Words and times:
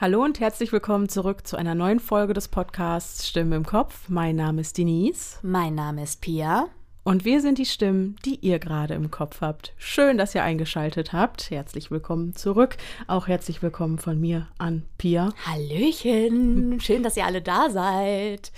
Hallo 0.00 0.22
und 0.22 0.38
herzlich 0.38 0.70
willkommen 0.72 1.08
zurück 1.08 1.44
zu 1.46 1.56
einer 1.56 1.74
neuen 1.74 1.98
Folge 1.98 2.32
des 2.32 2.46
Podcasts 2.48 3.26
Stimmen 3.28 3.52
im 3.52 3.66
Kopf. 3.66 4.08
Mein 4.08 4.36
Name 4.36 4.60
ist 4.60 4.78
Denise. 4.78 5.38
Mein 5.42 5.74
Name 5.74 6.04
ist 6.04 6.20
Pia. 6.20 6.68
Und 7.02 7.24
wir 7.24 7.40
sind 7.40 7.58
die 7.58 7.66
Stimmen, 7.66 8.16
die 8.24 8.36
ihr 8.36 8.58
gerade 8.58 8.94
im 8.94 9.10
Kopf 9.10 9.40
habt. 9.40 9.72
Schön, 9.76 10.18
dass 10.18 10.34
ihr 10.34 10.44
eingeschaltet 10.44 11.12
habt. 11.12 11.50
Herzlich 11.50 11.90
willkommen 11.90 12.36
zurück. 12.36 12.76
Auch 13.08 13.26
herzlich 13.26 13.62
willkommen 13.62 13.98
von 13.98 14.20
mir 14.20 14.46
an 14.58 14.84
Pia. 14.98 15.30
Hallöchen. 15.46 16.78
Schön, 16.80 17.02
dass 17.02 17.16
ihr 17.16 17.24
alle 17.26 17.42
da 17.42 17.70
seid. 17.70 18.52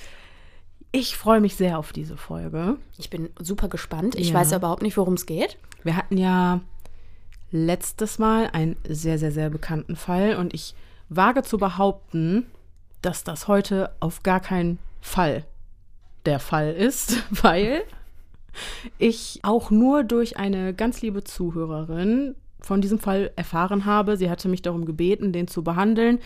Ich 0.92 1.16
freue 1.16 1.40
mich 1.40 1.54
sehr 1.54 1.78
auf 1.78 1.92
diese 1.92 2.16
Folge. 2.18 2.76
Ich 2.98 3.08
bin 3.08 3.30
super 3.38 3.68
gespannt. 3.68 4.14
Ich 4.16 4.30
Ja. 4.30 4.34
weiß 4.34 4.52
überhaupt 4.52 4.82
nicht, 4.82 4.96
worum 4.98 5.14
es 5.14 5.24
geht. 5.24 5.56
Wir 5.84 5.96
hatten 5.96 6.18
ja 6.18 6.60
letztes 7.52 8.18
Mal 8.18 8.48
einen 8.52 8.76
sehr, 8.86 9.18
sehr, 9.18 9.32
sehr 9.32 9.48
bekannten 9.48 9.96
Fall 9.96 10.36
und 10.36 10.52
ich 10.52 10.74
wage 11.10 11.42
zu 11.42 11.58
behaupten, 11.58 12.46
dass 13.02 13.24
das 13.24 13.48
heute 13.48 13.90
auf 14.00 14.22
gar 14.22 14.40
keinen 14.40 14.78
Fall 15.00 15.44
der 16.24 16.38
Fall 16.38 16.72
ist, 16.72 17.22
weil 17.42 17.82
ich 18.98 19.40
auch 19.42 19.70
nur 19.70 20.04
durch 20.04 20.38
eine 20.38 20.72
ganz 20.74 21.02
liebe 21.02 21.22
Zuhörerin 21.24 22.34
von 22.60 22.80
diesem 22.80 22.98
Fall 22.98 23.30
erfahren 23.36 23.84
habe. 23.84 24.16
Sie 24.16 24.30
hatte 24.30 24.48
mich 24.48 24.62
darum 24.62 24.84
gebeten, 24.86 25.32
den 25.32 25.48
zu 25.48 25.62
behandeln 25.62 26.18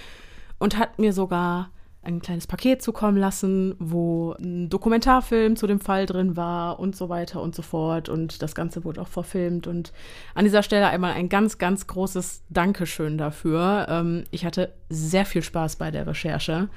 und 0.58 0.78
hat 0.78 0.98
mir 0.98 1.12
sogar 1.12 1.70
ein 2.04 2.20
kleines 2.20 2.46
Paket 2.46 2.82
zukommen 2.82 3.16
lassen, 3.16 3.74
wo 3.78 4.32
ein 4.38 4.68
Dokumentarfilm 4.68 5.56
zu 5.56 5.66
dem 5.66 5.80
Fall 5.80 6.06
drin 6.06 6.36
war 6.36 6.78
und 6.78 6.96
so 6.96 7.08
weiter 7.08 7.40
und 7.42 7.54
so 7.54 7.62
fort. 7.62 8.08
Und 8.08 8.42
das 8.42 8.54
Ganze 8.54 8.84
wurde 8.84 9.00
auch 9.00 9.08
verfilmt. 9.08 9.66
Und 9.66 9.92
an 10.34 10.44
dieser 10.44 10.62
Stelle 10.62 10.88
einmal 10.88 11.12
ein 11.12 11.28
ganz, 11.28 11.58
ganz 11.58 11.86
großes 11.86 12.42
Dankeschön 12.50 13.18
dafür. 13.18 13.86
Ähm, 13.88 14.24
ich 14.30 14.44
hatte 14.44 14.72
sehr 14.88 15.26
viel 15.26 15.42
Spaß 15.42 15.76
bei 15.76 15.90
der 15.90 16.06
Recherche 16.06 16.68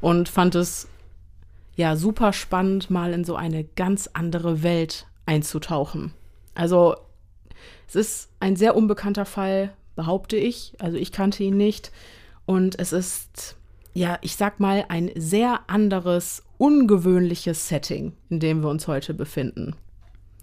und 0.00 0.28
fand 0.28 0.54
es 0.54 0.88
ja 1.76 1.96
super 1.96 2.32
spannend, 2.32 2.90
mal 2.90 3.12
in 3.12 3.24
so 3.24 3.36
eine 3.36 3.64
ganz 3.64 4.08
andere 4.12 4.62
Welt 4.62 5.06
einzutauchen. 5.26 6.12
Also 6.54 6.96
es 7.88 7.96
ist 7.96 8.28
ein 8.40 8.56
sehr 8.56 8.76
unbekannter 8.76 9.24
Fall, 9.24 9.72
behaupte 9.96 10.36
ich. 10.36 10.74
Also 10.78 10.96
ich 10.96 11.12
kannte 11.12 11.42
ihn 11.42 11.56
nicht. 11.56 11.90
Und 12.46 12.78
es 12.78 12.92
ist, 12.92 13.56
ja, 13.92 14.18
ich 14.20 14.36
sag 14.36 14.60
mal, 14.60 14.84
ein 14.88 15.10
sehr 15.16 15.60
anderes, 15.66 16.42
ungewöhnliches 16.58 17.68
Setting, 17.68 18.12
in 18.28 18.40
dem 18.40 18.62
wir 18.62 18.68
uns 18.68 18.86
heute 18.86 19.14
befinden. 19.14 19.74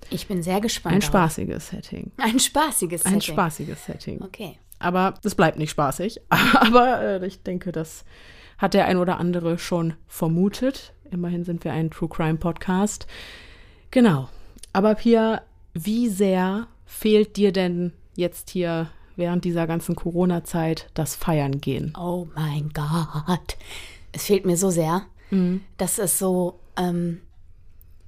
Ich 0.09 0.28
bin 0.28 0.42
sehr 0.42 0.62
gespannt. 0.62 0.95
Ein 0.95 1.02
spaßiges 1.02 1.68
Setting. 1.70 2.12
Ein 2.18 2.40
spaßiges 2.40 3.06
Ein 3.06 3.20
Setting. 3.20 3.34
spaßiges 3.34 3.86
Setting. 3.86 4.22
Okay. 4.22 4.58
Aber 4.80 5.16
es 5.23 5.36
bleibt 5.36 5.58
nicht 5.58 5.72
spaßig. 5.72 6.22
Aber 6.30 7.02
äh, 7.02 7.25
ich 7.25 7.44
denke, 7.44 7.72
das 7.72 8.06
hat 8.58 8.73
der 8.73 8.86
ein 8.86 8.98
oder 8.98 9.20
andere 9.20 9.58
schon 9.58 9.94
vermutet. 10.08 10.94
Immerhin 11.12 11.44
sind 11.44 11.64
wir 11.64 11.73
ein 11.73 11.90
True 11.90 12.09
Crime 12.09 12.38
Podcast. 12.38 13.08
Genau. 13.92 14.30
Aber 14.73 14.95
Pia, 14.95 15.42
wie 15.73 16.09
sehr 16.09 16.68
fehlt 16.86 17.38
dir 17.38 17.52
denn 17.52 17.94
jetzt 18.16 18.50
hier 18.50 18.90
während 19.18 19.44
dieser 19.44 19.68
ganzen 19.68 19.96
Corona-Zeit 19.96 20.90
das 20.94 21.16
Feiern 21.16 21.60
gehen? 21.60 21.94
Oh 22.00 22.28
mein 22.36 22.72
Gott. 22.73 23.58
Es 24.14 24.24
fehlt 24.26 24.46
mir 24.46 24.56
so 24.58 24.70
sehr. 24.70 25.04
Das 25.78 26.00
ist 26.00 26.18
so, 26.18 26.59
ähm, 26.78 27.20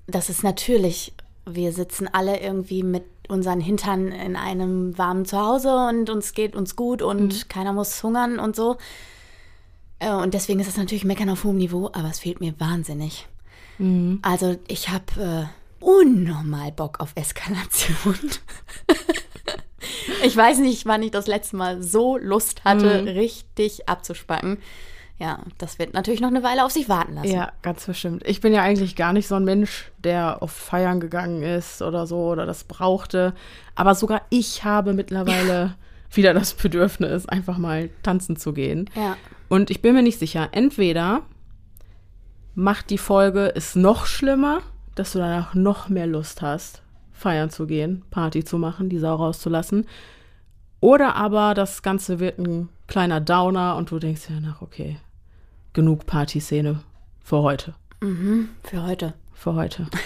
das 0.07 0.29
ist 0.29 0.43
natürlich, 0.43 1.13
wir 1.45 1.73
sitzen 1.73 2.07
alle 2.07 2.39
irgendwie 2.39 2.83
mit 2.83 3.03
unseren 3.27 3.59
Hintern 3.59 4.07
in 4.07 4.35
einem 4.37 4.97
warmen 4.97 5.25
Zuhause 5.25 5.89
und 5.89 6.09
uns 6.09 6.33
geht 6.33 6.55
uns 6.55 6.75
gut 6.77 7.01
und 7.01 7.49
keiner 7.49 7.73
muss 7.73 8.01
hungern 8.01 8.39
und 8.39 8.55
so. 8.55 8.77
Äh, 9.99 10.11
Und 10.13 10.33
deswegen 10.33 10.61
ist 10.61 10.69
es 10.69 10.77
natürlich 10.77 11.03
Meckern 11.03 11.29
auf 11.29 11.43
hohem 11.43 11.57
Niveau, 11.57 11.87
aber 11.91 12.09
es 12.09 12.19
fehlt 12.19 12.39
mir 12.39 12.57
wahnsinnig. 12.59 13.27
Also 14.23 14.57
ich 14.67 14.89
habe 14.89 15.49
äh, 15.81 15.83
unnormal 15.83 16.71
Bock 16.71 16.99
auf 17.01 17.11
Eskalation. 17.15 18.15
ich 20.23 20.35
weiß 20.35 20.59
nicht, 20.59 20.85
wann 20.85 21.03
ich 21.03 21.11
das 21.11 21.27
letzte 21.27 21.55
Mal 21.55 21.81
so 21.81 22.17
Lust 22.17 22.63
hatte, 22.65 23.05
richtig 23.05 23.87
abzuspacken. 23.89 24.57
Ja, 25.19 25.39
das 25.57 25.79
wird 25.79 25.93
natürlich 25.93 26.21
noch 26.21 26.29
eine 26.29 26.43
Weile 26.43 26.63
auf 26.63 26.71
sich 26.71 26.87
warten 26.87 27.15
lassen. 27.15 27.29
Ja, 27.29 27.51
ganz 27.61 27.85
bestimmt. 27.85 28.25
Ich 28.25 28.39
bin 28.39 28.53
ja 28.53 28.61
eigentlich 28.61 28.95
gar 28.95 29.11
nicht 29.11 29.27
so 29.27 29.35
ein 29.35 29.43
Mensch, 29.43 29.91
der 29.97 30.37
oft 30.39 30.55
feiern 30.55 31.01
gegangen 31.01 31.43
ist 31.43 31.81
oder 31.81 32.07
so 32.07 32.29
oder 32.29 32.45
das 32.45 32.63
brauchte. 32.63 33.33
Aber 33.75 33.95
sogar 33.95 34.21
ich 34.29 34.63
habe 34.63 34.93
mittlerweile 34.93 35.75
wieder 36.11 36.33
das 36.33 36.53
Bedürfnis, 36.53 37.27
einfach 37.27 37.57
mal 37.57 37.89
tanzen 38.01 38.37
zu 38.37 38.53
gehen. 38.53 38.89
Ja. 38.95 39.17
Und 39.49 39.69
ich 39.69 39.81
bin 39.81 39.93
mir 39.93 40.03
nicht 40.03 40.19
sicher, 40.19 40.49
entweder 40.53 41.23
macht 42.55 42.89
die 42.89 42.97
Folge 42.97 43.51
es 43.53 43.75
noch 43.75 44.05
schlimmer, 44.05 44.61
dass 44.95 45.11
du 45.11 45.19
danach 45.19 45.53
noch 45.53 45.89
mehr 45.89 46.07
Lust 46.07 46.41
hast, 46.41 46.81
feiern 47.19 47.49
zu 47.49 47.67
gehen, 47.67 48.03
Party 48.09 48.43
zu 48.43 48.57
machen, 48.57 48.89
die 48.89 48.99
Sau 48.99 49.15
rauszulassen. 49.15 49.85
Oder 50.79 51.15
aber 51.15 51.53
das 51.53 51.81
Ganze 51.81 52.19
wird 52.19 52.39
ein 52.39 52.69
kleiner 52.87 53.19
Downer 53.19 53.75
und 53.75 53.91
du 53.91 53.99
denkst 53.99 54.27
dir 54.27 54.39
nach, 54.39 54.61
okay, 54.61 54.97
genug 55.73 56.05
Partyszene 56.05 56.79
für 57.23 57.41
heute. 57.41 57.75
Für 58.63 58.83
heute. 58.83 59.13
Für 59.33 59.55
heute. 59.55 59.87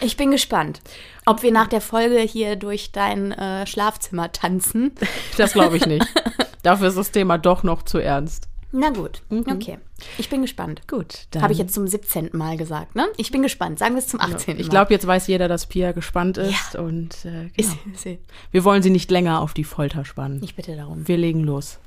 Ich 0.00 0.16
bin 0.16 0.30
gespannt, 0.30 0.80
ob 1.24 1.42
wir 1.42 1.52
nach 1.52 1.68
der 1.68 1.80
Folge 1.80 2.18
hier 2.18 2.56
durch 2.56 2.92
dein 2.92 3.32
äh, 3.32 3.66
Schlafzimmer 3.66 4.32
tanzen. 4.32 4.92
Das 5.36 5.52
glaube 5.52 5.76
ich 5.76 5.86
nicht. 5.86 6.06
Dafür 6.62 6.88
ist 6.88 6.98
das 6.98 7.12
Thema 7.12 7.38
doch 7.38 7.62
noch 7.62 7.82
zu 7.82 7.98
ernst. 7.98 8.48
Na 8.76 8.90
gut, 8.90 9.22
okay. 9.30 9.78
Ich 10.18 10.28
bin 10.28 10.42
gespannt. 10.42 10.82
Gut, 10.88 11.28
dann. 11.30 11.42
Habe 11.42 11.52
ich 11.52 11.60
jetzt 11.60 11.74
zum 11.74 11.86
17. 11.86 12.30
Mal 12.32 12.56
gesagt, 12.56 12.96
ne? 12.96 13.06
Ich 13.16 13.30
bin 13.30 13.40
gespannt. 13.40 13.78
Sagen 13.78 13.94
wir 13.94 14.00
es 14.00 14.08
zum 14.08 14.20
18. 14.20 14.58
Ich 14.58 14.66
Mal. 14.66 14.70
glaube, 14.70 14.92
jetzt 14.92 15.06
weiß 15.06 15.28
jeder, 15.28 15.46
dass 15.46 15.66
Pia 15.66 15.92
gespannt 15.92 16.38
ist 16.38 16.74
und 16.74 17.24
äh, 17.24 17.50
genau. 17.56 17.72
Ist, 17.94 18.06
ist, 18.06 18.18
wir 18.50 18.64
wollen 18.64 18.82
sie 18.82 18.90
nicht 18.90 19.12
länger 19.12 19.40
auf 19.40 19.54
die 19.54 19.62
Folter 19.62 20.04
spannen. 20.04 20.42
ich 20.42 20.56
bitte 20.56 20.74
darum. 20.74 21.06
Wir 21.06 21.16
legen 21.16 21.44
los. 21.44 21.78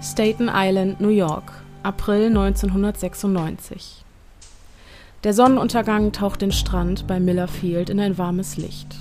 Staten 0.00 0.48
Island, 0.50 1.02
New 1.02 1.08
York, 1.08 1.52
April 1.82 2.28
1996. 2.28 4.03
Der 5.24 5.32
Sonnenuntergang 5.32 6.12
taucht 6.12 6.42
den 6.42 6.52
Strand 6.52 7.06
bei 7.06 7.18
Miller 7.18 7.48
Field 7.48 7.88
in 7.88 7.98
ein 7.98 8.18
warmes 8.18 8.58
Licht. 8.58 8.94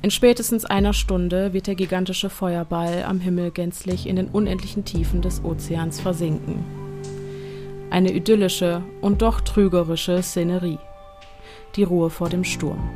In 0.00 0.12
spätestens 0.12 0.64
einer 0.64 0.92
Stunde 0.92 1.52
wird 1.52 1.66
der 1.66 1.74
gigantische 1.74 2.30
Feuerball 2.30 3.02
am 3.02 3.18
Himmel 3.18 3.50
gänzlich 3.50 4.06
in 4.06 4.14
den 4.14 4.28
unendlichen 4.28 4.84
Tiefen 4.84 5.22
des 5.22 5.42
Ozeans 5.42 6.00
versinken. 6.00 6.64
Eine 7.90 8.12
idyllische 8.12 8.84
und 9.00 9.22
doch 9.22 9.40
trügerische 9.40 10.22
Szenerie. 10.22 10.78
Die 11.74 11.82
Ruhe 11.82 12.10
vor 12.10 12.28
dem 12.28 12.44
Sturm. 12.44 12.88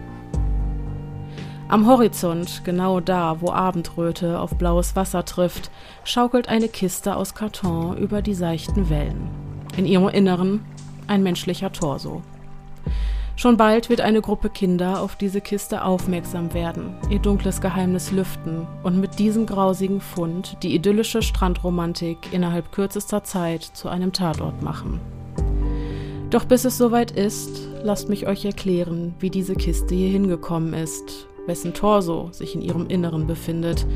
Am 1.67 1.89
Horizont, 1.89 2.63
genau 2.65 3.01
da, 3.01 3.41
wo 3.41 3.51
Abendröte 3.51 4.39
auf 4.39 4.55
blaues 4.55 4.95
Wasser 4.95 5.25
trifft, 5.25 5.73
schaukelt 6.05 6.49
eine 6.49 6.69
Kiste 6.69 7.17
aus 7.17 7.35
Karton 7.35 7.97
über 7.99 8.23
die 8.23 8.35
seichten 8.35 8.91
Wellen. 8.91 9.29
In 9.77 9.87
ihrem 9.87 10.09
Inneren 10.09 10.65
ein 11.09 11.23
menschlicher 11.23 11.73
Torso. 11.73 12.23
Schon 13.39 13.57
bald 13.57 13.89
wird 13.89 14.01
eine 14.01 14.21
Gruppe 14.21 14.51
Kinder 14.51 15.01
auf 15.01 15.15
diese 15.15 15.41
Kiste 15.41 15.85
aufmerksam 15.85 16.55
werden, 16.55 16.97
ihr 17.09 17.21
dunkles 17.21 17.61
Geheimnis 17.61 18.11
lüften 18.11 18.67
und 18.83 19.01
mit 19.01 19.21
diesem 19.21 19.47
grausigen 19.47 20.01
Fund 20.01 20.57
die 20.65 20.75
idyllische 20.75 21.23
Strandromantik 21.23 22.33
innerhalb 22.33 22.73
kürzester 22.73 23.23
Zeit 23.23 23.63
zu 23.63 23.89
einem 23.89 24.13
Tatort 24.13 24.61
machen. 24.61 25.01
Doch 26.31 26.47
bis 26.47 26.65
es 26.65 26.77
soweit 26.77 27.13
ist, 27.13 27.69
lasst 27.85 28.09
mich 28.09 28.27
euch 28.27 28.45
erklären, 28.45 29.15
wie 29.21 29.31
diese 29.31 29.55
Kiste 29.55 29.95
hier 29.95 30.11
hingekommen 30.11 30.75
ist, 30.75 31.29
wessen 31.47 31.75
Torso 31.75 32.31
sich 32.33 32.57
in 32.57 32.61
ihrem 32.61 32.89
Inneren 32.89 33.29
befindet, 33.29 33.87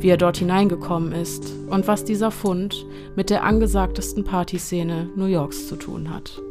wie 0.00 0.08
er 0.08 0.16
dort 0.16 0.38
hineingekommen 0.38 1.12
ist 1.12 1.54
und 1.70 1.86
was 1.86 2.04
dieser 2.04 2.32
Fund 2.32 2.84
mit 3.14 3.30
der 3.30 3.44
angesagtesten 3.44 4.24
Partyszene 4.24 5.08
New 5.14 5.26
Yorks 5.26 5.68
zu 5.68 5.76
tun 5.76 6.12
hat. 6.12 6.42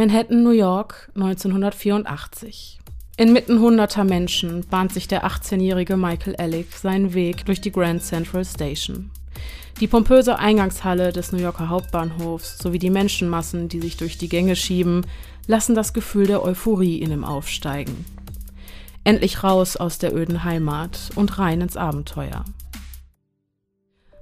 Manhattan, 0.00 0.42
New 0.42 0.52
York, 0.52 1.10
1984. 1.14 2.80
Inmitten 3.18 3.60
hunderter 3.60 4.02
Menschen 4.04 4.66
bahnt 4.66 4.94
sich 4.94 5.08
der 5.08 5.26
18-jährige 5.26 5.98
Michael 5.98 6.36
Ellick 6.38 6.72
seinen 6.72 7.12
Weg 7.12 7.44
durch 7.44 7.60
die 7.60 7.70
Grand 7.70 8.02
Central 8.02 8.46
Station. 8.46 9.10
Die 9.78 9.86
pompöse 9.86 10.38
Eingangshalle 10.38 11.12
des 11.12 11.32
New 11.32 11.38
Yorker 11.38 11.68
Hauptbahnhofs 11.68 12.56
sowie 12.56 12.78
die 12.78 12.88
Menschenmassen, 12.88 13.68
die 13.68 13.78
sich 13.78 13.98
durch 13.98 14.16
die 14.16 14.30
Gänge 14.30 14.56
schieben, 14.56 15.04
lassen 15.46 15.74
das 15.74 15.92
Gefühl 15.92 16.26
der 16.26 16.42
Euphorie 16.42 16.96
in 16.96 17.12
ihm 17.12 17.24
aufsteigen. 17.24 18.06
Endlich 19.04 19.44
raus 19.44 19.76
aus 19.76 19.98
der 19.98 20.16
öden 20.16 20.44
Heimat 20.44 21.10
und 21.14 21.38
rein 21.38 21.60
ins 21.60 21.76
Abenteuer. 21.76 22.46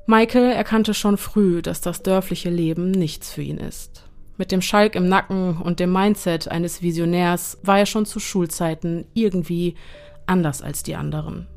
Michael 0.08 0.50
erkannte 0.50 0.92
schon 0.92 1.16
früh, 1.16 1.62
dass 1.62 1.80
das 1.80 2.02
dörfliche 2.02 2.50
Leben 2.50 2.90
nichts 2.90 3.32
für 3.32 3.42
ihn 3.42 3.58
ist. 3.58 4.07
Mit 4.38 4.52
dem 4.52 4.62
Schalk 4.62 4.94
im 4.94 5.08
Nacken 5.08 5.56
und 5.56 5.80
dem 5.80 5.92
Mindset 5.92 6.48
eines 6.48 6.80
Visionärs 6.80 7.58
war 7.64 7.80
er 7.80 7.86
schon 7.86 8.06
zu 8.06 8.20
Schulzeiten 8.20 9.04
irgendwie 9.12 9.74
anders 10.26 10.62
als 10.62 10.84
die 10.84 10.94
anderen. 10.94 11.48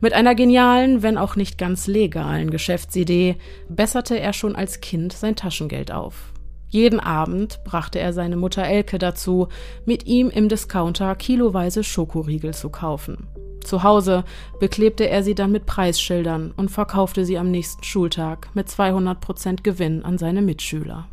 Mit 0.00 0.14
einer 0.14 0.34
genialen, 0.34 1.02
wenn 1.02 1.18
auch 1.18 1.36
nicht 1.36 1.58
ganz 1.58 1.86
legalen 1.86 2.50
Geschäftsidee 2.50 3.36
besserte 3.68 4.18
er 4.18 4.32
schon 4.32 4.56
als 4.56 4.80
Kind 4.80 5.12
sein 5.12 5.36
Taschengeld 5.36 5.92
auf. 5.92 6.32
Jeden 6.68 7.00
Abend 7.00 7.62
brachte 7.64 7.98
er 7.98 8.14
seine 8.14 8.36
Mutter 8.36 8.64
Elke 8.64 8.98
dazu, 8.98 9.48
mit 9.84 10.06
ihm 10.06 10.30
im 10.30 10.48
Discounter 10.48 11.14
kiloweise 11.16 11.84
Schokoriegel 11.84 12.54
zu 12.54 12.70
kaufen. 12.70 13.28
Zu 13.62 13.82
Hause 13.82 14.24
beklebte 14.58 15.06
er 15.06 15.22
sie 15.22 15.34
dann 15.34 15.52
mit 15.52 15.66
Preisschildern 15.66 16.52
und 16.56 16.70
verkaufte 16.70 17.26
sie 17.26 17.36
am 17.36 17.50
nächsten 17.50 17.84
Schultag 17.84 18.48
mit 18.54 18.70
200 18.70 19.20
Prozent 19.20 19.64
Gewinn 19.64 20.02
an 20.02 20.16
seine 20.16 20.40
Mitschüler. 20.40 21.06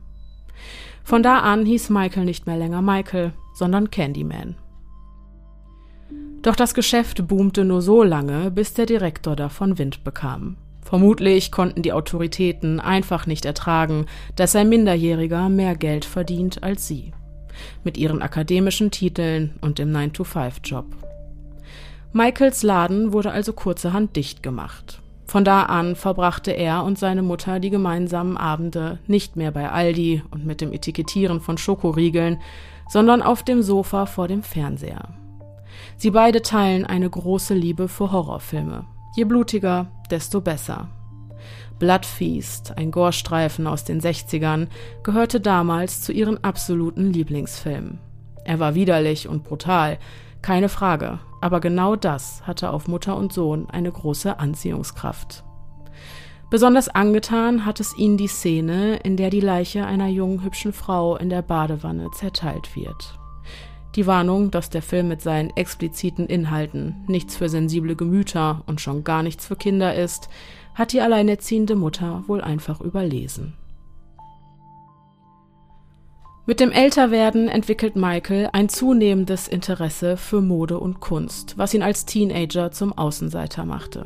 Von 1.04 1.24
da 1.24 1.40
an 1.40 1.66
hieß 1.66 1.90
Michael 1.90 2.26
nicht 2.26 2.48
mehr 2.48 2.58
länger 2.58 2.82
Michael, 2.82 3.34
sondern 3.54 3.92
Candyman. 3.92 4.56
Doch 6.42 6.56
das 6.56 6.74
Geschäft 6.74 7.28
boomte 7.28 7.66
nur 7.66 7.82
so 7.82 8.04
lange, 8.04 8.52
bis 8.52 8.74
der 8.74 8.86
Direktor 8.86 9.36
davon 9.36 9.78
Wind 9.78 10.04
bekam. 10.04 10.58
Vermutlich 10.82 11.52
konnten 11.52 11.82
die 11.82 11.92
Autoritäten 11.92 12.80
einfach 12.80 13.28
nicht 13.28 13.44
ertragen, 13.44 14.06
dass 14.38 14.56
ein 14.56 14.70
Minderjähriger 14.70 15.50
mehr 15.50 15.76
Geld 15.76 16.06
verdient 16.06 16.64
als 16.64 16.88
sie. 16.88 17.12
Mit 17.84 17.98
ihren 17.98 18.22
akademischen 18.22 18.92
Titeln 18.92 19.56
und 19.60 19.80
dem 19.80 19.92
9-to-5-Job. 19.92 20.86
Michaels 22.14 22.64
Laden 22.64 23.12
wurde 23.12 23.32
also 23.32 23.52
kurzerhand 23.52 24.16
dicht 24.16 24.42
gemacht. 24.42 25.02
Von 25.28 25.44
da 25.44 25.64
an 25.64 25.98
verbrachte 25.98 26.52
er 26.52 26.86
und 26.86 26.98
seine 26.98 27.22
Mutter 27.22 27.60
die 27.60 27.70
gemeinsamen 27.70 28.38
Abende 28.38 29.00
nicht 29.08 29.36
mehr 29.36 29.52
bei 29.52 29.70
Aldi 29.70 30.24
und 30.32 30.46
mit 30.46 30.62
dem 30.62 30.72
Etikettieren 30.72 31.42
von 31.42 31.58
Schokoriegeln, 31.58 32.40
sondern 32.88 33.22
auf 33.22 33.44
dem 33.44 33.62
Sofa 33.62 34.06
vor 34.06 34.30
dem 34.30 34.42
Fernseher. 34.42 35.10
Sie 35.98 36.12
beide 36.12 36.42
teilen 36.42 36.86
eine 36.86 37.10
große 37.10 37.54
Liebe 37.54 37.90
für 37.90 38.14
Horrorfilme. 38.14 38.86
Je 39.18 39.26
blutiger, 39.26 39.88
desto 40.10 40.40
besser. 40.40 40.88
Bloodfeast, 41.78 42.78
ein 42.78 42.92
Gorstreifen 42.92 43.68
aus 43.68 43.84
den 43.84 44.00
60ern, 44.00 44.68
gehörte 45.04 45.42
damals 45.42 46.02
zu 46.02 46.14
ihren 46.14 46.42
absoluten 46.44 47.12
Lieblingsfilmen. 47.12 48.00
Er 48.46 48.60
war 48.60 48.76
widerlich 48.76 49.28
und 49.28 49.44
brutal, 49.44 50.00
keine 50.42 50.70
Frage, 50.70 51.20
aber 51.42 51.60
genau 51.60 51.96
das 51.96 52.46
hatte 52.46 52.72
auf 52.72 52.88
Mutter 52.88 53.16
und 53.16 53.34
Sohn 53.34 53.70
eine 53.70 53.92
große 53.92 54.40
Anziehungskraft. 54.40 55.44
Besonders 56.50 56.88
angetan 56.88 57.66
hat 57.66 57.82
es 57.82 57.98
ihn 57.98 58.16
die 58.16 58.28
Szene, 58.28 58.98
in 58.98 59.18
der 59.18 59.30
die 59.30 59.42
Leiche 59.42 59.86
einer 59.86 60.08
jungen, 60.08 60.44
hübschen 60.44 60.72
Frau 60.72 61.18
in 61.18 61.30
der 61.30 61.42
Badewanne 61.42 62.10
zerteilt 62.12 62.76
wird. 62.76 63.20
Die 63.96 64.08
Warnung, 64.08 64.52
dass 64.52 64.70
der 64.70 64.82
Film 64.82 65.10
mit 65.10 65.22
seinen 65.22 65.50
expliziten 65.58 66.28
Inhalten 66.28 67.04
nichts 67.08 67.36
für 67.36 67.50
sensible 67.50 67.96
Gemüter 67.96 68.64
und 68.66 68.80
schon 68.80 69.04
gar 69.04 69.24
nichts 69.24 69.46
für 69.48 69.56
Kinder 69.56 69.96
ist, 69.96 70.30
hat 70.76 70.94
die 70.94 71.02
alleinerziehende 71.02 71.76
Mutter 71.76 72.24
wohl 72.28 72.40
einfach 72.40 72.80
überlesen. 72.80 73.56
Mit 76.50 76.62
dem 76.62 76.72
Älterwerden 76.72 77.50
entwickelt 77.50 77.98
Michael 77.98 78.48
ein 78.54 78.70
zunehmendes 78.70 79.50
Interesse 79.50 80.16
für 80.16 80.40
Mode 80.40 80.80
und 80.80 81.02
Kunst, 81.02 81.58
was 81.58 81.74
ihn 81.74 81.84
als 81.84 82.06
Teenager 82.06 82.72
zum 82.72 82.98
Außenseiter 82.98 83.66
machte. 83.66 84.06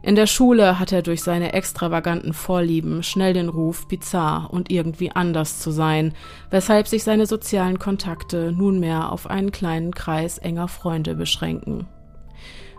In 0.00 0.14
der 0.14 0.26
Schule 0.26 0.78
hat 0.78 0.92
er 0.92 1.02
durch 1.02 1.22
seine 1.22 1.52
extravaganten 1.52 2.32
Vorlieben 2.32 3.02
schnell 3.02 3.34
den 3.34 3.50
Ruf, 3.50 3.86
bizarr 3.86 4.48
und 4.50 4.70
irgendwie 4.70 5.10
anders 5.10 5.60
zu 5.60 5.72
sein, 5.72 6.14
weshalb 6.48 6.88
sich 6.88 7.04
seine 7.04 7.26
sozialen 7.26 7.78
Kontakte 7.78 8.50
nunmehr 8.50 9.12
auf 9.12 9.26
einen 9.26 9.52
kleinen 9.52 9.92
Kreis 9.92 10.38
enger 10.38 10.68
Freunde 10.68 11.14
beschränken. 11.14 11.86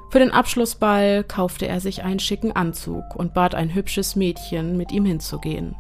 Für 0.10 0.18
den 0.18 0.32
Abschlussball 0.32 1.24
kaufte 1.24 1.68
er 1.68 1.80
sich 1.80 2.04
einen 2.04 2.20
schicken 2.20 2.52
Anzug 2.52 3.04
und 3.16 3.36
bat 3.36 3.54
ein 3.54 3.76
hübsches 3.76 4.16
Mädchen, 4.16 4.78
mit 4.78 4.92
ihm 4.92 5.06
hinzugehen. 5.06 5.76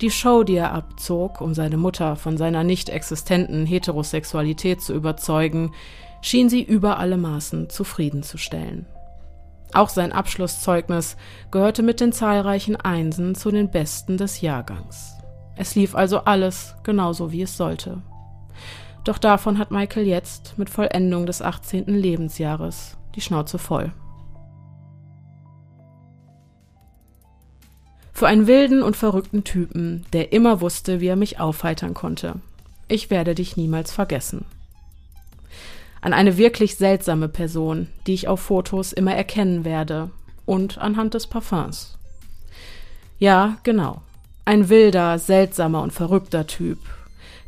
Die 0.00 0.10
Show, 0.10 0.42
die 0.42 0.56
er 0.56 0.72
abzog, 0.72 1.40
um 1.40 1.54
seine 1.54 1.78
Mutter 1.78 2.16
von 2.16 2.36
seiner 2.36 2.64
nicht 2.64 2.90
existenten 2.90 3.64
Heterosexualität 3.64 4.82
zu 4.82 4.92
überzeugen, 4.92 5.72
schien 6.20 6.48
sie 6.48 6.62
über 6.62 6.98
alle 6.98 7.16
Maßen 7.16 7.70
zufriedenzustellen. 7.70 8.86
Auch 9.72 9.88
sein 9.88 10.12
Abschlusszeugnis 10.12 11.16
gehörte 11.50 11.82
mit 11.82 12.00
den 12.00 12.12
zahlreichen 12.12 12.76
Einsen 12.76 13.34
zu 13.34 13.50
den 13.50 13.70
besten 13.70 14.16
des 14.16 14.40
Jahrgangs. 14.40 15.14
Es 15.56 15.74
lief 15.74 15.94
also 15.94 16.20
alles 16.20 16.74
genauso 16.82 17.32
wie 17.32 17.42
es 17.42 17.56
sollte. 17.56 18.02
Doch 19.04 19.18
davon 19.18 19.58
hat 19.58 19.70
Michael 19.70 20.06
jetzt 20.06 20.58
mit 20.58 20.68
Vollendung 20.68 21.26
des 21.26 21.40
18. 21.40 21.86
Lebensjahres 21.86 22.96
die 23.14 23.20
Schnauze 23.22 23.58
voll. 23.58 23.92
Für 28.16 28.28
einen 28.28 28.46
wilden 28.46 28.82
und 28.82 28.96
verrückten 28.96 29.44
Typen, 29.44 30.06
der 30.14 30.32
immer 30.32 30.62
wusste, 30.62 31.02
wie 31.02 31.06
er 31.06 31.16
mich 31.16 31.38
aufheitern 31.38 31.92
konnte. 31.92 32.36
Ich 32.88 33.10
werde 33.10 33.34
dich 33.34 33.58
niemals 33.58 33.92
vergessen. 33.92 34.46
An 36.00 36.14
eine 36.14 36.38
wirklich 36.38 36.76
seltsame 36.76 37.28
Person, 37.28 37.88
die 38.06 38.14
ich 38.14 38.26
auf 38.26 38.40
Fotos 38.40 38.94
immer 38.94 39.14
erkennen 39.14 39.66
werde. 39.66 40.08
Und 40.46 40.78
anhand 40.78 41.12
des 41.12 41.26
Parfums. 41.26 41.98
Ja, 43.18 43.58
genau. 43.64 44.00
Ein 44.46 44.70
wilder, 44.70 45.18
seltsamer 45.18 45.82
und 45.82 45.92
verrückter 45.92 46.46
Typ. 46.46 46.78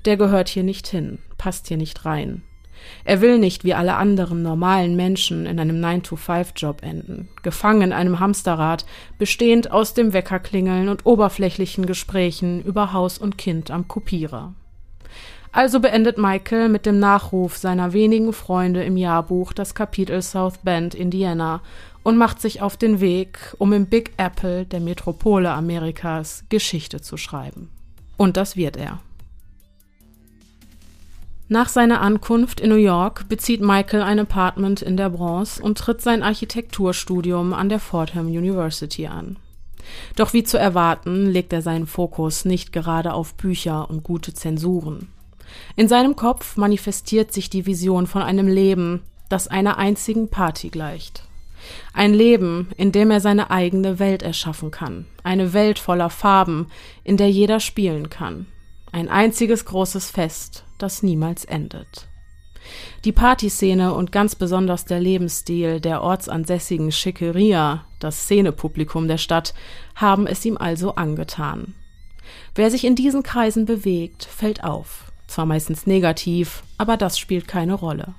Der 0.04 0.18
gehört 0.18 0.50
hier 0.50 0.64
nicht 0.64 0.86
hin, 0.86 1.18
passt 1.38 1.68
hier 1.68 1.78
nicht 1.78 2.04
rein. 2.04 2.42
Er 3.04 3.20
will 3.20 3.38
nicht 3.38 3.64
wie 3.64 3.74
alle 3.74 3.96
anderen 3.96 4.42
normalen 4.42 4.96
Menschen 4.96 5.46
in 5.46 5.58
einem 5.58 5.82
9-to-5-Job 5.82 6.82
enden, 6.82 7.28
gefangen 7.42 7.82
in 7.82 7.92
einem 7.92 8.20
Hamsterrad, 8.20 8.84
bestehend 9.18 9.70
aus 9.70 9.94
dem 9.94 10.12
Weckerklingeln 10.12 10.88
und 10.88 11.06
oberflächlichen 11.06 11.86
Gesprächen 11.86 12.62
über 12.62 12.92
Haus 12.92 13.18
und 13.18 13.38
Kind 13.38 13.70
am 13.70 13.88
Kopierer. 13.88 14.54
Also 15.52 15.80
beendet 15.80 16.18
Michael 16.18 16.68
mit 16.68 16.84
dem 16.84 16.98
Nachruf 16.98 17.56
seiner 17.56 17.92
wenigen 17.92 18.32
Freunde 18.32 18.84
im 18.84 18.96
Jahrbuch 18.96 19.52
das 19.52 19.74
Kapitel 19.74 20.20
South 20.22 20.58
Bend, 20.62 20.94
Indiana, 20.94 21.62
und 22.02 22.16
macht 22.16 22.40
sich 22.40 22.62
auf 22.62 22.76
den 22.76 23.00
Weg, 23.00 23.54
um 23.58 23.72
im 23.72 23.86
Big 23.86 24.12
Apple 24.18 24.66
der 24.66 24.80
Metropole 24.80 25.50
Amerikas 25.50 26.44
Geschichte 26.48 27.00
zu 27.00 27.16
schreiben. 27.16 27.70
Und 28.16 28.36
das 28.36 28.56
wird 28.56 28.76
er. 28.76 29.00
Nach 31.50 31.70
seiner 31.70 32.02
Ankunft 32.02 32.60
in 32.60 32.68
New 32.68 32.76
York 32.76 33.26
bezieht 33.30 33.62
Michael 33.62 34.02
ein 34.02 34.18
Apartment 34.18 34.82
in 34.82 34.98
der 34.98 35.08
Bronx 35.08 35.58
und 35.58 35.78
tritt 35.78 36.02
sein 36.02 36.22
Architekturstudium 36.22 37.54
an 37.54 37.70
der 37.70 37.80
Fordham 37.80 38.26
University 38.26 39.06
an. 39.06 39.36
Doch 40.14 40.34
wie 40.34 40.44
zu 40.44 40.58
erwarten, 40.58 41.24
legt 41.24 41.54
er 41.54 41.62
seinen 41.62 41.86
Fokus 41.86 42.44
nicht 42.44 42.74
gerade 42.74 43.14
auf 43.14 43.32
Bücher 43.34 43.88
und 43.88 44.02
gute 44.02 44.34
Zensuren. 44.34 45.08
In 45.74 45.88
seinem 45.88 46.16
Kopf 46.16 46.58
manifestiert 46.58 47.32
sich 47.32 47.48
die 47.48 47.64
Vision 47.64 48.06
von 48.06 48.20
einem 48.20 48.48
Leben, 48.48 49.00
das 49.30 49.48
einer 49.48 49.78
einzigen 49.78 50.28
Party 50.28 50.68
gleicht. 50.68 51.22
Ein 51.94 52.12
Leben, 52.12 52.68
in 52.76 52.92
dem 52.92 53.10
er 53.10 53.20
seine 53.20 53.50
eigene 53.50 53.98
Welt 53.98 54.22
erschaffen 54.22 54.70
kann, 54.70 55.06
eine 55.22 55.54
Welt 55.54 55.78
voller 55.78 56.10
Farben, 56.10 56.66
in 57.04 57.16
der 57.16 57.30
jeder 57.30 57.58
spielen 57.58 58.10
kann. 58.10 58.46
Ein 58.92 59.08
einziges 59.08 59.64
großes 59.64 60.10
Fest, 60.10 60.64
das 60.78 61.02
niemals 61.02 61.44
endet. 61.44 62.08
Die 63.04 63.12
Partyszene 63.12 63.94
und 63.94 64.12
ganz 64.12 64.34
besonders 64.34 64.84
der 64.84 65.00
Lebensstil 65.00 65.80
der 65.80 66.02
ortsansässigen 66.02 66.92
Schickeria, 66.92 67.84
das 67.98 68.22
Szenepublikum 68.22 69.08
der 69.08 69.18
Stadt, 69.18 69.54
haben 69.94 70.26
es 70.26 70.44
ihm 70.44 70.56
also 70.56 70.94
angetan. 70.94 71.74
Wer 72.54 72.70
sich 72.70 72.84
in 72.84 72.94
diesen 72.94 73.22
Kreisen 73.22 73.64
bewegt, 73.64 74.24
fällt 74.24 74.64
auf. 74.64 75.12
Zwar 75.26 75.46
meistens 75.46 75.86
negativ, 75.86 76.62
aber 76.78 76.96
das 76.96 77.18
spielt 77.18 77.48
keine 77.48 77.74
Rolle. 77.74 78.14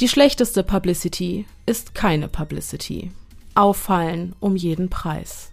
Die 0.00 0.08
schlechteste 0.08 0.62
Publicity 0.62 1.46
ist 1.66 1.94
keine 1.94 2.28
Publicity. 2.28 3.10
Auffallen 3.54 4.34
um 4.40 4.56
jeden 4.56 4.88
Preis. 4.88 5.47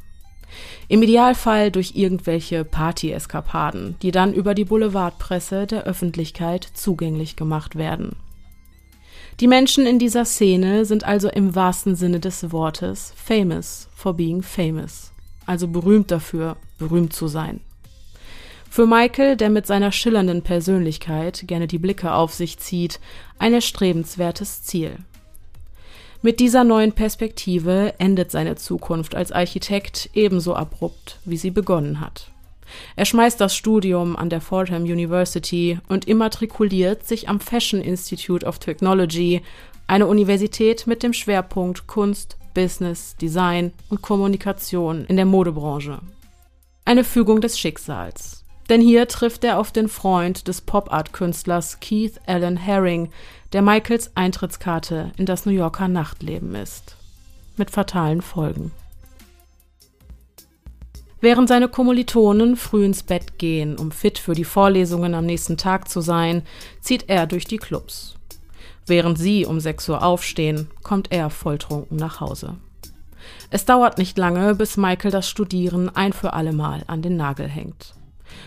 Im 0.87 1.01
Idealfall 1.01 1.71
durch 1.71 1.93
irgendwelche 1.95 2.63
Party-Eskapaden, 2.63 3.95
die 4.01 4.11
dann 4.11 4.33
über 4.33 4.53
die 4.53 4.65
Boulevardpresse 4.65 5.67
der 5.67 5.83
Öffentlichkeit 5.83 6.67
zugänglich 6.73 7.35
gemacht 7.35 7.75
werden. 7.75 8.15
Die 9.39 9.47
Menschen 9.47 9.85
in 9.85 9.99
dieser 9.99 10.23
Szene 10.23 10.85
sind 10.85 11.03
also 11.03 11.27
im 11.29 11.55
wahrsten 11.55 11.95
Sinne 11.95 12.19
des 12.19 12.51
Wortes 12.51 13.13
famous 13.17 13.89
for 13.93 14.13
being 14.13 14.41
famous, 14.41 15.11
also 15.45 15.67
berühmt 15.67 16.09
dafür, 16.09 16.55
berühmt 16.77 17.11
zu 17.11 17.27
sein. 17.27 17.59
Für 18.69 18.85
Michael, 18.85 19.37
der 19.37 19.49
mit 19.49 19.67
seiner 19.67 19.91
schillernden 19.91 20.41
Persönlichkeit 20.41 21.43
gerne 21.47 21.67
die 21.67 21.79
Blicke 21.79 22.13
auf 22.13 22.33
sich 22.33 22.59
zieht, 22.59 22.99
ein 23.39 23.53
erstrebenswertes 23.53 24.63
Ziel. 24.63 24.97
Mit 26.25 26.39
dieser 26.39 26.63
neuen 26.63 26.91
Perspektive 26.91 27.93
endet 27.99 28.31
seine 28.31 28.55
Zukunft 28.55 29.13
als 29.13 29.31
Architekt 29.31 30.09
ebenso 30.15 30.55
abrupt, 30.55 31.19
wie 31.23 31.37
sie 31.37 31.51
begonnen 31.51 31.99
hat. 31.99 32.31
Er 32.95 33.05
schmeißt 33.05 33.39
das 33.39 33.55
Studium 33.55 34.15
an 34.15 34.31
der 34.31 34.41
Fordham 34.41 34.85
University 34.85 35.77
und 35.87 36.07
immatrikuliert 36.07 37.05
sich 37.05 37.29
am 37.29 37.39
Fashion 37.39 37.79
Institute 37.79 38.43
of 38.43 38.57
Technology, 38.57 39.43
eine 39.85 40.07
Universität 40.07 40.87
mit 40.87 41.03
dem 41.03 41.13
Schwerpunkt 41.13 41.85
Kunst, 41.85 42.37
Business, 42.55 43.15
Design 43.17 43.71
und 43.91 44.01
Kommunikation 44.01 45.05
in 45.05 45.17
der 45.17 45.25
Modebranche. 45.25 45.99
Eine 46.85 47.03
Fügung 47.03 47.39
des 47.39 47.59
Schicksals. 47.59 48.43
Denn 48.67 48.81
hier 48.81 49.07
trifft 49.07 49.43
er 49.43 49.59
auf 49.59 49.71
den 49.71 49.87
Freund 49.87 50.47
des 50.47 50.61
Pop-Art-Künstlers 50.61 51.79
Keith 51.81 52.19
Allen 52.25 52.57
Herring, 52.57 53.11
der 53.55 53.61
Michaels 53.61 54.11
Eintrittskarte 54.15 55.13
in 55.15 55.25
das 55.25 55.45
New 55.45 55.53
Yorker 55.53 55.87
Nachtleben 55.87 56.55
ist. 56.55 56.97
Mit 57.55 57.71
fatalen 57.71 58.21
Folgen. 58.21 58.73
Während 61.21 61.47
seine 61.47 61.69
Kommilitonen 61.69 62.57
früh 62.57 62.83
ins 62.83 63.03
Bett 63.03 63.39
gehen, 63.39 63.77
um 63.77 63.93
fit 63.93 64.19
für 64.19 64.33
die 64.33 64.43
Vorlesungen 64.43 65.13
am 65.13 65.25
nächsten 65.25 65.55
Tag 65.55 65.87
zu 65.87 66.01
sein, 66.01 66.43
zieht 66.81 67.05
er 67.07 67.27
durch 67.27 67.45
die 67.45 67.55
Clubs. 67.55 68.15
Während 68.87 69.17
sie 69.17 69.45
um 69.45 69.61
6 69.61 69.87
Uhr 69.87 70.03
aufstehen, 70.03 70.69
kommt 70.83 71.13
er 71.13 71.29
volltrunken 71.29 71.95
nach 71.95 72.19
Hause. 72.19 72.57
Es 73.51 73.63
dauert 73.63 73.97
nicht 73.97 74.17
lange, 74.17 74.53
bis 74.55 74.75
Michael 74.75 75.11
das 75.11 75.29
Studieren 75.29 75.87
ein 75.95 76.11
für 76.11 76.33
allemal 76.33 76.83
an 76.87 77.01
den 77.01 77.15
Nagel 77.15 77.47
hängt. 77.47 77.95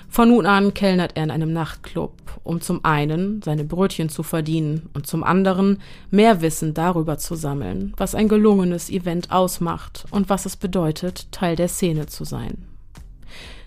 Von 0.09 0.28
nun 0.28 0.47
an 0.47 0.75
kellnert 0.75 1.12
er 1.16 1.25
in 1.25 1.30
einem 1.30 1.52
Nachtclub, 1.52 2.12
um 2.45 2.61
zum 2.61 2.85
einen 2.85 3.42
seine 3.42 3.64
Brötchen 3.64 4.09
zu 4.09 4.23
verdienen 4.23 4.88
und 4.95 5.07
zum 5.07 5.23
anderen 5.23 5.80
mehr 6.11 6.40
Wissen 6.40 6.75
darüber 6.75 7.18
zu 7.18 7.35
sammeln, 7.35 7.92
was 7.97 8.14
ein 8.14 8.28
gelungenes 8.28 8.90
Event 8.90 9.30
ausmacht 9.30 10.07
und 10.11 10.28
was 10.28 10.47
es 10.47 10.57
bedeutet, 10.57 11.30
Teil 11.33 11.57
der 11.57 11.68
Szene 11.68 12.07
zu 12.07 12.25
sein. 12.25 12.66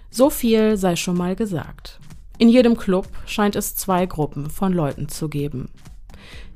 So 0.10 0.30
viel 0.30 0.78
sei 0.78 0.96
schon 0.96 1.18
mal 1.18 1.36
gesagt. 1.36 2.00
In 2.38 2.50
jedem 2.50 2.76
Club 2.76 3.08
scheint 3.26 3.56
es 3.56 3.76
zwei 3.76 4.06
Gruppen 4.06 4.50
von 4.50 4.74
Leuten 4.74 5.08
zu 5.10 5.30
geben. 5.30 5.70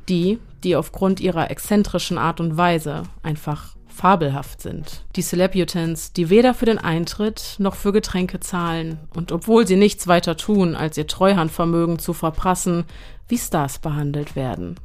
Die, 0.10 0.40
die 0.64 0.76
aufgrund 0.76 1.20
ihrer 1.20 1.52
exzentrischen 1.52 2.18
Art 2.18 2.40
und 2.40 2.58
Weise 2.58 3.04
einfach 3.24 3.75
fabelhaft 3.96 4.62
sind. 4.62 5.04
Die 5.16 5.22
Celebutants, 5.22 6.12
die 6.14 6.30
weder 6.30 6.54
für 6.54 6.66
den 6.66 6.78
Eintritt 6.78 7.56
noch 7.60 7.76
für 7.76 7.94
Getränke 7.94 8.40
zahlen 8.40 9.00
und 9.16 9.32
obwohl 9.32 9.66
sie 9.66 9.78
nichts 9.78 10.08
weiter 10.08 10.36
tun, 10.38 10.76
als 10.76 10.98
ihr 10.98 11.08
Treuhandvermögen 11.08 11.98
zu 11.98 12.14
verprassen, 12.14 12.84
wie 13.28 13.38
Stars 13.38 13.80
behandelt 13.80 14.36
werden. 14.36 14.76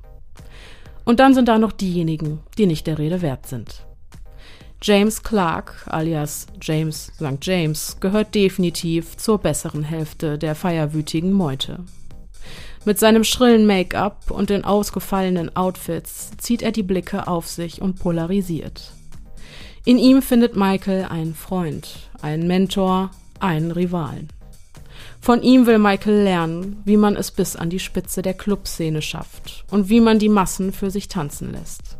Und 1.04 1.20
dann 1.20 1.34
sind 1.34 1.48
da 1.48 1.58
noch 1.58 1.72
diejenigen, 1.72 2.40
die 2.56 2.66
nicht 2.66 2.86
der 2.86 2.98
Rede 2.98 3.20
wert 3.20 3.46
sind. 3.46 3.84
James 4.82 5.22
Clark, 5.22 5.74
alias 5.86 6.46
James 6.62 7.12
St. 7.16 7.38
James, 7.42 7.98
gehört 8.00 8.34
definitiv 8.34 9.16
zur 9.16 9.38
besseren 9.38 9.82
Hälfte 9.82 10.38
der 10.38 10.54
feierwütigen 10.54 11.32
Meute. 11.32 11.80
Mit 12.86 12.98
seinem 12.98 13.24
schrillen 13.24 13.66
Make-up 13.66 14.30
und 14.30 14.48
den 14.48 14.64
ausgefallenen 14.64 15.54
Outfits 15.54 16.30
zieht 16.38 16.62
er 16.62 16.72
die 16.72 16.82
Blicke 16.82 17.28
auf 17.28 17.46
sich 17.46 17.82
und 17.82 17.98
polarisiert. 17.98 18.92
In 19.84 19.98
ihm 19.98 20.20
findet 20.20 20.56
Michael 20.56 21.04
einen 21.04 21.34
Freund, 21.34 22.10
einen 22.20 22.46
Mentor, 22.46 23.10
einen 23.38 23.70
Rivalen. 23.70 24.28
Von 25.22 25.42
ihm 25.42 25.66
will 25.66 25.78
Michael 25.78 26.22
lernen, 26.22 26.82
wie 26.84 26.96
man 26.96 27.16
es 27.16 27.30
bis 27.30 27.56
an 27.56 27.70
die 27.70 27.78
Spitze 27.78 28.22
der 28.22 28.34
Clubszene 28.34 29.02
schafft 29.02 29.64
und 29.70 29.88
wie 29.88 30.00
man 30.00 30.18
die 30.18 30.28
Massen 30.28 30.72
für 30.72 30.90
sich 30.90 31.08
tanzen 31.08 31.52
lässt. 31.52 31.96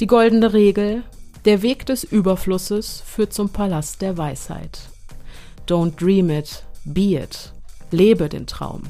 Die 0.00 0.06
goldene 0.06 0.52
Regel, 0.52 1.02
der 1.44 1.62
Weg 1.62 1.86
des 1.86 2.04
Überflusses 2.04 3.02
führt 3.04 3.32
zum 3.32 3.50
Palast 3.50 4.00
der 4.00 4.16
Weisheit. 4.16 4.80
Don't 5.68 5.96
dream 5.96 6.30
it, 6.30 6.64
be 6.84 7.20
it. 7.20 7.52
Lebe 7.90 8.28
den 8.28 8.46
Traum. 8.46 8.82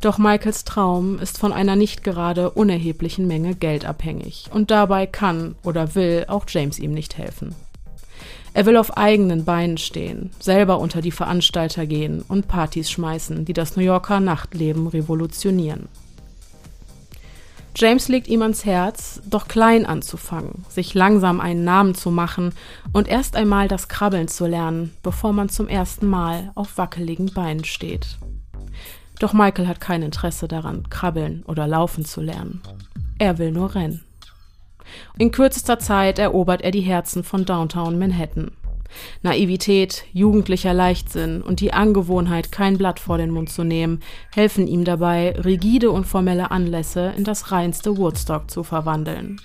Doch 0.00 0.16
Michaels 0.16 0.64
Traum 0.64 1.18
ist 1.18 1.36
von 1.36 1.52
einer 1.52 1.76
nicht 1.76 2.02
gerade 2.02 2.50
unerheblichen 2.50 3.26
Menge 3.26 3.54
Geld 3.54 3.84
abhängig 3.84 4.46
und 4.52 4.70
dabei 4.70 5.06
kann 5.06 5.56
oder 5.62 5.94
will 5.94 6.24
auch 6.28 6.46
James 6.48 6.78
ihm 6.78 6.94
nicht 6.94 7.18
helfen. 7.18 7.54
Er 8.54 8.66
will 8.66 8.78
auf 8.78 8.96
eigenen 8.96 9.44
Beinen 9.44 9.76
stehen, 9.76 10.30
selber 10.40 10.80
unter 10.80 11.02
die 11.02 11.12
Veranstalter 11.12 11.86
gehen 11.86 12.24
und 12.26 12.48
Partys 12.48 12.90
schmeißen, 12.90 13.44
die 13.44 13.52
das 13.52 13.76
New 13.76 13.82
Yorker 13.82 14.20
Nachtleben 14.20 14.86
revolutionieren. 14.86 15.88
James 17.76 18.08
legt 18.08 18.26
ihm 18.26 18.42
ans 18.42 18.64
Herz, 18.64 19.22
doch 19.28 19.46
klein 19.46 19.86
anzufangen, 19.86 20.64
sich 20.68 20.94
langsam 20.94 21.40
einen 21.40 21.62
Namen 21.62 21.94
zu 21.94 22.10
machen 22.10 22.52
und 22.92 23.06
erst 23.06 23.36
einmal 23.36 23.68
das 23.68 23.88
Krabbeln 23.88 24.26
zu 24.28 24.46
lernen, 24.46 24.92
bevor 25.02 25.32
man 25.32 25.50
zum 25.50 25.68
ersten 25.68 26.08
Mal 26.08 26.50
auf 26.56 26.78
wackeligen 26.78 27.32
Beinen 27.32 27.64
steht. 27.64 28.18
Doch 29.20 29.34
Michael 29.34 29.68
hat 29.68 29.80
kein 29.80 30.02
Interesse 30.02 30.48
daran, 30.48 30.88
krabbeln 30.88 31.44
oder 31.46 31.68
laufen 31.68 32.04
zu 32.04 32.22
lernen. 32.22 32.62
Er 33.18 33.38
will 33.38 33.52
nur 33.52 33.74
rennen. 33.74 34.02
In 35.18 35.30
kürzester 35.30 35.78
Zeit 35.78 36.18
erobert 36.18 36.62
er 36.62 36.70
die 36.70 36.80
Herzen 36.80 37.22
von 37.22 37.44
Downtown 37.44 37.98
Manhattan. 37.98 38.50
Naivität, 39.22 40.04
jugendlicher 40.12 40.74
Leichtsinn 40.74 41.42
und 41.42 41.60
die 41.60 41.72
Angewohnheit, 41.72 42.50
kein 42.50 42.78
Blatt 42.78 42.98
vor 42.98 43.18
den 43.18 43.30
Mund 43.30 43.50
zu 43.50 43.62
nehmen, 43.62 44.00
helfen 44.34 44.66
ihm 44.66 44.84
dabei, 44.84 45.36
rigide 45.44 45.90
und 45.90 46.06
formelle 46.06 46.50
Anlässe 46.50 47.12
in 47.16 47.22
das 47.22 47.52
reinste 47.52 47.98
Woodstock 47.98 48.50
zu 48.50 48.64
verwandeln. 48.64 49.40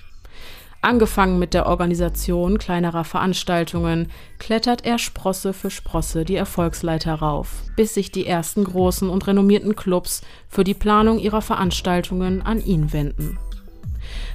Angefangen 0.82 1.38
mit 1.38 1.54
der 1.54 1.66
Organisation 1.66 2.58
kleinerer 2.58 3.04
Veranstaltungen, 3.04 4.10
klettert 4.38 4.84
er 4.84 4.98
Sprosse 4.98 5.52
für 5.52 5.70
Sprosse 5.70 6.24
die 6.24 6.36
Erfolgsleiter 6.36 7.14
rauf, 7.14 7.64
bis 7.74 7.94
sich 7.94 8.12
die 8.12 8.26
ersten 8.26 8.64
großen 8.64 9.08
und 9.08 9.26
renommierten 9.26 9.74
Clubs 9.74 10.22
für 10.48 10.64
die 10.64 10.74
Planung 10.74 11.18
ihrer 11.18 11.42
Veranstaltungen 11.42 12.42
an 12.42 12.64
ihn 12.64 12.92
wenden. 12.92 13.38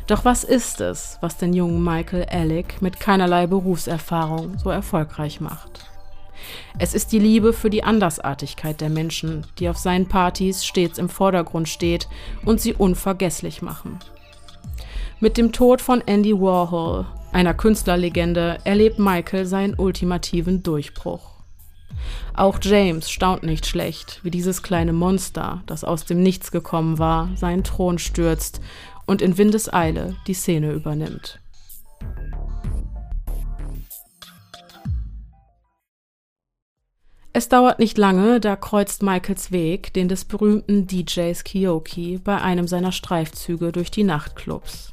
Doch 0.08 0.26
was 0.26 0.44
ist 0.44 0.82
es, 0.82 1.18
was 1.22 1.38
den 1.38 1.54
jungen 1.54 1.84
Michael 1.84 2.26
Alec 2.26 2.82
mit 2.82 3.00
keinerlei 3.00 3.48
Berufserfahrung 3.48 4.58
so 4.58 4.70
erfolgreich 4.70 5.40
macht? 5.40 5.86
Es 6.80 6.94
ist 6.94 7.12
die 7.12 7.20
Liebe 7.20 7.54
für 7.54 7.70
die 7.70 7.84
Andersartigkeit 7.84 8.82
der 8.82 8.90
Menschen, 8.90 9.46
die 9.60 9.70
auf 9.70 9.78
seinen 9.78 10.08
Partys 10.08 10.66
stets 10.66 10.98
im 10.98 11.08
Vordergrund 11.08 11.70
steht 11.70 12.10
und 12.44 12.60
sie 12.60 12.74
unvergesslich 12.74 13.62
machen. 13.62 14.00
Mit 15.24 15.38
dem 15.38 15.52
Tod 15.52 15.82
von 15.82 16.02
Andy 16.08 16.34
Warhol, 16.34 17.06
einer 17.32 17.54
Künstlerlegende, 17.54 18.58
erlebt 18.64 18.98
Michael 18.98 19.46
seinen 19.46 19.76
ultimativen 19.76 20.64
Durchbruch. 20.64 21.22
Auch 22.34 22.58
James 22.60 23.12
staunt 23.12 23.44
nicht 23.44 23.68
schlecht, 23.68 24.20
wie 24.24 24.32
dieses 24.32 24.64
kleine 24.64 24.94
Monster, 24.94 25.62
das 25.68 25.84
aus 25.84 26.06
dem 26.06 26.24
Nichts 26.24 26.50
gekommen 26.50 26.98
war, 26.98 27.30
seinen 27.36 27.64
Thron 27.64 28.00
stürzt 28.00 28.62
und 29.06 29.22
in 29.22 29.38
Windeseile 29.38 30.16
die 30.26 30.34
Szene 30.34 30.72
übernimmt. 30.72 31.40
Es 37.32 37.48
dauert 37.48 37.78
nicht 37.78 38.00
lange, 38.00 38.40
da 38.40 38.56
kreuzt 38.56 39.04
Michaels 39.04 39.52
Weg 39.52 39.94
den 39.94 40.10
des 40.10 40.26
berühmten 40.26 40.88
DJs 40.88 41.44
Kioki 41.44 42.18
bei 42.18 42.42
einem 42.42 42.68
seiner 42.68 42.92
Streifzüge 42.92 43.72
durch 43.72 43.92
die 43.92 44.04
Nachtclubs. 44.04 44.91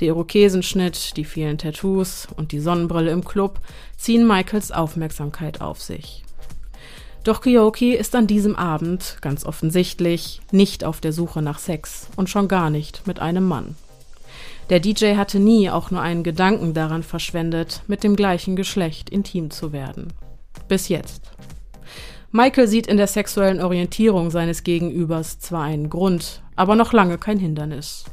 Der 0.00 0.08
Irokesenschnitt, 0.08 1.16
die 1.16 1.24
vielen 1.24 1.58
Tattoos 1.58 2.28
und 2.36 2.52
die 2.52 2.60
Sonnenbrille 2.60 3.10
im 3.10 3.24
Club 3.24 3.60
ziehen 3.96 4.26
Michaels 4.26 4.72
Aufmerksamkeit 4.72 5.60
auf 5.60 5.80
sich. 5.80 6.24
Doch 7.24 7.40
Kyoki 7.42 7.94
ist 7.94 8.14
an 8.14 8.26
diesem 8.26 8.56
Abend, 8.56 9.18
ganz 9.20 9.44
offensichtlich, 9.44 10.40
nicht 10.50 10.84
auf 10.84 11.00
der 11.00 11.12
Suche 11.12 11.42
nach 11.42 11.58
Sex 11.58 12.08
und 12.16 12.30
schon 12.30 12.48
gar 12.48 12.70
nicht 12.70 13.06
mit 13.06 13.20
einem 13.20 13.46
Mann. 13.46 13.74
Der 14.70 14.80
DJ 14.80 15.14
hatte 15.16 15.40
nie 15.40 15.70
auch 15.70 15.90
nur 15.90 16.00
einen 16.00 16.22
Gedanken 16.22 16.74
daran 16.74 17.02
verschwendet, 17.02 17.82
mit 17.86 18.04
dem 18.04 18.16
gleichen 18.16 18.54
Geschlecht 18.54 19.10
intim 19.10 19.50
zu 19.50 19.72
werden. 19.72 20.12
Bis 20.68 20.88
jetzt. 20.88 21.32
Michael 22.30 22.68
sieht 22.68 22.86
in 22.86 22.98
der 22.98 23.06
sexuellen 23.06 23.60
Orientierung 23.62 24.30
seines 24.30 24.62
Gegenübers 24.62 25.38
zwar 25.38 25.64
einen 25.64 25.88
Grund, 25.88 26.42
aber 26.56 26.76
noch 26.76 26.92
lange 26.92 27.16
kein 27.16 27.38
Hindernis. 27.38 28.04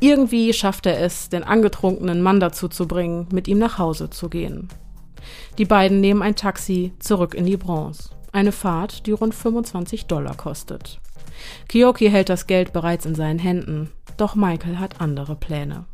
Irgendwie 0.00 0.52
schafft 0.54 0.86
er 0.86 0.98
es, 1.00 1.28
den 1.28 1.44
angetrunkenen 1.44 2.22
Mann 2.22 2.40
dazu 2.40 2.68
zu 2.68 2.88
bringen, 2.88 3.28
mit 3.32 3.48
ihm 3.48 3.58
nach 3.58 3.78
Hause 3.78 4.08
zu 4.08 4.30
gehen. 4.30 4.68
Die 5.58 5.66
beiden 5.66 6.00
nehmen 6.00 6.22
ein 6.22 6.36
Taxi 6.36 6.92
zurück 6.98 7.34
in 7.34 7.44
die 7.44 7.58
Bronze. 7.58 8.10
Eine 8.32 8.52
Fahrt, 8.52 9.06
die 9.06 9.12
rund 9.12 9.34
25 9.34 10.06
Dollar 10.06 10.36
kostet. 10.36 11.00
Kiyoki 11.68 12.10
hält 12.10 12.28
das 12.28 12.46
Geld 12.46 12.72
bereits 12.72 13.04
in 13.06 13.14
seinen 13.14 13.38
Händen, 13.38 13.90
doch 14.16 14.34
Michael 14.34 14.78
hat 14.78 15.00
andere 15.00 15.36
Pläne. 15.36 15.84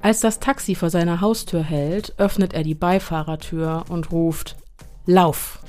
Als 0.00 0.20
das 0.20 0.40
Taxi 0.40 0.74
vor 0.74 0.90
seiner 0.90 1.20
Haustür 1.20 1.62
hält, 1.62 2.14
öffnet 2.18 2.52
er 2.54 2.64
die 2.64 2.74
Beifahrertür 2.74 3.84
und 3.88 4.10
ruft 4.10 4.56
Lauf. 5.06 5.60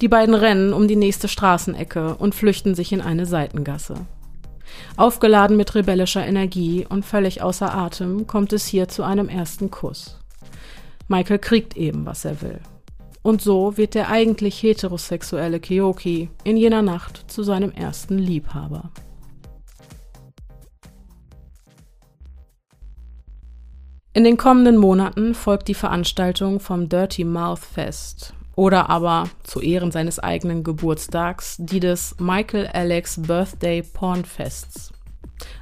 Die 0.00 0.08
beiden 0.08 0.34
rennen 0.34 0.72
um 0.72 0.88
die 0.88 0.96
nächste 0.96 1.28
Straßenecke 1.28 2.16
und 2.16 2.34
flüchten 2.34 2.74
sich 2.74 2.92
in 2.92 3.00
eine 3.00 3.24
Seitengasse. 3.24 3.94
Aufgeladen 4.96 5.56
mit 5.56 5.74
rebellischer 5.74 6.26
Energie 6.26 6.86
und 6.88 7.04
völlig 7.04 7.42
außer 7.42 7.74
Atem 7.74 8.26
kommt 8.26 8.52
es 8.52 8.66
hier 8.66 8.88
zu 8.88 9.02
einem 9.02 9.28
ersten 9.28 9.70
Kuss. 9.70 10.18
Michael 11.08 11.38
kriegt 11.38 11.76
eben, 11.76 12.06
was 12.06 12.24
er 12.24 12.40
will. 12.42 12.60
Und 13.22 13.42
so 13.42 13.76
wird 13.76 13.94
der 13.94 14.08
eigentlich 14.08 14.62
heterosexuelle 14.62 15.58
Keoki 15.58 16.30
in 16.44 16.56
jener 16.56 16.82
Nacht 16.82 17.30
zu 17.30 17.42
seinem 17.42 17.72
ersten 17.72 18.18
Liebhaber. 18.18 18.90
In 24.12 24.24
den 24.24 24.36
kommenden 24.36 24.76
Monaten 24.78 25.34
folgt 25.34 25.68
die 25.68 25.74
Veranstaltung 25.74 26.60
vom 26.60 26.88
Dirty 26.88 27.24
Mouth 27.24 27.58
Fest 27.58 28.35
oder 28.56 28.90
aber 28.90 29.28
zu 29.44 29.60
Ehren 29.60 29.92
seines 29.92 30.18
eigenen 30.18 30.64
Geburtstags 30.64 31.56
die 31.58 31.78
des 31.78 32.16
Michael 32.18 32.66
Alex 32.66 33.22
Birthday 33.22 33.82
Porn 33.82 34.24
Fests. 34.24 34.92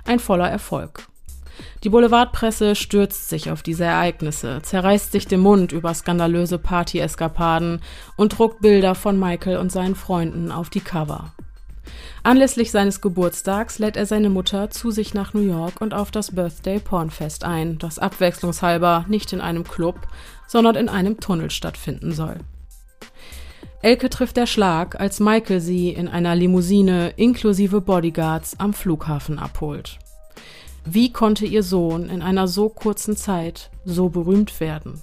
Ein 0.06 0.20
voller 0.20 0.48
Erfolg. 0.48 1.06
Die 1.82 1.88
Boulevardpresse 1.88 2.74
stürzt 2.74 3.28
sich 3.28 3.50
auf 3.50 3.62
diese 3.62 3.84
Ereignisse, 3.84 4.60
zerreißt 4.62 5.12
sich 5.12 5.26
den 5.26 5.40
Mund 5.40 5.72
über 5.72 5.92
skandalöse 5.92 6.58
Party-Eskapaden 6.58 7.80
und 8.16 8.38
druckt 8.38 8.60
Bilder 8.60 8.94
von 8.94 9.18
Michael 9.18 9.58
und 9.58 9.70
seinen 9.70 9.94
Freunden 9.94 10.50
auf 10.50 10.70
die 10.70 10.80
Cover. 10.80 11.32
Anlässlich 12.22 12.70
seines 12.70 13.00
Geburtstags 13.02 13.78
lädt 13.78 13.96
er 13.96 14.06
seine 14.06 14.30
Mutter 14.30 14.70
zu 14.70 14.90
sich 14.90 15.12
nach 15.12 15.34
New 15.34 15.42
York 15.42 15.80
und 15.80 15.92
auf 15.92 16.10
das 16.10 16.34
Birthday 16.34 16.78
Pornfest 16.78 17.44
ein, 17.44 17.78
das 17.78 17.98
abwechslungshalber 17.98 19.04
nicht 19.08 19.32
in 19.32 19.42
einem 19.42 19.64
Club, 19.64 20.08
sondern 20.46 20.76
in 20.76 20.88
einem 20.88 21.20
Tunnel 21.20 21.50
stattfinden 21.50 22.12
soll. 22.12 22.38
Elke 23.84 24.08
trifft 24.08 24.38
der 24.38 24.46
Schlag, 24.46 24.98
als 24.98 25.20
Michael 25.20 25.60
sie 25.60 25.90
in 25.90 26.08
einer 26.08 26.34
Limousine 26.34 27.12
inklusive 27.16 27.82
Bodyguards 27.82 28.58
am 28.58 28.72
Flughafen 28.72 29.38
abholt. 29.38 29.98
Wie 30.86 31.12
konnte 31.12 31.44
ihr 31.44 31.62
Sohn 31.62 32.08
in 32.08 32.22
einer 32.22 32.48
so 32.48 32.70
kurzen 32.70 33.14
Zeit 33.14 33.68
so 33.84 34.08
berühmt 34.08 34.58
werden? 34.58 35.02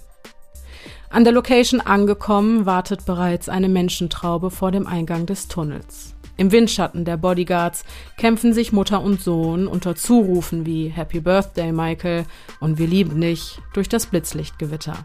An 1.10 1.22
der 1.22 1.32
Location 1.32 1.80
angekommen, 1.80 2.66
wartet 2.66 3.06
bereits 3.06 3.48
eine 3.48 3.68
Menschentraube 3.68 4.50
vor 4.50 4.72
dem 4.72 4.88
Eingang 4.88 5.26
des 5.26 5.46
Tunnels. 5.46 6.16
Im 6.36 6.50
Windschatten 6.50 7.04
der 7.04 7.18
Bodyguards 7.18 7.84
kämpfen 8.16 8.52
sich 8.52 8.72
Mutter 8.72 9.00
und 9.00 9.20
Sohn 9.20 9.68
unter 9.68 9.94
Zurufen 9.94 10.66
wie 10.66 10.88
Happy 10.88 11.20
Birthday, 11.20 11.70
Michael 11.70 12.24
und 12.58 12.78
Wir 12.78 12.88
lieben 12.88 13.20
dich 13.20 13.60
durch 13.74 13.88
das 13.88 14.06
Blitzlichtgewitter. 14.06 15.04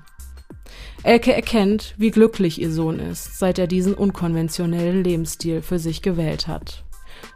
Elke 1.08 1.34
erkennt, 1.34 1.96
wie 1.98 2.12
glücklich 2.12 2.60
ihr 2.60 2.70
Sohn 2.70 3.00
ist, 3.00 3.40
seit 3.40 3.60
er 3.60 3.68
diesen 3.68 3.94
unkonventionellen 3.94 5.06
Lebensstil 5.06 5.62
für 5.62 5.80
sich 5.80 6.02
gewählt 6.02 6.50
hat. 6.50 6.84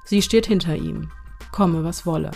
Sie 0.03 0.21
steht 0.21 0.45
hinter 0.45 0.75
ihm, 0.75 1.09
komme 1.53 1.85
was 1.85 2.05
wolle. 2.05 2.31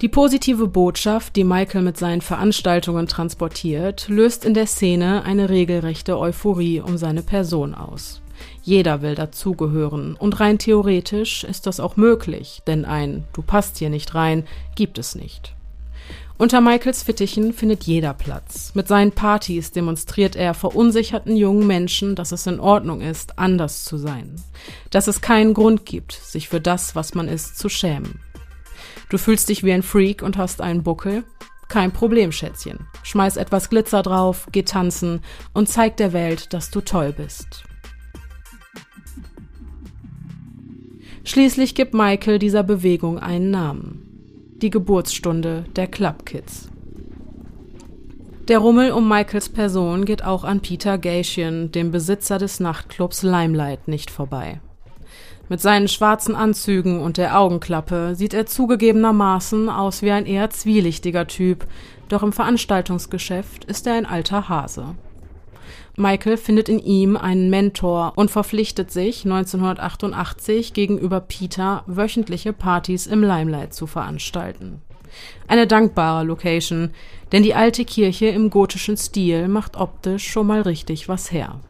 Die 0.00 0.08
positive 0.08 0.68
Botschaft, 0.68 1.34
die 1.34 1.42
Michael 1.42 1.82
mit 1.82 1.96
seinen 1.96 2.20
Veranstaltungen 2.20 3.08
transportiert, 3.08 4.06
löst 4.08 4.44
in 4.44 4.54
der 4.54 4.68
Szene 4.68 5.24
eine 5.24 5.48
regelrechte 5.48 6.16
Euphorie 6.16 6.80
um 6.80 6.98
seine 6.98 7.24
Person 7.24 7.74
aus. 7.74 8.22
Jeder 8.62 9.02
will 9.02 9.16
dazugehören 9.16 10.14
und 10.14 10.38
rein 10.38 10.60
theoretisch 10.60 11.42
ist 11.42 11.66
das 11.66 11.80
auch 11.80 11.96
möglich, 11.96 12.62
denn 12.68 12.84
ein 12.84 13.24
Du 13.32 13.42
passt 13.42 13.78
hier 13.78 13.90
nicht 13.90 14.14
rein 14.14 14.44
gibt 14.76 14.98
es 14.98 15.16
nicht. 15.16 15.55
Unter 16.38 16.60
Michaels 16.60 17.02
Fittichen 17.02 17.54
findet 17.54 17.84
jeder 17.84 18.12
Platz. 18.12 18.72
Mit 18.74 18.88
seinen 18.88 19.12
Partys 19.12 19.72
demonstriert 19.72 20.36
er 20.36 20.52
verunsicherten 20.52 21.34
jungen 21.34 21.66
Menschen, 21.66 22.14
dass 22.14 22.30
es 22.30 22.46
in 22.46 22.60
Ordnung 22.60 23.00
ist, 23.00 23.38
anders 23.38 23.84
zu 23.84 23.96
sein. 23.96 24.36
Dass 24.90 25.08
es 25.08 25.22
keinen 25.22 25.54
Grund 25.54 25.86
gibt, 25.86 26.12
sich 26.12 26.50
für 26.50 26.60
das, 26.60 26.94
was 26.94 27.14
man 27.14 27.26
ist, 27.26 27.56
zu 27.56 27.70
schämen. 27.70 28.20
Du 29.08 29.16
fühlst 29.16 29.48
dich 29.48 29.64
wie 29.64 29.72
ein 29.72 29.82
Freak 29.82 30.20
und 30.20 30.36
hast 30.36 30.60
einen 30.60 30.82
Buckel? 30.82 31.24
Kein 31.68 31.90
Problem, 31.90 32.32
Schätzchen. 32.32 32.86
Schmeiß 33.02 33.38
etwas 33.38 33.70
Glitzer 33.70 34.02
drauf, 34.02 34.46
geh 34.52 34.62
tanzen 34.62 35.22
und 35.54 35.70
zeig 35.70 35.96
der 35.96 36.12
Welt, 36.12 36.52
dass 36.52 36.70
du 36.70 36.82
toll 36.82 37.14
bist. 37.16 37.64
Schließlich 41.24 41.74
gibt 41.74 41.94
Michael 41.94 42.38
dieser 42.38 42.62
Bewegung 42.62 43.18
einen 43.18 43.50
Namen 43.50 44.05
die 44.62 44.70
Geburtsstunde 44.70 45.64
der 45.76 45.86
Club 45.86 46.24
Kids. 46.24 46.68
Der 48.48 48.58
Rummel 48.58 48.92
um 48.92 49.08
Michaels 49.08 49.48
Person 49.48 50.04
geht 50.04 50.24
auch 50.24 50.44
an 50.44 50.60
Peter 50.60 50.98
Gatian, 50.98 51.72
dem 51.72 51.90
Besitzer 51.90 52.38
des 52.38 52.60
Nachtclubs 52.60 53.22
Limelight, 53.22 53.88
nicht 53.88 54.10
vorbei. 54.10 54.60
Mit 55.48 55.60
seinen 55.60 55.88
schwarzen 55.88 56.34
Anzügen 56.34 57.00
und 57.00 57.18
der 57.18 57.38
Augenklappe 57.38 58.14
sieht 58.14 58.34
er 58.34 58.46
zugegebenermaßen 58.46 59.68
aus 59.68 60.02
wie 60.02 60.10
ein 60.10 60.26
eher 60.26 60.50
zwielichtiger 60.50 61.26
Typ, 61.26 61.66
doch 62.08 62.22
im 62.22 62.32
Veranstaltungsgeschäft 62.32 63.64
ist 63.64 63.86
er 63.86 63.94
ein 63.94 64.06
alter 64.06 64.48
Hase. 64.48 64.94
Michael 65.96 66.36
findet 66.36 66.68
in 66.68 66.78
ihm 66.78 67.16
einen 67.16 67.48
Mentor 67.48 68.12
und 68.16 68.30
verpflichtet 68.30 68.90
sich 68.90 69.24
1988 69.24 70.74
gegenüber 70.74 71.20
Peter 71.20 71.84
wöchentliche 71.86 72.52
Partys 72.52 73.06
im 73.06 73.22
Limelight 73.22 73.72
zu 73.72 73.86
veranstalten. 73.86 74.82
Eine 75.48 75.66
dankbare 75.66 76.24
Location, 76.24 76.90
denn 77.32 77.42
die 77.42 77.54
alte 77.54 77.84
Kirche 77.84 78.26
im 78.26 78.50
gotischen 78.50 78.96
Stil 78.98 79.48
macht 79.48 79.76
optisch 79.76 80.28
schon 80.28 80.46
mal 80.46 80.60
richtig 80.60 81.08
was 81.08 81.32
her. 81.32 81.60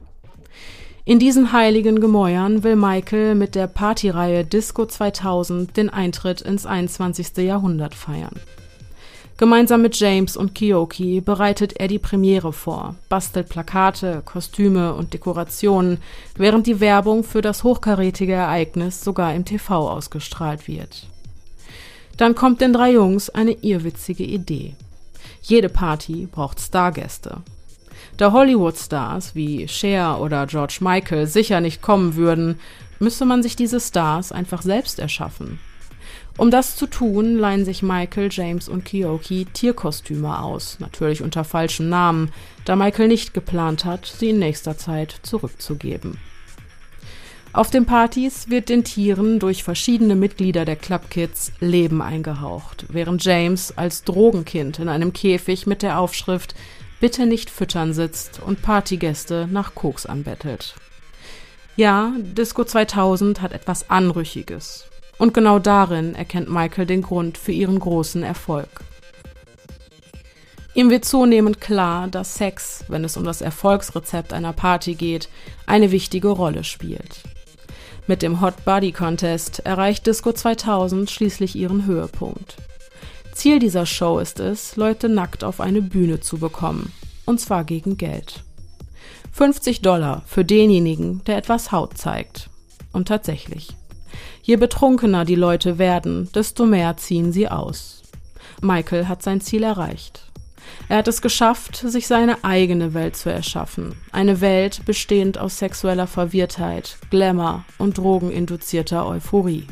In 1.04 1.20
diesen 1.20 1.52
heiligen 1.52 2.00
Gemäuern 2.00 2.64
will 2.64 2.74
Michael 2.74 3.36
mit 3.36 3.54
der 3.54 3.68
Partyreihe 3.68 4.44
Disco 4.44 4.86
2000 4.86 5.76
den 5.76 5.88
Eintritt 5.88 6.40
ins 6.40 6.66
21. 6.66 7.36
Jahrhundert 7.36 7.94
feiern. 7.94 8.40
Gemeinsam 9.38 9.82
mit 9.82 10.00
James 10.00 10.34
und 10.34 10.54
Kiyoki 10.54 11.20
bereitet 11.20 11.74
er 11.76 11.88
die 11.88 11.98
Premiere 11.98 12.54
vor, 12.54 12.94
bastelt 13.10 13.50
Plakate, 13.50 14.22
Kostüme 14.24 14.94
und 14.94 15.12
Dekorationen, 15.12 15.98
während 16.36 16.66
die 16.66 16.80
Werbung 16.80 17.22
für 17.22 17.42
das 17.42 17.62
hochkarätige 17.62 18.32
Ereignis 18.32 19.04
sogar 19.04 19.34
im 19.34 19.44
TV 19.44 19.90
ausgestrahlt 19.90 20.66
wird. 20.66 21.06
Dann 22.16 22.34
kommt 22.34 22.62
den 22.62 22.72
drei 22.72 22.92
Jungs 22.92 23.28
eine 23.28 23.52
irrwitzige 23.52 24.24
Idee. 24.24 24.74
Jede 25.42 25.68
Party 25.68 26.28
braucht 26.32 26.58
Stargäste. 26.58 27.42
Da 28.16 28.32
Hollywood-Stars 28.32 29.34
wie 29.34 29.68
Cher 29.68 30.18
oder 30.18 30.46
George 30.46 30.78
Michael 30.80 31.26
sicher 31.26 31.60
nicht 31.60 31.82
kommen 31.82 32.16
würden, 32.16 32.58
müsste 33.00 33.26
man 33.26 33.42
sich 33.42 33.54
diese 33.54 33.80
Stars 33.80 34.32
einfach 34.32 34.62
selbst 34.62 34.98
erschaffen. 34.98 35.58
Um 36.38 36.50
das 36.50 36.76
zu 36.76 36.86
tun, 36.86 37.38
leihen 37.38 37.64
sich 37.64 37.82
Michael, 37.82 38.28
James 38.30 38.68
und 38.68 38.84
Kiyoki 38.84 39.46
Tierkostüme 39.46 40.42
aus, 40.42 40.76
natürlich 40.80 41.22
unter 41.22 41.44
falschem 41.44 41.88
Namen, 41.88 42.30
da 42.66 42.76
Michael 42.76 43.08
nicht 43.08 43.32
geplant 43.32 43.86
hat, 43.86 44.04
sie 44.04 44.30
in 44.30 44.38
nächster 44.38 44.76
Zeit 44.76 45.16
zurückzugeben. 45.22 46.18
Auf 47.54 47.70
den 47.70 47.86
Partys 47.86 48.50
wird 48.50 48.68
den 48.68 48.84
Tieren 48.84 49.38
durch 49.38 49.64
verschiedene 49.64 50.14
Mitglieder 50.14 50.66
der 50.66 50.76
Club 50.76 51.08
Kids 51.08 51.52
Leben 51.58 52.02
eingehaucht, 52.02 52.84
während 52.90 53.24
James 53.24 53.72
als 53.78 54.04
Drogenkind 54.04 54.78
in 54.78 54.90
einem 54.90 55.14
Käfig 55.14 55.66
mit 55.66 55.80
der 55.80 55.98
Aufschrift 55.98 56.54
Bitte 57.00 57.24
nicht 57.24 57.48
füttern 57.48 57.94
sitzt 57.94 58.40
und 58.44 58.60
Partygäste 58.60 59.48
nach 59.50 59.74
Koks 59.74 60.04
anbettelt. 60.04 60.74
Ja, 61.76 62.12
Disco 62.18 62.64
2000 62.64 63.40
hat 63.40 63.52
etwas 63.52 63.88
Anrüchiges, 63.90 64.86
und 65.18 65.34
genau 65.34 65.58
darin 65.58 66.14
erkennt 66.14 66.50
Michael 66.50 66.86
den 66.86 67.02
Grund 67.02 67.38
für 67.38 67.52
ihren 67.52 67.78
großen 67.78 68.22
Erfolg. 68.22 68.68
Ihm 70.74 70.90
wird 70.90 71.06
zunehmend 71.06 71.60
klar, 71.60 72.06
dass 72.06 72.34
Sex, 72.34 72.84
wenn 72.88 73.02
es 73.02 73.16
um 73.16 73.24
das 73.24 73.40
Erfolgsrezept 73.40 74.34
einer 74.34 74.52
Party 74.52 74.94
geht, 74.94 75.30
eine 75.66 75.90
wichtige 75.90 76.28
Rolle 76.28 76.64
spielt. 76.64 77.22
Mit 78.06 78.20
dem 78.20 78.40
Hot 78.42 78.64
Body 78.64 78.92
Contest 78.92 79.60
erreicht 79.60 80.06
Disco 80.06 80.32
2000 80.32 81.10
schließlich 81.10 81.56
ihren 81.56 81.86
Höhepunkt. 81.86 82.56
Ziel 83.32 83.58
dieser 83.58 83.86
Show 83.86 84.18
ist 84.18 84.38
es, 84.38 84.76
Leute 84.76 85.08
nackt 85.08 85.44
auf 85.44 85.60
eine 85.60 85.82
Bühne 85.82 86.20
zu 86.20 86.38
bekommen. 86.38 86.92
Und 87.24 87.40
zwar 87.40 87.64
gegen 87.64 87.96
Geld. 87.96 88.44
50 89.32 89.82
Dollar 89.82 90.22
für 90.26 90.44
denjenigen, 90.44 91.22
der 91.24 91.36
etwas 91.36 91.72
Haut 91.72 91.98
zeigt. 91.98 92.48
Und 92.92 93.08
tatsächlich. 93.08 93.74
Je 94.46 94.54
betrunkener 94.54 95.24
die 95.24 95.34
Leute 95.34 95.76
werden, 95.76 96.30
desto 96.32 96.66
mehr 96.66 96.96
ziehen 96.96 97.32
sie 97.32 97.48
aus. 97.48 98.04
Michael 98.62 99.08
hat 99.08 99.20
sein 99.20 99.40
Ziel 99.40 99.64
erreicht. 99.64 100.30
Er 100.88 100.98
hat 100.98 101.08
es 101.08 101.20
geschafft, 101.20 101.74
sich 101.78 102.06
seine 102.06 102.44
eigene 102.44 102.94
Welt 102.94 103.16
zu 103.16 103.28
erschaffen. 103.28 103.96
Eine 104.12 104.40
Welt 104.40 104.84
bestehend 104.84 105.36
aus 105.36 105.58
sexueller 105.58 106.06
Verwirrtheit, 106.06 106.96
Glamour 107.10 107.64
und 107.78 107.98
drogeninduzierter 107.98 109.04
Euphorie. 109.04 109.66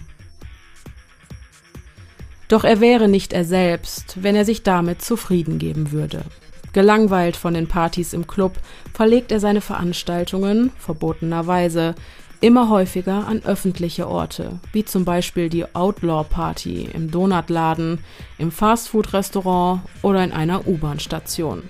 Doch 2.49 2.65
er 2.65 2.81
wäre 2.81 3.07
nicht 3.07 3.33
er 3.33 3.45
selbst, 3.45 4.25
wenn 4.25 4.35
er 4.35 4.45
sich 4.45 4.65
damit 4.65 5.03
zufrieden 5.03 5.61
geben 5.61 5.93
würde. 5.93 6.25
Gelangweilt 6.73 7.37
von 7.37 7.55
den 7.55 7.69
Partys 7.69 8.13
im 8.13 8.27
Club 8.27 8.59
verlegt 8.93 9.31
er 9.31 9.39
seine 9.39 9.61
Veranstaltungen, 9.61 10.73
verbotenerweise, 10.77 11.95
immer 12.41 12.69
häufiger 12.69 13.27
an 13.27 13.43
öffentliche 13.45 14.09
Orte, 14.09 14.61
wie 14.73 14.85
zum 14.85 15.05
Beispiel 15.05 15.49
die 15.49 15.75
Outlaw 15.75 16.25
Party 16.29 16.89
im 16.93 17.11
Donutladen, 17.11 17.99
im 18.39 18.51
Fastfood-Restaurant 18.51 19.83
oder 20.03 20.23
in 20.25 20.33
einer 20.33 20.67
U-Bahn-Station. 20.67 21.63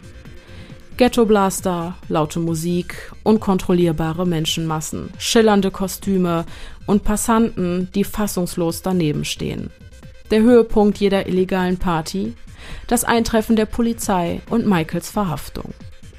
Ghetto-Blaster, 0.97 1.97
laute 2.09 2.39
Musik, 2.39 3.13
unkontrollierbare 3.25 4.27
Menschenmassen, 4.27 5.11
schillernde 5.19 5.73
Kostüme 5.73 6.45
und 6.87 7.03
Passanten, 7.03 7.89
die 7.95 8.05
fassungslos 8.05 8.83
daneben 8.83 9.25
stehen. 9.25 9.71
Der 10.31 10.43
Höhepunkt 10.43 10.99
jeder 10.99 11.27
illegalen 11.27 11.79
Party? 11.79 12.35
Das 12.87 13.05
Eintreffen 13.05 13.57
der 13.57 13.67
Polizei 13.67 14.41
und 14.51 14.67
Michaels 14.67 15.11
Verhaftung. 15.11 15.75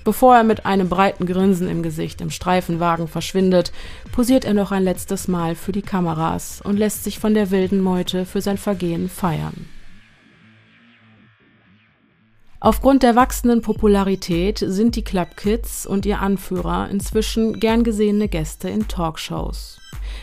Bevor 0.05 0.35
er 0.35 0.43
mit 0.43 0.67
einem 0.67 0.87
breiten 0.87 1.25
Grinsen 1.25 1.67
im 1.67 1.81
Gesicht 1.81 2.21
im 2.21 2.29
Streifenwagen 2.29 3.07
verschwindet, 3.07 3.71
posiert 4.11 4.45
er 4.45 4.53
noch 4.53 4.71
ein 4.71 4.83
letztes 4.83 5.27
Mal 5.27 5.55
für 5.55 5.71
die 5.71 5.81
Kameras 5.81 6.61
und 6.63 6.77
lässt 6.77 7.03
sich 7.03 7.17
von 7.17 7.33
der 7.33 7.49
wilden 7.49 7.81
Meute 7.81 8.25
für 8.25 8.39
sein 8.39 8.59
Vergehen 8.59 9.09
feiern. 9.09 9.65
Aufgrund 12.65 13.04
der 13.04 13.15
wachsenden 13.15 13.62
Popularität 13.62 14.58
sind 14.58 14.95
die 14.95 15.04
Club 15.04 15.38
Kids 15.38 15.86
und 15.86 16.04
ihr 16.08 16.19
Anführer 16.19 16.89
inzwischen 16.89 17.60
gern 17.60 17.84
gesehene 17.84 18.28
Gäste 18.28 18.69
in 18.69 18.88
Talkshows. 18.88 19.80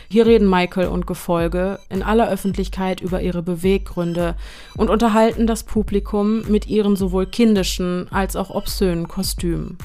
Hier 0.09 0.25
reden 0.25 0.49
Michael 0.49 0.89
und 0.89 1.07
Gefolge 1.07 1.79
in 1.87 2.03
aller 2.03 2.29
Öffentlichkeit 2.29 2.99
über 2.99 3.21
ihre 3.21 3.43
Beweggründe 3.43 4.35
und 4.75 4.89
unterhalten 4.89 5.47
das 5.47 5.63
Publikum 5.63 6.41
mit 6.49 6.67
ihren 6.67 6.97
sowohl 6.97 7.27
kindischen 7.27 8.11
als 8.11 8.35
auch 8.35 8.49
obszönen 8.49 9.07
Kostümen. 9.07 9.77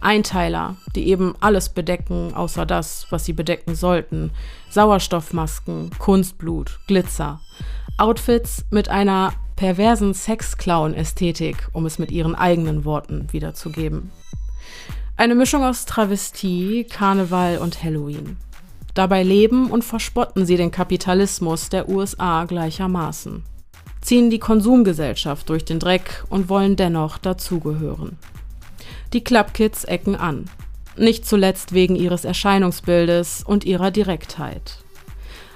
Einteiler, 0.00 0.76
die 0.94 1.08
eben 1.08 1.34
alles 1.40 1.68
bedecken, 1.68 2.32
außer 2.32 2.64
das, 2.64 3.08
was 3.10 3.24
sie 3.24 3.32
bedecken 3.32 3.74
sollten. 3.74 4.30
Sauerstoffmasken, 4.70 5.90
Kunstblut, 5.98 6.78
Glitzer. 6.86 7.40
Outfits 7.98 8.64
mit 8.70 8.88
einer 8.88 9.32
perversen 9.62 10.12
Sexclown-Ästhetik, 10.12 11.68
um 11.72 11.86
es 11.86 12.00
mit 12.00 12.10
ihren 12.10 12.34
eigenen 12.34 12.84
Worten 12.84 13.28
wiederzugeben. 13.30 14.10
Eine 15.16 15.36
Mischung 15.36 15.62
aus 15.62 15.86
Travestie, 15.86 16.82
Karneval 16.82 17.58
und 17.58 17.84
Halloween. 17.84 18.38
Dabei 18.94 19.22
leben 19.22 19.70
und 19.70 19.84
verspotten 19.84 20.46
sie 20.46 20.56
den 20.56 20.72
Kapitalismus 20.72 21.68
der 21.68 21.88
USA 21.88 22.44
gleichermaßen, 22.44 23.44
ziehen 24.00 24.30
die 24.30 24.40
Konsumgesellschaft 24.40 25.48
durch 25.48 25.64
den 25.64 25.78
Dreck 25.78 26.24
und 26.28 26.48
wollen 26.48 26.74
dennoch 26.74 27.18
dazugehören. 27.18 28.18
Die 29.12 29.22
Clubkids 29.22 29.84
ecken 29.84 30.16
an, 30.16 30.46
nicht 30.96 31.24
zuletzt 31.24 31.72
wegen 31.72 31.94
ihres 31.94 32.24
Erscheinungsbildes 32.24 33.44
und 33.46 33.62
ihrer 33.62 33.92
Direktheit. 33.92 34.81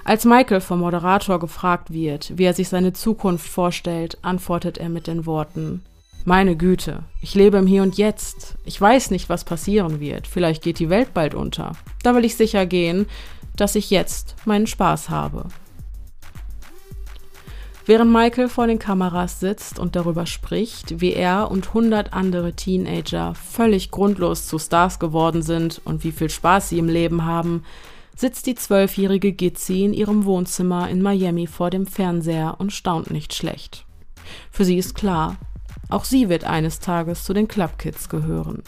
Als 0.07 0.23
Michael 0.23 0.61
vom 0.61 0.79
Moderator 0.79 1.37
gefragt 1.37 1.91
wird, 1.91 2.37
wie 2.37 2.45
er 2.45 2.53
sich 2.53 2.69
seine 2.69 2.93
Zukunft 2.93 3.45
vorstellt, 3.45 4.17
antwortet 4.21 4.77
er 4.77 4.87
mit 4.87 5.05
den 5.05 5.25
Worten 5.25 5.83
Meine 6.23 6.55
Güte, 6.55 7.03
ich 7.19 7.35
lebe 7.35 7.57
im 7.57 7.67
Hier 7.67 7.83
und 7.83 7.97
Jetzt. 7.97 8.55
Ich 8.63 8.79
weiß 8.79 9.11
nicht, 9.11 9.27
was 9.27 9.43
passieren 9.43 9.99
wird. 9.99 10.25
Vielleicht 10.25 10.63
geht 10.63 10.79
die 10.79 10.89
Welt 10.89 11.13
bald 11.13 11.35
unter. 11.35 11.73
Da 12.03 12.15
will 12.15 12.23
ich 12.23 12.37
sicher 12.37 12.65
gehen, 12.65 13.05
dass 13.57 13.75
ich 13.75 13.89
jetzt 13.89 14.37
meinen 14.45 14.65
Spaß 14.65 15.09
habe. 15.09 15.49
Während 17.85 18.09
Michael 18.09 18.47
vor 18.47 18.67
den 18.67 18.79
Kameras 18.79 19.41
sitzt 19.41 19.77
und 19.77 19.97
darüber 19.97 20.25
spricht, 20.25 21.01
wie 21.01 21.11
er 21.11 21.51
und 21.51 21.73
hundert 21.73 22.13
andere 22.13 22.53
Teenager 22.53 23.35
völlig 23.35 23.91
grundlos 23.91 24.47
zu 24.47 24.57
Stars 24.57 24.99
geworden 24.99 25.41
sind 25.41 25.81
und 25.83 26.05
wie 26.05 26.13
viel 26.13 26.29
Spaß 26.29 26.69
sie 26.69 26.79
im 26.79 26.87
Leben 26.87 27.25
haben, 27.25 27.65
sitzt 28.17 28.47
die 28.47 28.55
zwölfjährige 28.55 29.31
Gitzi 29.31 29.85
in 29.85 29.93
ihrem 29.93 30.25
Wohnzimmer 30.25 30.89
in 30.89 31.01
Miami 31.01 31.45
vor 31.45 31.69
dem 31.69 31.85
Fernseher 31.85 32.55
und 32.57 32.73
staunt 32.73 33.11
nicht 33.11 33.33
schlecht. 33.33 33.85
Für 34.51 34.65
sie 34.65 34.77
ist 34.77 34.95
klar, 34.95 35.37
auch 35.89 36.03
sie 36.03 36.27
wird 36.27 36.43
eines 36.43 36.79
Tages 36.79 37.23
zu 37.23 37.33
den 37.33 37.47
Club 37.47 37.77
Kids 37.77 38.09
gehören. 38.09 38.63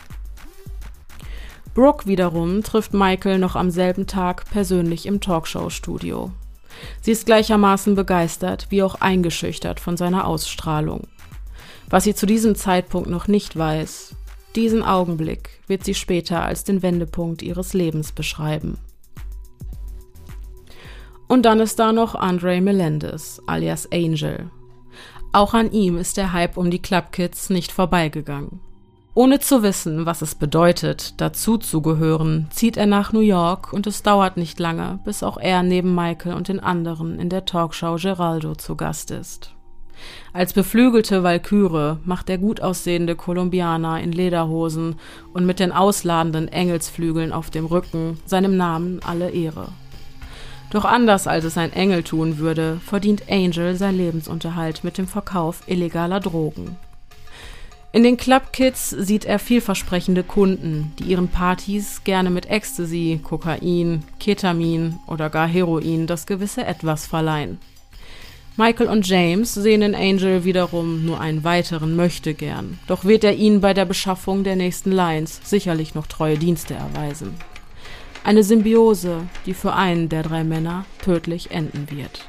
Brooke 1.73 2.05
wiederum 2.05 2.61
trifft 2.63 2.93
Michael 2.93 3.39
noch 3.39 3.55
am 3.55 3.71
selben 3.71 4.05
Tag 4.05 4.49
persönlich 4.51 5.07
im 5.07 5.19
Talkshow-Studio. 5.19 6.31
Sie 7.01 7.11
ist 7.11 7.25
gleichermaßen 7.25 7.95
begeistert 7.95 8.67
wie 8.69 8.83
auch 8.83 8.95
eingeschüchtert 8.95 9.79
von 9.79 9.97
seiner 9.97 10.27
Ausstrahlung. 10.27 11.07
Was 11.89 12.03
sie 12.03 12.13
zu 12.13 12.27
diesem 12.27 12.53
Zeitpunkt 12.55 13.09
noch 13.09 13.27
nicht 13.27 13.57
weiß, 13.57 14.15
diesen 14.55 14.83
Augenblick 14.83 15.49
wird 15.67 15.83
sie 15.83 15.95
später 15.95 16.43
als 16.43 16.63
den 16.63 16.83
Wendepunkt 16.83 17.41
ihres 17.41 17.73
Lebens 17.73 18.11
beschreiben. 18.11 18.77
Und 21.29 21.43
dann 21.45 21.59
ist 21.59 21.77
da 21.77 21.93
noch 21.93 22.15
Andre 22.15 22.59
Melendez, 22.59 23.39
alias 23.45 23.87
Angel. 23.93 24.49
Auch 25.31 25.53
an 25.53 25.71
ihm 25.71 25.99
ist 25.99 26.17
der 26.17 26.33
Hype 26.33 26.57
um 26.57 26.71
die 26.71 26.81
Club 26.81 27.11
Kids 27.11 27.51
nicht 27.51 27.71
vorbeigegangen. 27.71 28.59
Ohne 29.13 29.39
zu 29.39 29.61
wissen, 29.61 30.07
was 30.07 30.23
es 30.23 30.33
bedeutet, 30.33 31.21
dazu 31.21 31.59
zu 31.59 31.83
gehören, 31.83 32.47
zieht 32.49 32.77
er 32.77 32.87
nach 32.87 33.13
New 33.13 33.19
York 33.19 33.73
und 33.73 33.85
es 33.85 34.01
dauert 34.01 34.37
nicht 34.37 34.59
lange, 34.59 34.97
bis 35.05 35.21
auch 35.21 35.37
er 35.37 35.61
neben 35.61 35.93
Michael 35.93 36.33
und 36.33 36.47
den 36.47 36.59
anderen 36.59 37.19
in 37.19 37.29
der 37.29 37.45
Talkshow 37.45 37.97
Geraldo 38.01 38.55
zu 38.55 38.75
Gast 38.75 39.11
ist. 39.11 39.51
Als 40.33 40.53
beflügelte 40.53 41.21
Walküre 41.21 41.99
macht 42.05 42.27
der 42.27 42.39
gut 42.39 42.61
aussehende 42.61 43.15
Kolumbianer 43.15 44.01
in 44.01 44.13
Lederhosen 44.13 44.95
und 45.33 45.45
mit 45.45 45.59
den 45.59 45.73
ausladenden 45.73 46.47
Engelsflügeln 46.47 47.33
auf 47.33 47.51
dem 47.51 47.67
Rücken 47.67 48.17
seinem 48.25 48.57
Namen 48.57 48.99
alle 49.05 49.29
Ehre. 49.29 49.67
Doch 50.71 50.85
anders 50.85 51.25
als 51.25 51.45
es 51.45 51.57
ein 51.57 51.73
Engel 51.73 52.03
tun 52.03 52.37
würde, 52.37 52.79
verdient 52.85 53.23
Angel 53.29 53.75
sein 53.75 53.97
Lebensunterhalt 53.97 54.83
mit 54.83 54.97
dem 54.97 55.07
Verkauf 55.07 55.63
illegaler 55.67 56.19
Drogen. 56.19 56.77
In 57.91 58.03
den 58.03 58.17
Club 58.17 58.53
Kids 58.53 58.91
sieht 58.91 59.25
er 59.25 59.39
vielversprechende 59.39 60.21
Kunden, 60.21 60.93
die 60.99 61.05
ihren 61.05 61.27
Partys 61.27 62.03
gerne 62.03 62.29
mit 62.29 62.45
Ecstasy, 62.47 63.19
Kokain, 63.23 64.03
Ketamin 64.19 64.99
oder 65.07 65.31
gar 65.31 65.47
Heroin 65.47 66.05
das 66.05 66.27
gewisse 66.27 66.63
Etwas 66.63 67.07
verleihen. 67.07 67.57
Michael 68.57 68.89
und 68.89 69.07
James 69.07 69.55
sehen 69.55 69.81
in 69.81 69.95
Angel 69.95 70.43
wiederum 70.43 71.03
nur 71.03 71.19
einen 71.19 71.43
weiteren 71.43 71.95
Möchtegern, 71.95 72.77
doch 72.85 73.05
wird 73.05 73.23
er 73.23 73.35
ihnen 73.35 73.61
bei 73.61 73.73
der 73.73 73.85
Beschaffung 73.85 74.43
der 74.43 74.55
nächsten 74.55 74.91
Lines 74.91 75.39
sicherlich 75.43 75.95
noch 75.95 76.05
treue 76.05 76.37
Dienste 76.37 76.75
erweisen. 76.75 77.35
Eine 78.23 78.43
Symbiose, 78.43 79.27
die 79.45 79.53
für 79.53 79.73
einen 79.73 80.09
der 80.09 80.23
drei 80.23 80.43
Männer 80.43 80.85
tödlich 81.01 81.51
enden 81.51 81.89
wird. 81.89 82.27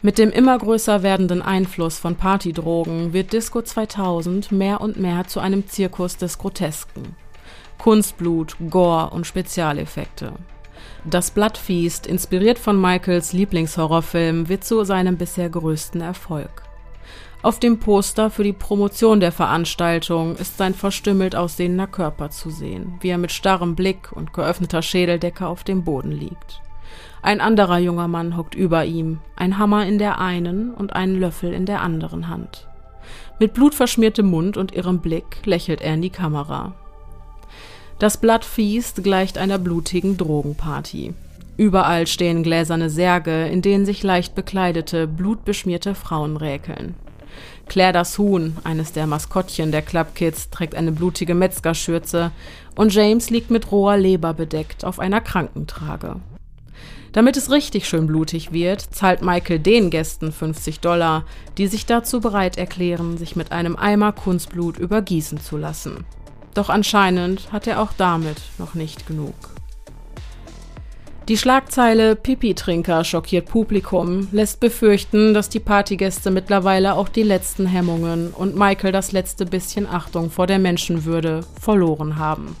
Mit 0.00 0.16
dem 0.16 0.30
immer 0.30 0.56
größer 0.56 1.02
werdenden 1.02 1.42
Einfluss 1.42 1.98
von 1.98 2.14
Partydrogen 2.14 3.12
wird 3.12 3.32
Disco 3.32 3.62
2000 3.62 4.52
mehr 4.52 4.80
und 4.80 4.96
mehr 4.96 5.26
zu 5.26 5.40
einem 5.40 5.66
Zirkus 5.66 6.16
des 6.16 6.38
Grotesken. 6.38 7.16
Kunstblut, 7.78 8.56
Gore 8.70 9.10
und 9.10 9.26
Spezialeffekte. 9.26 10.32
Das 11.04 11.32
Bloodfeast, 11.32 12.06
inspiriert 12.06 12.58
von 12.58 12.80
Michaels 12.80 13.32
Lieblingshorrorfilm, 13.32 14.48
wird 14.48 14.64
zu 14.64 14.84
seinem 14.84 15.16
bisher 15.16 15.50
größten 15.50 16.00
Erfolg. 16.00 16.67
Auf 17.40 17.60
dem 17.60 17.78
Poster 17.78 18.30
für 18.30 18.42
die 18.42 18.52
Promotion 18.52 19.20
der 19.20 19.30
Veranstaltung 19.30 20.34
ist 20.36 20.58
sein 20.58 20.74
verstümmelt 20.74 21.36
aussehender 21.36 21.86
Körper 21.86 22.30
zu 22.30 22.50
sehen, 22.50 22.94
wie 23.00 23.10
er 23.10 23.18
mit 23.18 23.30
starrem 23.30 23.76
Blick 23.76 24.10
und 24.10 24.32
geöffneter 24.32 24.82
Schädeldecke 24.82 25.46
auf 25.46 25.62
dem 25.62 25.84
Boden 25.84 26.10
liegt. 26.10 26.60
Ein 27.22 27.40
anderer 27.40 27.78
junger 27.78 28.08
Mann 28.08 28.36
hockt 28.36 28.56
über 28.56 28.84
ihm, 28.84 29.20
ein 29.36 29.56
Hammer 29.58 29.86
in 29.86 29.98
der 29.98 30.20
einen 30.20 30.74
und 30.74 30.94
einen 30.94 31.20
Löffel 31.20 31.52
in 31.52 31.64
der 31.64 31.80
anderen 31.80 32.28
Hand. 32.28 32.66
Mit 33.38 33.54
blutverschmiertem 33.54 34.26
Mund 34.26 34.56
und 34.56 34.74
irrem 34.74 34.98
Blick 34.98 35.44
lächelt 35.44 35.80
er 35.80 35.94
in 35.94 36.02
die 36.02 36.10
Kamera. 36.10 36.74
Das 38.00 38.16
Bloodfeast 38.16 39.04
gleicht 39.04 39.38
einer 39.38 39.58
blutigen 39.58 40.16
Drogenparty. 40.16 41.14
Überall 41.56 42.08
stehen 42.08 42.42
gläserne 42.42 42.90
Särge, 42.90 43.46
in 43.46 43.62
denen 43.62 43.86
sich 43.86 44.02
leicht 44.02 44.34
bekleidete, 44.34 45.06
blutbeschmierte 45.06 45.94
Frauen 45.94 46.36
räkeln. 46.36 46.96
Claire 47.68 47.92
das 47.92 48.18
Huhn, 48.18 48.56
eines 48.64 48.92
der 48.92 49.06
Maskottchen 49.06 49.72
der 49.72 49.82
Club 49.82 50.14
Kids, 50.14 50.50
trägt 50.50 50.74
eine 50.74 50.92
blutige 50.92 51.34
Metzgerschürze 51.34 52.30
und 52.74 52.94
James 52.94 53.30
liegt 53.30 53.50
mit 53.50 53.70
roher 53.70 53.96
Leber 53.96 54.34
bedeckt 54.34 54.84
auf 54.84 54.98
einer 54.98 55.20
Krankentrage. 55.20 56.16
Damit 57.12 57.36
es 57.36 57.50
richtig 57.50 57.88
schön 57.88 58.06
blutig 58.06 58.52
wird, 58.52 58.80
zahlt 58.80 59.22
Michael 59.22 59.58
den 59.58 59.90
Gästen 59.90 60.30
50 60.30 60.80
Dollar, 60.80 61.24
die 61.56 61.66
sich 61.66 61.86
dazu 61.86 62.20
bereit 62.20 62.58
erklären, 62.58 63.16
sich 63.16 63.34
mit 63.34 63.50
einem 63.50 63.76
Eimer 63.76 64.12
Kunstblut 64.12 64.78
übergießen 64.78 65.40
zu 65.40 65.56
lassen. 65.56 66.04
Doch 66.54 66.68
anscheinend 66.68 67.52
hat 67.52 67.66
er 67.66 67.80
auch 67.80 67.92
damit 67.96 68.40
noch 68.58 68.74
nicht 68.74 69.06
genug. 69.06 69.57
Die 71.28 71.36
Schlagzeile 71.36 72.16
Pipi-Trinker 72.16 73.04
schockiert 73.04 73.50
Publikum, 73.50 74.28
lässt 74.32 74.60
befürchten, 74.60 75.34
dass 75.34 75.50
die 75.50 75.60
Partygäste 75.60 76.30
mittlerweile 76.30 76.94
auch 76.94 77.10
die 77.10 77.22
letzten 77.22 77.66
Hemmungen 77.66 78.30
und 78.30 78.56
Michael 78.56 78.92
das 78.92 79.12
letzte 79.12 79.44
bisschen 79.44 79.86
Achtung 79.86 80.30
vor 80.30 80.46
der 80.46 80.58
Menschenwürde 80.58 81.42
verloren 81.60 82.16
haben. 82.16 82.56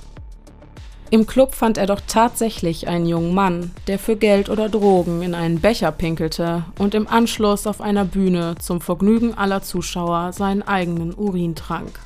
Im 1.08 1.26
Club 1.26 1.54
fand 1.54 1.78
er 1.78 1.86
doch 1.86 2.02
tatsächlich 2.06 2.88
einen 2.88 3.06
jungen 3.06 3.34
Mann, 3.34 3.70
der 3.86 3.98
für 3.98 4.16
Geld 4.16 4.50
oder 4.50 4.68
Drogen 4.68 5.22
in 5.22 5.34
einen 5.34 5.60
Becher 5.60 5.90
pinkelte 5.90 6.66
und 6.78 6.94
im 6.94 7.08
Anschluss 7.08 7.66
auf 7.66 7.80
einer 7.80 8.04
Bühne 8.04 8.56
zum 8.60 8.82
Vergnügen 8.82 9.32
aller 9.32 9.62
Zuschauer 9.62 10.34
seinen 10.34 10.60
eigenen 10.60 11.14
Urin 11.14 11.54
trank. 11.54 12.00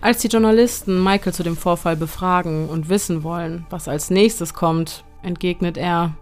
Als 0.00 0.20
die 0.22 0.28
Journalisten 0.28 1.04
Michael 1.04 1.34
zu 1.34 1.42
dem 1.42 1.58
Vorfall 1.58 1.96
befragen 1.96 2.70
und 2.70 2.88
wissen 2.88 3.22
wollen, 3.22 3.66
was 3.68 3.86
als 3.86 4.08
nächstes 4.08 4.54
kommt, 4.54 5.04
entgegnet 5.22 5.76
er, 5.76 6.12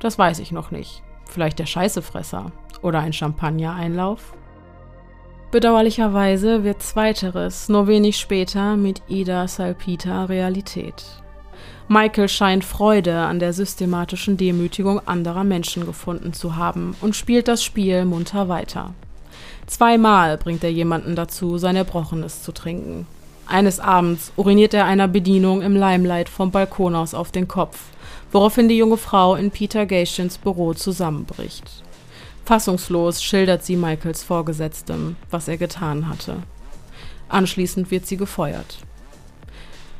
das 0.00 0.18
weiß 0.18 0.38
ich 0.40 0.52
noch 0.52 0.70
nicht. 0.70 1.02
Vielleicht 1.26 1.58
der 1.58 1.66
Scheißefresser 1.66 2.52
oder 2.82 3.00
ein 3.00 3.12
Champagnereinlauf? 3.12 4.34
Bedauerlicherweise 5.50 6.64
wird 6.64 6.82
zweiteres 6.82 7.68
nur 7.68 7.86
wenig 7.86 8.16
später 8.16 8.76
mit 8.76 9.02
Ida 9.08 9.46
Salpita 9.46 10.24
Realität. 10.24 11.04
Michael 11.86 12.28
scheint 12.28 12.64
Freude 12.64 13.18
an 13.18 13.38
der 13.38 13.52
systematischen 13.52 14.36
Demütigung 14.36 15.06
anderer 15.06 15.44
Menschen 15.44 15.86
gefunden 15.86 16.32
zu 16.32 16.56
haben 16.56 16.96
und 17.00 17.14
spielt 17.14 17.46
das 17.46 17.62
Spiel 17.62 18.04
munter 18.04 18.48
weiter. 18.48 18.94
Zweimal 19.66 20.38
bringt 20.38 20.64
er 20.64 20.72
jemanden 20.72 21.14
dazu, 21.14 21.58
sein 21.58 21.76
Erbrochenes 21.76 22.42
zu 22.42 22.52
trinken. 22.52 23.06
Eines 23.46 23.80
Abends 23.80 24.32
uriniert 24.36 24.72
er 24.72 24.86
einer 24.86 25.08
Bedienung 25.08 25.62
im 25.62 25.74
Limelight 25.76 26.28
vom 26.28 26.50
Balkon 26.50 26.96
aus 26.96 27.14
auf 27.14 27.30
den 27.30 27.48
Kopf, 27.48 27.78
woraufhin 28.34 28.68
die 28.68 28.76
junge 28.76 28.96
Frau 28.96 29.36
in 29.36 29.52
Peter 29.52 29.86
Gatians 29.86 30.38
Büro 30.38 30.74
zusammenbricht. 30.74 31.84
Fassungslos 32.44 33.22
schildert 33.22 33.64
sie 33.64 33.76
Michaels 33.76 34.24
Vorgesetztem, 34.24 35.14
was 35.30 35.46
er 35.46 35.56
getan 35.56 36.08
hatte. 36.08 36.42
Anschließend 37.28 37.92
wird 37.92 38.06
sie 38.06 38.16
gefeuert. 38.16 38.78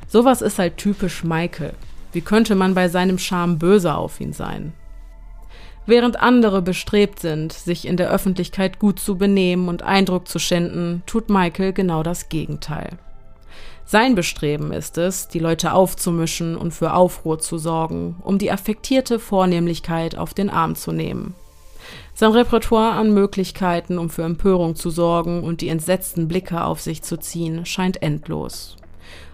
Sowas 0.09 0.42
ist 0.42 0.59
halt 0.59 0.77
typisch 0.77 1.23
Michael. 1.23 1.75
Wie 2.12 2.23
könnte 2.23 2.57
man 2.57 2.75
bei 2.75 2.88
seinem 2.88 3.18
Charme 3.18 3.57
böse 3.57 3.94
auf 3.94 4.20
ihn 4.20 4.33
sein? 4.33 4.73
Während 5.87 6.20
andere 6.20 6.61
bestrebt 6.61 7.20
sind, 7.20 7.53
sich 7.53 7.87
in 7.87 7.97
der 7.97 8.11
Öffentlichkeit 8.11 8.81
gut 8.81 8.99
zu 8.99 9.16
benehmen 9.16 9.68
und 9.68 9.85
Eindruck 9.85 10.27
zu 10.27 10.40
schinden, 10.40 11.05
tut 11.07 11.31
Michael 11.31 11.73
genau 11.73 12.03
das 12.03 12.29
Gegenteil. 12.29 12.99
Sein 13.87 14.14
Bestreben 14.14 14.73
ist 14.73 14.97
es, 14.97 15.29
die 15.29 15.38
Leute 15.38 15.73
aufzumischen 15.73 16.57
und 16.57 16.73
für 16.73 16.94
Aufruhr 16.94 17.38
zu 17.38 17.59
sorgen, 17.59 18.16
um 18.23 18.38
die 18.38 18.51
affektierte 18.51 19.18
Vornehmlichkeit 19.18 20.16
auf 20.16 20.33
den 20.33 20.49
Arm 20.49 20.75
zu 20.75 20.90
nehmen. 20.90 21.35
Sein 22.14 22.33
Repertoire 22.33 22.92
an 22.92 23.12
Möglichkeiten, 23.12 23.99
um 23.99 24.09
für 24.09 24.23
Empörung 24.23 24.75
zu 24.75 24.88
sorgen 24.88 25.44
und 25.44 25.61
die 25.61 25.68
entsetzten 25.68 26.29
Blicke 26.29 26.64
auf 26.64 26.81
sich 26.81 27.03
zu 27.03 27.18
ziehen, 27.18 27.66
scheint 27.66 28.03
endlos. 28.03 28.77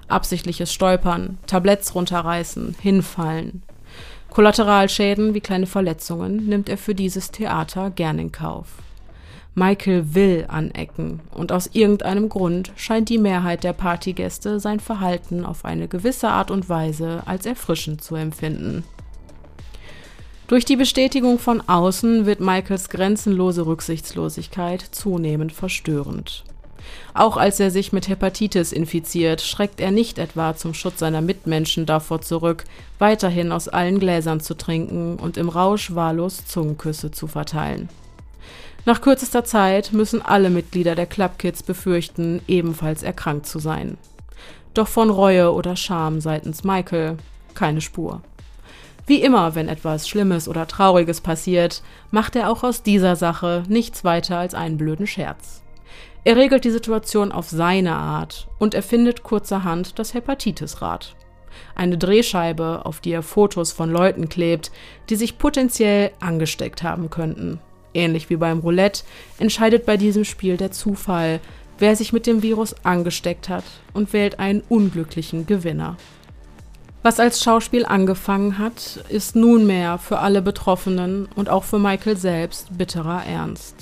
Absichtliches 0.09 0.73
Stolpern, 0.73 1.39
Tabletts 1.47 1.95
runterreißen, 1.95 2.75
hinfallen. 2.81 3.63
Kollateralschäden 4.31 5.35
wie 5.35 5.41
kleine 5.41 5.67
Verletzungen 5.67 6.49
nimmt 6.49 6.69
er 6.69 6.79
für 6.79 6.95
dieses 6.95 7.31
Theater 7.31 7.91
gern 7.91 8.19
in 8.19 8.33
Kauf. 8.33 8.67
Michael 9.55 10.15
will 10.15 10.45
anecken 10.49 11.21
und 11.33 11.51
aus 11.51 11.71
irgendeinem 11.73 12.29
Grund 12.29 12.73
scheint 12.77 13.09
die 13.09 13.19
Mehrheit 13.19 13.65
der 13.65 13.73
Partygäste 13.73 14.61
sein 14.61 14.81
Verhalten 14.81 15.45
auf 15.45 15.65
eine 15.65 15.89
gewisse 15.89 16.29
Art 16.29 16.51
und 16.51 16.69
Weise 16.69 17.23
als 17.27 17.47
erfrischend 17.47 18.03
zu 18.03 18.15
empfinden. 18.15 18.85
Durch 20.47 20.65
die 20.65 20.77
Bestätigung 20.77 21.39
von 21.39 21.61
außen 21.61 22.27
wird 22.27 22.41
Michaels 22.41 22.89
grenzenlose 22.89 23.67
Rücksichtslosigkeit 23.67 24.81
zunehmend 24.81 25.53
verstörend. 25.53 26.45
Auch 27.15 27.37
als 27.37 27.61
er 27.61 27.71
sich 27.71 27.93
mit 27.93 28.09
Hepatitis 28.09 28.73
infiziert, 28.73 29.43
schreckt 29.43 29.81
er 29.81 29.91
nicht 29.91 30.19
etwa 30.19 30.57
zum 30.57 30.75
Schutz 30.75 30.99
seiner 30.99 31.21
Mitmenschen 31.21 31.87
davor 31.87 32.21
zurück, 32.21 32.65
weiterhin 32.99 33.53
aus 33.53 33.69
allen 33.69 34.01
Gläsern 34.01 34.41
zu 34.41 34.55
trinken 34.55 35.17
und 35.17 35.37
im 35.37 35.49
Rausch 35.49 35.95
wahllos 35.95 36.47
Zungenküsse 36.47 37.11
zu 37.11 37.27
verteilen. 37.27 37.89
Nach 38.87 39.01
kürzester 39.01 39.45
Zeit 39.45 39.93
müssen 39.93 40.23
alle 40.23 40.49
Mitglieder 40.49 40.95
der 40.95 41.07
Club 41.07 41.39
Kids 41.39 41.63
befürchten, 41.63 42.41
ebenfalls 42.49 43.03
erkrankt 43.03 43.47
zu 43.47 43.59
sein. 43.59 43.99
Doch 44.73 44.89
von 44.89 45.11
Reue 45.11 45.53
oder 45.53 45.77
Scham 45.77 46.21
seitens 46.21 46.65
Michael 46.65 47.19
keine 47.55 47.81
Spur. 47.81 48.23
Wie 49.07 49.23
immer, 49.23 49.55
wenn 49.55 49.69
etwas 49.69 50.09
Schlimmes 50.09 50.49
oder 50.49 50.67
Trauriges 50.67 51.21
passiert, 51.21 51.83
macht 52.11 52.37
er 52.37 52.49
auch 52.51 52.63
aus 52.63 52.83
dieser 52.83 53.17
Sache 53.17 53.65
nichts 53.69 54.05
weiter 54.05 54.39
als 54.39 54.55
einen 54.55 54.77
blöden 54.77 55.07
Scherz. 55.07 55.63
Er 56.23 56.37
regelt 56.37 56.65
die 56.65 56.71
Situation 56.71 57.33
auf 57.33 57.49
seine 57.49 57.95
Art 57.95 58.49
und 58.59 58.75
erfindet 58.75 59.23
kurzerhand 59.23 59.99
das 59.99 60.15
Hepatitis-Rad. 60.15 61.17
Eine 61.75 61.99
Drehscheibe, 61.99 62.83
auf 62.85 63.01
die 63.01 63.13
er 63.13 63.23
Fotos 63.23 63.73
von 63.73 63.91
Leuten 63.91 64.29
klebt, 64.29 64.71
die 65.09 65.17
sich 65.17 65.39
potenziell 65.39 66.13
angesteckt 66.21 66.83
haben 66.83 67.11
könnten. 67.11 67.59
Ähnlich 67.95 68.31
wie 68.31 68.37
beim 68.37 68.61
Roulette 68.61 69.03
entscheidet 69.39 69.87
bei 69.87 69.97
diesem 69.97 70.25
Spiel 70.25 70.57
der 70.57 70.71
Zufall, 70.71 71.41
wer 71.79 71.97
sich 71.97 72.13
mit 72.13 72.27
dem 72.27 72.43
Virus 72.43 72.75
angesteckt 72.85 73.49
hat 73.49 73.65
und 73.93 74.13
wählt 74.13 74.39
einen 74.39 74.63
unglücklichen 74.69 75.47
Gewinner. 75.47 75.97
Was 77.03 77.19
als 77.19 77.43
Schauspiel 77.43 77.87
angefangen 77.87 78.59
hat, 78.59 79.03
ist 79.09 79.35
nunmehr 79.35 79.97
für 79.97 80.19
alle 80.19 80.43
Betroffenen 80.43 81.29
und 81.35 81.49
auch 81.49 81.65
für 81.65 81.79
Michael 81.79 82.19
selbst 82.19 82.77
bitterer 82.77 83.25
Ernst. 83.25 83.75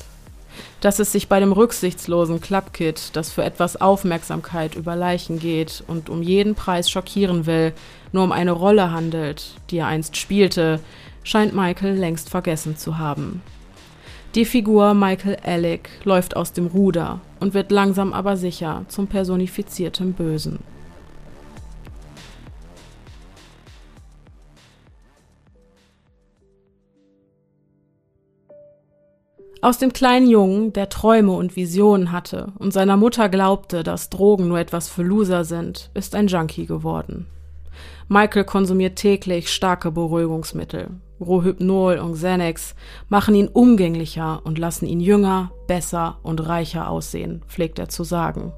Dass 0.80 1.00
es 1.00 1.10
sich 1.10 1.26
bei 1.26 1.40
dem 1.40 1.50
rücksichtslosen 1.50 2.40
Clubkid, 2.40 3.10
das 3.14 3.32
für 3.32 3.42
etwas 3.42 3.80
Aufmerksamkeit 3.80 4.76
über 4.76 4.94
Leichen 4.94 5.40
geht 5.40 5.82
und 5.88 6.08
um 6.08 6.22
jeden 6.22 6.54
Preis 6.54 6.88
schockieren 6.88 7.46
will, 7.46 7.72
nur 8.12 8.22
um 8.22 8.30
eine 8.30 8.52
Rolle 8.52 8.92
handelt, 8.92 9.54
die 9.70 9.78
er 9.78 9.88
einst 9.88 10.16
spielte, 10.16 10.78
scheint 11.24 11.54
Michael 11.54 11.94
längst 11.94 12.30
vergessen 12.30 12.76
zu 12.76 12.98
haben. 12.98 13.42
Die 14.38 14.44
Figur 14.44 14.94
Michael 14.94 15.38
Alec 15.42 15.90
läuft 16.04 16.36
aus 16.36 16.52
dem 16.52 16.68
Ruder 16.68 17.20
und 17.40 17.54
wird 17.54 17.72
langsam 17.72 18.12
aber 18.12 18.36
sicher 18.36 18.84
zum 18.86 19.08
personifizierten 19.08 20.12
Bösen. 20.12 20.60
Aus 29.60 29.78
dem 29.78 29.92
kleinen 29.92 30.30
Jungen, 30.30 30.72
der 30.72 30.88
Träume 30.88 31.32
und 31.32 31.56
Visionen 31.56 32.12
hatte 32.12 32.52
und 32.60 32.72
seiner 32.72 32.96
Mutter 32.96 33.28
glaubte, 33.28 33.82
dass 33.82 34.08
Drogen 34.08 34.46
nur 34.46 34.60
etwas 34.60 34.88
für 34.88 35.02
Loser 35.02 35.42
sind, 35.42 35.90
ist 35.94 36.14
ein 36.14 36.28
Junkie 36.28 36.66
geworden. 36.66 37.26
Michael 38.06 38.44
konsumiert 38.44 38.94
täglich 38.94 39.50
starke 39.52 39.90
Beruhigungsmittel. 39.90 40.90
Rohypnol 41.20 41.98
und 41.98 42.14
Xanax 42.14 42.74
machen 43.08 43.34
ihn 43.34 43.48
umgänglicher 43.48 44.40
und 44.44 44.58
lassen 44.58 44.86
ihn 44.86 45.00
jünger, 45.00 45.52
besser 45.66 46.18
und 46.22 46.46
reicher 46.46 46.88
aussehen, 46.88 47.42
pflegt 47.48 47.78
er 47.78 47.88
zu 47.88 48.04
sagen. 48.04 48.52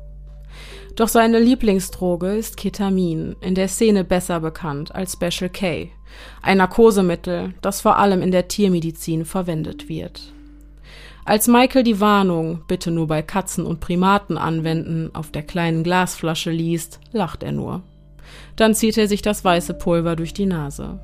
Doch 0.97 1.09
seine 1.09 1.39
Lieblingsdroge 1.39 2.35
ist 2.35 2.57
Ketamin, 2.57 3.37
in 3.41 3.55
der 3.55 3.69
Szene 3.69 4.05
besser 4.05 4.41
bekannt 4.41 4.95
als 4.95 5.13
Special 5.13 5.49
K, 5.49 5.91
ein 6.43 6.59
Narkosemittel, 6.59 7.55
das 7.63 7.81
vor 7.81 7.97
allem 7.97 8.23
in 8.23 8.33
der 8.33 8.49
Tiermedizin 8.49 9.25
verwendet 9.25 9.89
wird. 9.89 10.33
Als 11.25 11.47
Michael 11.47 11.85
die 11.85 12.01
Warnung, 12.01 12.63
bitte 12.67 12.91
nur 12.91 13.07
bei 13.07 13.23
Katzen 13.23 13.65
und 13.65 13.81
Primaten 13.81 14.37
anwenden, 14.37 15.11
auf 15.15 15.31
der 15.31 15.43
kleinen 15.43 15.85
Glasflasche 15.85 16.51
liest, 16.51 16.99
lacht 17.13 17.43
er 17.43 17.53
nur. 17.53 17.83
Dann 18.57 18.75
zieht 18.75 18.99
er 18.99 19.07
sich 19.07 19.23
das 19.23 19.45
weiße 19.45 19.75
Pulver 19.75 20.17
durch 20.17 20.35
die 20.35 20.47
Nase. 20.47 20.99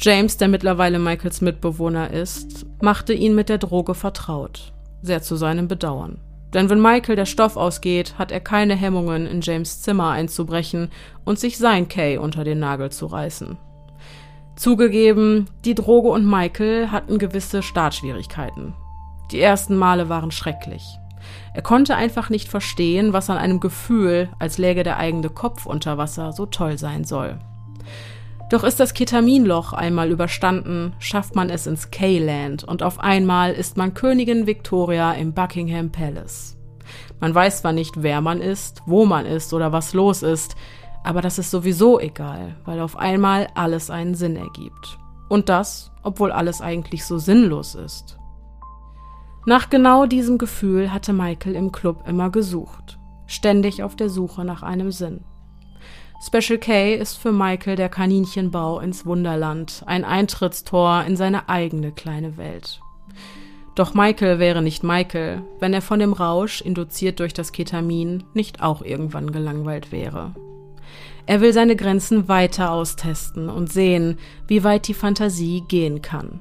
James, 0.00 0.36
der 0.36 0.46
mittlerweile 0.46 1.00
Michaels 1.00 1.40
Mitbewohner 1.40 2.10
ist, 2.12 2.66
machte 2.80 3.12
ihn 3.12 3.34
mit 3.34 3.48
der 3.48 3.58
Droge 3.58 3.94
vertraut, 3.94 4.72
sehr 5.02 5.22
zu 5.22 5.34
seinem 5.34 5.66
Bedauern. 5.66 6.20
Denn 6.54 6.70
wenn 6.70 6.80
Michael 6.80 7.16
der 7.16 7.26
Stoff 7.26 7.56
ausgeht, 7.56 8.14
hat 8.16 8.30
er 8.30 8.40
keine 8.40 8.76
Hemmungen, 8.76 9.26
in 9.26 9.40
James 9.40 9.82
Zimmer 9.82 10.10
einzubrechen 10.10 10.90
und 11.24 11.40
sich 11.40 11.58
sein 11.58 11.88
Kay 11.88 12.16
unter 12.16 12.44
den 12.44 12.60
Nagel 12.60 12.90
zu 12.90 13.06
reißen. 13.06 13.58
Zugegeben, 14.54 15.46
die 15.64 15.74
Droge 15.74 16.08
und 16.08 16.24
Michael 16.24 16.90
hatten 16.90 17.18
gewisse 17.18 17.62
Startschwierigkeiten. 17.62 18.74
Die 19.32 19.40
ersten 19.40 19.76
Male 19.76 20.08
waren 20.08 20.30
schrecklich. 20.30 20.84
Er 21.54 21.62
konnte 21.62 21.96
einfach 21.96 22.30
nicht 22.30 22.48
verstehen, 22.48 23.12
was 23.12 23.30
an 23.30 23.36
einem 23.36 23.58
Gefühl, 23.58 24.28
als 24.38 24.58
läge 24.58 24.84
der 24.84 24.96
eigene 24.96 25.28
Kopf 25.28 25.66
unter 25.66 25.98
Wasser, 25.98 26.32
so 26.32 26.46
toll 26.46 26.78
sein 26.78 27.02
soll. 27.02 27.38
Doch 28.48 28.64
ist 28.64 28.80
das 28.80 28.94
Ketaminloch 28.94 29.74
einmal 29.74 30.10
überstanden, 30.10 30.94
schafft 30.98 31.36
man 31.36 31.50
es 31.50 31.66
ins 31.66 31.90
K-Land 31.90 32.64
und 32.64 32.82
auf 32.82 32.98
einmal 32.98 33.52
ist 33.52 33.76
man 33.76 33.92
Königin 33.92 34.46
Victoria 34.46 35.12
im 35.12 35.34
Buckingham 35.34 35.90
Palace. 35.92 36.56
Man 37.20 37.34
weiß 37.34 37.60
zwar 37.60 37.72
nicht, 37.72 38.02
wer 38.02 38.22
man 38.22 38.40
ist, 38.40 38.82
wo 38.86 39.04
man 39.04 39.26
ist 39.26 39.52
oder 39.52 39.72
was 39.72 39.92
los 39.92 40.22
ist, 40.22 40.56
aber 41.04 41.20
das 41.20 41.38
ist 41.38 41.50
sowieso 41.50 42.00
egal, 42.00 42.56
weil 42.64 42.80
auf 42.80 42.96
einmal 42.96 43.48
alles 43.54 43.90
einen 43.90 44.14
Sinn 44.14 44.36
ergibt. 44.36 44.98
Und 45.28 45.50
das, 45.50 45.92
obwohl 46.02 46.32
alles 46.32 46.62
eigentlich 46.62 47.04
so 47.04 47.18
sinnlos 47.18 47.74
ist. 47.74 48.18
Nach 49.44 49.68
genau 49.68 50.06
diesem 50.06 50.38
Gefühl 50.38 50.90
hatte 50.92 51.12
Michael 51.12 51.54
im 51.54 51.70
Club 51.70 52.04
immer 52.06 52.30
gesucht, 52.30 52.98
ständig 53.26 53.82
auf 53.82 53.94
der 53.94 54.08
Suche 54.08 54.44
nach 54.44 54.62
einem 54.62 54.90
Sinn. 54.90 55.24
Special 56.20 56.58
K 56.58 56.94
ist 56.96 57.16
für 57.16 57.30
Michael 57.30 57.76
der 57.76 57.88
Kaninchenbau 57.88 58.80
ins 58.80 59.06
Wunderland, 59.06 59.84
ein 59.86 60.04
Eintrittstor 60.04 61.04
in 61.04 61.16
seine 61.16 61.48
eigene 61.48 61.92
kleine 61.92 62.36
Welt. 62.36 62.80
Doch 63.76 63.94
Michael 63.94 64.40
wäre 64.40 64.60
nicht 64.60 64.82
Michael, 64.82 65.42
wenn 65.60 65.72
er 65.72 65.82
von 65.82 66.00
dem 66.00 66.12
Rausch, 66.12 66.60
induziert 66.60 67.20
durch 67.20 67.32
das 67.32 67.52
Ketamin, 67.52 68.24
nicht 68.34 68.60
auch 68.60 68.82
irgendwann 68.82 69.30
gelangweilt 69.30 69.92
wäre. 69.92 70.34
Er 71.26 71.40
will 71.40 71.52
seine 71.52 71.76
Grenzen 71.76 72.26
weiter 72.26 72.72
austesten 72.72 73.48
und 73.48 73.72
sehen, 73.72 74.18
wie 74.48 74.64
weit 74.64 74.88
die 74.88 74.94
Fantasie 74.94 75.62
gehen 75.68 76.02
kann. 76.02 76.40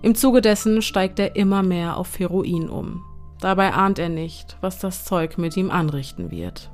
Im 0.00 0.14
Zuge 0.14 0.40
dessen 0.40 0.80
steigt 0.80 1.18
er 1.18 1.36
immer 1.36 1.62
mehr 1.62 1.98
auf 1.98 2.18
Heroin 2.18 2.70
um. 2.70 3.04
Dabei 3.40 3.74
ahnt 3.74 3.98
er 3.98 4.08
nicht, 4.08 4.56
was 4.62 4.78
das 4.78 5.04
Zeug 5.04 5.36
mit 5.36 5.58
ihm 5.58 5.70
anrichten 5.70 6.30
wird. 6.30 6.70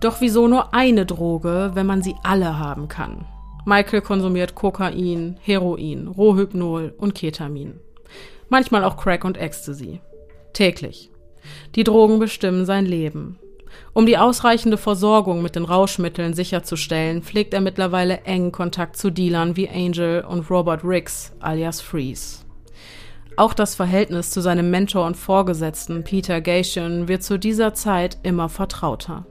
Doch 0.00 0.20
wieso 0.20 0.48
nur 0.48 0.74
eine 0.74 1.06
Droge, 1.06 1.72
wenn 1.74 1.86
man 1.86 2.02
sie 2.02 2.14
alle 2.22 2.58
haben 2.58 2.88
kann? 2.88 3.26
Michael 3.64 4.02
konsumiert 4.02 4.54
Kokain, 4.54 5.38
Heroin, 5.40 6.08
Rohhypnol 6.08 6.94
und 6.98 7.14
Ketamin. 7.14 7.80
Manchmal 8.50 8.84
auch 8.84 8.96
Crack 8.96 9.24
und 9.24 9.38
Ecstasy. 9.38 10.00
Täglich. 10.52 11.10
Die 11.74 11.84
Drogen 11.84 12.18
bestimmen 12.18 12.66
sein 12.66 12.84
Leben. 12.84 13.38
Um 13.92 14.06
die 14.06 14.18
ausreichende 14.18 14.76
Versorgung 14.76 15.42
mit 15.42 15.56
den 15.56 15.64
Rauschmitteln 15.64 16.34
sicherzustellen, 16.34 17.22
pflegt 17.22 17.54
er 17.54 17.60
mittlerweile 17.60 18.20
engen 18.22 18.52
Kontakt 18.52 18.96
zu 18.96 19.10
Dealern 19.10 19.56
wie 19.56 19.68
Angel 19.68 20.24
und 20.28 20.50
Robert 20.50 20.84
Riggs 20.84 21.32
alias 21.40 21.80
Freeze. 21.80 22.44
Auch 23.36 23.54
das 23.54 23.74
Verhältnis 23.74 24.30
zu 24.30 24.40
seinem 24.40 24.70
Mentor 24.70 25.06
und 25.06 25.16
Vorgesetzten 25.16 26.04
Peter 26.04 26.40
Gation 26.40 27.08
wird 27.08 27.22
zu 27.22 27.38
dieser 27.38 27.74
Zeit 27.74 28.18
immer 28.22 28.48
vertrauter. 28.48 29.26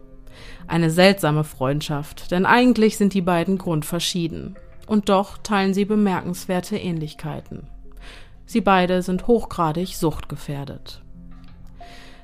Eine 0.68 0.90
seltsame 0.90 1.44
Freundschaft, 1.44 2.32
denn 2.32 2.46
eigentlich 2.46 2.98
sind 2.98 3.14
die 3.14 3.22
beiden 3.22 3.58
grundverschieden. 3.58 4.56
Und 4.88 5.10
doch 5.10 5.38
teilen 5.38 5.74
sie 5.74 5.86
bemerkenswerte 5.86 6.78
Ähnlichkeiten. 6.78 7.68
Sie 8.46 8.62
beide 8.62 9.02
sind 9.02 9.28
hochgradig 9.28 9.96
suchtgefährdet. 9.96 11.02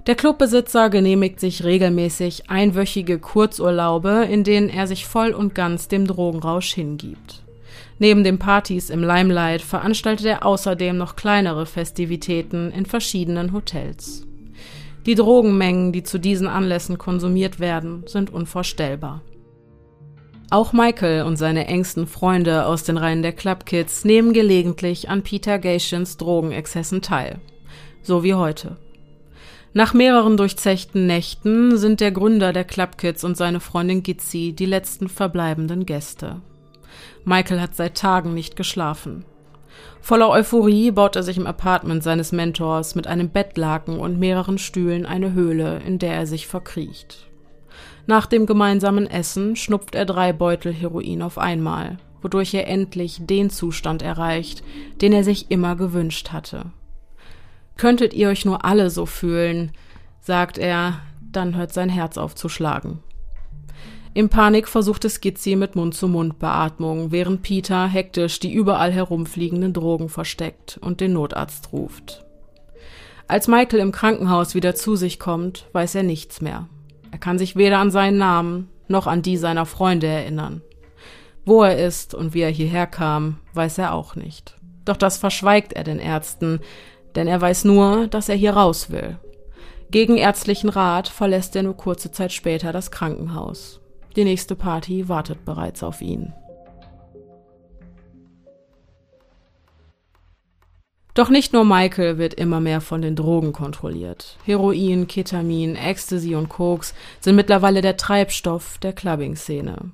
Der 0.08 0.16
Clubbesitzer 0.16 0.90
genehmigt 0.90 1.40
sich 1.40 1.64
regelmäßig 1.64 2.50
einwöchige 2.50 3.20
Kurzurlaube, 3.20 4.28
in 4.30 4.44
denen 4.44 4.70
er 4.70 4.88
sich 4.88 5.06
voll 5.06 5.32
und 5.32 5.54
ganz 5.56 5.88
dem 5.88 6.08
Drogenrausch 6.08 6.74
hingibt. 6.74 7.44
Neben 8.00 8.24
den 8.24 8.40
Partys 8.40 8.90
im 8.90 9.04
Limelight 9.04 9.62
veranstaltet 9.62 10.26
er 10.26 10.46
außerdem 10.46 10.98
noch 10.98 11.16
kleinere 11.16 11.66
Festivitäten 11.66 12.72
in 12.72 12.86
verschiedenen 12.86 13.54
Hotels. 13.54 14.26
Die 15.10 15.16
Drogenmengen, 15.16 15.92
die 15.92 16.04
zu 16.04 16.20
diesen 16.20 16.46
Anlässen 16.46 17.00
konsumiert 17.00 17.60
werden, 17.60 18.04
sind 18.06 18.32
unvorstellbar. 18.32 19.24
Auch 20.52 20.72
Michael 20.72 21.24
und 21.24 21.36
seine 21.36 21.66
engsten 21.66 22.06
Freunde 22.06 22.68
aus 22.68 22.84
den 22.84 22.96
Reihen 22.96 23.24
der 23.24 23.32
Club 23.32 23.66
Kids 23.66 24.06
nehmen 24.06 24.34
gelegentlich 24.34 25.10
an 25.10 25.24
Peter 25.24 25.58
Gatians 25.58 26.18
Drogenexzessen 26.18 27.02
teil. 27.02 27.40
So 28.04 28.24
wie 28.24 28.36
heute. 28.36 28.78
Nach 29.74 29.96
mehreren 29.96 30.38
durchzechten 30.38 31.08
Nächten 31.08 31.80
sind 31.80 32.02
der 32.02 32.12
Gründer 32.12 32.54
der 32.54 32.66
Club 32.66 33.00
Kids 33.00 33.24
und 33.24 33.36
seine 33.36 33.62
Freundin 33.62 34.04
Gitzi 34.04 34.54
die 34.54 34.68
letzten 34.68 35.10
verbleibenden 35.10 35.88
Gäste. 35.88 36.40
Michael 37.26 37.62
hat 37.62 37.74
seit 37.74 37.98
Tagen 37.98 38.36
nicht 38.36 38.56
geschlafen. 38.56 39.26
Voller 40.02 40.30
Euphorie 40.30 40.92
baut 40.92 41.16
er 41.16 41.24
sich 41.24 41.38
im 41.38 41.48
Apartment 41.48 42.04
seines 42.04 42.32
Mentors 42.32 42.96
mit 42.96 43.08
einem 43.08 43.30
Bettlaken 43.30 44.00
und 44.00 44.20
mehreren 44.20 44.58
Stühlen 44.58 45.06
eine 45.06 45.34
Höhle, 45.34 45.82
in 45.86 46.00
der 46.00 46.14
er 46.14 46.26
sich 46.26 46.48
verkriecht. 46.48 47.28
Nach 48.08 48.26
dem 48.26 48.46
gemeinsamen 48.46 49.06
Essen 49.06 49.56
schnupft 49.56 49.94
er 49.94 50.06
drei 50.06 50.34
Beutel 50.34 50.74
Heroin 50.74 51.22
auf 51.22 51.38
einmal, 51.38 51.98
wodurch 52.22 52.54
er 52.54 52.68
endlich 52.68 53.20
den 53.22 53.50
Zustand 53.50 54.02
erreicht, 54.02 54.64
den 55.02 55.14
er 55.14 55.24
sich 55.24 55.52
immer 55.52 55.76
gewünscht 55.76 56.32
hatte. 56.32 56.72
Könntet 57.78 58.14
ihr 58.14 58.30
euch 58.30 58.46
nur 58.46 58.66
alle 58.66 58.90
so 58.90 59.06
fühlen, 59.06 59.72
sagt 60.22 60.58
er, 60.58 61.02
dann 61.22 61.56
hört 61.56 61.72
sein 61.72 61.90
Herz 61.90 62.18
auf 62.18 62.36
zu 62.36 62.50
schlagen. 62.50 63.04
In 64.14 64.30
Panik 64.30 64.68
versuchte 64.68 65.10
Skizzy 65.10 65.56
mit 65.56 65.76
Mund-zu-Mund-Beatmung, 65.76 67.12
während 67.12 67.44
Peter 67.44 67.88
hektisch 67.88 68.40
die 68.40 68.52
überall 68.52 68.92
herumfliegenden 68.92 69.72
Drogen 69.72 70.10
versteckt 70.10 70.80
und 70.82 71.00
den 71.00 71.14
Notarzt 71.14 71.72
ruft. 71.72 72.26
Als 73.28 73.48
Michael 73.48 73.80
im 73.80 73.92
Krankenhaus 73.92 74.56
wieder 74.56 74.74
zu 74.74 74.96
sich 74.96 75.20
kommt, 75.20 75.68
weiß 75.74 75.94
er 75.94 76.04
nichts 76.04 76.42
mehr. 76.42 76.68
Er 77.12 77.20
kann 77.20 77.38
sich 77.38 77.56
weder 77.56 77.78
an 77.78 77.92
seinen 77.92 78.18
Namen 78.18 78.70
noch 78.88 79.06
an 79.06 79.22
die 79.22 79.38
seiner 79.38 79.68
Freunde 79.68 80.08
erinnern. 80.08 80.64
Wo 81.46 81.62
er 81.64 81.78
ist 81.78 82.16
und 82.16 82.34
wie 82.34 82.42
er 82.42 82.50
hierher 82.50 82.88
kam, 82.88 83.38
weiß 83.54 83.78
er 83.78 83.94
auch 83.94 84.16
nicht. 84.16 84.58
Doch 84.86 84.98
das 84.98 85.18
verschweigt 85.18 85.74
er 85.74 85.84
den 85.84 86.00
Ärzten, 86.00 86.60
denn 87.16 87.28
er 87.28 87.40
weiß 87.40 87.66
nur, 87.66 88.08
dass 88.08 88.30
er 88.30 88.36
hier 88.36 88.54
raus 88.54 88.90
will. 88.90 89.20
Gegen 89.92 90.18
ärztlichen 90.18 90.70
Rat 90.70 91.08
verlässt 91.08 91.56
er 91.56 91.64
nur 91.64 91.78
kurze 91.78 92.12
Zeit 92.12 92.32
später 92.32 92.72
das 92.72 92.92
Krankenhaus. 92.92 93.79
Die 94.16 94.24
nächste 94.24 94.56
Party 94.56 95.08
wartet 95.08 95.46
bereits 95.46 95.84
auf 95.84 96.02
ihn. 96.02 96.34
Doch 101.14 101.30
nicht 101.30 101.52
nur 101.52 101.66
Michael 101.66 102.18
wird 102.18 102.34
immer 102.34 102.62
mehr 102.62 102.80
von 102.80 103.02
den 103.02 103.16
Drogen 103.16 103.52
kontrolliert. 103.52 104.38
Heroin, 104.46 105.08
Ketamin, 105.08 105.76
Ecstasy 105.76 106.34
und 106.34 106.48
Koks 106.48 106.94
sind 107.20 107.36
mittlerweile 107.36 107.82
der 107.82 107.98
Treibstoff 107.98 108.78
der 108.78 108.94
Clubbing-Szene. 108.94 109.92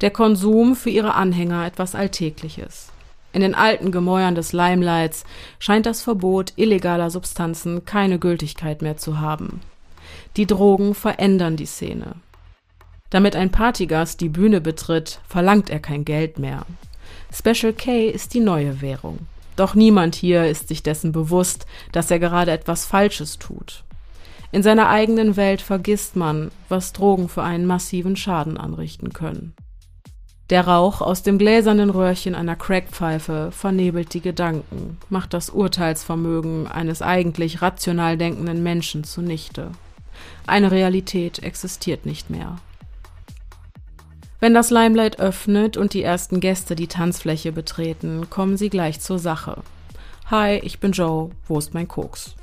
Der 0.00 0.10
Konsum 0.10 0.76
für 0.76 0.90
ihre 0.90 1.14
Anhänger 1.14 1.66
etwas 1.66 1.94
Alltägliches. 1.94 2.92
In 3.32 3.40
den 3.40 3.54
alten 3.54 3.90
Gemäuern 3.90 4.34
des 4.34 4.52
Limelights 4.52 5.24
scheint 5.58 5.86
das 5.86 6.02
Verbot 6.02 6.52
illegaler 6.56 7.10
Substanzen 7.10 7.84
keine 7.84 8.18
Gültigkeit 8.18 8.80
mehr 8.82 8.96
zu 8.96 9.20
haben. 9.20 9.60
Die 10.36 10.46
Drogen 10.46 10.94
verändern 10.94 11.56
die 11.56 11.66
Szene. 11.66 12.14
Damit 13.10 13.34
ein 13.34 13.50
Partygast 13.50 14.20
die 14.20 14.28
Bühne 14.28 14.60
betritt, 14.60 15.20
verlangt 15.28 15.68
er 15.68 15.80
kein 15.80 16.04
Geld 16.04 16.38
mehr. 16.38 16.64
Special 17.32 17.72
K 17.72 18.08
ist 18.08 18.34
die 18.34 18.40
neue 18.40 18.80
Währung. 18.80 19.26
Doch 19.56 19.74
niemand 19.74 20.14
hier 20.14 20.46
ist 20.46 20.68
sich 20.68 20.82
dessen 20.82 21.12
bewusst, 21.12 21.66
dass 21.92 22.10
er 22.10 22.18
gerade 22.18 22.52
etwas 22.52 22.86
Falsches 22.86 23.38
tut. 23.38 23.84
In 24.52 24.62
seiner 24.62 24.88
eigenen 24.88 25.36
Welt 25.36 25.60
vergisst 25.60 26.16
man, 26.16 26.50
was 26.68 26.92
Drogen 26.92 27.28
für 27.28 27.42
einen 27.42 27.66
massiven 27.66 28.16
Schaden 28.16 28.56
anrichten 28.56 29.12
können. 29.12 29.54
Der 30.50 30.66
Rauch 30.66 31.00
aus 31.00 31.22
dem 31.22 31.38
gläsernen 31.38 31.90
Röhrchen 31.90 32.34
einer 32.34 32.56
Crackpfeife 32.56 33.50
vernebelt 33.52 34.14
die 34.14 34.20
Gedanken, 34.20 34.98
macht 35.08 35.32
das 35.32 35.50
Urteilsvermögen 35.50 36.66
eines 36.66 37.02
eigentlich 37.02 37.62
rational 37.62 38.16
denkenden 38.16 38.62
Menschen 38.64 39.04
zunichte. 39.04 39.70
Eine 40.48 40.72
Realität 40.72 41.40
existiert 41.40 42.04
nicht 42.04 42.30
mehr. 42.30 42.56
Wenn 44.40 44.54
das 44.54 44.70
Limelight 44.70 45.20
öffnet 45.20 45.76
und 45.76 45.92
die 45.92 46.02
ersten 46.02 46.40
Gäste 46.40 46.74
die 46.74 46.86
Tanzfläche 46.86 47.52
betreten, 47.52 48.30
kommen 48.30 48.56
sie 48.56 48.70
gleich 48.70 48.98
zur 48.98 49.18
Sache. 49.18 49.58
Hi, 50.30 50.58
ich 50.62 50.80
bin 50.80 50.92
Joe, 50.92 51.30
wo 51.46 51.58
ist 51.58 51.74
mein 51.74 51.88
Koks? 51.88 52.34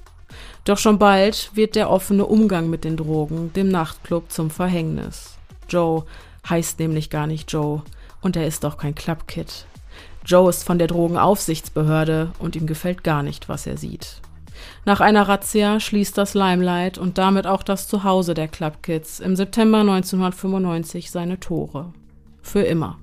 Doch 0.64 0.78
schon 0.78 1.00
bald 1.00 1.50
wird 1.56 1.76
der 1.76 1.90
offene 1.90 2.28
Umgang 2.28 2.70
mit 2.70 2.84
den 2.84 2.98
Drogen 2.98 3.52
dem 3.54 3.70
Nachtclub 3.70 4.32
zum 4.32 4.52
Verhängnis. 4.52 5.40
Joe 5.70 6.04
heißt 6.48 6.78
nämlich 6.78 7.10
gar 7.10 7.26
nicht 7.26 7.52
Joe 7.52 7.82
und 8.22 8.36
er 8.36 8.46
ist 8.46 8.64
auch 8.64 8.78
kein 8.78 8.94
Clubkid. 8.94 9.66
Joe 10.24 10.52
ist 10.52 10.66
von 10.66 10.78
der 10.78 10.88
Drogenaufsichtsbehörde 10.88 12.32
und 12.38 12.56
ihm 12.56 12.68
gefällt 12.68 13.04
gar 13.04 13.24
nicht, 13.24 13.50
was 13.50 13.66
er 13.66 13.78
sieht. 13.78 14.22
Nach 14.86 15.00
einer 15.00 15.28
Razzia 15.28 15.80
schließt 15.80 16.18
das 16.18 16.34
Limelight 16.34 16.98
und 16.98 17.18
damit 17.18 17.48
auch 17.48 17.64
das 17.64 17.88
Zuhause 17.88 18.34
der 18.34 18.48
Club 18.48 18.84
Kids 18.84 19.20
im 19.20 19.36
September 19.36 19.80
1995 19.80 21.12
seine 21.12 21.40
Tore. 21.40 21.94
Für 22.42 22.62
immer. 22.62 22.98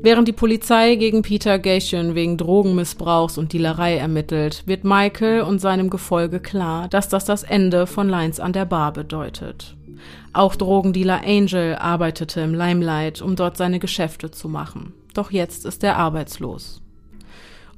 Während 0.00 0.28
die 0.28 0.32
Polizei 0.32 0.94
gegen 0.94 1.22
Peter 1.22 1.58
Gation 1.58 2.14
wegen 2.14 2.36
Drogenmissbrauchs 2.36 3.36
und 3.36 3.52
Dealerei 3.52 3.96
ermittelt, 3.96 4.62
wird 4.66 4.84
Michael 4.84 5.42
und 5.42 5.58
seinem 5.58 5.90
Gefolge 5.90 6.38
klar, 6.38 6.86
dass 6.88 7.08
das 7.08 7.24
das 7.24 7.42
Ende 7.42 7.88
von 7.88 8.08
Lines 8.08 8.38
an 8.38 8.52
der 8.52 8.64
Bar 8.64 8.92
bedeutet. 8.92 9.76
Auch 10.32 10.54
Drogendealer 10.54 11.22
Angel 11.24 11.74
arbeitete 11.74 12.40
im 12.42 12.54
Limelight, 12.54 13.20
um 13.20 13.34
dort 13.34 13.56
seine 13.56 13.80
Geschäfte 13.80 14.30
zu 14.30 14.48
machen. 14.48 14.92
Doch 15.14 15.32
jetzt 15.32 15.66
ist 15.66 15.82
er 15.82 15.96
arbeitslos. 15.96 16.80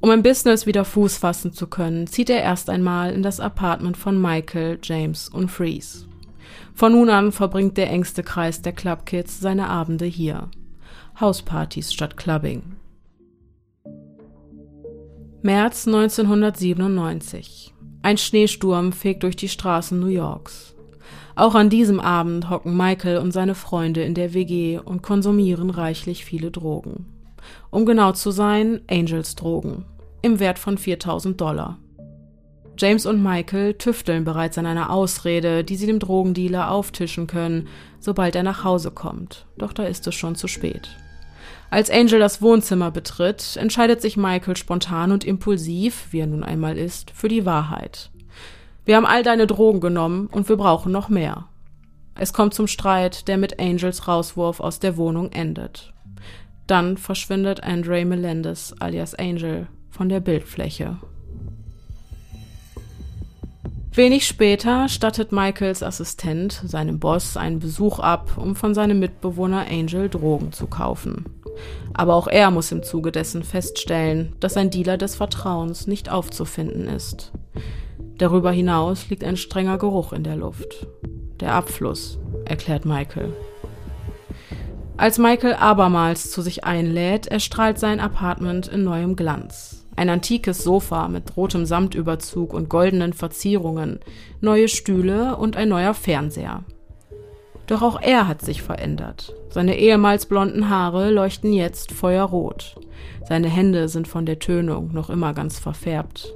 Um 0.01 0.11
im 0.11 0.23
Business 0.23 0.65
wieder 0.65 0.87
Fuß 0.87 1.19
fassen 1.19 1.53
zu 1.53 1.67
können, 1.67 2.07
zieht 2.07 2.31
er 2.31 2.43
erst 2.43 2.71
einmal 2.71 3.13
in 3.13 3.23
das 3.23 3.39
Apartment 3.39 3.99
von 3.99 4.21
Michael, 4.21 4.79
James 4.83 5.29
und 5.29 5.51
Freeze. 5.51 6.07
Von 6.75 6.93
nun 6.93 7.11
an 7.11 7.33
verbringt 7.33 7.77
der 7.77 7.91
engste 7.91 8.23
Kreis 8.23 8.63
der 8.63 8.73
Clubkids 8.73 9.41
seine 9.41 9.69
Abende 9.69 10.07
hier. 10.07 10.49
Hauspartys 11.21 11.93
statt 11.93 12.17
Clubbing. 12.17 12.63
März 15.43 15.87
1997. 15.87 17.75
Ein 18.03 18.17
Schneesturm 18.17 18.93
fegt 18.93 19.23
durch 19.23 19.37
die 19.37 19.49
Straßen 19.49 20.01
New 20.01 20.07
Yorks. 20.07 20.75
Auch 21.35 21.55
an 21.55 21.69
diesem 21.69 22.01
Abend 22.01 22.49
hocken 22.49 22.75
Michael 22.75 23.19
und 23.19 23.33
seine 23.33 23.55
Freunde 23.55 24.03
in 24.03 24.15
der 24.15 24.33
WG 24.33 24.79
und 24.79 25.03
konsumieren 25.03 25.69
reichlich 25.69 26.25
viele 26.25 26.51
Drogen. 26.51 27.20
Um 27.71 27.87
genau 27.87 28.13
zu 28.13 28.33
sein, 28.33 28.81
Angels 28.91 29.37
Drogen. 29.37 29.85
Im 30.23 30.41
Wert 30.41 30.59
von 30.59 30.77
4000 30.77 31.41
Dollar. 31.41 31.79
James 32.77 33.07
und 33.07 33.23
Michael 33.23 33.75
tüfteln 33.75 34.25
bereits 34.25 34.59
an 34.59 34.67
einer 34.67 34.91
Ausrede, 34.91 35.63
die 35.63 35.77
sie 35.77 35.87
dem 35.87 35.99
Drogendealer 35.99 36.71
auftischen 36.71 37.27
können, 37.27 37.69
sobald 38.01 38.35
er 38.35 38.43
nach 38.43 38.65
Hause 38.65 38.91
kommt. 38.91 39.47
Doch 39.57 39.73
da 39.73 39.85
ist 39.85 40.07
es 40.07 40.15
schon 40.15 40.35
zu 40.35 40.49
spät. 40.49 40.89
Als 41.71 41.91
Angel 41.91 42.19
das 42.19 42.43
Wohnzimmer 42.43 42.91
betritt, 42.91 43.57
entscheidet 43.57 44.03
sich 44.03 44.17
Michael 44.17 44.57
spontan 44.57 45.13
und 45.13 45.25
impulsiv, 45.25 46.09
wie 46.11 46.21
er 46.21 46.27
nun 46.27 46.43
einmal 46.43 46.77
ist, 46.77 47.13
für 47.13 47.29
die 47.29 47.47
Wahrheit. 47.47 48.11
Wir 48.85 48.97
haben 48.97 49.07
all 49.07 49.23
deine 49.23 49.47
Drogen 49.47 49.81
genommen 49.81 50.27
und 50.33 50.49
wir 50.49 50.57
brauchen 50.57 50.91
noch 50.91 51.09
mehr. 51.09 51.47
Es 52.17 52.33
kommt 52.33 52.55
zum 52.55 52.67
Streit, 52.67 53.29
der 53.29 53.39
mit 53.39 53.61
Angels 53.61 54.09
Rauswurf 54.09 54.59
aus 54.59 54.81
der 54.81 54.97
Wohnung 54.97 55.31
endet. 55.31 55.93
Dann 56.71 56.97
verschwindet 56.97 57.65
Andre 57.65 58.05
Melendez 58.05 58.77
alias 58.79 59.17
Angel 59.17 59.67
von 59.89 60.09
der 60.09 60.21
Bildfläche. 60.21 60.99
Wenig 63.93 64.25
später 64.25 64.89
stattet 64.89 65.33
Michaels 65.33 65.83
Assistent 65.83 66.63
seinem 66.65 67.01
Boss 67.01 67.37
einen 67.37 67.59
Besuch 67.59 67.99
ab, 67.99 68.39
um 68.39 68.55
von 68.55 68.73
seinem 68.73 69.01
Mitbewohner 69.01 69.67
Angel 69.69 70.09
Drogen 70.09 70.53
zu 70.53 70.69
kaufen. 70.69 71.25
Aber 71.93 72.15
auch 72.15 72.29
er 72.29 72.53
muss 72.53 72.71
im 72.71 72.85
Zuge 72.85 73.11
dessen 73.11 73.43
feststellen, 73.43 74.37
dass 74.39 74.57
ein 74.57 74.71
Dealer 74.71 74.97
des 74.97 75.17
Vertrauens 75.17 75.89
nicht 75.89 76.09
aufzufinden 76.09 76.87
ist. 76.87 77.33
Darüber 78.19 78.53
hinaus 78.53 79.11
liegt 79.11 79.25
ein 79.25 79.37
strenger 79.37 79.77
Geruch 79.77 80.13
in 80.13 80.23
der 80.23 80.37
Luft. 80.37 80.87
Der 81.41 81.53
Abfluss, 81.53 82.21
erklärt 82.45 82.85
Michael. 82.85 83.33
Als 85.01 85.17
Michael 85.17 85.55
abermals 85.55 86.31
zu 86.31 86.43
sich 86.43 86.65
einlädt, 86.65 87.27
erstrahlt 87.27 87.79
sein 87.79 88.01
Apartment 88.01 88.69
in 88.69 88.85
neuem 88.85 89.17
Glanz. 89.17 89.87
Ein 89.97 90.11
antikes 90.11 90.63
Sofa 90.63 91.09
mit 91.09 91.39
rotem 91.39 91.65
Samtüberzug 91.65 92.53
und 92.53 92.69
goldenen 92.69 93.15
Verzierungen, 93.15 94.01
neue 94.43 94.69
Stühle 94.69 95.39
und 95.39 95.57
ein 95.57 95.71
neuer 95.71 95.95
Fernseher. 95.95 96.65
Doch 97.67 97.81
auch 97.81 97.99
er 98.03 98.29
hat 98.29 98.43
sich 98.43 98.61
verändert. 98.61 99.35
Seine 99.49 99.79
ehemals 99.79 100.27
blonden 100.27 100.69
Haare 100.69 101.11
leuchten 101.11 101.55
jetzt 101.55 101.93
feuerrot. 101.93 102.77
Seine 103.27 103.49
Hände 103.49 103.89
sind 103.89 104.07
von 104.07 104.27
der 104.27 104.39
Tönung 104.39 104.93
noch 104.93 105.09
immer 105.09 105.33
ganz 105.33 105.59
verfärbt. 105.59 106.35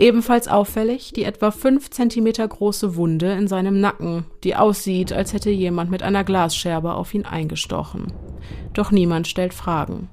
Ebenfalls 0.00 0.48
auffällig 0.48 1.12
die 1.12 1.24
etwa 1.24 1.50
fünf 1.50 1.90
Zentimeter 1.90 2.48
große 2.48 2.96
Wunde 2.96 3.32
in 3.32 3.48
seinem 3.48 3.80
Nacken, 3.82 4.24
die 4.44 4.56
aussieht, 4.56 5.12
als 5.12 5.34
hätte 5.34 5.50
jemand 5.50 5.90
mit 5.90 6.02
einer 6.02 6.24
Glasscherbe 6.24 6.94
auf 6.94 7.12
ihn 7.12 7.26
eingestochen. 7.26 8.10
Doch 8.72 8.92
niemand 8.92 9.28
stellt 9.28 9.52
Fragen. 9.52 10.08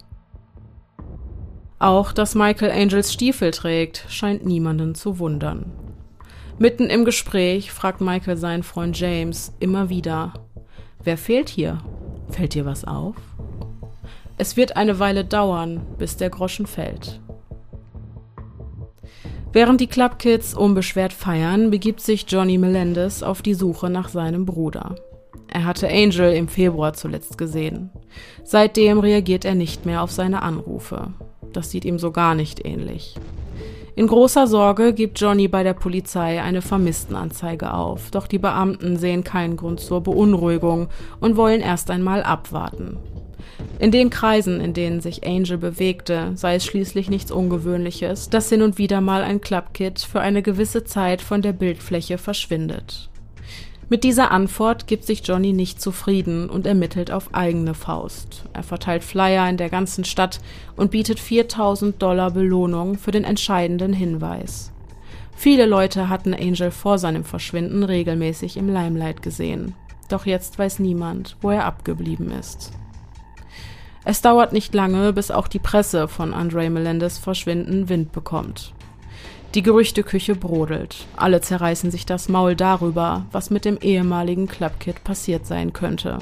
Auch 1.80 2.12
dass 2.12 2.36
Michael 2.36 2.72
Angels 2.72 3.14
Stiefel 3.14 3.52
trägt, 3.52 4.04
scheint 4.10 4.46
niemanden 4.46 4.94
zu 4.94 5.20
wundern. 5.20 5.72
Mitten 6.60 6.88
im 6.88 7.06
Gespräch 7.06 7.72
fragt 7.72 8.02
Michael 8.02 8.36
seinen 8.36 8.64
Freund 8.64 9.00
James 9.00 9.54
immer 9.62 9.88
wieder, 9.88 10.34
wer 11.02 11.18
fehlt 11.18 11.48
hier? 11.48 11.78
Fällt 12.28 12.56
dir 12.56 12.66
was 12.66 12.84
auf? 12.84 13.16
Es 14.38 14.58
wird 14.58 14.76
eine 14.76 15.00
Weile 15.00 15.24
dauern, 15.24 15.80
bis 15.98 16.18
der 16.18 16.30
Groschen 16.30 16.66
fällt. 16.66 17.22
Während 19.54 19.82
die 19.82 19.88
Clubkids 19.88 20.54
unbeschwert 20.54 21.14
feiern, 21.14 21.72
begibt 21.72 22.02
sich 22.02 22.26
Johnny 22.28 22.58
Melendez 22.58 23.24
auf 23.24 23.42
die 23.42 23.54
Suche 23.54 23.90
nach 23.90 24.10
seinem 24.10 24.46
Bruder. 24.46 24.96
Er 25.48 25.66
hatte 25.66 25.88
Angel 25.88 26.34
im 26.34 26.48
Februar 26.48 26.94
zuletzt 26.94 27.38
gesehen. 27.38 27.90
Seitdem 28.44 29.00
reagiert 29.00 29.46
er 29.46 29.56
nicht 29.56 29.86
mehr 29.86 30.04
auf 30.04 30.12
seine 30.12 30.42
Anrufe. 30.42 31.14
Das 31.54 31.72
sieht 31.72 31.86
ihm 31.86 31.98
so 31.98 32.12
gar 32.12 32.36
nicht 32.36 32.66
ähnlich. 32.66 33.16
In 33.96 34.06
großer 34.06 34.46
Sorge 34.46 34.94
gibt 34.94 35.20
Johnny 35.20 35.48
bei 35.48 35.64
der 35.64 35.74
Polizei 35.74 36.40
eine 36.40 36.62
Vermisstenanzeige 36.62 37.74
auf, 37.74 38.12
doch 38.12 38.28
die 38.28 38.38
Beamten 38.38 38.98
sehen 38.98 39.24
keinen 39.24 39.58
Grund 39.58 39.80
zur 39.80 40.02
Beunruhigung 40.02 40.90
und 41.20 41.36
wollen 41.36 41.62
erst 41.62 41.90
einmal 41.90 42.22
abwarten. 42.22 42.98
In 43.80 43.92
den 43.92 44.10
Kreisen, 44.10 44.60
in 44.60 44.74
denen 44.74 45.02
sich 45.02 45.28
Angel 45.28 45.58
bewegte, 45.58 46.32
sei 46.36 46.56
es 46.56 46.66
schließlich 46.66 47.10
nichts 47.10 47.32
Ungewöhnliches, 47.32 48.30
dass 48.30 48.50
hin 48.50 48.64
und 48.64 48.78
wieder 48.78 49.02
mal 49.02 49.24
ein 49.24 49.40
Clubkid 49.40 50.00
für 50.00 50.20
eine 50.20 50.42
gewisse 50.42 50.84
Zeit 50.84 51.22
von 51.22 51.42
der 51.42 51.54
Bildfläche 51.54 52.18
verschwindet. 52.18 53.10
Mit 53.90 54.04
dieser 54.04 54.32
Antwort 54.32 54.86
gibt 54.88 55.06
sich 55.06 55.26
Johnny 55.26 55.54
nicht 55.54 55.80
zufrieden 55.80 56.50
und 56.50 56.68
ermittelt 56.68 57.10
auf 57.10 57.34
eigene 57.34 57.74
Faust. 57.74 58.44
Er 58.52 58.64
verteilt 58.64 59.04
Flyer 59.04 59.48
in 59.48 59.56
der 59.56 59.70
ganzen 59.70 60.04
Stadt 60.04 60.42
und 60.76 60.92
bietet 60.92 61.20
4000 61.20 62.02
Dollar 62.02 62.32
Belohnung 62.32 62.98
für 62.98 63.12
den 63.12 63.24
entscheidenden 63.24 63.94
Hinweis. 63.94 64.74
Viele 65.38 65.68
Leute 65.68 66.10
hatten 66.10 66.34
Angel 66.34 66.72
vor 66.72 66.98
seinem 66.98 67.24
Verschwinden 67.24 67.84
regelmäßig 67.84 68.58
im 68.58 68.68
Limelight 68.68 69.22
gesehen. 69.22 69.74
Doch 70.10 70.26
jetzt 70.26 70.60
weiß 70.60 70.80
niemand, 70.80 71.38
wo 71.42 71.52
er 71.52 71.66
abgeblieben 71.66 72.32
ist. 72.32 72.72
Es 74.10 74.22
dauert 74.22 74.54
nicht 74.54 74.74
lange, 74.74 75.12
bis 75.12 75.32
auch 75.32 75.50
die 75.50 75.60
Presse 75.60 76.08
von 76.08 76.34
Andre 76.34 76.70
Melendez 76.70 77.18
Verschwinden 77.18 77.90
Wind 77.90 78.14
bekommt. 78.14 78.72
Die 79.54 79.62
Gerüchteküche 79.62 80.34
brodelt. 80.34 81.08
Alle 81.18 81.42
zerreißen 81.42 81.92
sich 81.92 82.06
das 82.06 82.30
Maul 82.30 82.56
darüber, 82.56 83.26
was 83.34 83.50
mit 83.50 83.66
dem 83.66 83.76
ehemaligen 83.76 84.48
Clubkid 84.48 85.04
passiert 85.04 85.46
sein 85.46 85.74
könnte. 85.74 86.20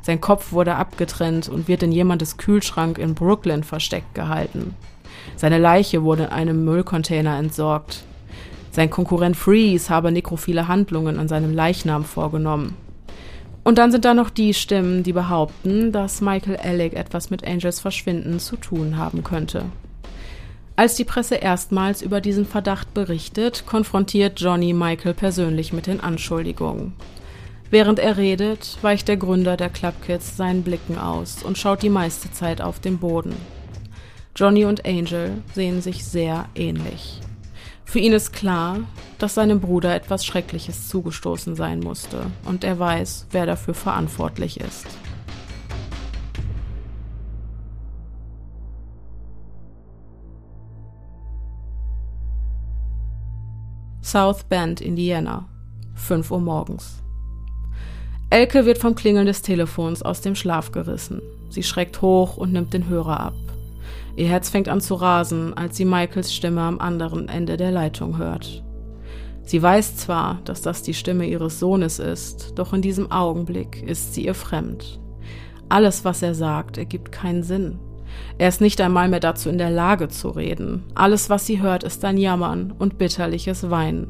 Sein 0.00 0.22
Kopf 0.22 0.52
wurde 0.52 0.76
abgetrennt 0.76 1.50
und 1.50 1.68
wird 1.68 1.82
in 1.82 1.92
jemandes 1.92 2.38
Kühlschrank 2.38 2.96
in 2.96 3.14
Brooklyn 3.14 3.64
versteckt 3.64 4.14
gehalten. 4.14 4.74
Seine 5.36 5.58
Leiche 5.58 6.04
wurde 6.04 6.22
in 6.22 6.30
einem 6.30 6.64
Müllcontainer 6.64 7.36
entsorgt. 7.36 8.02
Sein 8.70 8.88
Konkurrent 8.88 9.36
Freeze 9.36 9.90
habe 9.90 10.10
nekrophile 10.10 10.68
Handlungen 10.68 11.18
an 11.18 11.28
seinem 11.28 11.52
Leichnam 11.52 12.02
vorgenommen. 12.02 12.74
Und 13.64 13.78
dann 13.78 13.90
sind 13.90 14.04
da 14.04 14.12
noch 14.12 14.28
die 14.28 14.52
Stimmen, 14.52 15.02
die 15.02 15.14
behaupten, 15.14 15.90
dass 15.90 16.20
Michael 16.20 16.58
Alec 16.58 16.92
etwas 16.92 17.30
mit 17.30 17.46
Angels 17.46 17.80
Verschwinden 17.80 18.38
zu 18.38 18.56
tun 18.56 18.98
haben 18.98 19.24
könnte. 19.24 19.64
Als 20.76 20.96
die 20.96 21.04
Presse 21.04 21.36
erstmals 21.36 22.02
über 22.02 22.20
diesen 22.20 22.46
Verdacht 22.46 22.92
berichtet, 22.94 23.64
konfrontiert 23.64 24.40
Johnny 24.40 24.72
Michael 24.72 25.14
persönlich 25.14 25.72
mit 25.72 25.86
den 25.86 26.00
Anschuldigungen. 26.00 26.92
Während 27.70 27.98
er 27.98 28.18
redet, 28.18 28.76
weicht 28.82 29.08
der 29.08 29.16
Gründer 29.16 29.56
der 29.56 29.70
Clubkids 29.70 30.36
seinen 30.36 30.62
Blicken 30.62 30.98
aus 30.98 31.42
und 31.42 31.56
schaut 31.56 31.82
die 31.82 31.90
meiste 31.90 32.30
Zeit 32.32 32.60
auf 32.60 32.80
den 32.80 32.98
Boden. 32.98 33.34
Johnny 34.36 34.64
und 34.64 34.84
Angel 34.84 35.42
sehen 35.54 35.80
sich 35.80 36.04
sehr 36.04 36.48
ähnlich. 36.54 37.20
Für 37.84 37.98
ihn 37.98 38.12
ist 38.12 38.32
klar, 38.32 38.80
dass 39.18 39.34
seinem 39.34 39.60
Bruder 39.60 39.94
etwas 39.94 40.24
Schreckliches 40.24 40.88
zugestoßen 40.88 41.54
sein 41.54 41.80
musste, 41.80 42.26
und 42.44 42.64
er 42.64 42.78
weiß, 42.78 43.28
wer 43.30 43.46
dafür 43.46 43.74
verantwortlich 43.74 44.60
ist. 44.60 44.86
South 54.02 54.44
Bend, 54.44 54.80
Indiana, 54.80 55.48
5 55.94 56.30
Uhr 56.30 56.40
morgens. 56.40 57.02
Elke 58.30 58.66
wird 58.66 58.78
vom 58.78 58.94
Klingeln 58.94 59.26
des 59.26 59.42
Telefons 59.42 60.02
aus 60.02 60.20
dem 60.20 60.34
Schlaf 60.34 60.72
gerissen. 60.72 61.22
Sie 61.50 61.62
schreckt 61.62 62.02
hoch 62.02 62.36
und 62.36 62.52
nimmt 62.52 62.74
den 62.74 62.88
Hörer 62.88 63.20
ab. 63.20 63.43
Ihr 64.16 64.28
Herz 64.28 64.48
fängt 64.48 64.68
an 64.68 64.80
zu 64.80 64.94
rasen, 64.94 65.54
als 65.54 65.76
sie 65.76 65.84
Michaels 65.84 66.32
Stimme 66.32 66.60
am 66.60 66.78
anderen 66.78 67.28
Ende 67.28 67.56
der 67.56 67.72
Leitung 67.72 68.18
hört. 68.18 68.62
Sie 69.42 69.60
weiß 69.60 69.96
zwar, 69.96 70.40
dass 70.44 70.62
das 70.62 70.82
die 70.82 70.94
Stimme 70.94 71.26
ihres 71.26 71.58
Sohnes 71.58 71.98
ist, 71.98 72.52
doch 72.56 72.72
in 72.72 72.80
diesem 72.80 73.10
Augenblick 73.10 73.82
ist 73.82 74.14
sie 74.14 74.24
ihr 74.24 74.34
fremd. 74.34 75.00
Alles, 75.68 76.04
was 76.04 76.22
er 76.22 76.34
sagt, 76.34 76.78
ergibt 76.78 77.12
keinen 77.12 77.42
Sinn. 77.42 77.78
Er 78.38 78.48
ist 78.48 78.60
nicht 78.60 78.80
einmal 78.80 79.08
mehr 79.08 79.20
dazu 79.20 79.48
in 79.48 79.58
der 79.58 79.70
Lage 79.70 80.08
zu 80.08 80.28
reden. 80.28 80.84
Alles, 80.94 81.28
was 81.30 81.46
sie 81.46 81.60
hört, 81.60 81.82
ist 81.82 82.04
ein 82.04 82.16
Jammern 82.16 82.72
und 82.72 82.96
bitterliches 82.96 83.70
Weinen. 83.70 84.06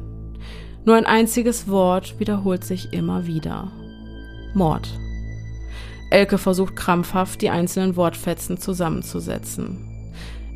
Nur 0.85 0.95
ein 0.95 1.05
einziges 1.05 1.67
Wort 1.67 2.19
wiederholt 2.19 2.63
sich 2.63 2.93
immer 2.93 3.25
wieder. 3.25 3.71
Mord. 4.53 4.87
Elke 6.11 6.37
versucht 6.37 6.75
krampfhaft, 6.75 7.41
die 7.41 7.49
einzelnen 7.49 7.95
Wortfetzen 7.95 8.57
zusammenzusetzen. 8.57 9.94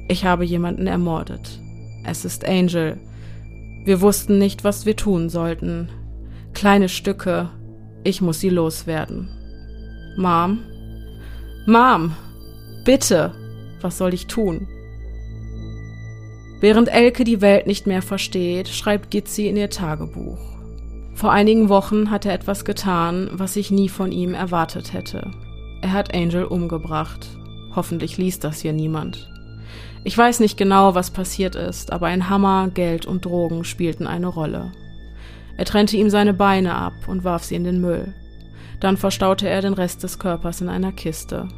Ich 0.10 0.26
habe 0.26 0.43
jemanden 0.43 0.88
ermordet. 0.88 1.60
Es 2.03 2.26
ist 2.26 2.43
Angel. 2.43 2.97
Wir 3.86 4.01
wussten 4.01 4.39
nicht, 4.39 4.64
was 4.64 4.88
wir 4.88 4.95
tun 4.95 5.30
sollten. 5.30 5.88
Kleine 6.53 6.89
Stücke. 6.89 7.49
Ich 8.03 8.20
muss 8.20 8.39
sie 8.39 8.49
loswerden. 8.49 9.30
Mom? 10.18 10.64
Mom! 11.68 12.16
Bitte! 12.86 13.34
Was 13.82 13.99
soll 13.99 14.16
ich 14.16 14.26
tun? 14.26 14.68
Während 16.60 16.91
Elke 16.91 17.24
die 17.24 17.41
Welt 17.41 17.68
nicht 17.68 17.86
mehr 17.86 18.01
versteht, 18.01 18.68
schreibt 18.68 19.12
Gitzi 19.12 19.47
in 19.47 19.57
ihr 19.57 19.70
Tagebuch. 19.70 20.39
Vor 21.14 21.32
einigen 21.32 21.70
Wochen 21.70 22.10
hat 22.10 22.26
er 22.26 22.34
etwas 22.34 22.66
getan, 22.66 23.30
was 23.34 23.55
ich 23.55 23.70
nie 23.70 23.89
von 23.89 24.12
ihm 24.12 24.34
erwartet 24.34 24.91
hätte. 24.91 25.30
Er 25.84 25.93
hat 25.93 26.16
Angel 26.16 26.45
umgebracht. 26.45 27.28
Hoffentlich 27.76 28.18
liest 28.18 28.43
das 28.43 28.62
hier 28.62 28.74
niemand. 28.74 29.30
Ich 30.04 30.18
weiß 30.18 30.40
nicht 30.40 30.58
genau, 30.58 30.96
was 30.96 31.12
passiert 31.12 31.56
ist, 31.56 31.92
aber 31.92 32.08
ein 32.08 32.30
Hammer, 32.30 32.70
Geld 32.74 33.06
und 33.06 33.26
Drogen 33.26 33.64
spielten 33.64 34.08
eine 34.08 34.28
Rolle. 34.28 34.72
Er 35.58 35.66
trennte 35.66 35.98
ihm 35.98 36.10
seine 36.10 36.34
Beine 36.34 36.76
ab 36.76 36.94
und 37.08 37.24
warf 37.24 37.44
sie 37.44 37.56
in 37.56 37.66
den 37.66 37.82
Müll. 37.82 38.14
Dann 38.80 38.96
verstaute 38.96 39.50
er 39.50 39.62
den 39.62 39.74
Rest 39.74 40.04
des 40.04 40.18
Körpers 40.18 40.62
in 40.62 40.70
einer 40.70 40.94
Kiste. 40.94 41.50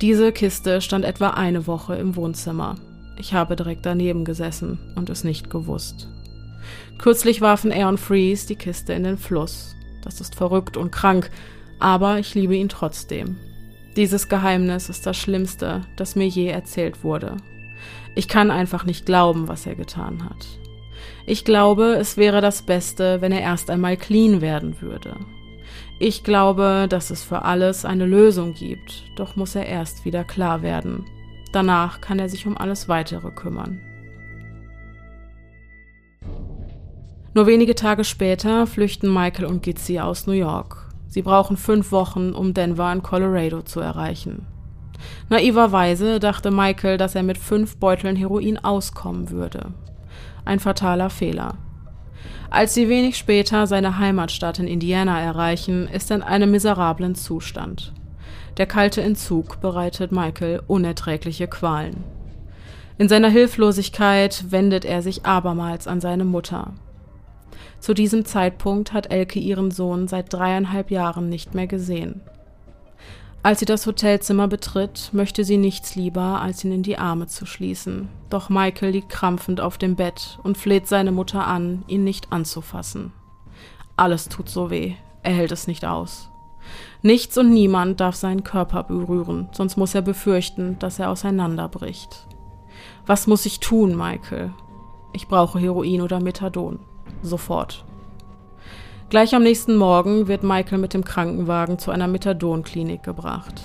Diese 0.00 0.32
Kiste 0.32 0.80
stand 0.80 1.04
etwa 1.04 1.30
eine 1.30 1.66
Woche 1.66 1.94
im 1.94 2.16
Wohnzimmer. 2.16 2.76
Ich 3.16 3.32
habe 3.32 3.56
direkt 3.56 3.86
daneben 3.86 4.24
gesessen 4.24 4.78
und 4.96 5.08
es 5.08 5.24
nicht 5.24 5.48
gewusst. 5.50 6.08
Kürzlich 6.98 7.40
warfen 7.40 7.70
er 7.70 7.88
und 7.88 8.00
Freeze 8.00 8.48
die 8.48 8.56
Kiste 8.56 8.92
in 8.92 9.04
den 9.04 9.18
Fluss. 9.18 9.76
Das 10.02 10.20
ist 10.20 10.34
verrückt 10.34 10.76
und 10.76 10.90
krank, 10.90 11.30
aber 11.78 12.18
ich 12.18 12.34
liebe 12.34 12.56
ihn 12.56 12.68
trotzdem. 12.68 13.36
Dieses 13.96 14.28
Geheimnis 14.28 14.90
ist 14.90 15.06
das 15.06 15.16
Schlimmste, 15.16 15.80
das 15.96 16.16
mir 16.16 16.28
je 16.28 16.48
erzählt 16.48 17.02
wurde. 17.02 17.38
Ich 18.14 18.28
kann 18.28 18.50
einfach 18.50 18.84
nicht 18.84 19.06
glauben, 19.06 19.48
was 19.48 19.66
er 19.66 19.74
getan 19.74 20.22
hat. 20.24 20.46
Ich 21.26 21.46
glaube, 21.46 21.96
es 21.98 22.18
wäre 22.18 22.42
das 22.42 22.62
Beste, 22.62 23.22
wenn 23.22 23.32
er 23.32 23.40
erst 23.40 23.70
einmal 23.70 23.96
clean 23.96 24.42
werden 24.42 24.80
würde. 24.82 25.16
Ich 25.98 26.24
glaube, 26.24 26.86
dass 26.90 27.10
es 27.10 27.24
für 27.24 27.42
alles 27.42 27.86
eine 27.86 28.04
Lösung 28.04 28.52
gibt, 28.52 29.04
doch 29.16 29.34
muss 29.34 29.54
er 29.54 29.64
erst 29.64 30.04
wieder 30.04 30.24
klar 30.24 30.60
werden. 30.60 31.06
Danach 31.52 32.02
kann 32.02 32.18
er 32.18 32.28
sich 32.28 32.46
um 32.46 32.56
alles 32.58 32.88
Weitere 32.88 33.30
kümmern. 33.30 33.80
Nur 37.32 37.46
wenige 37.46 37.74
Tage 37.74 38.04
später 38.04 38.66
flüchten 38.66 39.12
Michael 39.12 39.46
und 39.46 39.62
Gitzi 39.62 40.00
aus 40.00 40.26
New 40.26 40.32
York. 40.32 40.85
Sie 41.16 41.22
brauchen 41.22 41.56
fünf 41.56 41.92
Wochen, 41.92 42.34
um 42.34 42.52
Denver 42.52 42.92
in 42.92 43.02
Colorado 43.02 43.62
zu 43.62 43.80
erreichen. 43.80 44.44
Naiverweise 45.30 46.20
dachte 46.20 46.50
Michael, 46.50 46.98
dass 46.98 47.14
er 47.14 47.22
mit 47.22 47.38
fünf 47.38 47.78
Beuteln 47.78 48.16
Heroin 48.16 48.62
auskommen 48.62 49.30
würde. 49.30 49.72
Ein 50.44 50.60
fataler 50.60 51.08
Fehler. 51.08 51.54
Als 52.50 52.74
sie 52.74 52.90
wenig 52.90 53.16
später 53.16 53.66
seine 53.66 53.98
Heimatstadt 53.98 54.58
in 54.58 54.66
Indiana 54.66 55.18
erreichen, 55.18 55.88
ist 55.88 56.10
er 56.10 56.16
in 56.16 56.22
einem 56.22 56.50
miserablen 56.50 57.14
Zustand. 57.14 57.94
Der 58.58 58.66
kalte 58.66 59.00
Entzug 59.00 59.62
bereitet 59.62 60.12
Michael 60.12 60.60
unerträgliche 60.66 61.48
Qualen. 61.48 62.04
In 62.98 63.08
seiner 63.08 63.30
Hilflosigkeit 63.30 64.44
wendet 64.50 64.84
er 64.84 65.00
sich 65.00 65.24
abermals 65.24 65.88
an 65.88 66.02
seine 66.02 66.26
Mutter. 66.26 66.74
Zu 67.80 67.94
diesem 67.94 68.24
Zeitpunkt 68.24 68.92
hat 68.92 69.10
Elke 69.10 69.38
ihren 69.38 69.70
Sohn 69.70 70.08
seit 70.08 70.32
dreieinhalb 70.32 70.90
Jahren 70.90 71.28
nicht 71.28 71.54
mehr 71.54 71.66
gesehen. 71.66 72.20
Als 73.42 73.60
sie 73.60 73.64
das 73.64 73.86
Hotelzimmer 73.86 74.48
betritt, 74.48 75.10
möchte 75.12 75.44
sie 75.44 75.56
nichts 75.56 75.94
lieber, 75.94 76.40
als 76.40 76.64
ihn 76.64 76.72
in 76.72 76.82
die 76.82 76.98
Arme 76.98 77.28
zu 77.28 77.46
schließen. 77.46 78.08
Doch 78.28 78.48
Michael 78.48 78.90
liegt 78.90 79.08
krampfend 79.08 79.60
auf 79.60 79.78
dem 79.78 79.94
Bett 79.94 80.40
und 80.42 80.58
fleht 80.58 80.88
seine 80.88 81.12
Mutter 81.12 81.46
an, 81.46 81.84
ihn 81.86 82.02
nicht 82.02 82.32
anzufassen. 82.32 83.12
Alles 83.96 84.28
tut 84.28 84.48
so 84.48 84.70
weh, 84.70 84.94
er 85.22 85.32
hält 85.32 85.52
es 85.52 85.68
nicht 85.68 85.84
aus. 85.84 86.28
Nichts 87.02 87.38
und 87.38 87.52
niemand 87.52 88.00
darf 88.00 88.16
seinen 88.16 88.42
Körper 88.42 88.82
berühren, 88.82 89.48
sonst 89.52 89.76
muss 89.76 89.94
er 89.94 90.02
befürchten, 90.02 90.76
dass 90.80 90.98
er 90.98 91.10
auseinanderbricht. 91.10 92.26
Was 93.06 93.28
muss 93.28 93.46
ich 93.46 93.60
tun, 93.60 93.96
Michael? 93.96 94.52
Ich 95.12 95.28
brauche 95.28 95.60
Heroin 95.60 96.02
oder 96.02 96.18
Methadon. 96.18 96.80
Sofort. 97.22 97.84
Gleich 99.08 99.34
am 99.34 99.42
nächsten 99.42 99.76
Morgen 99.76 100.26
wird 100.26 100.42
Michael 100.42 100.78
mit 100.78 100.92
dem 100.92 101.04
Krankenwagen 101.04 101.78
zu 101.78 101.90
einer 101.90 102.08
Methadonklinik 102.08 103.02
gebracht. 103.02 103.62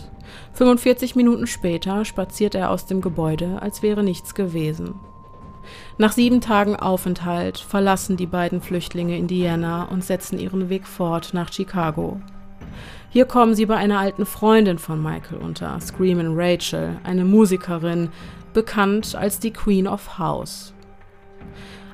45 0.53 1.15
Minuten 1.15 1.47
später 1.47 2.05
spaziert 2.05 2.55
er 2.55 2.69
aus 2.69 2.85
dem 2.85 3.01
Gebäude, 3.01 3.61
als 3.61 3.81
wäre 3.81 4.03
nichts 4.03 4.35
gewesen. 4.35 4.95
Nach 5.97 6.11
sieben 6.11 6.41
Tagen 6.41 6.75
Aufenthalt 6.75 7.57
verlassen 7.57 8.17
die 8.17 8.27
beiden 8.27 8.61
Flüchtlinge 8.61 9.17
Indiana 9.17 9.85
und 9.85 10.03
setzen 10.03 10.39
ihren 10.39 10.69
Weg 10.69 10.87
fort 10.87 11.31
nach 11.33 11.51
Chicago. 11.51 12.19
Hier 13.09 13.25
kommen 13.25 13.55
sie 13.55 13.65
bei 13.65 13.75
einer 13.75 13.99
alten 13.99 14.25
Freundin 14.25 14.77
von 14.77 15.01
Michael 15.01 15.39
unter, 15.39 15.79
Screamin' 15.79 16.33
Rachel, 16.35 16.97
eine 17.03 17.25
Musikerin, 17.25 18.09
bekannt 18.53 19.15
als 19.15 19.39
die 19.39 19.51
Queen 19.51 19.87
of 19.87 20.17
House. 20.17 20.73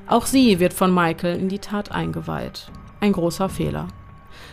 Auch 0.08 0.24
sie 0.24 0.58
wird 0.58 0.72
von 0.72 0.92
Michael 0.92 1.38
in 1.38 1.50
die 1.50 1.58
Tat 1.58 1.92
eingeweiht. 1.92 2.70
Ein 3.00 3.12
großer 3.12 3.50
Fehler. 3.50 3.88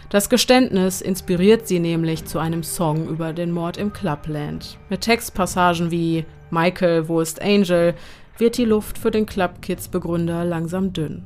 Das 0.09 0.29
Geständnis 0.29 0.99
inspiriert 1.01 1.65
sie 1.65 1.79
nämlich 1.79 2.25
zu 2.25 2.39
einem 2.39 2.61
Song 2.61 3.07
über 3.07 3.31
den 3.31 3.51
Mord 3.51 3.77
im 3.77 3.93
Clubland. 3.93 4.77
Mit 4.89 5.01
Textpassagen 5.01 5.91
wie 5.91 6.25
Michael, 6.51 7.07
wo 7.07 7.21
ist 7.21 7.41
Angel, 7.41 7.95
wird 8.37 8.57
die 8.57 8.65
Luft 8.65 8.97
für 8.97 9.11
den 9.11 9.25
Club 9.25 9.61
Kids 9.61 9.87
Begründer 9.87 10.43
langsam 10.43 10.91
dünn. 10.91 11.23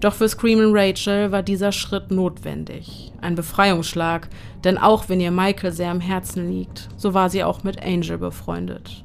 Doch 0.00 0.14
für 0.14 0.28
Screamin' 0.28 0.72
Rachel 0.74 1.32
war 1.32 1.42
dieser 1.42 1.72
Schritt 1.72 2.10
notwendig. 2.10 3.12
Ein 3.22 3.34
Befreiungsschlag, 3.34 4.28
denn 4.62 4.76
auch 4.76 5.08
wenn 5.08 5.20
ihr 5.20 5.30
Michael 5.30 5.72
sehr 5.72 5.90
am 5.90 6.00
Herzen 6.00 6.50
liegt, 6.50 6.88
so 6.96 7.14
war 7.14 7.30
sie 7.30 7.44
auch 7.44 7.64
mit 7.64 7.82
Angel 7.82 8.18
befreundet. 8.18 9.04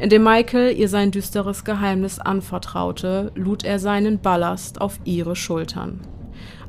Indem 0.00 0.24
Michael 0.24 0.74
ihr 0.78 0.88
sein 0.88 1.10
düsteres 1.10 1.62
Geheimnis 1.62 2.18
anvertraute, 2.18 3.32
lud 3.34 3.64
er 3.64 3.78
seinen 3.78 4.18
Ballast 4.18 4.80
auf 4.80 4.98
ihre 5.04 5.36
Schultern. 5.36 6.00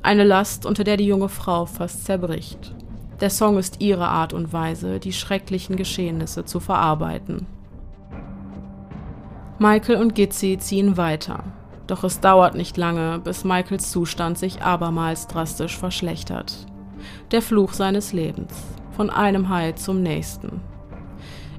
Eine 0.03 0.25
Last, 0.25 0.65
unter 0.65 0.84
der 0.84 0.97
die 0.97 1.05
junge 1.05 1.29
Frau 1.29 1.65
fast 1.65 2.03
zerbricht. 2.03 2.75
Der 3.21 3.29
Song 3.29 3.57
ist 3.57 3.79
ihre 3.79 4.09
Art 4.09 4.34
und 4.34 4.51
Weise, 4.51 4.99
die 4.99 5.13
schrecklichen 5.13 5.77
Geschehnisse 5.77 6.43
zu 6.43 6.59
verarbeiten. 6.59 7.47
Michael 9.59 10.01
und 10.01 10.13
Gitzi 10.13 10.57
ziehen 10.59 10.97
weiter. 10.97 11.45
Doch 11.88 12.03
es 12.03 12.19
dauert 12.19 12.55
nicht 12.55 12.75
lange, 12.75 13.19
bis 13.19 13.45
Michaels 13.45 13.91
Zustand 13.91 14.39
sich 14.39 14.61
abermals 14.61 15.27
drastisch 15.27 15.77
verschlechtert. 15.77 16.65
Der 17.32 17.41
Fluch 17.41 17.71
seines 17.71 18.11
Lebens. 18.11 18.53
Von 18.91 19.09
einem 19.09 19.47
Hai 19.47 19.71
zum 19.71 20.03
nächsten. 20.03 20.59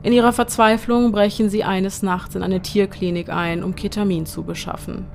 In 0.03 0.13
ihrer 0.13 0.33
Verzweiflung 0.33 1.13
brechen 1.13 1.49
sie 1.49 1.63
eines 1.63 2.03
Nachts 2.03 2.35
in 2.35 2.43
eine 2.43 2.61
Tierklinik 2.61 3.29
ein, 3.29 3.63
um 3.63 3.77
Ketamin 3.77 4.27
zu 4.27 4.43
beschaffen. 4.43 5.07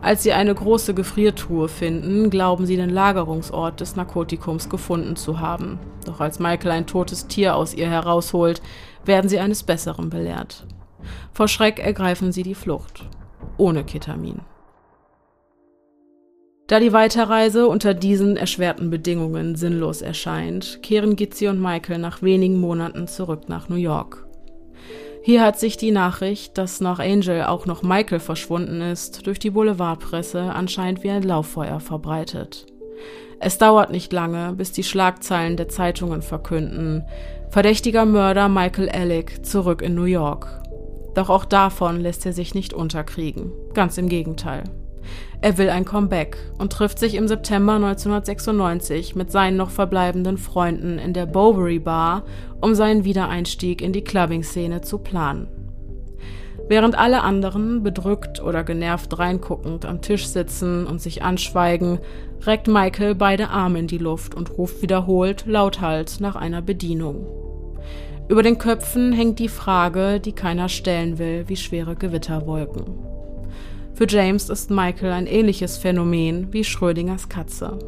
Als 0.00 0.22
sie 0.22 0.32
eine 0.32 0.54
große 0.54 0.94
Gefriertruhe 0.94 1.68
finden, 1.68 2.30
glauben 2.30 2.66
sie 2.66 2.76
den 2.76 2.90
Lagerungsort 2.90 3.80
des 3.80 3.96
Narkotikums 3.96 4.68
gefunden 4.68 5.16
zu 5.16 5.40
haben. 5.40 5.80
Doch 6.04 6.20
als 6.20 6.38
Michael 6.38 6.70
ein 6.70 6.86
totes 6.86 7.26
Tier 7.26 7.56
aus 7.56 7.74
ihr 7.74 7.88
herausholt, 7.88 8.62
werden 9.04 9.28
sie 9.28 9.40
eines 9.40 9.64
Besseren 9.64 10.08
belehrt. 10.08 10.66
Vor 11.32 11.48
Schreck 11.48 11.80
ergreifen 11.80 12.30
sie 12.30 12.44
die 12.44 12.54
Flucht. 12.54 13.08
Ohne 13.56 13.82
Ketamin. 13.82 14.42
Da 16.66 16.80
die 16.80 16.92
Weiterreise 16.92 17.68
unter 17.68 17.94
diesen 17.94 18.36
erschwerten 18.36 18.90
Bedingungen 18.90 19.54
sinnlos 19.54 20.02
erscheint, 20.02 20.82
kehren 20.82 21.14
Gitzi 21.14 21.46
und 21.46 21.60
Michael 21.60 21.98
nach 21.98 22.22
wenigen 22.22 22.58
Monaten 22.60 23.06
zurück 23.06 23.48
nach 23.48 23.68
New 23.68 23.76
York. 23.76 24.26
Hier 25.22 25.44
hat 25.44 25.60
sich 25.60 25.76
die 25.76 25.92
Nachricht, 25.92 26.58
dass 26.58 26.80
nach 26.80 26.98
Angel 26.98 27.44
auch 27.44 27.66
noch 27.66 27.84
Michael 27.84 28.18
verschwunden 28.18 28.80
ist, 28.80 29.28
durch 29.28 29.38
die 29.38 29.50
Boulevardpresse 29.50 30.40
anscheinend 30.40 31.04
wie 31.04 31.10
ein 31.10 31.22
Lauffeuer 31.22 31.78
verbreitet. 31.78 32.66
Es 33.38 33.58
dauert 33.58 33.92
nicht 33.92 34.12
lange, 34.12 34.52
bis 34.52 34.72
die 34.72 34.82
Schlagzeilen 34.82 35.56
der 35.56 35.68
Zeitungen 35.68 36.22
verkünden, 36.22 37.04
verdächtiger 37.48 38.06
Mörder 38.06 38.48
Michael 38.48 38.88
Alec 38.88 39.44
zurück 39.46 39.82
in 39.82 39.94
New 39.94 40.04
York. 40.04 40.62
Doch 41.14 41.30
auch 41.30 41.44
davon 41.44 42.00
lässt 42.00 42.26
er 42.26 42.32
sich 42.32 42.54
nicht 42.54 42.72
unterkriegen, 42.72 43.52
ganz 43.72 43.98
im 43.98 44.08
Gegenteil. 44.08 44.64
Er 45.40 45.58
will 45.58 45.70
ein 45.70 45.84
Comeback 45.84 46.36
und 46.58 46.72
trifft 46.72 46.98
sich 46.98 47.14
im 47.14 47.28
September 47.28 47.74
1996 47.74 49.14
mit 49.14 49.30
seinen 49.30 49.56
noch 49.56 49.70
verbleibenden 49.70 50.38
Freunden 50.38 50.98
in 50.98 51.12
der 51.12 51.26
Bowbury 51.26 51.78
Bar, 51.78 52.24
um 52.60 52.74
seinen 52.74 53.04
Wiedereinstieg 53.04 53.82
in 53.82 53.92
die 53.92 54.04
Clubbing-Szene 54.04 54.80
zu 54.80 54.98
planen. 54.98 55.48
Während 56.68 56.98
alle 56.98 57.22
anderen, 57.22 57.84
bedrückt 57.84 58.42
oder 58.42 58.64
genervt 58.64 59.18
reinguckend, 59.18 59.84
am 59.84 60.02
Tisch 60.02 60.26
sitzen 60.26 60.86
und 60.86 61.00
sich 61.00 61.22
anschweigen, 61.22 62.00
reckt 62.44 62.66
Michael 62.66 63.14
beide 63.14 63.50
Arme 63.50 63.78
in 63.78 63.86
die 63.86 63.98
Luft 63.98 64.34
und 64.34 64.58
ruft 64.58 64.82
wiederholt 64.82 65.46
lauthals 65.46 66.18
nach 66.18 66.34
einer 66.34 66.62
Bedienung. 66.62 67.24
Über 68.28 68.42
den 68.42 68.58
Köpfen 68.58 69.12
hängt 69.12 69.38
die 69.38 69.48
Frage, 69.48 70.18
die 70.18 70.32
keiner 70.32 70.68
stellen 70.68 71.18
will, 71.18 71.44
wie 71.46 71.56
schwere 71.56 71.94
Gewitterwolken. 71.94 73.05
Für 73.96 74.06
James 74.06 74.50
ist 74.50 74.70
Michael 74.70 75.10
ein 75.10 75.26
ähnliches 75.26 75.78
Phänomen 75.78 76.52
wie 76.52 76.64
Schrödingers 76.64 77.30
Katze. 77.30 77.78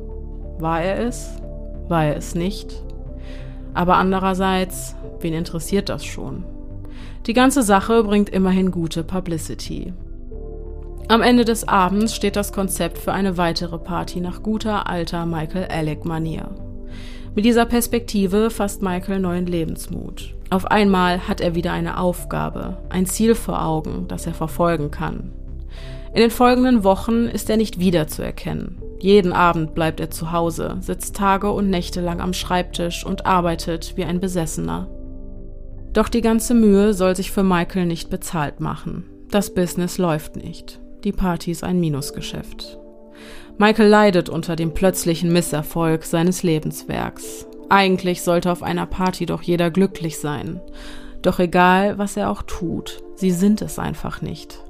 War 0.58 0.80
er 0.80 1.00
es? 1.00 1.28
War 1.86 2.06
er 2.06 2.16
es 2.16 2.34
nicht? 2.34 2.82
Aber 3.74 3.96
andererseits, 3.96 4.96
wen 5.20 5.34
interessiert 5.34 5.90
das 5.90 6.06
schon? 6.06 6.44
Die 7.26 7.34
ganze 7.34 7.62
Sache 7.62 8.04
bringt 8.04 8.30
immerhin 8.30 8.70
gute 8.70 9.04
Publicity. 9.04 9.92
Am 11.08 11.20
Ende 11.20 11.44
des 11.44 11.68
Abends 11.68 12.16
steht 12.16 12.36
das 12.36 12.54
Konzept 12.54 12.96
für 12.96 13.12
eine 13.12 13.36
weitere 13.36 13.76
Party 13.78 14.20
nach 14.20 14.42
guter 14.42 14.88
alter 14.88 15.26
Michael 15.26 15.66
Alec-Manier. 15.66 16.48
Mit 17.34 17.44
dieser 17.44 17.66
Perspektive 17.66 18.48
fasst 18.48 18.80
Michael 18.80 19.20
neuen 19.20 19.44
Lebensmut. 19.44 20.34
Auf 20.48 20.70
einmal 20.70 21.28
hat 21.28 21.42
er 21.42 21.54
wieder 21.54 21.72
eine 21.72 22.00
Aufgabe, 22.00 22.78
ein 22.88 23.04
Ziel 23.04 23.34
vor 23.34 23.62
Augen, 23.62 24.06
das 24.08 24.26
er 24.26 24.32
verfolgen 24.32 24.90
kann. 24.90 25.32
In 26.18 26.22
den 26.22 26.30
folgenden 26.32 26.82
Wochen 26.82 27.26
ist 27.26 27.48
er 27.48 27.56
nicht 27.56 27.78
wiederzuerkennen. 27.78 28.82
Jeden 28.98 29.32
Abend 29.32 29.76
bleibt 29.76 30.00
er 30.00 30.10
zu 30.10 30.32
Hause, 30.32 30.78
sitzt 30.80 31.14
Tage 31.14 31.52
und 31.52 31.70
Nächte 31.70 32.00
lang 32.00 32.20
am 32.20 32.32
Schreibtisch 32.32 33.06
und 33.06 33.24
arbeitet 33.24 33.92
wie 33.94 34.02
ein 34.02 34.18
Besessener. 34.18 34.88
Doch 35.92 36.08
die 36.08 36.20
ganze 36.20 36.54
Mühe 36.54 36.92
soll 36.92 37.14
sich 37.14 37.30
für 37.30 37.44
Michael 37.44 37.86
nicht 37.86 38.10
bezahlt 38.10 38.58
machen. 38.58 39.04
Das 39.30 39.54
Business 39.54 39.96
läuft 39.96 40.34
nicht 40.34 40.80
die 41.04 41.12
Party 41.12 41.52
ist 41.52 41.64
ein 41.64 41.80
Minusgeschäft. 41.80 42.76
Michael 43.56 43.88
leidet 43.88 44.28
unter 44.28 44.56
dem 44.56 44.74
plötzlichen 44.74 45.32
Misserfolg 45.32 46.04
seines 46.04 46.42
Lebenswerks. 46.42 47.46
Eigentlich 47.68 48.22
sollte 48.22 48.50
auf 48.50 48.62
einer 48.62 48.86
Party 48.86 49.24
doch 49.24 49.42
jeder 49.42 49.70
glücklich 49.70 50.18
sein. 50.18 50.60
Doch 51.22 51.38
egal, 51.38 51.98
was 51.98 52.16
er 52.16 52.30
auch 52.30 52.42
tut, 52.42 53.02
sie 53.14 53.30
sind 53.30 53.62
es 53.62 53.78
einfach 53.78 54.22
nicht. 54.22 54.60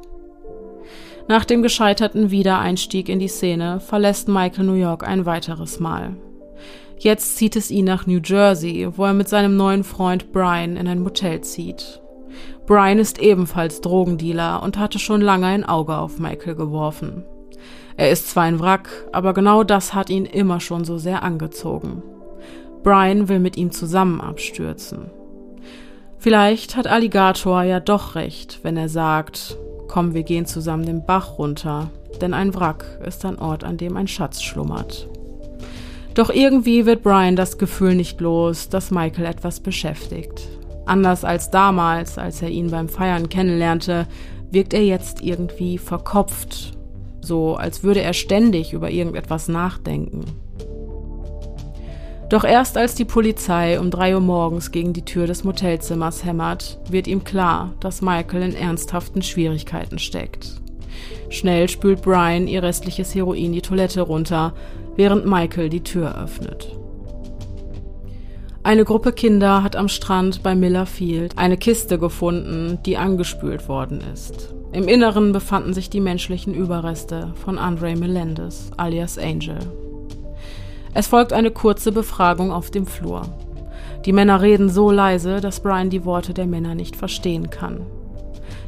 Nach 1.29 1.45
dem 1.45 1.62
gescheiterten 1.62 2.31
Wiedereinstieg 2.31 3.11
in 3.11 3.18
die 3.18 3.29
Szene 3.29 3.81
verlässt 3.81 4.29
Michael 4.29 4.64
New 4.64 4.72
York 4.72 5.07
ein 5.07 5.26
weiteres 5.26 5.79
Mal. 5.79 6.16
Jetzt 6.99 7.37
zieht 7.37 7.55
es 7.55 7.70
ihn 7.70 7.85
nach 7.85 8.07
New 8.07 8.20
Jersey, 8.24 8.89
wo 8.97 9.05
er 9.05 9.12
mit 9.12 9.29
seinem 9.29 9.55
neuen 9.55 9.85
Freund 9.85 10.33
Brian 10.33 10.76
in 10.76 10.89
ein 10.89 11.01
Motel 11.01 11.43
zieht. 11.43 12.01
Brian 12.66 12.99
ist 12.99 13.20
ebenfalls 13.20 13.83
Drogendealer 13.83 14.62
und 14.62 14.79
hatte 14.79 14.99
schon 14.99 15.20
lange 15.20 15.47
ein 15.47 15.64
Auge 15.64 15.99
auf 15.99 16.18
Michael 16.18 16.55
geworfen. 16.55 17.24
Er 17.99 18.11
ist 18.11 18.31
zwar 18.31 18.45
ein 18.45 18.59
Wrack, 18.59 18.89
aber 19.12 19.35
genau 19.35 19.64
das 19.64 19.93
hat 19.93 20.09
ihn 20.09 20.24
immer 20.24 20.61
schon 20.61 20.85
so 20.85 20.97
sehr 20.97 21.22
angezogen. 21.22 22.03
Brian 22.83 23.29
will 23.29 23.39
mit 23.39 23.59
ihm 23.59 23.70
zusammen 23.70 24.22
abstürzen. 24.22 25.11
Vielleicht 26.16 26.74
hat 26.74 26.87
Alligator 26.87 27.62
ja 27.64 27.81
doch 27.81 28.14
recht, 28.14 28.61
wenn 28.62 28.76
er 28.76 28.89
sagt, 28.89 29.59
komm, 29.89 30.14
wir 30.14 30.22
gehen 30.22 30.47
zusammen 30.47 30.86
den 30.86 31.05
Bach 31.05 31.39
runter, 31.39 31.91
denn 32.20 32.34
ein 32.34 32.55
Wrack 32.55 32.84
ist 33.05 33.24
ein 33.24 33.39
Ort, 33.39 33.64
an 33.64 33.76
dem 33.76 33.97
ein 33.97 34.07
Schatz 34.07 34.43
schlummert. 34.43 35.09
Doch 36.14 36.30
irgendwie 36.30 36.84
wird 36.86 37.03
Brian 37.03 37.36
das 37.36 37.59
Gefühl 37.59 37.95
nicht 37.95 38.20
los, 38.20 38.68
dass 38.68 38.91
Michael 38.91 39.26
etwas 39.26 39.61
beschäftigt. 39.61 40.49
Anders 40.84 41.24
als 41.24 41.51
damals, 41.51 42.18
als 42.18 42.43
er 42.43 42.49
ihn 42.49 42.70
beim 42.70 42.89
Feiern 42.89 43.28
kennenlernte, 43.28 44.07
wirkt 44.51 44.74
er 44.74 44.84
jetzt 44.84 45.22
irgendwie 45.22 45.78
verkopft, 45.78 46.76
so 47.20 47.57
als 47.57 47.82
würde 47.82 48.01
er 48.01 48.14
ständig 48.14 48.72
über 48.72 48.91
irgendetwas 48.91 49.49
nachdenken. 49.49 50.24
Doch 52.29 52.45
erst 52.45 52.76
als 52.76 52.95
die 52.95 53.07
Polizei 53.07 53.81
um 53.81 53.91
drei 53.91 54.14
Uhr 54.14 54.20
morgens 54.20 54.70
gegen 54.70 54.93
die 54.93 55.05
Tür 55.05 55.26
des 55.26 55.45
Motelzimmers 55.45 56.24
hämmert, 56.24 56.79
wird 56.91 57.07
ihm 57.07 57.24
klar, 57.24 57.74
dass 57.81 58.03
Michael 58.03 58.43
in 58.43 58.55
ernsthaften 58.55 59.22
Schwierigkeiten 59.22 59.99
steckt. 59.99 60.61
Schnell 61.31 61.68
spült 61.68 62.03
Brian 62.03 62.47
ihr 62.47 62.62
restliches 62.62 63.14
Heroin 63.14 63.53
die 63.53 63.62
Toilette 63.62 64.03
runter, 64.03 64.53
während 64.97 65.24
Michael 65.24 65.70
die 65.70 65.83
Tür 65.83 66.22
öffnet. 66.22 66.76
Eine 68.62 68.85
Gruppe 68.85 69.12
Kinder 69.12 69.62
hat 69.62 69.76
am 69.76 69.89
Strand 69.89 70.43
bei 70.43 70.55
Miller 70.55 70.85
Field 70.85 71.39
eine 71.39 71.57
Kiste 71.57 71.99
gefunden, 71.99 72.79
die 72.85 72.99
angespült 72.99 73.68
worden 73.68 74.03
ist. 74.12 74.55
Im 74.72 74.87
Inneren 74.87 75.33
befanden 75.33 75.72
sich 75.72 75.89
die 75.89 76.01
menschlichen 76.01 76.53
Überreste 76.53 77.33
von 77.43 77.57
Andre 77.57 77.97
Melendez, 77.97 78.70
alias 78.76 79.16
Angel. 79.16 79.59
Es 80.99 81.07
folgt 81.07 81.33
eine 81.33 81.53
kurze 81.53 81.93
Befragung 81.93 82.51
auf 82.51 82.73
dem 82.73 82.85
Flur. 82.85 83.23
Die 84.05 84.13
Männer 84.13 84.43
reden 84.43 84.69
so 84.69 84.91
leise, 84.91 85.41
dass 85.41 85.61
Brian 85.61 85.91
die 85.91 86.05
Worte 86.05 86.35
der 86.35 86.49
Männer 86.49 86.75
nicht 86.75 86.97
verstehen 86.97 87.51
kann. 87.51 87.87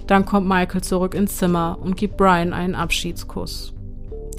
Dann 0.06 0.26
kommt 0.26 0.46
Michael 0.46 0.80
zurück 0.80 1.16
ins 1.16 1.38
Zimmer 1.38 1.78
und 1.82 1.96
gibt 1.96 2.16
Brian 2.16 2.52
einen 2.52 2.76
Abschiedskuss. 2.76 3.74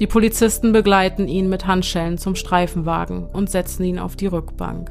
Die 0.00 0.06
Polizisten 0.06 0.72
begleiten 0.72 1.28
ihn 1.28 1.50
mit 1.50 1.66
Handschellen 1.66 2.16
zum 2.16 2.34
Streifenwagen 2.34 3.26
und 3.26 3.50
setzen 3.50 3.84
ihn 3.84 3.98
auf 3.98 4.16
die 4.16 4.28
Rückbank. 4.28 4.90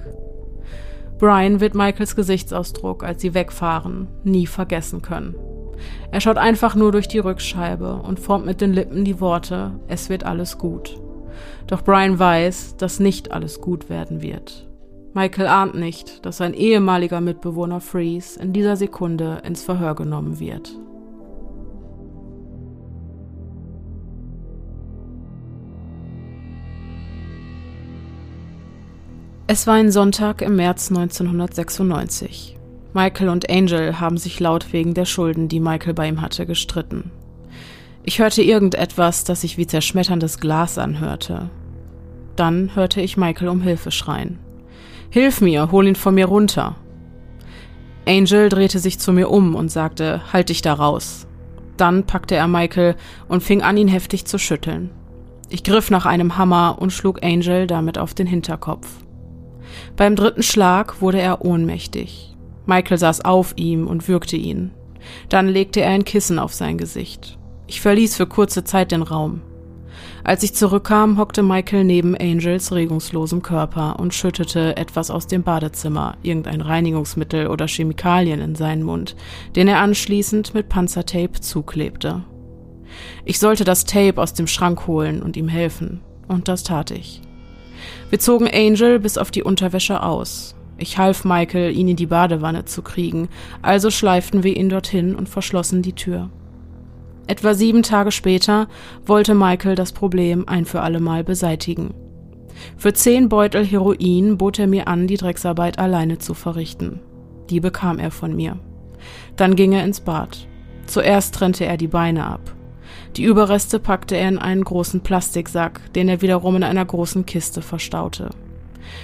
Brian 1.17 1.59
wird 1.59 1.73
Michaels 1.73 2.15
Gesichtsausdruck, 2.15 3.03
als 3.03 3.19
sie 3.19 3.33
wegfahren, 3.33 4.09
nie 4.23 4.45
vergessen 4.45 5.01
können. 5.01 5.33
Er 6.11 6.21
schaut 6.21 6.37
einfach 6.37 6.75
nur 6.75 6.91
durch 6.91 7.07
die 7.07 7.17
Rückscheibe 7.17 7.95
und 7.95 8.19
formt 8.19 8.45
mit 8.45 8.61
den 8.61 8.73
Lippen 8.73 9.05
die 9.05 9.19
Worte, 9.19 9.79
es 9.87 10.09
wird 10.09 10.23
alles 10.23 10.59
gut. 10.59 11.00
Doch 11.71 11.85
Brian 11.85 12.19
weiß, 12.19 12.75
dass 12.75 12.99
nicht 12.99 13.31
alles 13.31 13.61
gut 13.61 13.89
werden 13.89 14.21
wird. 14.21 14.67
Michael 15.13 15.47
ahnt 15.47 15.73
nicht, 15.73 16.25
dass 16.25 16.35
sein 16.35 16.53
ehemaliger 16.53 17.21
Mitbewohner 17.21 17.79
Freeze 17.79 18.37
in 18.37 18.51
dieser 18.51 18.75
Sekunde 18.75 19.41
ins 19.45 19.63
Verhör 19.63 19.95
genommen 19.95 20.41
wird. 20.41 20.77
Es 29.47 29.65
war 29.65 29.75
ein 29.75 29.93
Sonntag 29.93 30.41
im 30.41 30.57
März 30.57 30.89
1996. 30.89 32.57
Michael 32.93 33.29
und 33.29 33.49
Angel 33.49 34.01
haben 34.01 34.17
sich 34.17 34.41
laut 34.41 34.73
wegen 34.73 34.93
der 34.93 35.05
Schulden, 35.05 35.47
die 35.47 35.61
Michael 35.61 35.93
bei 35.93 36.09
ihm 36.09 36.19
hatte, 36.19 36.45
gestritten. 36.45 37.11
Ich 38.03 38.19
hörte 38.19 38.41
irgendetwas, 38.41 39.23
das 39.23 39.39
sich 39.39 39.57
wie 39.57 39.67
zerschmetterndes 39.67 40.41
Glas 40.41 40.77
anhörte. 40.77 41.49
Dann 42.41 42.71
hörte 42.73 43.01
ich 43.01 43.17
Michael 43.17 43.49
um 43.49 43.61
Hilfe 43.61 43.91
schreien. 43.91 44.39
Hilf 45.11 45.41
mir, 45.41 45.71
hol 45.71 45.85
ihn 45.85 45.95
von 45.95 46.15
mir 46.15 46.25
runter. 46.25 46.75
Angel 48.07 48.49
drehte 48.49 48.79
sich 48.79 48.97
zu 48.97 49.13
mir 49.13 49.29
um 49.29 49.53
und 49.53 49.69
sagte, 49.69 50.21
halt 50.33 50.49
dich 50.49 50.63
da 50.63 50.73
raus. 50.73 51.27
Dann 51.77 52.07
packte 52.07 52.33
er 52.33 52.47
Michael 52.47 52.95
und 53.27 53.43
fing 53.43 53.61
an, 53.61 53.77
ihn 53.77 53.87
heftig 53.87 54.25
zu 54.25 54.39
schütteln. 54.39 54.89
Ich 55.49 55.63
griff 55.63 55.91
nach 55.91 56.07
einem 56.07 56.35
Hammer 56.35 56.77
und 56.79 56.91
schlug 56.91 57.23
Angel 57.23 57.67
damit 57.67 57.99
auf 57.99 58.15
den 58.15 58.25
Hinterkopf. 58.25 58.87
Beim 59.95 60.15
dritten 60.15 60.41
Schlag 60.41 60.99
wurde 60.99 61.21
er 61.21 61.45
ohnmächtig. 61.45 62.35
Michael 62.65 62.97
saß 62.97 63.23
auf 63.23 63.53
ihm 63.55 63.85
und 63.85 64.07
würgte 64.07 64.35
ihn. 64.35 64.71
Dann 65.29 65.47
legte 65.47 65.81
er 65.81 65.91
ein 65.91 66.05
Kissen 66.05 66.39
auf 66.39 66.55
sein 66.55 66.79
Gesicht. 66.79 67.37
Ich 67.67 67.81
verließ 67.81 68.15
für 68.15 68.25
kurze 68.25 68.63
Zeit 68.63 68.91
den 68.91 69.03
Raum. 69.03 69.41
Als 70.23 70.43
ich 70.43 70.53
zurückkam, 70.53 71.17
hockte 71.17 71.41
Michael 71.41 71.83
neben 71.83 72.15
Angels 72.15 72.71
regungslosem 72.71 73.41
Körper 73.41 73.99
und 73.99 74.13
schüttete 74.13 74.77
etwas 74.77 75.09
aus 75.09 75.25
dem 75.25 75.41
Badezimmer, 75.41 76.15
irgendein 76.21 76.61
Reinigungsmittel 76.61 77.47
oder 77.47 77.67
Chemikalien 77.67 78.39
in 78.39 78.55
seinen 78.55 78.83
Mund, 78.83 79.15
den 79.55 79.67
er 79.67 79.79
anschließend 79.79 80.53
mit 80.53 80.69
Panzertape 80.69 81.41
zuklebte. 81.41 82.23
Ich 83.25 83.39
sollte 83.39 83.63
das 83.63 83.85
Tape 83.85 84.21
aus 84.21 84.33
dem 84.33 84.47
Schrank 84.47 84.85
holen 84.85 85.23
und 85.23 85.37
ihm 85.37 85.47
helfen, 85.47 86.01
und 86.27 86.47
das 86.47 86.63
tat 86.63 86.91
ich. 86.91 87.21
Wir 88.09 88.19
zogen 88.19 88.47
Angel 88.47 88.99
bis 88.99 89.17
auf 89.17 89.31
die 89.31 89.43
Unterwäsche 89.43 90.03
aus. 90.03 90.55
Ich 90.77 90.97
half 90.97 91.25
Michael, 91.25 91.75
ihn 91.75 91.87
in 91.87 91.95
die 91.95 92.07
Badewanne 92.07 92.65
zu 92.65 92.83
kriegen, 92.83 93.29
also 93.61 93.89
schleiften 93.89 94.43
wir 94.43 94.55
ihn 94.55 94.69
dorthin 94.69 95.15
und 95.15 95.29
verschlossen 95.29 95.81
die 95.81 95.93
Tür. 95.93 96.29
Etwa 97.31 97.53
sieben 97.53 97.81
Tage 97.81 98.11
später 98.11 98.67
wollte 99.05 99.35
Michael 99.35 99.75
das 99.75 99.93
Problem 99.93 100.49
ein 100.49 100.65
für 100.65 100.81
allemal 100.81 101.23
beseitigen. 101.23 101.93
Für 102.75 102.91
zehn 102.91 103.29
Beutel 103.29 103.65
Heroin 103.65 104.37
bot 104.37 104.59
er 104.59 104.67
mir 104.67 104.89
an, 104.89 105.07
die 105.07 105.15
Drecksarbeit 105.15 105.79
alleine 105.79 106.17
zu 106.17 106.33
verrichten. 106.33 106.99
Die 107.49 107.61
bekam 107.61 107.99
er 107.99 108.11
von 108.11 108.35
mir. 108.35 108.59
Dann 109.37 109.55
ging 109.55 109.71
er 109.71 109.85
ins 109.85 110.01
Bad. 110.01 110.45
Zuerst 110.87 111.33
trennte 111.33 111.65
er 111.65 111.77
die 111.77 111.87
Beine 111.87 112.25
ab. 112.25 112.53
Die 113.15 113.23
Überreste 113.23 113.79
packte 113.79 114.17
er 114.17 114.27
in 114.27 114.37
einen 114.37 114.65
großen 114.65 114.99
Plastiksack, 114.99 115.93
den 115.93 116.09
er 116.09 116.21
wiederum 116.21 116.57
in 116.57 116.63
einer 116.63 116.83
großen 116.83 117.25
Kiste 117.25 117.61
verstaute. 117.61 118.31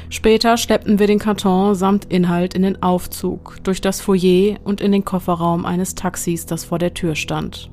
Später 0.09 0.57
schleppten 0.57 0.99
wir 0.99 1.07
den 1.07 1.19
Karton 1.19 1.75
samt 1.75 2.03
Inhalt 2.11 2.55
in 2.55 2.63
den 2.63 2.83
Aufzug, 2.83 3.55
durch 3.63 3.79
das 3.79 4.01
Foyer 4.01 4.57
und 4.65 4.81
in 4.81 4.91
den 4.91 5.05
Kofferraum 5.05 5.65
eines 5.65 5.95
Taxis, 5.95 6.45
das 6.45 6.65
vor 6.65 6.77
der 6.77 6.93
Tür 6.93 7.15
stand. 7.15 7.71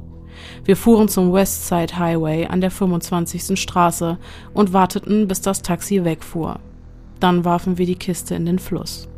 Wir 0.65 0.77
fuhren 0.77 1.09
zum 1.09 1.33
Westside 1.33 1.99
Highway 1.99 2.47
an 2.47 2.61
der 2.61 2.71
25. 2.71 3.61
Straße 3.61 4.19
und 4.53 4.73
warteten, 4.73 5.29
bis 5.29 5.41
das 5.41 5.63
Taxi 5.63 6.05
wegfuhr. 6.05 6.61
Dann 7.21 7.45
warfen 7.45 7.79
wir 7.79 7.87
die 7.87 7.97
Kiste 7.97 8.35
in 8.35 8.47
den 8.47 8.59
Fluss. 8.59 9.09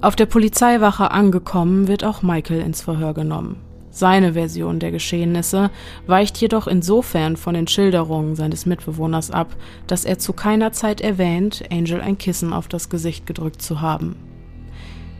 Auf 0.00 0.14
der 0.14 0.26
Polizeiwache 0.26 1.10
angekommen, 1.10 1.88
wird 1.88 2.04
auch 2.04 2.22
Michael 2.22 2.60
ins 2.60 2.82
Verhör 2.82 3.14
genommen. 3.14 3.56
Seine 3.90 4.34
Version 4.34 4.78
der 4.78 4.90
Geschehnisse 4.90 5.70
weicht 6.06 6.36
jedoch 6.36 6.66
insofern 6.66 7.38
von 7.38 7.54
den 7.54 7.66
Schilderungen 7.66 8.36
seines 8.36 8.66
Mitbewohners 8.66 9.30
ab, 9.30 9.56
dass 9.86 10.04
er 10.04 10.18
zu 10.18 10.34
keiner 10.34 10.72
Zeit 10.72 11.00
erwähnt, 11.00 11.64
Angel 11.72 12.02
ein 12.02 12.18
Kissen 12.18 12.52
auf 12.52 12.68
das 12.68 12.90
Gesicht 12.90 13.26
gedrückt 13.26 13.62
zu 13.62 13.80
haben. 13.80 14.16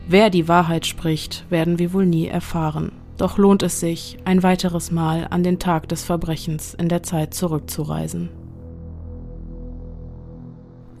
Wer 0.09 0.29
die 0.29 0.47
Wahrheit 0.47 0.85
spricht, 0.85 1.43
werden 1.49 1.79
wir 1.79 1.91
wohl 1.91 2.05
nie 2.05 2.27
erfahren. 2.27 2.93
Doch 3.17 3.37
lohnt 3.37 3.61
es 3.61 3.81
sich, 3.81 4.17
ein 4.23 4.41
weiteres 4.41 4.89
Mal 4.89 5.27
an 5.29 5.43
den 5.43 5.59
Tag 5.59 5.89
des 5.89 6.05
Verbrechens 6.05 6.73
in 6.73 6.87
der 6.87 7.03
Zeit 7.03 7.33
zurückzureisen. 7.33 8.29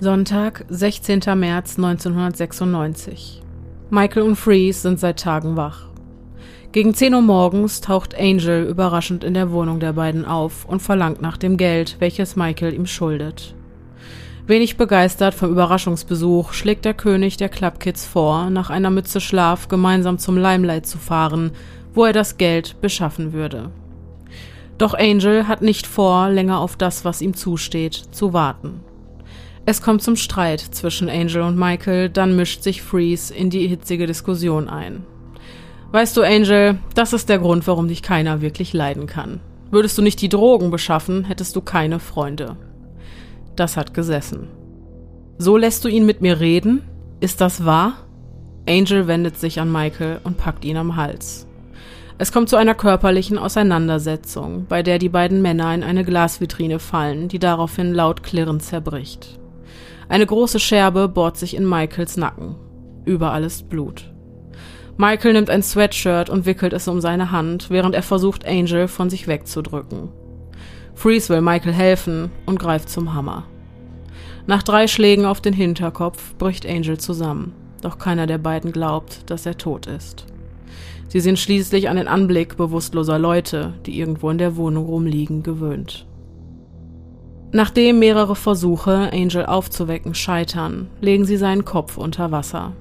Sonntag, 0.01 0.65
16. 0.67 1.21
März 1.35 1.77
1996. 1.77 3.41
Michael 3.89 4.23
und 4.23 4.35
Freeze 4.35 4.81
sind 4.81 4.99
seit 4.99 5.19
Tagen 5.19 5.55
wach. 5.55 5.87
Gegen 6.73 6.93
10 6.93 7.13
Uhr 7.13 7.21
morgens 7.21 7.79
taucht 7.79 8.13
Angel 8.13 8.65
überraschend 8.65 9.23
in 9.23 9.33
der 9.33 9.51
Wohnung 9.51 9.79
der 9.79 9.93
beiden 9.93 10.25
auf 10.25 10.65
und 10.65 10.81
verlangt 10.81 11.21
nach 11.21 11.37
dem 11.37 11.55
Geld, 11.55 11.95
welches 11.99 12.35
Michael 12.35 12.73
ihm 12.73 12.85
schuldet. 12.85 13.55
Wenig 14.47 14.77
begeistert 14.77 15.33
vom 15.33 15.51
Überraschungsbesuch 15.51 16.53
schlägt 16.53 16.85
der 16.85 16.93
König 16.93 17.35
der 17.35 17.49
Clubkids 17.49 18.05
vor, 18.05 18.49
nach 18.49 18.69
einer 18.69 18.89
Mütze 18.89 19.19
Schlaf 19.19 19.67
gemeinsam 19.67 20.19
zum 20.19 20.37
Limelight 20.37 20.87
zu 20.87 20.97
fahren, 20.97 21.51
wo 21.93 22.05
er 22.05 22.13
das 22.13 22.37
Geld 22.37 22.79
beschaffen 22.79 23.33
würde. 23.33 23.71
Doch 24.77 24.93
Angel 24.93 25.49
hat 25.49 25.61
nicht 25.61 25.85
vor, 25.85 26.29
länger 26.29 26.61
auf 26.61 26.77
das, 26.77 27.03
was 27.03 27.21
ihm 27.21 27.33
zusteht, 27.33 27.93
zu 27.93 28.31
warten. 28.31 28.79
Es 29.65 29.81
kommt 29.81 30.01
zum 30.01 30.15
Streit 30.15 30.61
zwischen 30.61 31.09
Angel 31.09 31.41
und 31.41 31.59
Michael, 31.59 32.07
dann 32.07 32.37
mischt 32.37 32.63
sich 32.63 32.81
Freeze 32.81 33.33
in 33.33 33.49
die 33.49 33.67
hitzige 33.67 34.07
Diskussion 34.07 34.69
ein. 34.69 35.03
Weißt 35.91 36.15
du, 36.15 36.21
Angel, 36.21 36.77
das 36.95 37.11
ist 37.11 37.27
der 37.27 37.39
Grund, 37.39 37.67
warum 37.67 37.89
dich 37.89 38.01
keiner 38.01 38.39
wirklich 38.39 38.71
leiden 38.71 39.07
kann. 39.07 39.41
Würdest 39.71 39.97
du 39.97 40.01
nicht 40.01 40.21
die 40.21 40.29
Drogen 40.29 40.71
beschaffen, 40.71 41.25
hättest 41.25 41.53
du 41.57 41.61
keine 41.61 41.99
Freunde. 41.99 42.55
Das 43.57 43.75
hat 43.75 43.93
gesessen. 43.93 44.47
So 45.39 45.57
lässt 45.57 45.83
du 45.83 45.89
ihn 45.89 46.05
mit 46.05 46.21
mir 46.21 46.39
reden? 46.39 46.83
Ist 47.19 47.41
das 47.41 47.65
wahr? 47.65 47.93
Angel 48.69 49.07
wendet 49.07 49.37
sich 49.37 49.59
an 49.59 49.71
Michael 49.71 50.19
und 50.23 50.37
packt 50.37 50.63
ihn 50.63 50.77
am 50.77 50.95
Hals. 50.95 51.47
Es 52.19 52.31
kommt 52.31 52.49
zu 52.49 52.55
einer 52.55 52.75
körperlichen 52.75 53.37
Auseinandersetzung, 53.37 54.65
bei 54.69 54.83
der 54.83 54.99
die 54.99 55.09
beiden 55.09 55.41
Männer 55.41 55.73
in 55.73 55.83
eine 55.83 56.03
Glasvitrine 56.03 56.79
fallen, 56.79 57.29
die 57.29 57.39
daraufhin 57.39 57.93
laut 57.93 58.23
klirrend 58.23 58.61
zerbricht. 58.61 59.39
Eine 60.07 60.25
große 60.25 60.59
Scherbe 60.59 61.07
bohrt 61.07 61.37
sich 61.37 61.55
in 61.55 61.67
Michaels 61.67 62.15
Nacken. 62.15 62.55
Überall 63.05 63.43
ist 63.43 63.69
Blut. 63.69 64.11
Michael 64.97 65.33
nimmt 65.33 65.49
ein 65.49 65.63
Sweatshirt 65.63 66.29
und 66.29 66.45
wickelt 66.45 66.73
es 66.73 66.87
um 66.87 67.01
seine 67.01 67.31
Hand, 67.31 67.69
während 67.69 67.95
er 67.95 68.03
versucht, 68.03 68.47
Angel 68.47 68.87
von 68.87 69.09
sich 69.09 69.27
wegzudrücken. 69.27 70.09
Freeze 70.97 71.29
will 71.29 71.41
Michael 71.41 71.73
helfen 71.73 72.31
und 72.47 72.57
greift 72.57 72.89
zum 72.89 73.13
Hammer. 73.13 73.43
Nach 74.47 74.63
drei 74.63 74.87
Schlägen 74.87 75.25
auf 75.25 75.41
den 75.41 75.53
Hinterkopf 75.53 76.33
bricht 76.39 76.65
Angel 76.65 76.97
zusammen, 76.97 77.53
doch 77.83 77.99
keiner 77.99 78.25
der 78.25 78.39
beiden 78.39 78.71
glaubt, 78.71 79.29
dass 79.29 79.45
er 79.45 79.59
tot 79.59 79.85
ist. 79.85 80.25
Sie 81.07 81.19
sind 81.19 81.37
schließlich 81.37 81.87
an 81.87 81.97
den 81.97 82.07
Anblick 82.07 82.57
bewusstloser 82.57 83.19
Leute, 83.19 83.73
die 83.85 83.99
irgendwo 83.99 84.31
in 84.31 84.39
der 84.39 84.55
Wohnung 84.55 84.87
rumliegen, 84.87 85.43
gewöhnt. 85.43 86.07
Nachdem 87.51 87.99
mehrere 87.99 88.35
Versuche, 88.35 89.11
Angel 89.13 89.45
aufzuwecken, 89.45 90.15
scheitern, 90.15 90.89
legen 90.99 91.25
sie 91.25 91.37
seinen 91.37 91.63
Kopf 91.63 91.97
unter 91.97 92.31
Wasser. 92.31 92.73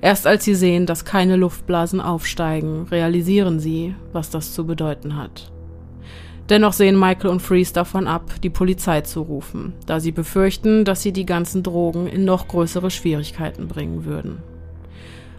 Erst 0.00 0.28
als 0.28 0.44
sie 0.44 0.54
sehen, 0.54 0.86
dass 0.86 1.04
keine 1.04 1.34
Luftblasen 1.34 2.00
aufsteigen, 2.00 2.86
realisieren 2.92 3.58
sie, 3.58 3.96
was 4.12 4.30
das 4.30 4.54
zu 4.54 4.64
bedeuten 4.64 5.16
hat. 5.16 5.50
Dennoch 6.50 6.74
sehen 6.74 6.98
Michael 6.98 7.30
und 7.30 7.40
Freeze 7.40 7.72
davon 7.72 8.06
ab, 8.06 8.30
die 8.42 8.50
Polizei 8.50 9.00
zu 9.00 9.22
rufen, 9.22 9.72
da 9.86 9.98
sie 9.98 10.12
befürchten, 10.12 10.84
dass 10.84 11.02
sie 11.02 11.12
die 11.12 11.24
ganzen 11.24 11.62
Drogen 11.62 12.06
in 12.06 12.24
noch 12.24 12.48
größere 12.48 12.90
Schwierigkeiten 12.90 13.66
bringen 13.66 14.04
würden. 14.04 14.42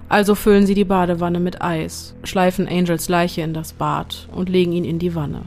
Also 0.10 0.36
füllen 0.36 0.66
sie 0.66 0.74
die 0.74 0.84
Badewanne 0.84 1.40
mit 1.40 1.62
Eis, 1.62 2.16
schleifen 2.24 2.68
Angels 2.68 3.10
Leiche 3.10 3.42
in 3.42 3.54
das 3.54 3.74
Bad 3.74 4.28
und 4.34 4.50
legen 4.50 4.72
ihn 4.74 4.86
in 4.86 5.00
die 5.00 5.16
Wanne. 5.16 5.44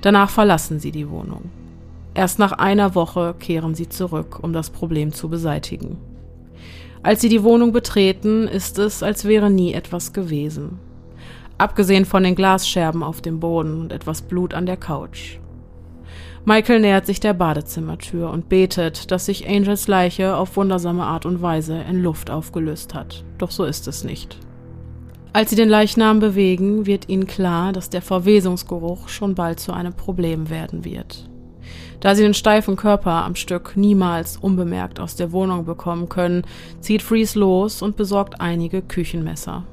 Danach 0.00 0.30
verlassen 0.30 0.80
sie 0.80 0.90
die 0.90 1.08
Wohnung. 1.08 1.50
Erst 2.14 2.38
nach 2.38 2.52
einer 2.52 2.94
Woche 2.94 3.34
kehren 3.38 3.74
sie 3.74 3.88
zurück, 3.88 4.40
um 4.42 4.52
das 4.52 4.70
Problem 4.70 5.12
zu 5.12 5.28
beseitigen. 5.28 5.98
Als 7.04 7.20
sie 7.20 7.28
die 7.28 7.42
Wohnung 7.42 7.72
betreten, 7.72 8.46
ist 8.46 8.78
es, 8.78 9.02
als 9.02 9.24
wäre 9.24 9.50
nie 9.50 9.72
etwas 9.72 10.12
gewesen. 10.12 10.78
Abgesehen 11.62 12.06
von 12.06 12.24
den 12.24 12.34
Glasscherben 12.34 13.04
auf 13.04 13.20
dem 13.22 13.38
Boden 13.38 13.82
und 13.82 13.92
etwas 13.92 14.22
Blut 14.22 14.52
an 14.52 14.66
der 14.66 14.76
Couch. 14.76 15.38
Michael 16.44 16.80
nähert 16.80 17.06
sich 17.06 17.20
der 17.20 17.34
Badezimmertür 17.34 18.30
und 18.30 18.48
betet, 18.48 19.12
dass 19.12 19.26
sich 19.26 19.48
Angels 19.48 19.86
Leiche 19.86 20.34
auf 20.34 20.56
wundersame 20.56 21.04
Art 21.04 21.24
und 21.24 21.40
Weise 21.40 21.80
in 21.88 22.02
Luft 22.02 22.32
aufgelöst 22.32 22.94
hat. 22.94 23.24
Doch 23.38 23.52
so 23.52 23.62
ist 23.62 23.86
es 23.86 24.02
nicht. 24.02 24.40
Als 25.32 25.50
sie 25.50 25.56
den 25.56 25.68
Leichnam 25.68 26.18
bewegen, 26.18 26.86
wird 26.86 27.08
ihnen 27.08 27.28
klar, 27.28 27.72
dass 27.72 27.90
der 27.90 28.02
Verwesungsgeruch 28.02 29.08
schon 29.08 29.36
bald 29.36 29.60
zu 29.60 29.72
einem 29.72 29.92
Problem 29.92 30.50
werden 30.50 30.84
wird. 30.84 31.30
Da 32.00 32.16
sie 32.16 32.24
den 32.24 32.34
steifen 32.34 32.74
Körper 32.74 33.24
am 33.24 33.36
Stück 33.36 33.76
niemals 33.76 34.36
unbemerkt 34.36 34.98
aus 34.98 35.14
der 35.14 35.30
Wohnung 35.30 35.64
bekommen 35.64 36.08
können, 36.08 36.42
zieht 36.80 37.02
Freeze 37.02 37.38
los 37.38 37.82
und 37.82 37.94
besorgt 37.94 38.40
einige 38.40 38.82
Küchenmesser. 38.82 39.64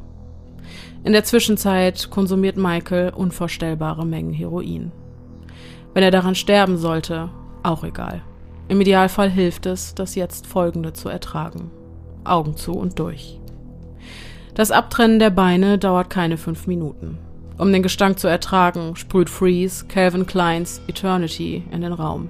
In 1.03 1.13
der 1.13 1.23
Zwischenzeit 1.23 2.09
konsumiert 2.09 2.57
Michael 2.57 3.11
unvorstellbare 3.11 4.05
Mengen 4.05 4.33
Heroin. 4.33 4.91
Wenn 5.93 6.03
er 6.03 6.11
daran 6.11 6.35
sterben 6.35 6.77
sollte, 6.77 7.29
auch 7.63 7.83
egal. 7.83 8.21
Im 8.67 8.81
Idealfall 8.81 9.29
hilft 9.29 9.65
es, 9.65 9.95
das 9.95 10.15
jetzt 10.15 10.45
Folgende 10.45 10.93
zu 10.93 11.09
ertragen. 11.09 11.71
Augen 12.23 12.55
zu 12.55 12.73
und 12.73 12.99
durch. 12.99 13.39
Das 14.53 14.71
Abtrennen 14.71 15.19
der 15.19 15.29
Beine 15.29 15.77
dauert 15.77 16.09
keine 16.09 16.37
fünf 16.37 16.67
Minuten. 16.67 17.17
Um 17.57 17.71
den 17.71 17.81
Gestank 17.81 18.19
zu 18.19 18.27
ertragen, 18.27 18.95
sprüht 18.95 19.29
Freeze 19.29 19.85
Calvin 19.87 20.25
Kleins 20.25 20.81
Eternity 20.87 21.63
in 21.71 21.81
den 21.81 21.93
Raum. 21.93 22.29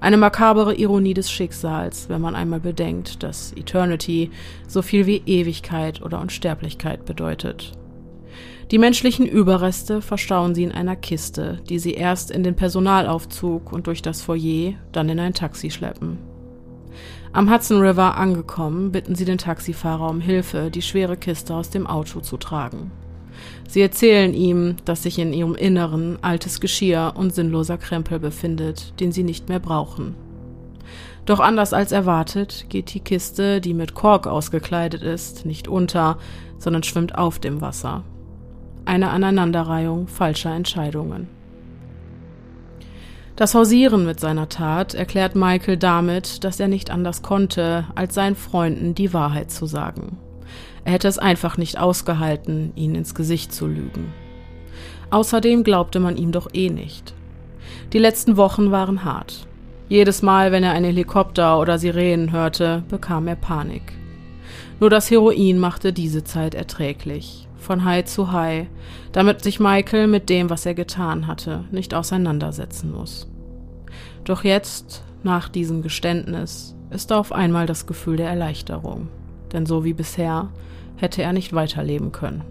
Eine 0.00 0.16
makabere 0.16 0.74
Ironie 0.74 1.14
des 1.14 1.30
Schicksals, 1.30 2.08
wenn 2.08 2.20
man 2.20 2.36
einmal 2.36 2.60
bedenkt, 2.60 3.22
dass 3.22 3.52
Eternity 3.56 4.30
so 4.68 4.80
viel 4.80 5.06
wie 5.06 5.22
Ewigkeit 5.26 6.02
oder 6.02 6.20
Unsterblichkeit 6.20 7.04
bedeutet. 7.04 7.72
Die 8.70 8.78
menschlichen 8.78 9.26
Überreste 9.26 10.02
verstauen 10.02 10.54
sie 10.54 10.62
in 10.62 10.72
einer 10.72 10.94
Kiste, 10.94 11.60
die 11.68 11.78
sie 11.78 11.94
erst 11.94 12.30
in 12.30 12.44
den 12.44 12.54
Personalaufzug 12.54 13.72
und 13.72 13.86
durch 13.86 14.02
das 14.02 14.22
Foyer, 14.22 14.74
dann 14.92 15.08
in 15.08 15.18
ein 15.18 15.34
Taxi 15.34 15.70
schleppen. 15.70 16.18
Am 17.32 17.52
Hudson 17.52 17.80
River 17.80 18.16
angekommen, 18.16 18.92
bitten 18.92 19.14
sie 19.14 19.24
den 19.24 19.38
Taxifahrer 19.38 20.08
um 20.08 20.20
Hilfe, 20.20 20.70
die 20.70 20.82
schwere 20.82 21.16
Kiste 21.16 21.54
aus 21.54 21.70
dem 21.70 21.86
Auto 21.86 22.20
zu 22.20 22.36
tragen. 22.36 22.90
Sie 23.68 23.80
erzählen 23.80 24.34
ihm, 24.34 24.76
dass 24.84 25.02
sich 25.02 25.18
in 25.18 25.32
ihrem 25.32 25.54
Inneren 25.54 26.18
altes 26.22 26.60
Geschirr 26.60 27.12
und 27.16 27.34
sinnloser 27.34 27.78
Krempel 27.78 28.18
befindet, 28.18 28.98
den 29.00 29.12
sie 29.12 29.24
nicht 29.24 29.48
mehr 29.48 29.60
brauchen. 29.60 30.14
Doch 31.26 31.40
anders 31.40 31.74
als 31.74 31.92
erwartet 31.92 32.66
geht 32.70 32.94
die 32.94 33.00
Kiste, 33.00 33.60
die 33.60 33.74
mit 33.74 33.94
Kork 33.94 34.26
ausgekleidet 34.26 35.02
ist, 35.02 35.44
nicht 35.44 35.68
unter, 35.68 36.16
sondern 36.58 36.82
schwimmt 36.82 37.18
auf 37.18 37.38
dem 37.38 37.60
Wasser. 37.60 38.02
Eine 38.86 39.10
Aneinanderreihung 39.10 40.08
falscher 40.08 40.54
Entscheidungen. 40.54 41.28
Das 43.36 43.54
Hausieren 43.54 44.06
mit 44.06 44.18
seiner 44.18 44.48
Tat 44.48 44.94
erklärt 44.94 45.36
Michael 45.36 45.76
damit, 45.76 46.42
dass 46.42 46.58
er 46.58 46.66
nicht 46.66 46.90
anders 46.90 47.22
konnte, 47.22 47.84
als 47.94 48.14
seinen 48.14 48.34
Freunden 48.34 48.94
die 48.94 49.12
Wahrheit 49.12 49.50
zu 49.50 49.66
sagen. 49.66 50.16
Er 50.88 50.92
hätte 50.92 51.08
es 51.08 51.18
einfach 51.18 51.58
nicht 51.58 51.78
ausgehalten, 51.78 52.72
ihnen 52.74 52.94
ins 52.94 53.14
Gesicht 53.14 53.52
zu 53.52 53.66
lügen. 53.66 54.10
Außerdem 55.10 55.62
glaubte 55.62 56.00
man 56.00 56.16
ihm 56.16 56.32
doch 56.32 56.48
eh 56.54 56.70
nicht. 56.70 57.12
Die 57.92 57.98
letzten 57.98 58.38
Wochen 58.38 58.70
waren 58.70 59.04
hart. 59.04 59.46
Jedes 59.90 60.22
Mal, 60.22 60.50
wenn 60.50 60.64
er 60.64 60.72
einen 60.72 60.86
Helikopter 60.86 61.60
oder 61.60 61.78
Sirenen 61.78 62.32
hörte, 62.32 62.84
bekam 62.88 63.28
er 63.28 63.36
Panik. 63.36 63.82
Nur 64.80 64.88
das 64.88 65.10
Heroin 65.10 65.58
machte 65.58 65.92
diese 65.92 66.24
Zeit 66.24 66.54
erträglich, 66.54 67.48
von 67.58 67.84
High 67.84 68.06
zu 68.06 68.32
High, 68.32 68.68
damit 69.12 69.42
sich 69.42 69.60
Michael 69.60 70.06
mit 70.06 70.30
dem, 70.30 70.48
was 70.48 70.64
er 70.64 70.72
getan 70.72 71.26
hatte, 71.26 71.64
nicht 71.70 71.92
auseinandersetzen 71.92 72.92
muss. 72.92 73.30
Doch 74.24 74.42
jetzt, 74.42 75.04
nach 75.22 75.50
diesem 75.50 75.82
Geständnis, 75.82 76.74
ist 76.88 77.12
auf 77.12 77.30
einmal 77.30 77.66
das 77.66 77.86
Gefühl 77.86 78.16
der 78.16 78.30
Erleichterung. 78.30 79.08
Denn 79.52 79.66
so 79.66 79.84
wie 79.84 79.92
bisher 79.92 80.48
hätte 80.98 81.22
er 81.22 81.32
nicht 81.32 81.52
weiterleben 81.52 82.12
können. 82.12 82.44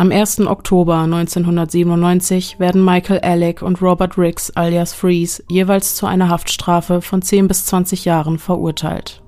Am 0.00 0.10
1. 0.10 0.40
Oktober 0.46 1.00
1997 1.00 2.58
werden 2.58 2.82
Michael 2.82 3.20
Alec 3.20 3.60
und 3.60 3.82
Robert 3.82 4.16
Riggs 4.16 4.50
alias 4.56 4.94
Freeze 4.94 5.44
jeweils 5.50 5.94
zu 5.94 6.06
einer 6.06 6.30
Haftstrafe 6.30 7.02
von 7.02 7.20
10 7.20 7.48
bis 7.48 7.66
20 7.66 8.06
Jahren 8.06 8.38
verurteilt. 8.38 9.22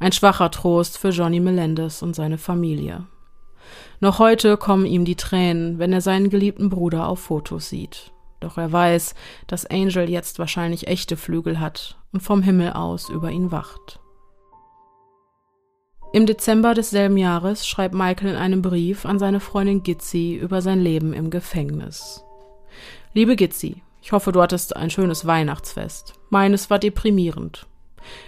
Ein 0.00 0.10
schwacher 0.10 0.50
Trost 0.50 0.98
für 0.98 1.10
Johnny 1.10 1.38
Melendez 1.38 2.02
und 2.02 2.16
seine 2.16 2.36
Familie. 2.36 3.06
Noch 4.00 4.18
heute 4.18 4.56
kommen 4.56 4.86
ihm 4.86 5.04
die 5.04 5.14
Tränen, 5.14 5.78
wenn 5.78 5.92
er 5.92 6.00
seinen 6.00 6.30
geliebten 6.30 6.68
Bruder 6.68 7.06
auf 7.06 7.20
Fotos 7.20 7.68
sieht. 7.68 8.13
Doch 8.44 8.58
er 8.58 8.70
weiß, 8.70 9.14
dass 9.46 9.64
Angel 9.64 10.10
jetzt 10.10 10.38
wahrscheinlich 10.38 10.86
echte 10.86 11.16
Flügel 11.16 11.60
hat 11.60 11.96
und 12.12 12.20
vom 12.20 12.42
Himmel 12.42 12.74
aus 12.74 13.08
über 13.08 13.30
ihn 13.30 13.50
wacht. 13.50 14.00
Im 16.12 16.26
Dezember 16.26 16.74
desselben 16.74 17.16
Jahres 17.16 17.66
schreibt 17.66 17.94
Michael 17.94 18.32
in 18.32 18.36
einem 18.36 18.60
Brief 18.60 19.06
an 19.06 19.18
seine 19.18 19.40
Freundin 19.40 19.82
Gitzi 19.82 20.34
über 20.34 20.60
sein 20.60 20.78
Leben 20.78 21.14
im 21.14 21.30
Gefängnis. 21.30 22.22
Liebe 23.14 23.34
Gitzi, 23.34 23.82
ich 24.02 24.12
hoffe, 24.12 24.30
du 24.30 24.42
hattest 24.42 24.76
ein 24.76 24.90
schönes 24.90 25.24
Weihnachtsfest. 25.26 26.12
Meines 26.28 26.68
war 26.68 26.78
deprimierend. 26.78 27.66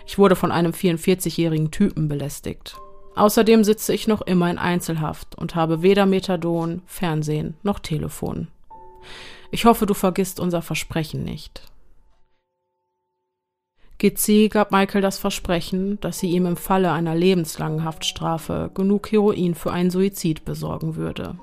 Ich 0.06 0.16
wurde 0.16 0.34
von 0.34 0.50
einem 0.50 0.72
44-jährigen 0.72 1.70
Typen 1.70 2.08
belästigt. 2.08 2.78
Außerdem 3.16 3.64
sitze 3.64 3.92
ich 3.92 4.08
noch 4.08 4.22
immer 4.22 4.50
in 4.50 4.56
Einzelhaft 4.56 5.34
und 5.36 5.54
habe 5.54 5.82
weder 5.82 6.06
Methadon, 6.06 6.80
Fernsehen 6.86 7.54
noch 7.62 7.80
Telefon. 7.80 8.48
Ich 9.50 9.64
hoffe, 9.64 9.86
du 9.86 9.94
vergisst 9.94 10.40
unser 10.40 10.62
Versprechen 10.62 11.24
nicht. 11.24 11.62
Gizzi 13.98 14.50
gab 14.52 14.72
Michael 14.72 15.00
das 15.00 15.18
Versprechen, 15.18 15.98
dass 16.00 16.18
sie 16.18 16.30
ihm 16.30 16.44
im 16.44 16.56
Falle 16.56 16.92
einer 16.92 17.14
lebenslangen 17.14 17.82
Haftstrafe 17.82 18.70
genug 18.74 19.10
Heroin 19.10 19.54
für 19.54 19.72
einen 19.72 19.90
Suizid 19.90 20.44
besorgen 20.44 20.96
würde. 20.96 21.38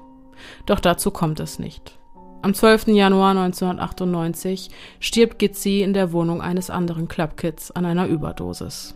Doch 0.68 0.80
dazu 0.80 1.10
kommt 1.10 1.40
es 1.40 1.58
nicht. 1.58 1.98
Am 2.44 2.54
12. 2.54 2.88
Januar 2.88 3.32
1998 3.32 4.70
stirbt 5.00 5.40
Gizzi 5.40 5.82
in 5.82 5.94
der 5.94 6.12
Wohnung 6.12 6.42
eines 6.42 6.70
anderen 6.70 7.08
Clubkids 7.08 7.72
an 7.72 7.86
einer 7.86 8.06
Überdosis. 8.06 8.96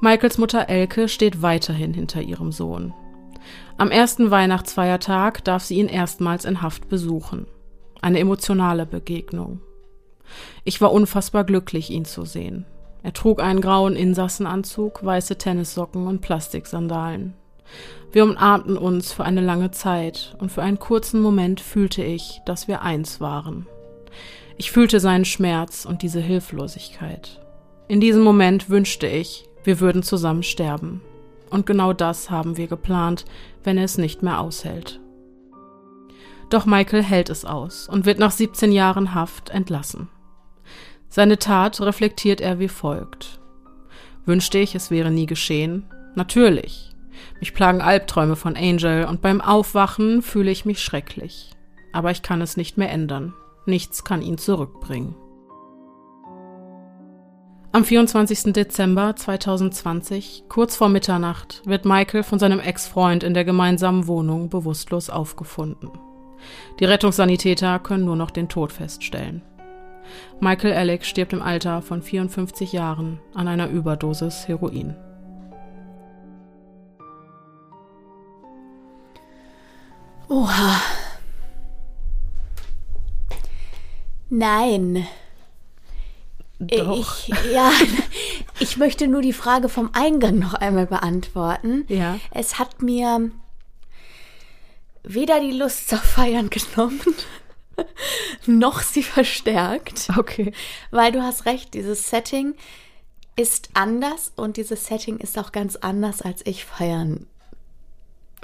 Michaels 0.00 0.38
Mutter 0.38 0.68
Elke 0.68 1.08
steht 1.08 1.42
weiterhin 1.42 1.92
hinter 1.92 2.22
ihrem 2.22 2.52
Sohn. 2.52 2.94
Am 3.76 3.90
ersten 3.90 4.30
Weihnachtsfeiertag 4.30 5.42
darf 5.44 5.64
sie 5.64 5.78
ihn 5.78 5.88
erstmals 5.88 6.44
in 6.44 6.62
Haft 6.62 6.88
besuchen. 6.88 7.46
Eine 8.00 8.20
emotionale 8.20 8.86
Begegnung. 8.86 9.60
Ich 10.62 10.80
war 10.80 10.92
unfassbar 10.92 11.42
glücklich, 11.42 11.90
ihn 11.90 12.04
zu 12.04 12.24
sehen. 12.24 12.66
Er 13.02 13.12
trug 13.12 13.42
einen 13.42 13.60
grauen 13.60 13.96
Insassenanzug, 13.96 15.04
weiße 15.04 15.36
Tennissocken 15.38 16.06
und 16.06 16.20
Plastiksandalen. 16.20 17.34
Wir 18.12 18.22
umarmten 18.22 18.78
uns 18.78 19.12
für 19.12 19.24
eine 19.24 19.40
lange 19.40 19.72
Zeit 19.72 20.36
und 20.38 20.52
für 20.52 20.62
einen 20.62 20.78
kurzen 20.78 21.20
Moment 21.20 21.60
fühlte 21.60 22.04
ich, 22.04 22.40
dass 22.46 22.68
wir 22.68 22.82
eins 22.82 23.20
waren. 23.20 23.66
Ich 24.56 24.70
fühlte 24.70 25.00
seinen 25.00 25.24
Schmerz 25.24 25.84
und 25.84 26.02
diese 26.02 26.20
Hilflosigkeit. 26.20 27.40
In 27.88 28.00
diesem 28.00 28.22
Moment 28.22 28.70
wünschte 28.70 29.08
ich, 29.08 29.48
wir 29.64 29.80
würden 29.80 30.04
zusammen 30.04 30.44
sterben. 30.44 31.00
Und 31.50 31.66
genau 31.66 31.92
das 31.92 32.30
haben 32.30 32.56
wir 32.56 32.66
geplant, 32.66 33.24
wenn 33.64 33.78
er 33.78 33.84
es 33.84 33.98
nicht 33.98 34.22
mehr 34.22 34.40
aushält. 34.40 35.00
Doch 36.50 36.66
Michael 36.66 37.02
hält 37.02 37.30
es 37.30 37.44
aus 37.44 37.88
und 37.88 38.06
wird 38.06 38.18
nach 38.18 38.30
17 38.30 38.70
Jahren 38.70 39.14
Haft 39.14 39.50
entlassen. 39.50 40.08
Seine 41.08 41.38
Tat 41.38 41.80
reflektiert 41.80 42.40
er 42.40 42.58
wie 42.58 42.68
folgt. 42.68 43.40
Wünschte 44.26 44.58
ich, 44.58 44.74
es 44.74 44.90
wäre 44.90 45.10
nie 45.10 45.26
geschehen? 45.26 45.84
Natürlich. 46.14 46.90
Mich 47.40 47.54
plagen 47.54 47.80
Albträume 47.80 48.36
von 48.36 48.56
Angel 48.56 49.06
und 49.06 49.20
beim 49.20 49.40
Aufwachen 49.40 50.22
fühle 50.22 50.50
ich 50.50 50.64
mich 50.64 50.82
schrecklich. 50.82 51.50
Aber 51.92 52.10
ich 52.10 52.22
kann 52.22 52.40
es 52.40 52.56
nicht 52.56 52.78
mehr 52.78 52.90
ändern. 52.90 53.34
Nichts 53.66 54.04
kann 54.04 54.22
ihn 54.22 54.38
zurückbringen. 54.38 55.14
Am 57.74 57.84
24. 57.84 58.52
Dezember 58.52 59.16
2020, 59.16 60.44
kurz 60.48 60.76
vor 60.76 60.88
Mitternacht, 60.88 61.60
wird 61.64 61.84
Michael 61.84 62.22
von 62.22 62.38
seinem 62.38 62.60
Ex-Freund 62.60 63.24
in 63.24 63.34
der 63.34 63.44
gemeinsamen 63.44 64.06
Wohnung 64.06 64.48
bewusstlos 64.48 65.10
aufgefunden. 65.10 65.90
Die 66.78 66.84
Rettungssanitäter 66.84 67.80
können 67.80 68.04
nur 68.04 68.14
noch 68.14 68.30
den 68.30 68.48
Tod 68.48 68.70
feststellen. 68.70 69.42
Michael 70.38 70.72
Alec 70.72 71.04
stirbt 71.04 71.32
im 71.32 71.42
Alter 71.42 71.82
von 71.82 72.00
54 72.00 72.72
Jahren 72.72 73.18
an 73.34 73.48
einer 73.48 73.68
Überdosis 73.68 74.46
Heroin. 74.46 74.94
Oha. 80.28 80.80
Nein. 84.30 85.08
Doch. 86.66 87.28
Ich, 87.28 87.52
ja, 87.52 87.70
ich 88.58 88.76
möchte 88.76 89.08
nur 89.08 89.22
die 89.22 89.32
Frage 89.32 89.68
vom 89.68 89.90
Eingang 89.92 90.38
noch 90.38 90.54
einmal 90.54 90.86
beantworten. 90.86 91.84
Ja. 91.88 92.18
Es 92.30 92.58
hat 92.58 92.82
mir 92.82 93.30
weder 95.02 95.40
die 95.40 95.52
Lust 95.52 95.92
auf 95.92 96.02
Feiern 96.02 96.50
genommen, 96.50 97.00
noch 98.46 98.80
sie 98.80 99.02
verstärkt. 99.02 100.08
Okay. 100.16 100.52
Weil 100.90 101.12
du 101.12 101.22
hast 101.22 101.46
recht, 101.46 101.74
dieses 101.74 102.08
Setting 102.10 102.54
ist 103.36 103.70
anders 103.74 104.32
und 104.36 104.56
dieses 104.56 104.86
Setting 104.86 105.18
ist 105.18 105.38
auch 105.38 105.52
ganz 105.52 105.76
anders, 105.76 106.22
als 106.22 106.46
ich 106.46 106.64
feiern 106.64 107.26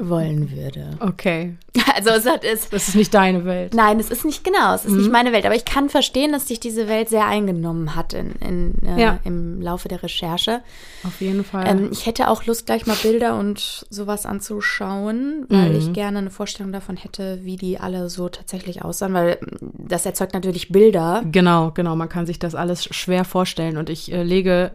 wollen 0.08 0.50
würde. 0.50 0.90
Okay. 1.00 1.56
Also 1.94 2.10
es 2.10 2.26
hat 2.26 2.44
es. 2.44 2.68
Das 2.70 2.88
ist 2.88 2.94
nicht 2.96 3.12
deine 3.12 3.44
Welt. 3.44 3.74
Nein, 3.74 4.00
es 4.00 4.10
ist 4.10 4.24
nicht 4.24 4.42
genau, 4.44 4.74
es 4.74 4.84
ist 4.84 4.92
nicht 4.94 5.10
meine 5.12 5.32
Welt. 5.32 5.44
Aber 5.44 5.54
ich 5.54 5.64
kann 5.64 5.88
verstehen, 5.88 6.32
dass 6.32 6.46
dich 6.46 6.58
diese 6.60 6.88
Welt 6.88 7.08
sehr 7.08 7.26
eingenommen 7.26 7.94
hat 7.94 8.12
in, 8.14 8.32
in, 8.36 8.74
äh, 8.86 9.00
Ja. 9.00 9.18
im 9.24 9.60
Laufe 9.60 9.88
der 9.88 10.02
Recherche. 10.02 10.62
Auf 11.04 11.20
jeden 11.20 11.44
Fall. 11.44 11.66
Ähm, 11.68 11.88
ich 11.92 12.06
hätte 12.06 12.28
auch 12.28 12.46
Lust, 12.46 12.66
gleich 12.66 12.86
mal 12.86 12.96
Bilder 13.02 13.38
und 13.38 13.86
sowas 13.90 14.24
anzuschauen, 14.26 15.46
weil 15.48 15.70
Mhm. 15.70 15.76
ich 15.78 15.92
gerne 15.92 16.18
eine 16.18 16.30
Vorstellung 16.30 16.72
davon 16.72 16.96
hätte, 16.96 17.40
wie 17.42 17.56
die 17.56 17.78
alle 17.78 18.08
so 18.08 18.28
tatsächlich 18.28 18.82
aussahen, 18.84 19.12
weil 19.14 19.38
mm, 19.40 19.88
das 19.88 20.06
erzeugt 20.06 20.32
natürlich 20.34 20.70
Bilder. 20.72 21.22
Genau, 21.30 21.70
genau. 21.72 21.96
Man 21.96 22.08
kann 22.08 22.26
sich 22.26 22.38
das 22.38 22.54
alles 22.54 22.84
schwer 22.84 23.24
vorstellen. 23.24 23.76
Und 23.76 23.90
ich 23.90 24.12
äh, 24.12 24.22
lege 24.22 24.72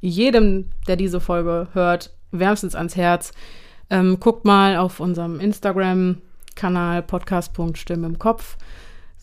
jedem, 0.00 0.70
der 0.88 0.96
diese 0.96 1.20
Folge 1.20 1.68
hört, 1.72 2.10
wärmstens 2.32 2.74
ans 2.74 2.96
Herz. 2.96 3.32
Ähm, 3.90 4.18
guckt 4.20 4.44
mal 4.44 4.76
auf 4.76 5.00
unserem 5.00 5.40
Instagram-Kanal 5.40 7.02
podcast.stimme 7.02 8.06
im 8.06 8.18
Kopf. 8.18 8.56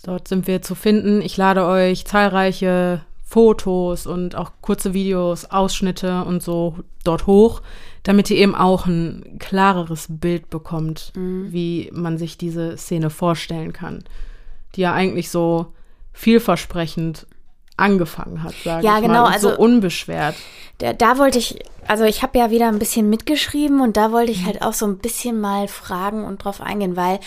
Dort 0.04 0.28
sind 0.28 0.48
wir 0.48 0.62
zu 0.62 0.76
finden. 0.76 1.22
Ich 1.22 1.38
lade 1.38 1.66
euch 1.66 2.06
zahlreiche 2.06 3.02
Fotos 3.24 4.06
und 4.06 4.36
auch 4.36 4.52
kurze 4.62 4.94
Videos, 4.94 5.46
Ausschnitte 5.46 6.24
und 6.24 6.44
so 6.44 6.78
dort 7.04 7.26
hoch, 7.26 7.62
damit 8.04 8.30
ihr 8.30 8.38
eben 8.38 8.54
auch 8.54 8.86
ein 8.86 9.38
klareres 9.40 10.08
Bild 10.08 10.50
bekommt, 10.52 11.12
wie 11.16 11.90
man 11.94 12.18
sich 12.18 12.38
diese 12.38 12.78
Szene 12.78 13.10
vorstellen 13.10 13.74
kann, 13.74 14.04
die 14.76 14.82
ja 14.82 14.94
eigentlich 14.94 15.32
so 15.32 15.74
vielversprechend 16.12 17.26
angefangen 17.78 18.44
hat, 18.44 18.54
sage 18.64 18.86
Ja, 18.86 18.98
ich 18.98 19.02
genau, 19.04 19.22
mal, 19.22 19.28
und 19.28 19.34
also- 19.34 19.50
so 19.52 19.58
unbeschwert. 19.58 20.36
Da, 20.80 20.92
da 20.94 21.18
wollte 21.20 21.38
ich, 21.38 21.60
also 21.88 22.04
ich 22.04 22.24
habe 22.24 22.38
ja 22.40 22.50
wieder 22.50 22.68
ein 22.68 22.80
bisschen 22.80 23.10
mitgeschrieben 23.10 23.80
und 23.82 23.96
da 23.96 24.12
wollte 24.12 24.32
ich 24.32 24.44
halt 24.46 24.62
auch 24.64 24.74
so 24.74 24.86
ein 24.88 24.98
bisschen 24.98 25.40
mal 25.40 25.68
fragen 25.68 26.26
und 26.26 26.44
drauf 26.44 26.62
eingehen, 26.62 26.96
weil 26.96 27.20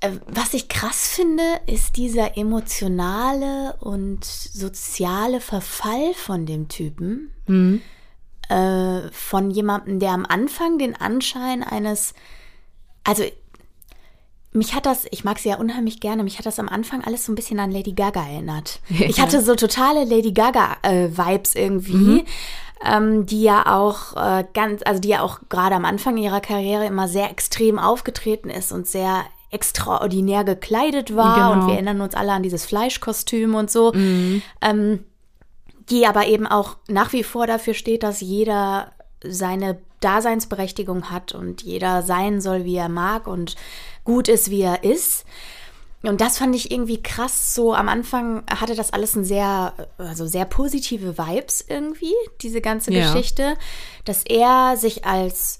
äh, 0.00 0.10
was 0.28 0.54
ich 0.54 0.68
krass 0.68 1.08
finde, 1.08 1.42
ist 1.66 1.96
dieser 1.96 2.36
emotionale 2.36 3.74
und 3.80 4.24
soziale 4.24 5.40
Verfall 5.40 6.14
von 6.14 6.46
dem 6.46 6.68
Typen. 6.68 7.30
Äh, 8.48 9.10
von 9.10 9.50
jemandem, 9.50 9.98
der 9.98 10.10
am 10.10 10.24
Anfang 10.26 10.78
den 10.78 10.94
Anschein 10.94 11.62
eines, 11.62 12.14
also 13.02 13.24
mich 14.54 14.74
hat 14.74 14.86
das, 14.86 15.06
ich 15.10 15.24
mag 15.24 15.38
sie 15.38 15.50
ja 15.50 15.56
unheimlich 15.56 16.00
gerne, 16.00 16.22
mich 16.22 16.38
hat 16.38 16.46
das 16.46 16.58
am 16.58 16.68
Anfang 16.68 17.02
alles 17.04 17.26
so 17.26 17.32
ein 17.32 17.34
bisschen 17.34 17.58
an 17.58 17.72
Lady 17.72 17.92
Gaga 17.92 18.22
erinnert. 18.22 18.80
Ja. 18.88 19.06
Ich 19.06 19.20
hatte 19.20 19.42
so 19.42 19.56
totale 19.56 20.04
Lady 20.04 20.32
Gaga-Vibes 20.32 21.56
irgendwie, 21.56 22.24
ähm, 22.84 23.26
die 23.26 23.42
ja 23.42 23.76
auch 23.76 24.16
äh, 24.16 24.44
ganz, 24.54 24.82
also 24.84 25.00
die 25.00 25.08
ja 25.08 25.22
auch 25.22 25.40
gerade 25.48 25.74
am 25.74 25.84
Anfang 25.84 26.16
ihrer 26.16 26.40
Karriere 26.40 26.86
immer 26.86 27.08
sehr 27.08 27.30
extrem 27.30 27.78
aufgetreten 27.80 28.48
ist 28.48 28.70
und 28.70 28.86
sehr 28.86 29.24
extraordinär 29.50 30.44
gekleidet 30.44 31.16
war. 31.16 31.34
Genau. 31.34 31.52
Und 31.52 31.66
wir 31.66 31.74
erinnern 31.74 32.00
uns 32.00 32.14
alle 32.14 32.32
an 32.32 32.42
dieses 32.42 32.64
Fleischkostüm 32.64 33.54
und 33.54 33.70
so. 33.70 33.92
Ähm, 33.94 35.04
die 35.90 36.06
aber 36.06 36.26
eben 36.26 36.46
auch 36.46 36.76
nach 36.88 37.12
wie 37.12 37.22
vor 37.22 37.46
dafür 37.46 37.74
steht, 37.74 38.02
dass 38.02 38.20
jeder 38.20 38.92
seine 39.26 39.78
Daseinsberechtigung 40.00 41.10
hat 41.10 41.32
und 41.32 41.62
jeder 41.62 42.02
sein 42.02 42.40
soll, 42.40 42.64
wie 42.64 42.76
er 42.76 42.88
mag 42.88 43.26
und 43.26 43.56
gut 44.04 44.28
ist, 44.28 44.50
wie 44.50 44.62
er 44.62 44.84
ist. 44.84 45.24
Und 46.02 46.20
das 46.20 46.36
fand 46.38 46.54
ich 46.54 46.70
irgendwie 46.70 47.02
krass. 47.02 47.54
So 47.54 47.74
am 47.74 47.88
Anfang 47.88 48.44
hatte 48.48 48.74
das 48.74 48.92
alles 48.92 49.16
ein 49.16 49.24
sehr, 49.24 49.72
also 49.96 50.26
sehr 50.26 50.44
positive 50.44 51.16
Vibes 51.16 51.64
irgendwie, 51.66 52.12
diese 52.42 52.60
ganze 52.60 52.92
Ja. 52.92 53.06
Geschichte, 53.06 53.56
dass 54.04 54.22
er 54.24 54.76
sich 54.76 55.06
als 55.06 55.58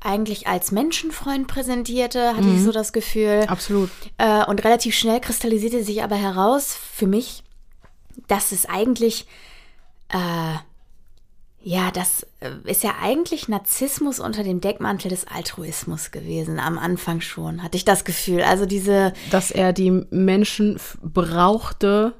eigentlich 0.00 0.46
als 0.46 0.70
Menschenfreund 0.70 1.48
präsentierte, 1.48 2.36
hatte 2.36 2.48
ich 2.48 2.62
so 2.62 2.70
das 2.70 2.92
Gefühl. 2.92 3.44
Absolut. 3.48 3.90
Äh, 4.18 4.44
und 4.44 4.62
relativ 4.62 4.94
schnell 4.94 5.20
kristallisierte 5.20 5.82
sich 5.82 6.02
aber 6.02 6.16
heraus 6.16 6.76
für 6.92 7.06
mich, 7.06 7.42
dass 8.28 8.52
es 8.52 8.66
eigentlich, 8.66 9.26
äh, 10.10 10.56
ja, 11.68 11.90
das 11.90 12.24
äh, 12.38 12.50
ist 12.70 12.84
ja 12.84 12.92
eigentlich 13.02 13.48
Narzissmus 13.48 14.20
unter 14.20 14.44
dem 14.44 14.60
Deckmantel 14.60 15.08
des 15.08 15.26
Altruismus 15.26 16.12
gewesen, 16.12 16.60
am 16.60 16.78
Anfang 16.78 17.20
schon, 17.20 17.60
hatte 17.64 17.76
ich 17.76 17.84
das 17.84 18.04
Gefühl. 18.04 18.42
Also 18.42 18.66
diese, 18.66 19.12
Dass 19.32 19.50
er 19.50 19.72
die 19.72 19.90
Menschen 19.90 20.78
brauchte, 21.02 22.14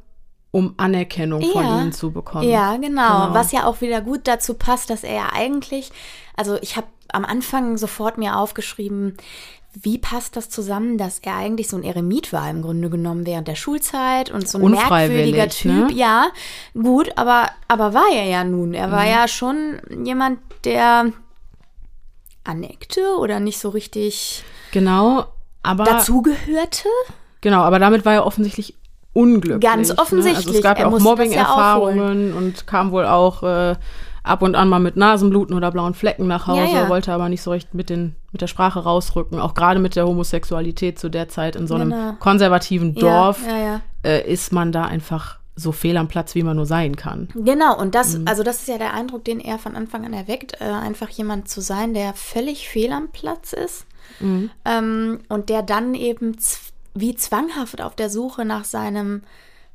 um 0.51 0.75
Anerkennung 0.79 1.43
von 1.43 1.65
Ja. 1.65 1.81
ihnen 1.81 1.93
zu 1.93 2.11
bekommen. 2.11 2.49
Ja, 2.49 2.73
genau. 2.77 3.27
Genau. 3.27 3.35
Was 3.35 3.53
ja 3.53 3.67
auch 3.67 3.81
wieder 3.81 4.01
gut 4.01 4.23
dazu 4.25 4.55
passt, 4.55 4.91
dass 4.91 5.05
er 5.05 5.15
ja 5.15 5.29
eigentlich, 5.33 5.93
also 6.37 6.59
ich 6.61 6.77
habe 6.77 6.89
am 7.13 7.25
Anfang 7.25 7.77
sofort 7.79 8.19
mir 8.19 8.37
aufgeschrieben, 8.39 9.17
wie 9.79 9.99
passt 9.99 10.37
das 10.37 10.49
zusammen, 10.49 10.97
dass 10.97 11.19
er 11.19 11.37
eigentlich 11.37 11.69
so 11.69 11.77
ein 11.77 11.83
Eremit 11.85 12.33
war 12.33 12.49
im 12.49 12.63
Grunde 12.63 12.89
genommen 12.89 13.27
während 13.27 13.47
der 13.47 13.57
Schulzeit 13.57 14.31
und 14.31 14.49
so 14.49 14.57
ein 14.59 14.71
merkwürdiger 14.71 15.49
Typ. 15.51 15.71
ne? 15.71 15.89
Ja, 15.93 16.29
gut, 16.73 17.11
aber, 17.17 17.51
aber 17.69 17.93
war 17.93 18.07
er 18.15 18.25
ja 18.25 18.43
nun. 18.43 18.73
Er 18.73 18.87
Mhm. 18.89 18.93
war 18.93 19.07
ja 19.07 19.29
schon 19.29 19.79
jemand, 20.03 20.39
der 20.65 21.13
aneckte 22.45 23.01
oder 23.19 23.41
nicht 23.41 23.59
so 23.59 23.69
richtig 23.71 24.45
Genau, 24.73 25.27
aber 25.63 25.85
dazugehörte. 25.85 26.89
genau, 27.41 27.61
aber 27.63 27.79
damit 27.79 28.05
war 28.05 28.15
er 28.15 28.27
offensichtlich 28.27 28.75
unglücklich. 29.13 29.61
Ganz 29.61 29.89
Ne? 29.89 29.99
Also 29.99 30.03
offensichtlich. 30.03 30.57
es 30.57 30.63
gab 30.63 30.79
ja 30.79 30.87
auch 30.87 30.93
das 30.93 31.03
ja 31.03 31.09
Mobbing-Erfahrungen 31.11 32.35
und 32.35 32.67
kam 32.67 32.93
wohl 32.93 33.07
auch 33.07 33.43
äh, 33.43 33.75
ab 34.27 34.43
und 34.43 34.55
an 34.55 34.69
mal 34.69 34.79
mit 34.81 34.97
Nasenbluten 34.97 35.57
oder 35.57 35.71
blauen 35.71 35.95
Flecken 35.95 36.27
nach 36.27 36.47
Hause, 36.47 36.73
Ja, 36.73 36.83
ja. 36.83 36.89
wollte 36.89 37.13
aber 37.13 37.29
nicht 37.29 37.43
so 37.43 37.51
recht 37.51 37.75
mit, 37.75 37.89
den, 37.91 38.17
mit 38.33 38.41
der 38.43 38.47
Sprache 38.47 38.81
rausrücken. 38.81 39.39
Auch 39.41 39.55
gerade 39.55 39.81
mit 39.81 39.97
der 39.97 40.07
Homosexualität 40.07 40.99
zu 40.99 41.09
der 41.09 41.29
Zeit 41.29 41.57
in 41.57 41.67
so 41.67 41.75
einem 41.75 41.91
Genau. 41.91 42.13
konservativen 42.19 42.95
Dorf. 42.95 43.41
Äh, 44.05 44.31
ist 44.33 44.53
man 44.53 44.73
da 44.73 44.85
einfach 44.85 45.39
so 45.57 45.73
fehl 45.73 45.97
am 45.97 46.07
Platz, 46.07 46.35
wie 46.35 46.43
man 46.43 46.57
nur 46.57 46.67
sein 46.67 46.97
kann. 46.97 47.29
Genau, 47.35 47.79
und 47.79 47.95
das, 47.95 48.19
Mhm. 48.19 48.29
also 48.29 48.43
das 48.43 48.57
ist 48.61 48.69
ja 48.69 48.77
der 48.79 48.93
Eindruck, 48.93 49.25
den 49.25 49.41
er 49.41 49.59
von 49.59 49.75
Anfang 49.75 50.05
an 50.05 50.13
erweckt, 50.13 50.61
äh, 50.61 50.65
einfach 50.65 51.09
jemand 51.09 51.49
zu 51.49 51.61
sein, 51.63 51.95
der 51.95 52.13
völlig 52.13 52.69
fehl 52.69 52.93
am 52.93 53.09
Platz 53.09 53.53
ist 53.55 53.87
Mhm. 54.21 54.51
ähm, 54.67 55.21
und 55.31 55.49
der 55.49 55.63
dann 55.63 55.95
eben 55.95 56.37
wie 56.95 57.15
zwanghaft 57.17 57.81
auf 57.81 57.95
der 57.97 58.11
Suche 58.11 58.45
nach 58.45 58.65
seinem 58.65 59.23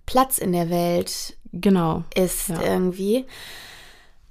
Platz 0.05 0.37
in 0.37 0.51
der 0.53 0.69
Welt 0.69 1.35
Genau. 1.51 2.03
ist 2.15 2.49
Ja. 2.49 2.61
irgendwie. 2.61 3.25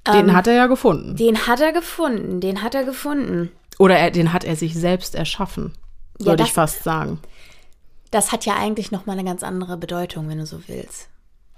Den 0.07 0.31
Ähm, 0.31 0.35
hat 0.35 0.47
er 0.47 0.55
ja 0.55 0.67
gefunden. 0.67 1.17
Den 1.17 1.47
hat 1.47 1.61
er 1.61 1.73
gefunden, 1.73 2.41
den 2.41 2.63
hat 2.63 2.75
er 2.75 2.85
gefunden. 2.85 3.51
Oder 3.79 3.97
er, 3.99 4.11
den 4.11 4.33
hat 4.33 4.45
er 4.45 4.57
sich 4.57 4.75
selbst 4.75 5.15
erschaffen, 5.15 5.73
Ja, 6.19 6.27
würde 6.27 6.43
ich 6.45 6.53
fast 6.53 6.83
sagen. 6.85 7.19
Das 8.11 8.33
hat 8.33 8.45
ja 8.45 8.57
eigentlich 8.57 8.91
nochmal 8.91 9.19
eine 9.19 9.29
ganz 9.29 9.43
andere 9.43 9.77
Bedeutung, 9.77 10.29
wenn 10.29 10.39
du 10.39 10.47
so 10.47 10.61
willst. 10.67 11.09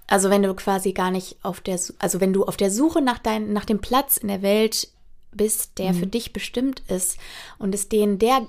Also 0.08 0.28
wenn 0.28 0.42
du 0.42 0.52
quasi 0.54 0.92
gar 0.92 1.10
nicht 1.10 1.36
auf 1.42 1.60
der, 1.60 1.80
also 1.98 2.20
wenn 2.20 2.32
du 2.32 2.44
auf 2.44 2.56
der 2.56 2.70
Suche 2.70 3.00
nach, 3.00 3.18
dein, 3.18 3.52
nach 3.52 3.64
dem 3.64 3.80
Platz 3.80 4.18
in 4.18 4.28
der 4.28 4.42
Welt 4.42 4.88
bist, 5.30 5.78
der 5.78 5.94
für 5.94 6.06
dich 6.06 6.32
bestimmt 6.34 6.82
ist 6.88 7.16
und 7.58 7.74
es 7.74 7.88
den 7.88 8.18
der, 8.18 8.42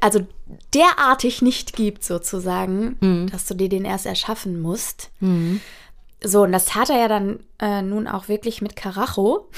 also 0.00 0.26
derartig 0.74 1.40
nicht 1.42 1.74
gibt 1.74 2.02
sozusagen, 2.02 3.28
dass 3.30 3.46
du 3.46 3.54
dir 3.54 3.68
den 3.68 3.84
erst 3.84 4.06
erschaffen 4.06 4.60
musst. 4.60 5.10
So, 6.24 6.42
und 6.42 6.52
das 6.52 6.64
tat 6.64 6.90
er 6.90 6.98
ja 6.98 7.08
dann 7.08 7.40
äh, 7.60 7.82
nun 7.82 8.08
auch 8.08 8.28
wirklich 8.28 8.62
mit 8.62 8.76
Karacho. 8.76 9.48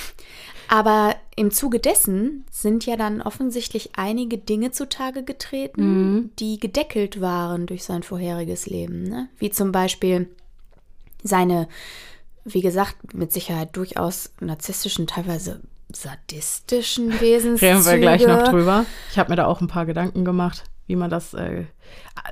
Aber 0.69 1.15
im 1.37 1.53
Zuge 1.53 1.79
dessen 1.79 2.45
sind 2.51 2.87
ja 2.87 2.97
dann 2.97 3.23
offensichtlich 3.23 3.91
einige 3.97 4.37
Dinge 4.37 4.73
zutage 4.73 5.23
getreten, 5.23 6.33
die 6.41 6.59
gedeckelt 6.59 7.21
waren 7.21 7.67
durch 7.67 7.85
sein 7.85 8.03
vorheriges 8.03 8.67
Leben. 8.67 9.05
Ne? 9.05 9.29
Wie 9.39 9.51
zum 9.51 9.71
Beispiel 9.71 10.29
seine, 11.23 11.69
wie 12.45 12.63
gesagt, 12.63 13.15
mit 13.15 13.33
Sicherheit 13.33 13.77
durchaus 13.77 14.33
narzisstischen, 14.41 15.07
teilweise 15.07 15.61
sadistischen 15.93 17.21
Wesenszüge. 17.21 17.73
Reden 17.73 17.85
wir 17.85 17.99
gleich 17.99 18.27
noch 18.27 18.49
drüber. 18.49 18.87
Ich 19.13 19.19
habe 19.19 19.31
mir 19.31 19.37
da 19.37 19.47
auch 19.47 19.61
ein 19.61 19.69
paar 19.69 19.87
Gedanken 19.87 20.25
gemacht, 20.25 20.65
wie 20.89 20.97
man 20.97 21.11
das 21.11 21.33
äh, 21.35 21.65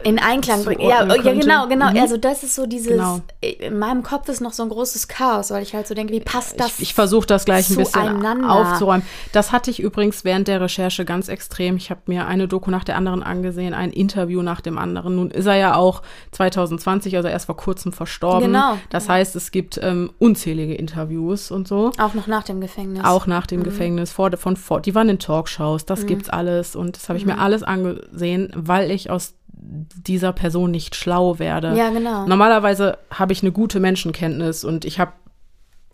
in 0.03 0.19
Einklang 0.19 0.65
bringen. 0.65 0.81
Ja, 0.81 1.01
zuordnen 1.07 1.25
ja, 1.25 1.33
genau, 1.33 1.69
genau. 1.69 1.91
Mhm. 1.91 2.01
Also 2.01 2.17
das 2.17 2.43
ist 2.43 2.55
so 2.55 2.67
dieses, 2.67 2.89
Genau. 2.89 3.21
in 3.41 3.79
meinem 3.79 4.03
Kopf 4.03 4.29
ist 4.29 4.41
noch 4.41 4.53
so 4.53 4.63
ein 4.63 4.69
großes 4.71 5.09
Chaos, 5.09 5.51
weil 5.51 5.63
ich 5.63 5.75
halt 5.75 5.87
so 5.87 5.95
denke, 5.95 6.13
wie 6.13 6.21
passt 6.21 6.59
das? 6.59 6.69
Ich, 6.79 6.81
ich 6.81 6.95
versuche 6.95 7.27
das 7.27 7.45
gleich 7.45 7.69
ein 7.71 7.77
bisschen 7.77 8.45
aufzuräumen. 8.45 9.05
Das 9.33 9.53
hatte 9.53 9.71
ich 9.71 9.81
übrigens 9.81 10.25
während 10.25 10.49
der 10.49 10.61
Recherche 10.61 11.05
ganz 11.05 11.29
extrem. 11.29 11.77
Ich 11.77 11.91
habe 11.91 12.01
mir 12.07 12.27
eine 12.27 12.49
Doku 12.49 12.71
nach 12.71 12.83
der 12.85 12.97
anderen 12.97 13.23
angesehen, 13.23 13.75
ein 13.75 13.93
Interview 13.93 14.43
nach 14.43 14.61
dem 14.63 14.79
anderen. 14.79 15.17
Nun 15.17 15.31
ist 15.31 15.47
er 15.47 15.57
ja 15.57 15.75
auch 15.77 16.03
2020, 16.33 17.17
also 17.17 17.29
erst 17.29 17.47
vor 17.47 17.57
kurzem 17.57 17.93
verstorben. 17.93 18.53
Genau. 18.53 18.79
Das 18.91 19.09
heißt, 19.09 19.37
es 19.37 19.51
gibt 19.51 19.79
ähm, 19.83 20.11
unzählige 20.19 20.75
Interviews 20.75 21.51
und 21.51 21.69
so. 21.69 21.93
Auch 21.99 22.15
noch 22.15 22.27
nach 22.27 22.43
dem 22.43 22.61
Gefängnis. 22.61 23.05
Auch 23.05 23.27
nach 23.27 23.47
dem 23.47 23.61
Mhm. 23.61 23.65
Gefängnis, 23.65 24.11
vor, 24.13 24.31
von 24.37 24.57
vor, 24.57 24.81
die 24.81 24.95
waren 24.95 25.09
in 25.09 25.19
Talkshows, 25.19 25.85
das 25.87 26.07
gibt's 26.07 26.29
alles 26.29 26.75
und 26.75 26.97
das 26.97 27.09
habe 27.09 27.19
ich 27.19 27.27
mir 27.27 27.39
alles 27.39 27.63
angesehen, 27.63 28.51
weil 28.57 28.91
ich 28.91 29.11
aus 29.11 29.35
dieser 29.67 30.33
Person 30.33 30.71
nicht 30.71 30.95
schlau 30.95 31.39
werde. 31.39 31.75
Ja, 31.77 31.91
genau. 31.91 32.27
Normalerweise 32.27 32.99
habe 33.11 33.33
ich 33.33 33.43
eine 33.43 33.53
gute 33.53 33.81
Menschenkenntnis 33.81 34.65
und 34.65 34.85
ich 34.85 34.99
habe 35.01 35.13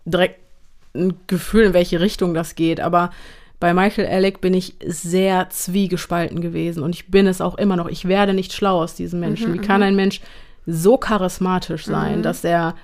direkt 0.05 0.39
ein 0.93 1.13
Gefühl, 1.27 1.63
in 1.65 1.73
welche 1.73 2.01
Richtung 2.01 2.33
das 2.33 2.55
geht, 2.55 2.81
aber 2.81 3.11
bei 3.61 3.73
Michael 3.73 4.07
Alec 4.07 4.41
bin 4.41 4.53
ich 4.53 4.75
sehr 4.85 5.49
zwiegespalten 5.51 6.41
gewesen 6.41 6.83
und 6.83 6.95
ich 6.95 7.09
bin 7.11 7.27
es 7.27 7.39
auch 7.41 7.55
immer 7.57 7.75
noch. 7.75 7.87
Ich 7.87 8.07
werde 8.07 8.33
nicht 8.33 8.53
schlau 8.53 8.81
aus 8.81 8.95
diesem 8.95 9.19
Menschen. 9.19 9.51
Mhm, 9.51 9.53
Wie 9.53 9.59
kann 9.65 9.83
ein 9.83 9.95
Mensch 9.95 10.19
so 10.65 10.97
charismatisch 10.97 11.85
sein, 11.85 12.23
dass 12.23 12.43
er 12.43 12.75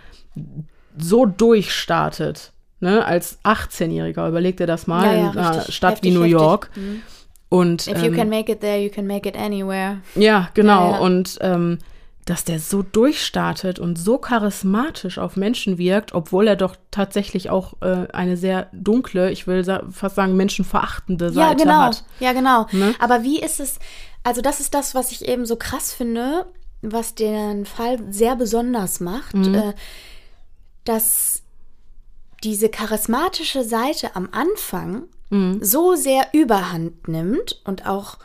so 0.97 1.25
durchstartet? 1.25 2.53
Ne, 2.79 3.03
als 3.03 3.39
18-Jähriger, 3.43 4.27
überleg 4.27 4.57
dir 4.57 4.67
das 4.67 4.85
mal, 4.85 5.03
Ja, 5.05 5.13
ja, 5.13 5.31
in 5.31 5.37
einer 5.37 5.57
richtig. 5.57 5.75
Stadt 5.75 5.93
Heftig, 5.95 6.13
wie 6.13 6.15
New. 6.15 6.23
York. 6.25 6.69
Mhm. 6.75 7.01
Und 7.49 7.87
If 7.87 7.99
you 7.99 8.07
ähm, 8.09 8.15
can 8.15 8.29
make 8.29 8.51
it 8.51 8.59
there, 8.61 8.77
you 8.83 8.89
can 8.89 9.07
make 9.07 9.27
it 9.27 9.37
anywhere. 9.37 10.01
ja, 10.15 10.49
genau. 10.53 10.91
Ja, 10.91 10.91
ja. 10.97 10.99
Und 10.99 11.37
ähm, 11.41 11.79
dass 12.25 12.43
der 12.43 12.59
so 12.59 12.81
durchstartet 12.83 13.79
und 13.79 13.97
so 13.97 14.17
charismatisch 14.17 15.17
auf 15.17 15.37
Menschen 15.37 15.77
wirkt, 15.77 16.13
obwohl 16.13 16.45
er 16.47 16.57
doch 16.57 16.75
tatsächlich 16.91 17.49
auch 17.49 17.75
äh, 17.81 18.07
eine 18.11 18.35
sehr 18.35 18.67
dunkle, 18.73 19.31
ich 19.31 19.47
will 19.47 19.63
sa 19.63 19.81
fast 19.89 20.15
sagen 20.15 20.35
menschenverachtende 20.35 21.27
Ja, 21.27 21.31
Seite 21.31 21.63
genau. 21.63 21.79
hat. 21.83 22.03
Ja, 22.19 22.33
genau. 22.33 22.67
Ne? 22.73 22.93
Aber 22.99 23.23
wie 23.23 23.39
ist 23.39 23.61
es, 23.61 23.79
also 24.23 24.41
das 24.41 24.59
ist 24.59 24.73
das, 24.73 24.93
was 24.93 25.13
ich 25.13 25.25
eben 25.25 25.45
so 25.45 25.55
krass 25.55 25.93
finde, 25.93 26.45
was 26.81 27.15
den 27.15 27.65
Fall 27.65 27.97
sehr 28.11 28.35
besonders 28.35 28.99
macht, 28.99 29.33
Mhm. 29.35 29.55
äh, 29.55 29.73
dass 30.83 31.43
diese 32.43 32.69
charismatische 32.69 33.63
Seite 33.63 34.15
am 34.17 34.29
Anfang 34.31 35.03
Mhm. 35.29 35.59
so 35.63 35.95
sehr 35.95 36.27
überhand 36.33 37.07
nimmt 37.07 37.61
und 37.65 37.85
auch 37.85 38.17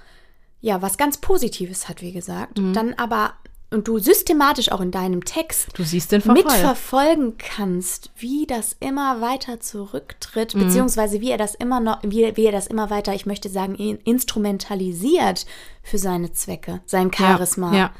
ja 0.60 0.80
was 0.82 0.96
ganz 0.98 1.18
Positives 1.18 1.88
hat, 1.88 2.00
wie 2.02 2.12
gesagt, 2.12 2.58
Mhm. 2.58 2.72
dann 2.72 2.94
aber 2.94 3.32
und 3.70 3.88
du 3.88 3.98
systematisch 3.98 4.70
auch 4.70 4.82
in 4.82 4.90
deinem 4.90 5.24
Text 5.24 5.68
Du 5.78 5.82
siehst 5.82 6.12
den 6.12 6.20
Verfall. 6.20 6.42
mitverfolgen 6.44 7.38
kannst, 7.38 8.10
wie 8.18 8.46
das 8.46 8.76
immer 8.80 9.22
weiter 9.22 9.60
zurücktritt, 9.60 10.52
beziehungsweise 10.52 11.22
wie 11.22 11.30
er 11.30 11.38
das 11.38 11.54
immer 11.54 11.80
noch, 11.80 12.00
wie, 12.02 12.36
wie 12.36 12.44
er 12.44 12.52
das 12.52 12.66
immer 12.66 12.90
weiter, 12.90 13.14
ich 13.14 13.24
möchte 13.24 13.48
sagen, 13.48 13.74
in- 13.74 13.96
instrumentalisiert 14.04 15.46
für 15.82 15.98
seine 15.98 16.32
Zwecke, 16.32 16.80
sein 16.86 17.10
Charisma. 17.12 17.74
ja. 17.74 17.90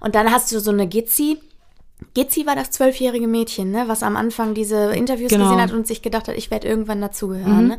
Und 0.00 0.14
dann 0.14 0.30
hast 0.32 0.52
du 0.52 0.60
so 0.60 0.70
eine 0.70 0.86
Gizzi. 0.86 1.38
Gizzi 2.14 2.46
war 2.46 2.54
das 2.54 2.70
zwölfjährige 2.70 3.26
Mädchen, 3.26 3.70
ne, 3.72 3.84
was 3.88 4.02
am 4.02 4.16
Anfang 4.16 4.54
diese 4.54 4.92
Interviews 4.94 5.30
Genau. 5.30 5.44
gesehen 5.44 5.60
hat 5.60 5.72
und 5.72 5.86
sich 5.86 6.02
gedacht 6.02 6.28
hat, 6.28 6.36
ich 6.36 6.50
werde 6.50 6.68
irgendwann 6.68 7.00
dazugehören. 7.00 7.68
Ne? 7.68 7.78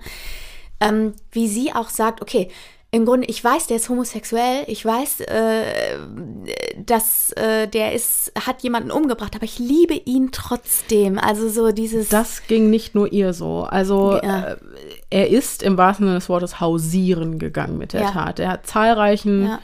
Ähm, 0.79 1.13
wie 1.31 1.47
sie 1.47 1.73
auch 1.73 1.89
sagt, 1.89 2.21
okay, 2.21 2.49
im 2.89 3.05
Grunde, 3.05 3.27
ich 3.27 3.43
weiß, 3.43 3.67
der 3.67 3.77
ist 3.77 3.89
homosexuell, 3.89 4.63
ich 4.67 4.85
weiß, 4.85 5.21
äh, 5.21 5.63
dass 6.85 7.31
äh, 7.33 7.67
der 7.67 7.91
ist, 7.93 8.31
hat 8.39 8.61
jemanden 8.63 8.91
umgebracht, 8.91 9.35
aber 9.35 9.43
ich 9.43 9.59
liebe 9.59 9.93
ihn 9.93 10.29
trotzdem. 10.31 11.19
Also 11.19 11.49
so 11.49 11.71
dieses. 11.71 12.07
das 12.09 12.47
ging 12.47 12.69
nicht 12.69 12.95
nur 12.95 13.11
ihr 13.11 13.33
so. 13.33 13.63
Also 13.63 14.19
Ja. 14.23 14.51
äh, 14.53 14.57
er 15.09 15.29
ist 15.29 15.63
im 15.63 15.77
wahrsten 15.77 16.05
Sinne 16.05 16.17
des 16.19 16.29
Wortes 16.29 16.59
hausieren 16.61 17.39
gegangen 17.39 17.77
mit 17.77 17.91
der 17.93 18.01
Ja. 18.03 18.11
Tat. 18.11 18.39
Er 18.39 18.49
hat 18.51 18.67
zahlreichen, 18.67 19.47
Ja. 19.47 19.59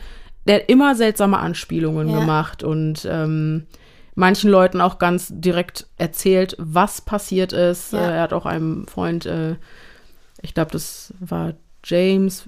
der 0.45 0.55
hat 0.55 0.63
immer 0.69 0.95
seltsame 0.95 1.37
Anspielungen 1.39 2.11
gemacht 2.13 2.61
und 2.63 3.07
ähm, 3.09 3.67
manchen 4.15 4.49
Leuten 4.51 4.81
auch 4.81 4.99
ganz 4.99 5.29
direkt 5.31 5.87
erzählt, 5.97 6.55
was 6.59 6.99
passiert 7.01 7.53
ist. 7.53 7.93
Äh, 7.93 7.97
er 7.97 8.21
hat 8.23 8.33
auch 8.33 8.45
einem 8.45 8.85
Freund, 8.87 9.25
äh, 9.25 9.55
ich 10.43 10.53
glaube, 10.53 10.71
das 10.71 11.13
war 11.19 11.53
James, 11.83 12.45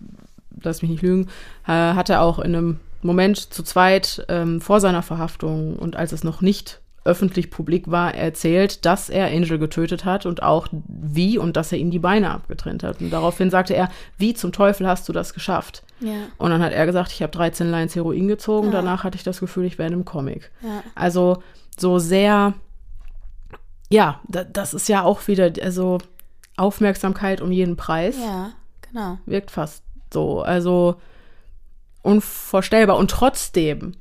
lass 0.62 0.82
mich 0.84 0.91
nicht 0.91 1.02
lügen, 1.04 1.28
äh, 1.68 1.72
hat 1.72 2.10
er 2.12 2.22
auch 2.22 2.38
in 2.39 2.56
einem 2.56 2.80
Moment 3.02 3.38
zu 3.38 3.64
zweit 3.64 4.26
ähm, 4.30 4.62
vor 4.62 4.80
seiner 4.80 5.02
Verhaftung 5.02 5.76
und 5.78 5.96
als 5.96 6.12
es 6.12 6.24
noch 6.24 6.41
nicht 6.41 6.80
öffentlich 7.04 7.52
publik 7.52 7.91
war, 7.91 8.16
erzählt, 8.16 8.84
dass 8.84 9.10
er 9.10 9.28
Angel 9.28 9.60
getötet 9.60 10.06
hat 10.06 10.26
und 10.26 10.41
auch 10.41 10.68
wie 10.88 11.38
und 11.38 11.56
dass 11.56 11.72
er 11.72 11.78
ihm 11.78 11.91
die 11.91 12.00
Beine 12.00 12.32
abgetrennt 12.32 12.82
hat. 12.84 13.00
Und 13.00 13.12
daraufhin 13.12 13.52
sagte 13.52 13.76
er, 13.76 13.89
wie 14.18 14.34
zum 14.34 14.52
Teufel 14.52 14.88
hast 14.88 15.08
du 15.08 15.14
das 15.14 15.36
geschafft? 15.36 15.84
Ja. 16.00 16.14
Und 16.39 16.50
dann 16.50 16.64
hat 16.64 16.74
er 16.74 16.84
gesagt, 16.88 17.12
ich 17.12 17.22
habe 17.22 17.32
13 17.32 17.70
Lines 17.70 17.96
Heroin 17.96 18.28
gezogen, 18.28 18.68
Ja. 18.70 18.74
danach 18.74 19.04
hatte 19.04 19.18
ich 19.18 19.24
das 19.24 19.39
Gefühl, 19.39 19.66
ich 19.66 19.78
wäre 19.78 19.88
in 19.88 19.93
einem 19.93 20.06
Comic. 20.06 20.50
Ja. 20.64 20.82
Also 20.96 21.43
so 21.78 22.00
sehr, 22.00 22.54
ja, 23.91 24.20
da, 24.28 24.43
das 24.43 24.74
ist 24.74 24.89
ja 24.89 25.04
auch 25.04 25.28
wieder, 25.28 25.52
also 25.62 26.00
Aufmerksamkeit 26.58 27.41
um 27.41 27.51
jeden 27.51 27.76
Preis 27.76 28.16
Ja, 28.20 28.51
genau. 28.82 29.18
wirkt 29.26 29.51
fast 29.51 29.84
so. 30.14 30.41
Also 30.41 30.95
unvorstellbar. 32.01 32.97
Und 32.97 33.12
trotzdem 33.12 33.93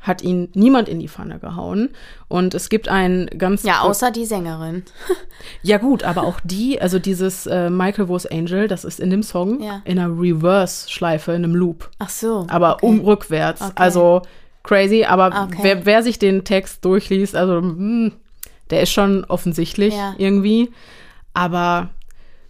hat 0.00 0.22
ihn 0.22 0.48
niemand 0.54 0.88
in 0.88 1.00
die 1.00 1.08
Pfanne 1.08 1.40
gehauen. 1.40 1.90
Und 2.28 2.54
es 2.54 2.68
gibt 2.68 2.88
ein 2.88 3.26
ganz. 3.38 3.64
Ja, 3.64 3.80
außer 3.80 4.10
die 4.10 4.24
Sängerin. 4.24 4.84
Ja, 5.62 5.78
gut, 5.78 6.02
aber 6.04 6.22
auch 6.24 6.40
die, 6.44 6.80
also 6.80 6.98
dieses 6.98 7.46
äh, 7.46 7.70
Michael 7.70 8.08
Wo's 8.08 8.24
Angel, 8.26 8.68
das 8.68 8.84
ist 8.84 9.00
in 9.00 9.10
dem 9.10 9.22
Song 9.22 9.60
Ja. 9.62 9.82
in 9.84 9.98
einer 9.98 10.08
Reverse-Schleife, 10.18 11.32
in 11.32 11.44
einem 11.44 11.54
Loop. 11.54 11.90
Ach 11.98 12.08
so. 12.08 12.46
Aber 12.48 12.74
okay. 12.76 12.86
um 12.86 13.00
rückwärts. 13.00 13.60
Okay. 13.62 13.72
Also 13.76 14.22
crazy, 14.62 15.04
aber 15.04 15.26
Okay. 15.48 15.58
wer, 15.62 15.86
wer 15.86 16.02
sich 16.02 16.18
den 16.18 16.44
Text 16.44 16.84
durchliest, 16.84 17.34
also 17.36 17.56
hm, 17.58 18.12
der 18.70 18.82
ist 18.82 18.90
schon 18.92 19.24
offensichtlich 19.24 19.94
Ja. 19.94 20.14
irgendwie. 20.18 20.70
Aber 21.36 21.90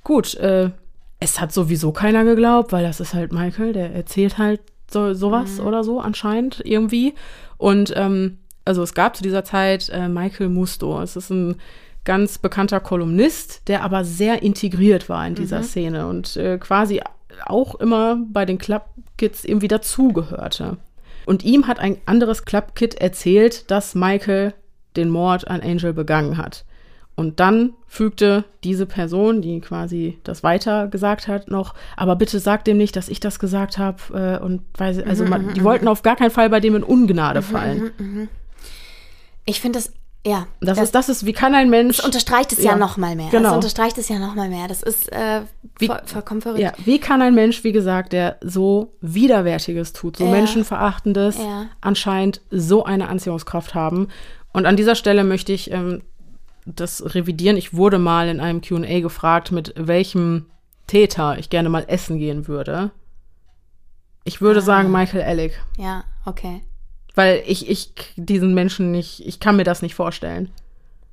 gut, 0.04 0.34
äh, 0.36 0.70
es 1.18 1.40
hat 1.40 1.52
sowieso 1.52 1.92
keiner 1.92 2.24
geglaubt, 2.24 2.72
weil 2.72 2.84
das 2.84 3.00
ist 3.00 3.14
halt 3.14 3.32
Michael, 3.32 3.72
der 3.72 3.92
erzählt 3.94 4.38
halt 4.38 4.60
so, 4.88 5.12
sowas 5.12 5.58
Mhm. 5.58 5.66
oder 5.66 5.82
so 5.82 5.98
anscheinend 6.00 6.62
irgendwie. 6.64 7.14
Und 7.56 7.92
ähm, 7.96 8.38
also 8.64 8.82
es 8.82 8.94
gab 8.94 9.16
zu 9.16 9.22
dieser 9.24 9.42
Zeit 9.44 9.88
äh, 9.88 10.08
Michael 10.08 10.48
Musto. 10.50 11.00
Es 11.02 11.16
ist 11.16 11.30
ein 11.30 11.56
ganz 12.04 12.38
bekannter 12.38 12.78
Kolumnist, 12.78 13.66
der 13.68 13.82
aber 13.82 14.04
sehr 14.04 14.42
integriert 14.42 15.08
war 15.08 15.26
in 15.26 15.34
dieser 15.34 15.62
Szene 15.64 16.06
und 16.06 16.36
äh, 16.36 16.58
quasi 16.58 17.00
auch 17.44 17.74
immer 17.76 18.18
bei 18.32 18.44
den 18.46 18.58
Club 18.58 18.84
Kids 19.18 19.44
irgendwie 19.44 19.68
dazugehörte. 19.68 20.76
Und 21.24 21.44
ihm 21.44 21.66
hat 21.66 21.80
ein 21.80 21.96
anderes 22.06 22.44
Club 22.44 22.76
Kid 22.76 22.94
erzählt, 22.94 23.68
dass 23.70 23.96
Michael 23.96 24.54
den 24.96 25.08
Mord 25.08 25.48
an 25.48 25.60
Angel 25.60 25.92
begangen 25.92 26.36
hat. 26.36 26.64
Und 27.18 27.40
dann 27.40 27.72
fügte 27.86 28.44
diese 28.62 28.84
Person, 28.84 29.40
die 29.40 29.60
quasi 29.62 30.18
das 30.22 30.42
weiter 30.42 30.86
gesagt 30.86 31.28
hat, 31.28 31.50
noch, 31.50 31.72
aber 31.96 32.14
bitte 32.14 32.38
sag 32.40 32.64
dem 32.66 32.76
nicht, 32.76 32.94
dass 32.94 33.08
ich 33.08 33.20
das 33.20 33.38
gesagt 33.38 33.78
habe. 33.78 34.38
Äh, 34.40 34.44
und 34.44 34.62
weil, 34.76 35.02
also 35.04 35.24
man, 35.24 35.54
die 35.54 35.64
wollten 35.64 35.88
auf 35.88 36.02
gar 36.02 36.16
keinen 36.16 36.30
Fall 36.30 36.50
bei 36.50 36.60
dem 36.60 36.76
in 36.76 36.82
Ungnade 36.82 37.40
fallen. 37.40 38.28
Ich 39.46 39.60
finde 39.60 39.78
das, 39.78 39.92
ja. 40.26 40.46
Das, 40.60 40.78
ist, 40.78 40.94
das 40.94 41.08
ist, 41.08 41.24
wie 41.24 41.32
kann 41.32 41.54
ein 41.54 41.70
Mensch. 41.70 41.96
das 41.98 42.04
unterstreicht 42.04 42.52
es 42.52 42.58
ja, 42.62 42.72
Ja, 42.72 42.76
noch 42.76 42.96
mal 42.98 43.14
mehr. 43.16 43.30
genau. 43.30 43.48
Das 43.50 43.54
unterstreicht 43.56 43.96
es 43.96 44.08
ja 44.08 44.18
noch 44.18 44.34
mal 44.34 44.48
mehr. 44.48 44.66
Das 44.68 44.82
ist 44.82 45.10
äh, 45.12 45.42
Wie- 45.78 45.86
voll, 45.86 46.00
vollkommen 46.04 46.42
verrückt. 46.42 46.60
Ja, 46.60 46.72
wie 46.84 46.98
kann 46.98 47.22
ein 47.22 47.34
Mensch, 47.34 47.62
wie 47.64 47.72
gesagt, 47.72 48.12
der 48.12 48.36
so 48.42 48.92
Widerwärtiges 49.00 49.92
tut, 49.92 50.16
so 50.18 50.24
Ja. 50.24 50.32
Menschenverachtendes, 50.32 51.38
Ja. 51.38 51.66
anscheinend 51.80 52.40
so 52.50 52.84
eine 52.84 53.08
Anziehungskraft 53.08 53.74
haben? 53.74 54.08
Und 54.52 54.66
an 54.66 54.76
dieser 54.76 54.96
Stelle 54.96 55.22
möchte 55.24 55.52
ich 55.52 55.70
ähm, 55.70 56.02
das 56.66 57.14
revidieren. 57.14 57.56
Ich 57.56 57.74
wurde 57.74 57.98
mal 57.98 58.28
in 58.28 58.40
einem 58.40 58.60
QA 58.60 59.00
gefragt, 59.00 59.52
mit 59.52 59.72
welchem 59.76 60.46
Täter 60.86 61.38
ich 61.38 61.48
gerne 61.50 61.68
mal 61.68 61.84
essen 61.88 62.18
gehen 62.18 62.46
würde. 62.48 62.90
Ich 64.24 64.40
würde 64.40 64.58
Ah. 64.60 64.62
sagen 64.62 64.90
Michael 64.90 65.22
Ellick, 65.22 65.60
Ja, 65.78 66.04
okay. 66.24 66.62
weil 67.14 67.42
ich, 67.46 67.68
ich 67.70 67.92
diesen 68.16 68.54
Menschen 68.54 68.90
nicht, 68.90 69.24
ich 69.24 69.38
kann 69.40 69.56
mir 69.56 69.64
das 69.64 69.82
nicht 69.82 69.94
vorstellen. 69.94 70.50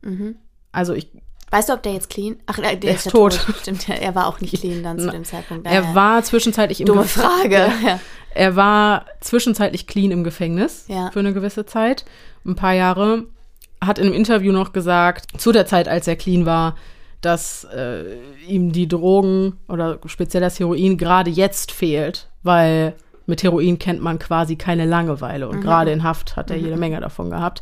Mhm. 0.02 0.36
Also 0.72 0.94
ich, 0.94 1.08
Weißt 1.52 1.70
du, 1.70 1.74
ob 1.74 1.84
der 1.84 1.94
jetzt 1.94 2.10
clean? 2.10 2.38
Ach, 2.48 2.56
der 2.56 2.72
Er 2.72 2.74
ist 2.82 2.96
ist 2.96 3.06
ja 3.06 3.12
tot. 3.12 3.34
Stimmt, 3.62 3.88
er 3.88 4.16
war 4.16 4.26
auch 4.26 4.42
nicht 4.42 4.54
clean 4.60 4.82
dann 4.82 4.98
zu 4.98 5.12
dem 5.12 5.24
Zeitpunkt. 5.24 5.68
er 5.68 5.82
Daher- 5.82 5.96
war 5.96 6.24
zwischenzeitlich 6.24 6.80
im 6.82 6.88
Dumme 6.88 7.02
Ge- 7.02 7.10
Frage. 7.10 7.72
Ja. 7.86 8.00
Er 8.34 8.56
war 8.56 9.06
zwischenzeitlich 9.22 9.86
clean 9.86 10.10
im 10.10 10.24
Gefängnis 10.24 10.86
Ja. 10.88 11.12
für 11.12 11.20
eine 11.20 11.32
gewisse 11.34 11.68
Zeit, 11.68 12.06
ein 12.44 12.56
paar 12.56 12.74
Jahre. 12.74 13.26
Hat 13.86 14.00
in 14.00 14.08
einem 14.08 14.16
Interview 14.16 14.52
noch 14.52 14.74
gesagt, 14.74 15.40
zu 15.40 15.52
der 15.52 15.66
Zeit, 15.66 15.88
als 15.88 16.08
er 16.08 16.16
clean 16.16 16.46
war, 16.46 16.76
dass 17.22 17.64
äh, 17.66 18.18
ihm 18.48 18.72
die 18.72 18.88
Drogen 18.88 19.58
oder 19.68 20.00
speziell 20.06 20.42
das 20.42 20.60
Heroin 20.60 20.98
gerade 20.98 21.30
jetzt 21.30 21.72
fehlt, 21.72 22.30
weil 22.44 22.94
mit 23.26 23.44
Heroin 23.44 23.80
kennt 23.80 24.02
man 24.02 24.20
quasi 24.20 24.58
keine 24.58 24.86
Langeweile 24.86 25.48
und 25.48 25.62
gerade 25.62 25.92
in 25.92 26.04
Haft 26.04 26.36
hat 26.36 26.52
er 26.52 26.58
jede 26.58 26.76
Menge 26.76 27.00
davon 27.00 27.30
gehabt. 27.30 27.62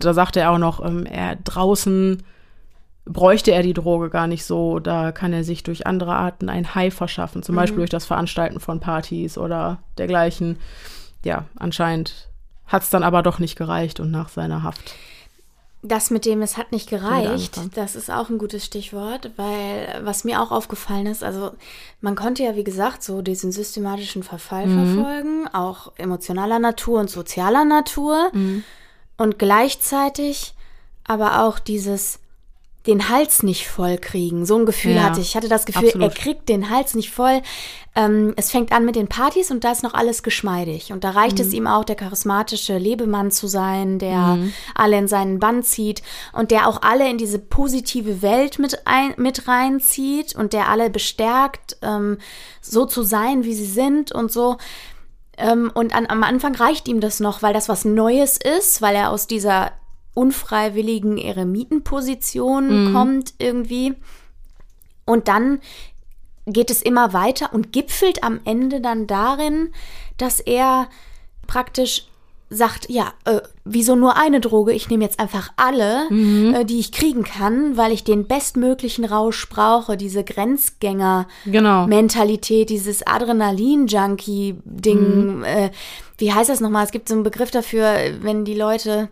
Da 0.00 0.12
sagte 0.12 0.40
er 0.40 0.50
auch 0.50 0.58
noch, 0.58 0.84
ähm, 0.84 1.06
er 1.06 1.36
draußen 1.36 2.22
bräuchte 3.08 3.52
er 3.52 3.62
die 3.62 3.72
Droge 3.72 4.10
gar 4.10 4.26
nicht 4.26 4.44
so. 4.44 4.78
Da 4.78 5.12
kann 5.12 5.32
er 5.32 5.44
sich 5.44 5.62
durch 5.62 5.86
andere 5.86 6.14
Arten 6.14 6.48
ein 6.48 6.74
High 6.74 6.92
verschaffen, 6.92 7.42
zum 7.42 7.56
Beispiel 7.56 7.78
durch 7.78 7.90
das 7.90 8.04
Veranstalten 8.04 8.60
von 8.60 8.80
Partys 8.80 9.38
oder 9.38 9.78
dergleichen. 9.96 10.58
Ja, 11.24 11.46
anscheinend 11.56 12.28
hat 12.66 12.82
es 12.82 12.90
dann 12.90 13.02
aber 13.02 13.22
doch 13.22 13.38
nicht 13.38 13.56
gereicht 13.56 13.98
und 13.98 14.10
nach 14.10 14.28
seiner 14.28 14.62
Haft. 14.62 14.94
Das 15.82 16.10
mit 16.10 16.24
dem, 16.24 16.42
es 16.42 16.56
hat 16.56 16.72
nicht 16.72 16.90
gereicht, 16.90 17.56
das 17.76 17.94
ist 17.94 18.10
auch 18.10 18.30
ein 18.30 18.38
gutes 18.38 18.64
Stichwort, 18.64 19.30
weil 19.36 20.00
was 20.02 20.24
mir 20.24 20.42
auch 20.42 20.50
aufgefallen 20.50 21.06
ist, 21.06 21.22
also 21.22 21.52
man 22.00 22.16
konnte 22.16 22.42
ja, 22.42 22.56
wie 22.56 22.64
gesagt, 22.64 23.04
so 23.04 23.22
diesen 23.22 23.52
systematischen 23.52 24.24
Verfall 24.24 24.66
Mhm. 24.66 24.74
verfolgen, 24.94 25.48
auch 25.54 25.92
emotionaler 25.96 26.58
Natur 26.58 26.98
und 26.98 27.08
sozialer 27.10 27.64
Natur 27.64 28.30
Mhm. 28.32 28.64
und 29.18 29.38
gleichzeitig 29.38 30.54
aber 31.04 31.44
auch 31.44 31.60
dieses 31.60 32.18
den 32.88 33.08
Hals 33.10 33.42
nicht 33.44 33.68
voll 33.68 33.98
kriegen. 33.98 34.46
So 34.46 34.56
ein 34.58 34.66
Gefühl 34.66 34.94
Ja, 34.94 35.02
hatte 35.04 35.20
ich. 35.20 35.28
Ich 35.28 35.36
hatte 35.36 35.48
das 35.48 35.66
Gefühl, 35.66 35.88
absolut. 35.88 36.08
er 36.10 36.14
kriegt 36.20 36.48
den 36.48 36.70
Hals 36.70 36.94
nicht 36.94 37.10
voll. 37.12 37.42
Ähm, 37.94 38.32
es 38.36 38.50
fängt 38.50 38.72
an 38.72 38.84
mit 38.86 38.96
den 38.96 39.08
Partys 39.08 39.50
und 39.50 39.62
da 39.62 39.72
ist 39.72 39.82
noch 39.82 39.92
alles 39.94 40.22
geschmeidig. 40.22 40.90
Und 40.92 41.04
da 41.04 41.10
reicht 41.10 41.36
Mhm. 41.38 41.44
es 41.44 41.52
ihm 41.52 41.66
auch, 41.66 41.84
der 41.84 41.96
charismatische 41.96 42.78
Lebemann 42.78 43.30
zu 43.30 43.46
sein, 43.46 43.98
der 43.98 44.16
Mhm. 44.36 44.52
alle 44.74 44.96
in 44.98 45.06
seinen 45.06 45.38
Bann 45.38 45.62
zieht 45.62 46.02
und 46.32 46.50
der 46.50 46.66
auch 46.66 46.80
alle 46.82 47.08
in 47.10 47.18
diese 47.18 47.38
positive 47.38 48.22
Welt 48.22 48.58
mit, 48.58 48.86
ein, 48.86 49.12
mit 49.18 49.46
reinzieht 49.46 50.34
und 50.34 50.52
der 50.54 50.68
alle 50.68 50.88
bestärkt, 50.88 51.76
ähm, 51.82 52.16
so 52.62 52.86
zu 52.86 53.02
sein, 53.02 53.44
wie 53.44 53.54
sie 53.54 53.66
sind 53.66 54.12
und 54.12 54.32
so. 54.32 54.56
Ähm, 55.36 55.70
und 55.74 55.94
an, 55.94 56.06
am 56.06 56.22
Anfang 56.22 56.54
reicht 56.54 56.88
ihm 56.88 57.00
das 57.00 57.20
noch, 57.20 57.42
weil 57.42 57.52
das 57.52 57.68
was 57.68 57.84
Neues 57.84 58.38
ist, 58.38 58.80
weil 58.80 58.96
er 58.96 59.10
aus 59.10 59.26
dieser 59.26 59.72
unfreiwilligen 60.18 61.16
Eremitenposition 61.16 62.92
kommt 62.92 63.32
irgendwie. 63.38 63.94
Und 65.04 65.28
dann 65.28 65.60
geht 66.46 66.70
es 66.70 66.82
immer 66.82 67.12
weiter 67.12 67.52
und 67.52 67.72
gipfelt 67.72 68.24
am 68.24 68.40
Ende 68.44 68.80
dann 68.80 69.06
darin, 69.06 69.68
dass 70.16 70.40
er 70.40 70.88
praktisch 71.46 72.08
sagt, 72.50 72.88
ja, 72.88 73.12
äh, 73.26 73.42
wieso 73.64 73.94
nur 73.94 74.16
eine 74.16 74.40
Droge? 74.40 74.72
Ich 74.72 74.88
nehme 74.88 75.04
jetzt 75.04 75.20
einfach 75.20 75.52
alle, 75.56 76.08
äh, 76.10 76.64
die 76.64 76.78
ich 76.78 76.92
kriegen 76.92 77.22
kann, 77.22 77.76
weil 77.76 77.92
ich 77.92 78.04
den 78.04 78.26
bestmöglichen 78.26 79.04
Rausch 79.04 79.46
brauche, 79.50 79.98
diese 79.98 80.24
Grenzgänger. 80.24 81.28
Genau. 81.44 81.86
Mentalität, 81.86 82.70
dieses 82.70 83.06
Adrenalin-Junkie-Ding. 83.06 85.42
Äh, 85.44 85.70
wie 86.16 86.32
heißt 86.32 86.48
das 86.48 86.60
nochmal? 86.60 86.86
Es 86.86 86.90
gibt 86.90 87.08
so 87.08 87.14
einen 87.14 87.22
Begriff 87.22 87.50
dafür, 87.50 87.98
wenn 88.22 88.46
die 88.46 88.54
Leute, 88.54 89.10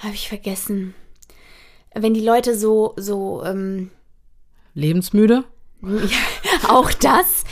habe 0.00 0.14
ich 0.14 0.28
vergessen, 0.28 0.94
wenn 1.94 2.14
die 2.14 2.24
Leute 2.24 2.58
so, 2.58 2.94
so, 2.96 3.42
ähm, 3.44 3.90
Lebensmüde? 4.74 5.44
auch 6.68 6.92
das. 6.92 7.44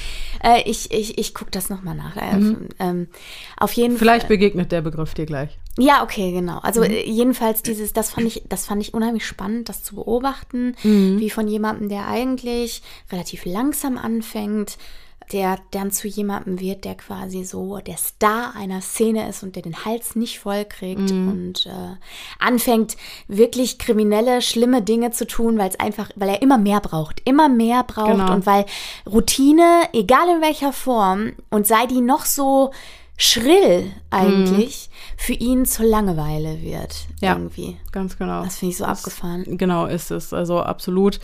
Äh, 0.43 0.63
ich 0.69 0.93
ich, 0.93 1.19
ich 1.19 1.35
gucke 1.35 1.51
das 1.51 1.71
nochmal 1.71 1.95
nach. 1.95 2.17
Äh, 2.17 2.55
ähm, 2.79 3.09
auf 3.57 3.73
jeden 3.73 3.93
Fall. 3.93 3.99
Vielleicht 3.99 4.29
begegnet 4.29 4.71
der 4.71 4.83
Begriff 4.83 5.15
dir 5.15 5.27
gleich. 5.27 5.59
Ja, 5.79 6.03
okay, 6.03 6.33
genau. 6.33 6.59
Also 6.59 6.83
äh, 6.83 7.09
jedenfalls 7.09 7.63
dieses, 7.63 7.93
das 7.93 8.11
fand 8.11 8.27
ich, 8.27 8.43
das 8.49 8.67
fand 8.67 8.83
ich 8.83 8.95
unheimlich 8.95 9.27
spannend, 9.27 9.69
das 9.69 9.83
zu 9.83 9.97
beobachten, 9.97 10.75
wie 10.83 11.31
von 11.31 11.49
jemandem, 11.49 11.89
der 11.89 12.09
eigentlich 12.09 12.83
relativ 13.11 13.45
langsam 13.45 13.97
anfängt, 13.97 14.79
der 15.33 15.59
dann 15.71 15.91
zu 15.91 16.09
jemandem 16.09 16.59
wird, 16.61 16.85
der 16.85 16.95
quasi 16.95 17.45
so 17.45 17.79
der 17.79 17.97
Star 17.97 18.55
einer 18.57 18.81
Szene 18.81 19.29
ist 19.29 19.43
und 19.43 19.57
der 19.57 19.63
den 19.63 19.85
Hals 19.85 20.17
nicht 20.17 20.39
voll 20.39 20.65
kriegt 20.65 21.11
und 21.11 21.67
äh, 21.67 21.97
anfängt 22.39 22.97
wirklich 23.27 23.79
kriminelle, 23.79 24.41
schlimme 24.43 24.83
Dinge 24.83 25.11
zu 25.11 25.27
tun, 25.27 25.59
weil 25.59 25.69
es 25.69 25.79
einfach, 25.81 26.11
weil 26.17 26.31
er 26.31 26.43
immer 26.43 26.59
mehr 26.59 26.81
braucht, 26.81 27.21
immer 27.25 27.49
mehr 27.49 27.85
braucht 27.85 28.13
Genau. 28.13 28.33
und 28.33 28.47
weil 28.47 28.65
Routine, 29.07 29.83
egal 29.93 30.29
in 30.37 30.41
welcher 30.43 30.73
Form, 30.73 31.33
und 31.51 31.67
sei 31.67 31.87
die 31.87 32.01
noch 32.01 32.25
so 32.25 32.73
schrill 33.17 33.91
eigentlich, 34.11 34.89
für 35.17 35.33
ihn 35.33 35.67
zur 35.67 35.87
Langeweile 35.87 36.63
wird 36.63 37.07
Ja. 37.21 37.33
irgendwie. 37.33 37.77
Ganz 37.91 38.17
genau. 38.17 38.45
Das 38.45 38.57
finde 38.59 38.71
ich 38.73 38.79
so 38.79 38.85
abgefahren. 38.85 39.45
Genau 39.59 39.87
ist 39.87 40.11
es. 40.13 40.33
Also 40.33 40.61
absolut 40.61 41.19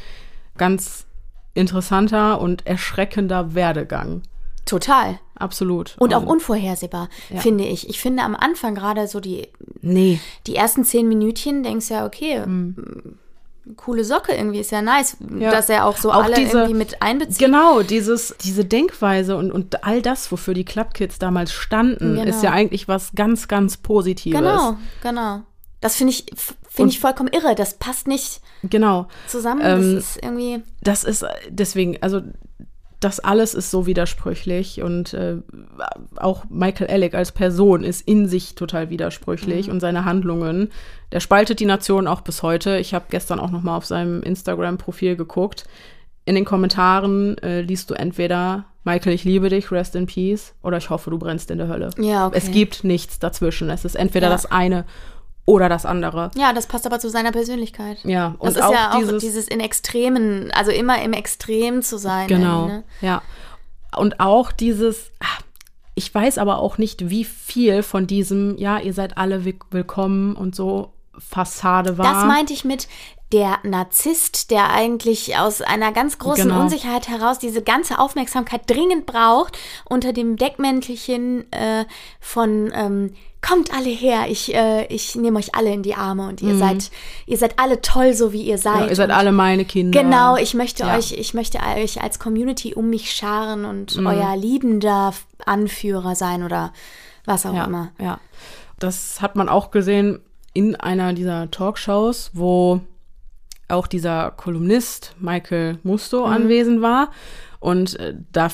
ganz 0.57 1.07
interessanter 1.55 2.41
und 2.41 2.67
erschreckender 2.67 3.55
Werdegang. 3.55 4.23
Total. 4.67 5.19
Absolut. 5.37 5.97
Und 5.99 6.15
auch 6.15 6.25
unvorhersehbar, 6.25 7.09
ja. 7.29 7.41
finde 7.41 7.65
ich. 7.65 7.89
Ich 7.89 8.01
finde 8.01 8.23
am 8.23 8.37
Anfang 8.37 8.75
gerade 8.75 9.09
so 9.09 9.21
die, 9.21 9.49
nee. 9.81 10.21
die 10.47 10.55
ersten 10.55 10.85
zehn 10.85 11.09
Minütchen 11.09 11.63
denkst 11.63 11.89
du 11.89 11.95
ja, 11.95 12.07
okay, 12.07 12.47
mhm. 12.47 13.19
coole 13.77 14.05
Socke 14.05 14.33
irgendwie, 14.33 14.61
ist 14.61 14.71
ja 14.71 14.81
nice, 14.81 15.17
ja. 15.39 15.51
dass 15.51 15.69
er 15.69 15.87
auch 15.87 15.97
so 15.97 16.13
auch 16.13 16.25
alle 16.25 16.37
diese, 16.37 16.59
irgendwie 16.59 16.75
mit 16.75 17.03
einbezieht. 17.03 17.39
Genau, 17.39 17.83
dieses, 17.83 18.37
diese 18.43 18.65
Denkweise 18.65 19.37
und, 19.37 19.51
und 19.51 19.85
all 19.85 20.03
das, 20.03 20.31
wofür 20.31 20.55
die 20.55 20.65
Clubkids 20.65 21.19
damals 21.19 21.53
standen, 21.53 22.15
genau. 22.15 22.29
ist 22.29 22.43
ja 22.45 22.53
eigentlich 22.53 22.87
was 22.87 23.13
ganz, 23.15 23.49
ganz 23.49 23.77
Positives. 23.77 24.39
Genau, 24.39 24.77
genau. 25.03 25.43
Das 25.81 25.97
finde 25.97 26.13
ich, 26.13 26.27
finde 26.75 26.91
ich 26.91 27.01
vollkommen 27.01 27.31
irre. 27.33 27.55
Das 27.55 27.75
passt 27.75 28.09
nicht 28.09 28.41
genau. 28.65 29.07
zusammen. 29.29 29.61
Ähm, 29.65 29.95
das 29.95 30.05
ist 30.05 30.23
irgendwie. 30.23 30.63
Das 30.83 31.05
ist 31.05 31.25
deswegen, 31.49 31.99
also 32.03 32.21
das 33.01 33.21
alles 33.21 33.55
ist 33.55 33.71
so 33.71 33.87
widersprüchlich 33.87 34.83
und 34.83 35.13
äh, 35.15 35.37
auch 36.17 36.45
Michael 36.49 36.91
Alec 36.91 37.15
als 37.15 37.33
Person 37.33 37.85
ist 37.85 38.09
in 38.09 38.27
sich 38.27 38.55
total 38.55 38.89
widersprüchlich 38.91 39.67
mhm. 39.67 39.75
und 39.75 39.81
seine 39.81 40.05
Handlungen. 40.05 40.71
Der 41.13 41.21
spaltet 41.21 41.61
die 41.61 41.67
Nation 41.67 42.09
auch 42.09 42.23
bis 42.23 42.43
heute. 42.43 42.79
Ich 42.79 42.95
habe 42.95 43.05
gestern 43.11 43.39
auch 43.39 43.51
noch 43.51 43.63
mal 43.63 43.77
auf 43.77 43.85
seinem 43.85 44.23
Instagram-Profil 44.23 45.17
geguckt. 45.17 45.65
In 46.25 46.35
den 46.35 46.47
Kommentaren 46.47 47.37
äh, 47.39 47.61
liest 47.61 47.91
du 47.91 47.95
entweder 47.95 48.65
Michael, 48.85 49.15
ich 49.15 49.25
liebe 49.25 49.49
dich, 49.49 49.71
rest 49.71 49.97
in 49.97 50.07
peace, 50.07 50.55
oder 50.63 50.77
ich 50.77 50.91
hoffe, 50.91 51.11
du 51.11 51.19
brennst 51.19 51.51
in 51.51 51.59
der 51.59 51.69
Hölle. 51.69 51.91
Ja, 51.99 52.27
okay. 52.27 52.37
Es 52.39 52.51
gibt 52.51 52.85
nichts 52.85 53.19
dazwischen. 53.19 53.71
Es 53.71 53.85
ist 53.85 53.95
entweder 53.95 54.27
ja. 54.27 54.33
das 54.33 54.47
eine 54.47 54.85
oder 55.47 55.69
das 55.69 55.85
andere. 55.85 56.31
Ja, 56.37 56.53
das 56.53 56.67
passt 56.67 56.87
aber 56.87 56.99
zu 57.01 57.11
seiner 57.11 57.33
Persönlichkeit. 57.33 57.99
Ja, 58.05 58.35
und 58.39 58.49
das 58.49 58.57
ist 58.57 58.63
auch 58.63 58.73
ja 58.73 58.93
auch 58.93 58.99
dieses, 58.99 59.23
dieses 59.23 59.49
in 59.49 59.61
Extremen, 59.61 60.51
also 60.53 60.71
immer 60.71 61.03
im 61.03 61.13
Extrem 61.13 61.83
zu 61.83 61.99
sein. 61.99 62.29
Genau. 62.29 62.67
Ne? 62.67 62.85
Ja. 63.01 63.23
Und 63.97 64.21
auch 64.21 64.53
dieses, 64.53 65.11
ah, 65.21 65.43
ich 65.95 66.13
weiß 66.13 66.39
aber 66.39 66.59
auch 66.59 66.79
nicht, 66.79 67.11
wie 67.11 67.25
viel 67.25 67.83
von 67.83 68.07
diesem, 68.07 68.57
ja, 68.59 68.79
ihr 68.79 68.93
seid 68.93 69.19
alle 69.19 69.45
willkommen 69.45 70.35
und 70.35 70.55
so 70.57 70.93
Fassade 71.19 71.99
war. 71.99 72.13
Das 72.13 72.25
meinte 72.25 72.53
ich 72.53 72.65
mit 72.65 72.89
der 73.33 73.59
Narzisst, 73.63 74.51
der 74.51 74.71
eigentlich 74.71 75.37
aus 75.37 75.61
einer 75.61 75.93
ganz 75.93 76.19
großen 76.19 76.49
genau. 76.49 76.63
Unsicherheit 76.63 77.09
heraus 77.09 77.39
diese 77.39 77.63
ganze 77.63 77.99
Aufmerksamkeit 77.99 78.69
dringend 78.69 79.07
braucht, 79.07 79.59
unter 79.85 80.13
dem 80.13 80.37
Deckmäntelchen 80.37 81.51
äh, 81.53 81.85
von 82.21 82.73
ähm, 82.75 83.15
kommt 83.47 83.75
alle 83.75 83.91
her, 83.91 84.27
ich, 84.29 84.55
äh, 84.55 84.87
ich 84.87 85.15
nehme 85.17 85.39
euch 85.39 85.55
alle 85.55 85.73
in 85.73 85.83
die 85.83 85.95
Arme 85.95 86.29
und 86.29 86.41
ihr 86.41 86.55
mhm. 86.55 86.59
seid, 86.59 86.91
ihr 87.27 87.37
seid 87.37 87.59
alle 87.59 87.83
toll, 87.83 88.15
so 88.15 88.33
wie 88.33 88.43
ihr 88.43 88.59
seid. 88.59 88.81
Ja, 88.81 88.87
ihr 88.87 88.97
seid 88.97 89.11
alle 89.11 89.33
meine 89.33 89.65
Kinder. 89.65 90.01
Genau, 90.03 90.37
ich 90.37 90.55
möchte 90.55 90.85
ja. 90.85 90.97
euch, 90.97 91.13
ich 91.13 91.35
möchte 91.35 91.59
euch 91.77 92.01
als 92.01 92.19
Community 92.19 92.75
um 92.75 92.89
mich 92.89 93.13
scharen 93.13 93.65
und 93.65 93.97
mhm. 93.97 94.07
euer 94.07 94.37
liebender 94.37 95.13
Anführer 95.45 96.15
sein 96.15 96.43
oder 96.43 96.73
was 97.27 97.45
auch 97.45 97.55
ja, 97.55 97.65
immer. 97.65 97.93
Ja. 98.01 98.19
Das 98.79 99.21
hat 99.21 99.37
man 99.37 99.49
auch 99.49 99.71
gesehen 99.71 100.21
in 100.55 100.77
einer 100.77 101.13
dieser 101.13 101.51
Talkshows, 101.51 102.31
wo 102.33 102.81
auch 103.69 103.87
dieser 103.87 104.31
Kolumnist 104.31 105.15
Michael 105.19 105.79
Musto 105.83 106.27
mhm. 106.27 106.33
anwesend 106.33 106.83
war. 106.83 107.11
Und 107.61 107.99
äh, 107.99 108.15
da 108.33 108.49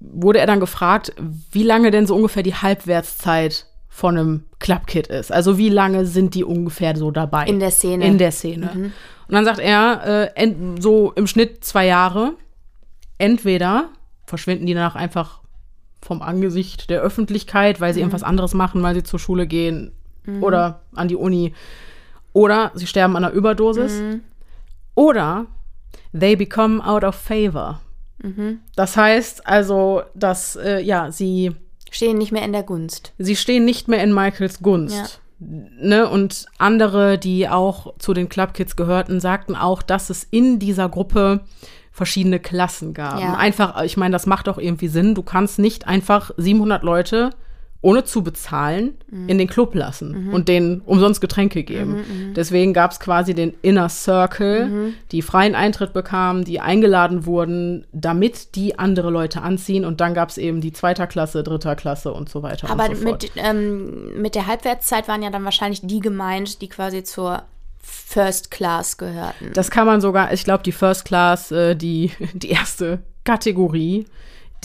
wurde 0.00 0.38
er 0.38 0.46
dann 0.46 0.60
gefragt, 0.60 1.12
wie 1.52 1.62
lange 1.64 1.90
denn 1.90 2.06
so 2.06 2.14
ungefähr 2.14 2.42
die 2.42 2.54
Halbwertszeit 2.54 3.66
von 3.96 4.18
einem 4.18 4.44
Clubkit 4.58 5.06
ist. 5.06 5.32
Also 5.32 5.56
wie 5.56 5.70
lange 5.70 6.04
sind 6.04 6.34
die 6.34 6.44
ungefähr 6.44 6.94
so 6.98 7.10
dabei? 7.10 7.46
In 7.46 7.60
der 7.60 7.70
Szene. 7.70 8.06
In 8.06 8.18
der 8.18 8.30
Szene. 8.30 8.70
Mhm. 8.74 8.84
Und 8.84 9.34
dann 9.34 9.46
sagt 9.46 9.58
er, 9.58 10.30
äh, 10.36 10.54
so 10.78 11.12
im 11.12 11.26
Schnitt 11.26 11.64
zwei 11.64 11.86
Jahre. 11.86 12.34
Entweder 13.16 13.88
verschwinden 14.26 14.66
die 14.66 14.74
danach 14.74 14.96
einfach 14.96 15.40
vom 16.02 16.20
Angesicht 16.20 16.90
der 16.90 17.00
Öffentlichkeit, 17.00 17.80
weil 17.80 17.94
sie 17.94 18.00
mhm. 18.00 18.08
irgendwas 18.08 18.22
anderes 18.22 18.52
machen, 18.52 18.82
weil 18.82 18.94
sie 18.94 19.02
zur 19.02 19.18
Schule 19.18 19.46
gehen 19.46 19.92
mhm. 20.26 20.42
oder 20.42 20.82
an 20.94 21.08
die 21.08 21.16
Uni. 21.16 21.54
Oder 22.34 22.72
sie 22.74 22.86
sterben 22.86 23.16
an 23.16 23.24
einer 23.24 23.32
Überdosis. 23.32 23.98
Mhm. 23.98 24.20
Oder 24.94 25.46
they 26.12 26.36
become 26.36 26.86
out 26.86 27.02
of 27.02 27.14
favor. 27.14 27.80
Mhm. 28.22 28.60
Das 28.74 28.94
heißt 28.98 29.46
also, 29.46 30.02
dass 30.14 30.56
äh, 30.56 30.82
ja, 30.82 31.10
sie 31.10 31.56
Stehen 31.90 32.18
nicht 32.18 32.32
mehr 32.32 32.44
in 32.44 32.52
der 32.52 32.62
Gunst. 32.62 33.12
Sie 33.18 33.36
stehen 33.36 33.64
nicht 33.64 33.88
mehr 33.88 34.02
in 34.02 34.12
Michaels 34.12 34.60
Gunst. 34.60 34.96
Ja. 34.96 35.06
Ne, 35.38 36.08
und 36.08 36.46
andere, 36.56 37.18
die 37.18 37.48
auch 37.48 37.94
zu 37.98 38.14
den 38.14 38.28
Clubkids 38.28 38.74
gehörten, 38.74 39.20
sagten 39.20 39.54
auch, 39.54 39.82
dass 39.82 40.08
es 40.08 40.24
in 40.24 40.58
dieser 40.58 40.88
Gruppe 40.88 41.40
verschiedene 41.92 42.40
Klassen 42.40 42.94
gab. 42.94 43.20
Ja. 43.20 43.34
Einfach, 43.34 43.82
ich 43.82 43.96
meine, 43.96 44.12
das 44.12 44.26
macht 44.26 44.48
auch 44.48 44.58
irgendwie 44.58 44.88
Sinn. 44.88 45.14
Du 45.14 45.22
kannst 45.22 45.58
nicht 45.58 45.86
einfach 45.86 46.30
700 46.36 46.82
Leute 46.82 47.30
ohne 47.80 48.04
zu 48.04 48.22
bezahlen, 48.22 48.94
mhm. 49.10 49.28
in 49.28 49.38
den 49.38 49.48
Club 49.48 49.74
lassen 49.74 50.26
mhm. 50.26 50.34
und 50.34 50.48
denen 50.48 50.80
umsonst 50.80 51.20
Getränke 51.20 51.62
geben. 51.62 51.92
Mhm, 51.92 52.28
mhm. 52.28 52.34
Deswegen 52.34 52.72
gab 52.72 52.90
es 52.90 53.00
quasi 53.00 53.34
den 53.34 53.54
Inner 53.62 53.88
Circle, 53.88 54.66
mhm. 54.66 54.94
die 55.12 55.22
freien 55.22 55.54
Eintritt 55.54 55.92
bekamen, 55.92 56.44
die 56.44 56.60
eingeladen 56.60 57.26
wurden, 57.26 57.86
damit 57.92 58.54
die 58.56 58.78
andere 58.78 59.10
Leute 59.10 59.42
anziehen. 59.42 59.84
Und 59.84 60.00
dann 60.00 60.14
gab 60.14 60.30
es 60.30 60.38
eben 60.38 60.60
die 60.60 60.72
zweiter 60.72 61.06
Klasse, 61.06 61.42
dritter 61.42 61.76
Klasse 61.76 62.12
und 62.12 62.28
so 62.28 62.42
weiter. 62.42 62.70
Aber 62.70 62.94
so 62.94 63.04
mit, 63.04 63.30
ähm, 63.36 64.20
mit 64.20 64.34
der 64.34 64.46
Halbwertszeit 64.46 65.06
waren 65.08 65.22
ja 65.22 65.30
dann 65.30 65.44
wahrscheinlich 65.44 65.80
die 65.82 66.00
gemeint, 66.00 66.62
die 66.62 66.68
quasi 66.68 67.04
zur 67.04 67.42
First 67.86 68.50
Class 68.50 68.96
gehörten. 68.96 69.52
Das 69.54 69.70
kann 69.70 69.86
man 69.86 70.00
sogar, 70.00 70.32
ich 70.32 70.44
glaube, 70.44 70.62
die 70.64 70.72
First 70.72 71.04
Class, 71.04 71.52
äh, 71.52 71.76
die, 71.76 72.10
die 72.32 72.50
erste 72.50 73.00
Kategorie, 73.24 74.06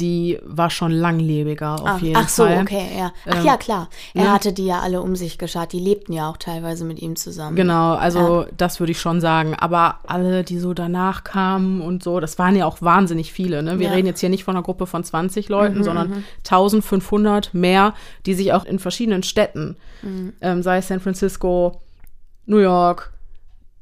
die 0.02 0.40
war 0.44 0.70
schon 0.70 0.92
langlebiger 0.92 1.76
auf 1.76 1.88
ach, 1.88 2.02
jeden 2.02 2.16
ach 2.16 2.28
Fall. 2.28 2.54
Ach 2.54 2.58
so, 2.58 2.62
okay, 2.62 2.88
ja. 2.98 3.14
Ach 3.30 3.38
ähm, 3.38 3.46
ja, 3.46 3.58
klar. 3.58 3.90
Er 4.14 4.26
ja. 4.26 4.34
hatte 4.34 4.52
die 4.52 4.66
ja 4.66 4.80
alle 4.80 5.02
um 5.02 5.16
sich 5.16 5.38
geschart. 5.38 5.72
Die 5.74 5.80
lebten 5.80 6.12
ja 6.12 6.30
auch 6.30 6.38
teilweise 6.38 6.84
mit 6.84 7.02
ihm 7.02 7.16
zusammen. 7.16 7.56
Genau, 7.56 7.94
also 7.94 8.42
ja. 8.42 8.48
das 8.58 8.80
würde 8.80 8.92
ich 8.92 9.00
schon 9.00 9.22
sagen. 9.22 9.56
Aber 9.56 10.00
alle, 10.08 10.44
die 10.44 10.58
so 10.58 10.74
danach 10.74 11.24
kamen 11.24 11.82
und 11.82 12.04
so, 12.04 12.20
das 12.20 12.40
waren 12.40 12.56
ja 12.56 12.66
auch 12.66 12.82
wahnsinnig 12.82 13.32
viele. 13.32 13.62
Ne? 13.62 13.80
Wir 13.80 13.88
ja. 13.88 13.94
reden 13.94 14.08
jetzt 14.08 14.20
hier 14.20 14.30
nicht 14.30 14.44
von 14.44 14.56
einer 14.56 14.64
Gruppe 14.64 14.88
von 14.88 15.04
20 15.04 15.48
Leuten, 15.50 15.80
mhm, 15.80 15.84
sondern 15.84 16.10
mhm. 16.10 16.24
1500 16.40 17.54
mehr, 17.54 17.94
die 18.26 18.34
sich 18.34 18.54
auch 18.54 18.66
in 18.66 18.80
verschiedenen 18.80 19.24
Städten, 19.24 19.78
mhm. 20.02 20.34
ähm, 20.42 20.64
sei 20.64 20.78
es 20.78 20.88
San 20.88 21.00
Francisco, 21.00 21.80
New 22.48 22.58
York, 22.58 23.14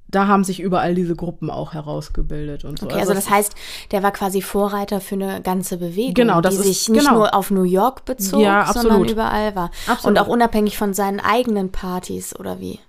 da 0.10 0.28
haben 0.28 0.44
sich 0.44 0.60
überall 0.60 0.96
diese 0.96 1.16
Gruppen 1.16 1.50
auch 1.50 1.74
herausgebildet 1.74 2.66
und 2.66 2.80
so. 2.80 2.86
Okay, 2.86 2.96
also, 2.96 3.12
also 3.12 3.22
das 3.22 3.30
heißt, 3.30 3.56
der 3.92 4.04
war 4.04 4.12
quasi 4.12 4.42
Vorreiter 4.42 5.02
für 5.02 5.16
eine 5.16 5.42
ganze 5.42 5.78
Bewegung, 5.78 6.16
genau, 6.16 6.42
das 6.42 6.56
die 6.56 6.62
ist, 6.62 6.66
sich 6.66 6.90
nicht 6.90 7.06
genau. 7.06 7.20
nur 7.20 7.34
auf 7.34 7.52
New 7.52 7.64
York 7.64 8.06
bezog, 8.06 8.42
ja, 8.42 8.72
sondern 8.74 9.06
überall 9.06 9.56
war. 9.56 9.72
Absolut. 9.88 10.06
Und 10.06 10.24
auch 10.24 10.28
unabhängig 10.28 10.78
von 10.78 10.94
seinen 10.94 11.20
eigenen 11.20 11.72
Partys 11.72 12.38
oder 12.38 12.60
wie? 12.60 12.80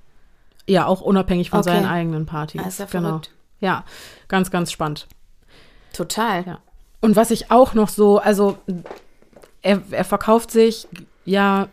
Ja, 0.66 0.86
auch 0.86 1.00
unabhängig 1.00 1.50
von 1.50 1.60
okay. 1.60 1.70
seinen 1.70 1.86
eigenen 1.86 2.26
Partys. 2.26 2.78
Ja 2.78 2.86
genau. 2.86 3.08
verrückt. 3.08 3.30
Ja, 3.60 3.84
ganz, 4.28 4.50
ganz 4.50 4.72
spannend. 4.72 5.06
Total. 5.92 6.44
Ja. 6.46 6.58
Und 7.00 7.16
was 7.16 7.30
ich 7.30 7.50
auch 7.50 7.74
noch 7.74 7.88
so, 7.88 8.18
also 8.18 8.56
er, 9.62 9.82
er 9.90 10.04
verkauft 10.04 10.50
sich 10.50 10.88
ja, 11.24 11.68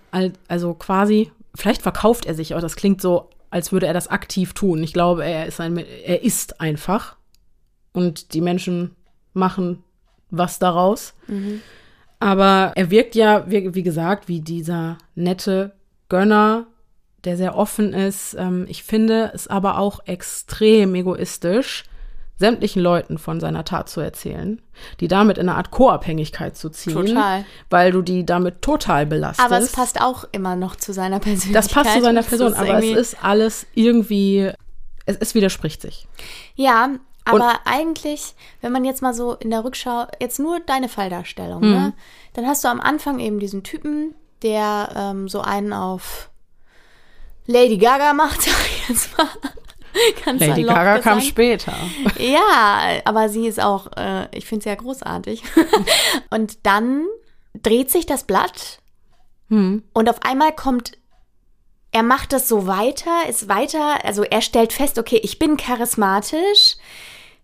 also 0.47 0.73
quasi, 0.73 1.31
vielleicht 1.55 1.81
verkauft 1.81 2.25
er 2.25 2.35
sich, 2.35 2.53
aber 2.53 2.61
das 2.61 2.75
klingt 2.75 3.01
so 3.01 3.29
als 3.49 3.71
würde 3.71 3.87
er 3.87 3.93
das 3.93 4.07
aktiv 4.07 4.53
tun. 4.53 4.83
Ich 4.83 4.93
glaube, 4.93 5.23
er 5.25 5.45
ist 5.45 5.59
ein, 5.59 5.77
er 5.77 6.23
ist 6.23 6.59
einfach 6.59 7.15
und 7.93 8.33
die 8.33 8.41
Menschen 8.41 8.95
machen 9.33 9.83
was 10.29 10.59
daraus. 10.59 11.13
Mhm. 11.27 11.61
Aber 12.19 12.73
er 12.75 12.89
wirkt 12.89 13.15
ja, 13.15 13.49
wie, 13.49 13.73
wie, 13.75 13.83
gesagt, 13.83 14.27
wie 14.27 14.41
dieser 14.41 14.97
nette 15.15 15.73
Gönner, 16.09 16.67
der 17.23 17.37
sehr 17.37 17.55
offen 17.55 17.93
ist. 17.93 18.35
Ähm, 18.37 18.65
ich 18.67 18.83
finde 18.83 19.31
es 19.33 19.47
aber 19.47 19.77
auch 19.77 20.05
extrem 20.05 20.95
egoistisch, 20.95 21.83
sämtlichen 22.37 22.81
Leuten 22.81 23.17
von 23.17 23.39
seiner 23.39 23.65
Tat 23.65 23.89
zu 23.89 23.99
erzählen, 23.99 24.61
die 24.99 25.07
damit 25.07 25.37
in 25.37 25.49
eine 25.49 25.57
Art 25.57 25.71
Co-Abhängigkeit 25.71 26.55
zu 26.55 26.69
ziehen, 26.69 27.07
total. 27.07 27.45
weil 27.69 27.91
du 27.91 28.01
die 28.01 28.25
damit 28.25 28.61
total 28.61 29.05
belastest. 29.05 29.45
Aber 29.45 29.57
es 29.57 29.71
passt 29.71 29.99
auch 30.01 30.25
immer 30.31 30.55
noch 30.55 30.75
zu 30.75 30.93
seiner 30.93 31.19
Persönlichkeit. 31.19 31.55
Das 31.55 31.69
passt 31.69 31.93
zu 31.93 32.01
seiner 32.01 32.23
Person, 32.23 32.53
aber 32.53 32.77
es 32.77 32.95
ist 32.95 33.23
alles 33.23 33.65
irgendwie, 33.73 34.51
es, 35.05 35.17
es 35.17 35.35
widerspricht 35.35 35.81
sich. 35.81 36.07
Ja, 36.55 36.91
aber 37.25 37.49
Und, 37.49 37.59
eigentlich, 37.65 38.35
wenn 38.61 38.71
man 38.71 38.85
jetzt 38.85 39.01
mal 39.01 39.13
so 39.13 39.33
in 39.33 39.49
der 39.49 39.65
Rückschau, 39.65 40.07
jetzt 40.21 40.39
nur 40.39 40.59
deine 40.61 40.87
Falldarstellung, 40.87 41.61
ne? 41.61 41.67
Mhm. 41.79 41.93
dann 42.33 42.47
hast 42.47 42.63
du 42.63 42.69
am 42.69 42.79
Anfang 42.79 43.19
eben 43.19 43.39
diesen 43.39 43.63
Typen, 43.63 44.15
der 44.43 44.89
ähm, 44.95 45.27
so 45.27 45.41
einen 45.41 45.73
auf 45.73 46.29
Lady 47.47 47.77
Gaga 47.77 48.13
macht, 48.13 48.41
sag 48.43 48.53
ich 48.65 48.89
jetzt 48.89 49.17
mal. 49.17 49.27
Ganz 50.25 50.41
Lady 50.41 50.63
Gaga 50.63 50.99
kam 50.99 51.21
später. 51.21 51.73
Ja, 52.19 53.01
aber 53.05 53.29
sie 53.29 53.47
ist 53.47 53.61
auch, 53.61 53.87
äh, 53.95 54.27
ich 54.35 54.45
finde 54.45 54.63
sie 54.63 54.69
ja 54.69 54.75
großartig. 54.75 55.43
und 56.29 56.65
dann 56.65 57.05
dreht 57.53 57.91
sich 57.91 58.05
das 58.05 58.23
Blatt 58.23 58.79
hm. 59.49 59.83
und 59.93 60.09
auf 60.09 60.23
einmal 60.23 60.53
kommt, 60.53 60.93
er 61.91 62.03
macht 62.03 62.33
das 62.33 62.47
so 62.47 62.67
weiter, 62.67 63.27
ist 63.29 63.47
weiter, 63.47 64.03
also 64.03 64.23
er 64.23 64.41
stellt 64.41 64.73
fest, 64.73 64.99
okay, 64.99 65.19
ich 65.23 65.39
bin 65.39 65.57
charismatisch, 65.57 66.75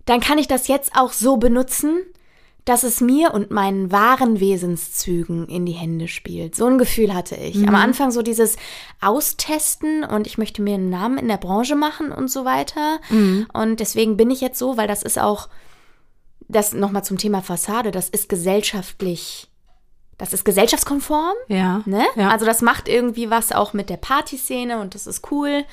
dann 0.05 0.19
kann 0.19 0.37
ich 0.37 0.47
das 0.47 0.67
jetzt 0.67 0.91
auch 0.95 1.11
so 1.11 1.37
benutzen, 1.37 2.01
dass 2.65 2.83
es 2.83 3.01
mir 3.01 3.33
und 3.33 3.51
meinen 3.51 3.91
wahren 3.91 4.39
Wesenszügen 4.39 5.47
in 5.47 5.65
die 5.65 5.73
Hände 5.73 6.07
spielt. 6.07 6.55
So 6.55 6.65
ein 6.65 6.77
Gefühl 6.77 7.13
hatte 7.13 7.35
ich. 7.35 7.55
Mhm. 7.55 7.69
Am 7.69 7.75
Anfang 7.75 8.11
so 8.11 8.21
dieses 8.21 8.55
Austesten 9.01 10.03
und 10.03 10.27
ich 10.27 10.37
möchte 10.37 10.61
mir 10.61 10.75
einen 10.75 10.89
Namen 10.89 11.17
in 11.17 11.27
der 11.27 11.37
Branche 11.37 11.75
machen 11.75 12.11
und 12.11 12.31
so 12.31 12.45
weiter. 12.45 12.99
Mhm. 13.09 13.47
Und 13.51 13.79
deswegen 13.79 14.15
bin 14.15 14.31
ich 14.31 14.39
jetzt 14.39 14.59
so, 14.59 14.77
weil 14.77 14.87
das 14.87 15.03
ist 15.03 15.19
auch, 15.19 15.49
das 16.47 16.73
nochmal 16.73 17.03
zum 17.03 17.17
Thema 17.17 17.41
Fassade, 17.41 17.91
das 17.91 18.07
ist 18.09 18.29
gesellschaftlich, 18.29 19.49
das 20.17 20.33
ist 20.33 20.45
gesellschaftskonform. 20.45 21.35
Ja. 21.49 21.81
Ne? 21.85 22.05
Ja. 22.15 22.29
Also 22.29 22.45
das 22.45 22.61
macht 22.61 22.87
irgendwie 22.87 23.29
was 23.29 23.51
auch 23.51 23.73
mit 23.73 23.89
der 23.89 23.97
Partyszene 23.97 24.79
und 24.79 24.95
das 24.95 25.05
ist 25.05 25.31
cool. 25.31 25.65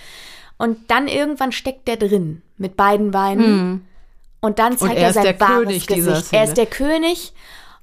Und 0.59 0.91
dann 0.91 1.07
irgendwann 1.07 1.53
steckt 1.53 1.87
der 1.87 1.97
drin 1.97 2.43
mit 2.59 2.77
beiden 2.77 3.13
Beinen. 3.13 3.87
Und 4.41 4.59
dann 4.59 4.77
zeigt 4.79 4.97
er 4.97 5.03
er, 5.03 5.09
ist 5.11 5.15
sein 5.17 5.41
wahres 5.41 5.65
König 5.65 5.87
Gesicht. 5.87 6.33
Er 6.33 6.45
ist 6.45 6.57
der 6.57 6.67
König 6.67 7.33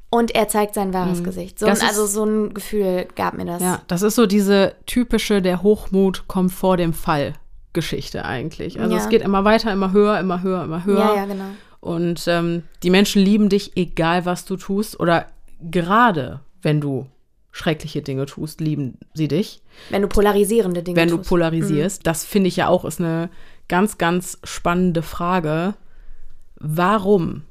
und 0.10 0.34
er 0.34 0.48
zeigt 0.48 0.74
sein 0.74 0.94
wahres 0.94 1.24
Gesicht. 1.24 1.60
So, 1.60 1.68
also 1.68 2.04
ist- 2.06 2.14
so 2.14 2.24
ein 2.26 2.54
Gefühl 2.54 3.08
gab 3.16 3.36
mir 3.36 3.46
das. 3.46 3.62
Ja, 3.62 3.82
das 3.88 4.02
ist 4.02 4.16
so 4.16 4.26
diese 4.26 4.74
typische, 4.86 5.42
der 5.42 5.62
Hochmut 5.62 6.28
kommt 6.28 6.52
vor 6.52 6.78
dem 6.78 6.94
Fall 6.94 7.34
Geschichte 7.74 8.26
eigentlich. 8.26 8.80
Also 8.80 8.96
Ja. 8.96 9.02
es 9.02 9.10
geht 9.10 9.22
immer 9.22 9.44
weiter, 9.44 9.72
immer 9.72 9.92
höher, 9.92 10.20
immer 10.20 10.42
höher, 10.42 10.64
immer 10.64 10.84
höher. 10.86 11.00
ja, 11.00 11.16
ja, 11.16 11.26
genau. 11.26 11.44
Und 11.80 12.24
ähm, 12.28 12.64
die 12.82 12.90
Menschen 12.90 13.22
lieben 13.22 13.50
dich, 13.50 13.78
egal 13.78 14.26
was 14.26 14.46
du 14.46 14.58
tust. 14.58 15.00
Oder 15.00 15.28
gerade 15.62 16.40
wenn 16.64 16.82
du 16.82 17.06
schreckliche 17.52 18.02
Dinge 18.02 18.26
tust, 18.26 18.62
lieben 18.62 18.98
sie 19.14 19.28
dich. 19.28 19.62
Wenn 19.90 20.02
du 20.02 20.08
polarisierende 20.08 20.82
Dinge 20.84 20.98
wenn 20.98 21.10
du 21.10 21.18
tust. 21.18 21.30
polarisierst. 21.30 22.06
Das 22.08 22.26
finde 22.26 22.48
ich 22.48 22.56
ja 22.56 22.68
auch 22.68 22.84
ist 22.86 23.00
eine 23.00 23.30
ganz, 23.68 23.98
ganz 24.00 24.40
spannende 24.44 25.02
Frage. 25.04 25.76
Warum 26.60 27.44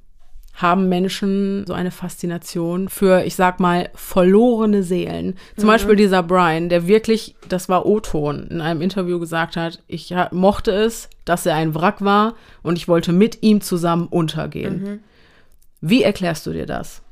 haben 0.54 0.88
Menschen 0.88 1.64
so 1.66 1.74
eine 1.74 1.90
Faszination 1.90 2.88
für, 2.88 3.24
ich 3.24 3.36
sag 3.36 3.60
mal, 3.60 3.90
verlorene 3.94 4.82
Seelen? 4.82 5.34
Zum 5.56 5.66
Beispiel 5.66 5.96
dieser 5.96 6.22
Brian, 6.22 6.68
der 6.70 6.86
wirklich, 6.86 7.36
das 7.48 7.68
war 7.68 7.84
O-Ton, 7.84 8.46
in 8.48 8.60
einem 8.62 8.80
Interview 8.80 9.18
gesagt 9.20 9.56
hat, 9.56 9.82
ich 9.86 10.14
mochte 10.30 10.70
es, 10.70 11.10
dass 11.26 11.44
er 11.44 11.56
ein 11.56 11.74
Wrack 11.74 12.02
war 12.02 12.34
und 12.62 12.78
ich 12.78 12.88
wollte 12.88 13.12
mit 13.12 13.42
ihm 13.42 13.60
zusammen 13.60 14.06
untergehen. 14.06 15.00
Wie 15.82 16.02
erklärst 16.02 16.46
du 16.46 16.52
dir 16.52 16.66
das? 16.66 17.02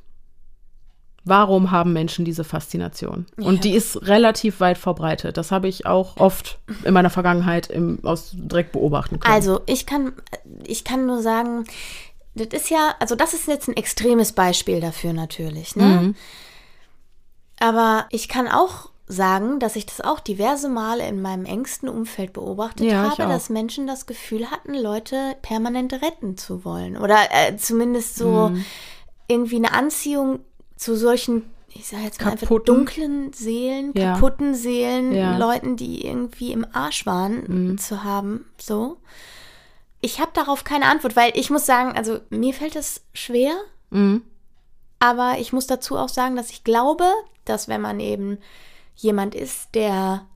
Warum 1.24 1.70
haben 1.70 1.92
Menschen 1.94 2.24
diese 2.24 2.44
Faszination? 2.44 3.26
Und 3.36 3.64
die 3.64 3.72
ist 3.72 4.06
relativ 4.06 4.60
weit 4.60 4.76
verbreitet. 4.76 5.36
Das 5.38 5.51
habe 5.51 5.68
ich 5.68 5.86
auch 5.86 6.18
oft 6.18 6.59
in 6.84 6.92
meiner 6.92 7.09
Vergangenheit 7.10 7.68
im, 7.68 7.98
aus 8.05 8.32
direkt 8.34 8.72
beobachten 8.72 9.20
können. 9.20 9.34
Also, 9.34 9.60
ich 9.66 9.86
kann, 9.86 10.12
ich 10.66 10.84
kann 10.84 11.06
nur 11.06 11.22
sagen, 11.22 11.64
das 12.34 12.48
ist 12.48 12.68
ja, 12.70 12.94
also 13.01 13.14
das 13.14 13.32
ist 13.32 13.48
jetzt 13.48 13.68
ein 13.68 13.76
extremes 13.76 14.32
Beispiel 14.32 14.80
dafür 14.80 15.12
natürlich, 15.12 15.76
ne? 15.76 15.84
Mhm. 15.84 16.14
Aber 17.60 18.06
ich 18.10 18.28
kann 18.28 18.48
auch 18.48 18.90
sagen, 19.06 19.60
dass 19.60 19.76
ich 19.76 19.86
das 19.86 20.01
auch 20.01 20.18
diverse 20.20 20.68
Male 20.68 21.06
in 21.06 21.20
meinem 21.22 21.44
engsten 21.44 21.88
Umfeld 21.88 22.32
beobachtet 22.32 22.86
Ja, 22.86 23.10
habe, 23.10 23.28
dass 23.28 23.51
Menschen 23.51 23.86
das 23.86 24.06
Gefühl 24.06 24.51
hatten, 24.51 24.74
Leute 24.74 25.36
permanent 25.42 25.92
retten 25.92 26.36
zu 26.36 26.64
wollen. 26.64 26.96
Oder 26.96 27.18
äh, 27.30 27.56
zumindest 27.56 28.16
so 28.16 28.48
Mhm. 28.51 28.64
irgendwie 29.28 29.56
eine 29.56 29.72
Anziehung 29.72 30.40
zu 30.85 30.97
solchen, 30.97 31.43
ich 31.69 31.86
sage 31.89 32.05
jetzt 32.05 32.20
mal 32.20 32.32
einfach 32.32 32.47
Kaputten? 32.47 32.74
dunklen 32.74 33.32
Seelen, 33.32 33.93
Ja. 33.97 34.15
kaputten 34.15 34.55
Seelen, 34.55 35.12
Ja. 35.15 35.32
Mhm. 35.32 35.39
Leuten, 35.39 35.77
die 35.77 36.05
irgendwie 36.06 36.52
im 36.52 36.66
Arsch 36.73 37.06
waren, 37.06 37.78
zu 37.78 38.05
haben. 38.05 38.44
So. 38.59 38.98
Ich 40.01 40.20
habe 40.20 40.31
darauf 40.35 40.65
keine 40.65 40.85
Antwort, 40.86 41.16
weil 41.16 41.32
ich 41.35 41.48
muss 41.51 41.65
sagen, 41.66 41.97
also 41.97 42.20
mir 42.31 42.52
fällt 42.52 42.77
es 42.77 43.02
schwer, 43.15 43.55
Mhm. 43.90 44.23
aber 44.98 45.36
ich 45.39 45.52
muss 45.52 45.66
dazu 45.66 45.97
auch 45.97 46.09
sagen, 46.11 46.36
dass 46.36 46.51
ich 46.51 46.62
glaube, 46.65 47.06
dass 47.47 47.69
wenn 47.69 47.81
man 47.81 48.01
eben 48.01 48.39
jemand 48.97 49.35
ist, 49.35 49.74
der 49.74 50.27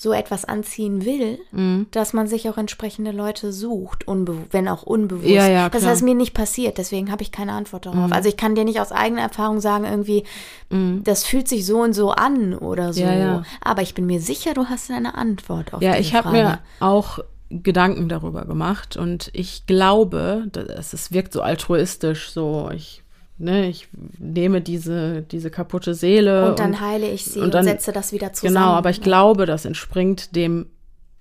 so 0.00 0.12
etwas 0.12 0.44
anziehen 0.44 1.04
will, 1.04 1.38
Mhm. 1.50 1.86
dass 1.90 2.12
man 2.12 2.28
sich 2.28 2.48
auch 2.48 2.56
entsprechende 2.56 3.10
Leute 3.10 3.52
sucht, 3.52 4.04
wenn 4.06 4.68
auch 4.68 4.84
unbewusst. 4.84 5.28
Ja, 5.28 5.48
ja, 5.48 5.68
das 5.68 5.82
ist 5.82 6.02
mir 6.02 6.14
nicht 6.14 6.34
passiert, 6.34 6.78
deswegen 6.78 7.10
habe 7.10 7.22
ich 7.22 7.32
keine 7.32 7.52
Antwort 7.52 7.84
darauf. 7.86 8.12
Also 8.12 8.28
ich 8.28 8.36
kann 8.36 8.54
dir 8.54 8.64
nicht 8.64 8.80
aus 8.80 8.92
eigener 8.92 9.22
Erfahrung 9.22 9.60
sagen, 9.60 9.84
irgendwie, 9.84 10.22
das 10.70 11.24
fühlt 11.24 11.48
sich 11.48 11.66
so 11.66 11.80
und 11.82 11.94
so 11.94 12.12
an 12.12 12.54
oder 12.54 12.92
so. 12.92 13.00
Mhm. 13.02 13.06
Ja, 13.08 13.14
ja. 13.14 13.42
Aber 13.60 13.82
ich 13.82 13.94
bin 13.94 14.06
mir 14.06 14.20
sicher, 14.20 14.54
du 14.54 14.66
hast 14.66 14.88
eine 14.90 15.14
Antwort 15.16 15.74
auf 15.74 15.82
Ja, 15.82 15.96
diese 15.96 16.00
ich 16.02 16.14
habe 16.14 16.28
Frage. 16.30 16.42
mir 16.44 16.58
auch 16.80 17.18
Gedanken 17.50 18.08
darüber 18.08 18.44
gemacht 18.44 18.96
und 18.96 19.30
ich 19.32 19.66
glaube, 19.66 20.48
es 20.76 21.12
wirkt 21.12 21.32
so 21.32 21.40
altruistisch, 21.42 22.30
so 22.30 22.70
ich, 22.74 23.02
ne, 23.38 23.68
ich 23.68 23.88
nehme 24.18 24.60
diese, 24.60 25.22
diese 25.22 25.50
kaputte 25.50 25.94
Seele 25.94 26.50
und 26.50 26.58
dann 26.58 26.80
heile 26.80 27.08
ich 27.08 27.24
sie 27.24 27.38
und 27.38 27.46
und, 27.46 27.54
dann- 27.54 27.64
setze 27.64 27.92
das 27.92 28.12
wieder 28.12 28.32
zusammen. 28.32 28.54
Genau, 28.54 28.70
aber 28.72 28.90
ich 28.90 29.00
glaube, 29.00 29.46
das 29.46 29.64
entspringt 29.64 30.34
dem 30.36 30.66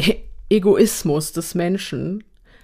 E- 0.02 0.15
Egoismus 0.49 1.31
des 1.34 1.56
Menschen. 1.56 2.23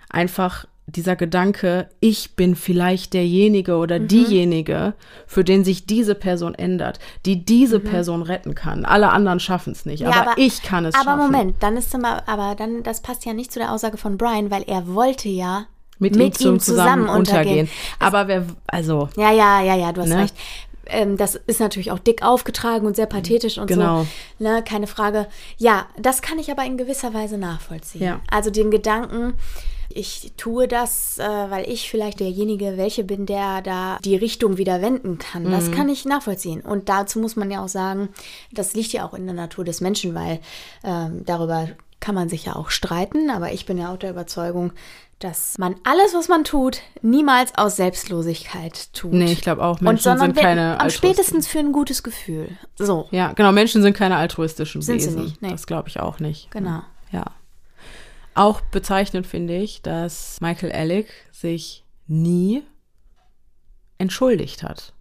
Einfach 0.09 0.65
dieser 0.85 1.15
Gedanke, 1.15 1.87
ich 2.01 2.35
bin 2.35 2.55
vielleicht 2.55 3.13
derjenige 3.13 3.77
oder 3.77 3.99
Mhm. 3.99 4.07
diejenige, 4.09 4.93
für 5.25 5.43
den 5.45 5.63
sich 5.63 5.85
diese 5.85 6.13
Person 6.13 6.53
ändert, 6.55 6.99
die 7.25 7.45
diese 7.45 7.79
Person 7.79 8.21
retten 8.21 8.53
kann. 8.53 8.83
Alle 8.83 9.09
anderen 9.11 9.39
schaffen 9.39 9.71
es 9.71 9.85
nicht, 9.85 10.01
Mhm. 10.01 10.07
Ja, 10.09 10.13
aber, 10.21 10.31
aber- 10.31 10.41
ich 10.41 10.61
kann 10.61 10.85
es 10.85 10.93
Aber 10.95 11.03
schaffen. 11.05 11.31
Moment, 11.31 11.55
dann 11.61 11.77
ist 11.77 11.93
immer, 11.95 12.27
aber 12.27 12.55
dann, 12.55 12.83
das 12.83 13.01
passt 13.01 13.25
ja 13.25 13.33
nicht 13.33 13.51
zu 13.53 13.59
der 13.59 13.71
Aussage 13.71 13.97
von 13.97 14.17
Brian, 14.17 14.51
weil 14.51 14.63
er 14.67 14.87
wollte 14.93 15.29
ja 15.29 15.65
Mit, 16.11 16.17
ihm 16.17 16.33
zum 16.33 16.59
zusammen, 16.59 17.07
untergehen. 17.09 17.69
Aber 17.99 18.27
wer, 18.27 18.45
also, 18.67 19.09
Ja, 19.17 19.31
ja, 19.31 19.61
ja, 19.61 19.75
ja, 19.75 19.91
du 19.91 20.01
hast 20.01 20.09
Ne? 20.09 20.17
recht. 20.23 20.35
Ähm, 20.85 21.15
das 21.15 21.35
ist 21.35 21.61
natürlich 21.61 21.91
auch 21.91 21.99
dick 21.99 22.23
aufgetragen 22.23 22.85
und 22.85 22.95
sehr 22.97 23.05
pathetisch 23.05 23.57
und 23.57 23.67
Genau. 23.67 24.01
so. 24.03 24.07
Ne, 24.43 24.61
keine 24.67 24.85
Frage. 24.87 25.27
Ja, 25.57 25.85
das 25.97 26.21
kann 26.21 26.39
ich 26.39 26.51
aber 26.51 26.65
in 26.65 26.75
gewisser 26.77 27.13
Weise 27.13 27.37
nachvollziehen. 27.37 28.03
Ja. 28.03 28.19
Also 28.29 28.49
den 28.49 28.69
Gedanken, 28.69 29.33
ich 29.89 30.33
tue 30.35 30.67
das, 30.67 31.19
äh, 31.19 31.23
weil 31.23 31.69
ich 31.69 31.89
vielleicht 31.89 32.19
derjenige 32.19 32.75
welche 32.75 33.03
bin, 33.05 33.25
der 33.25 33.61
da 33.61 33.97
die 34.03 34.15
Richtung 34.17 34.57
wieder 34.57 34.81
wenden 34.81 35.19
kann. 35.19 35.49
Das 35.51 35.69
Mhm. 35.69 35.71
kann 35.73 35.87
ich 35.89 36.03
nachvollziehen. 36.03 36.59
Und 36.61 36.89
dazu 36.89 37.19
muss 37.19 37.37
man 37.37 37.49
ja 37.49 37.63
auch 37.63 37.69
sagen, 37.69 38.09
das 38.51 38.73
liegt 38.73 38.91
ja 38.91 39.05
auch 39.05 39.13
in 39.13 39.25
der 39.25 39.35
Natur 39.35 39.63
des 39.63 39.79
Menschen, 39.79 40.13
weil 40.15 40.39
ähm, 40.83 41.21
darüber 41.25 41.69
kann 42.03 42.15
man 42.15 42.27
sich 42.27 42.43
ja 42.45 42.55
auch 42.57 42.69
streiten. 42.69 43.29
Aber 43.29 43.53
ich 43.53 43.65
bin 43.65 43.77
ja 43.77 43.93
auch 43.93 43.97
der 43.97 44.09
Überzeugung, 44.09 44.73
dass 45.19 45.57
man 45.57 45.75
alles, 45.85 46.13
was 46.13 46.27
man 46.27 46.43
tut, 46.43 46.81
niemals 47.01 47.57
aus 47.57 47.77
Selbstlosigkeit 47.77 48.91
tut. 48.93 49.13
nee, 49.13 49.31
ich 49.31 49.39
glaube 49.41 49.63
auch, 49.63 49.77
Und 49.77 49.83
Menschen 49.83 50.03
sondern 50.03 50.33
sind 50.33 50.43
keine 50.43 50.81
am 50.81 50.89
spätestens 50.89 51.47
für 51.47 51.59
ein 51.59 51.71
gutes 51.71 52.03
Gefühl. 52.03 52.49
So, 52.77 53.07
Ja, 53.11 53.31
genau, 53.31 53.53
Menschen 53.53 53.81
sind 53.81 53.95
keine 53.95 54.17
altruistischen 54.17 54.81
Sind 54.81 54.99
sie 55.01 55.07
Wesen. 55.07 55.23
nicht, 55.23 55.41
nee. 55.41 55.49
Das 55.51 55.65
glaube 55.65 55.87
ich 55.87 56.01
auch 56.01 56.19
nicht. 56.19 56.51
genau. 56.51 56.81
Ja. 57.11 57.23
Auch 58.35 58.59
bezeichnend 58.59 59.25
finde 59.25 59.55
ich, 59.55 59.81
dass 59.81 60.41
Michael 60.41 60.73
Alec 60.73 61.07
sich 61.31 61.85
nie 62.07 62.63
entschuldigt 63.97 64.63
hat. 64.63 64.92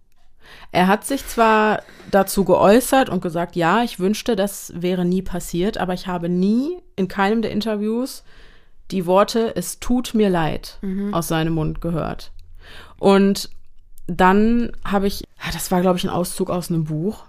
Er 0.71 0.87
hat 0.87 1.05
sich 1.05 1.25
zwar 1.27 1.83
dazu 2.09 2.45
geäußert 2.45 3.09
und 3.09 3.21
gesagt, 3.21 3.55
ja, 3.55 3.83
ich 3.83 3.99
wünschte, 3.99 4.35
das 4.35 4.73
wäre 4.75 5.05
nie 5.05 5.21
passiert, 5.21 5.77
aber 5.77 5.93
ich 5.93 6.07
habe 6.07 6.29
nie 6.29 6.77
in 6.95 7.07
keinem 7.07 7.41
der 7.41 7.51
Interviews 7.51 8.23
die 8.91 9.05
Worte, 9.05 9.55
es 9.55 9.79
tut 9.79 10.13
mir 10.13 10.29
leid, 10.29 10.77
aus 11.13 11.27
seinem 11.27 11.53
Mund 11.53 11.81
gehört. 11.81 12.31
Und 12.97 13.49
dann 14.07 14.71
habe 14.83 15.07
ich, 15.07 15.23
das 15.51 15.71
war, 15.71 15.81
glaube 15.81 15.97
ich, 15.97 16.03
ein 16.03 16.09
Auszug 16.09 16.49
aus 16.49 16.69
einem 16.69 16.85
Buch, 16.85 17.25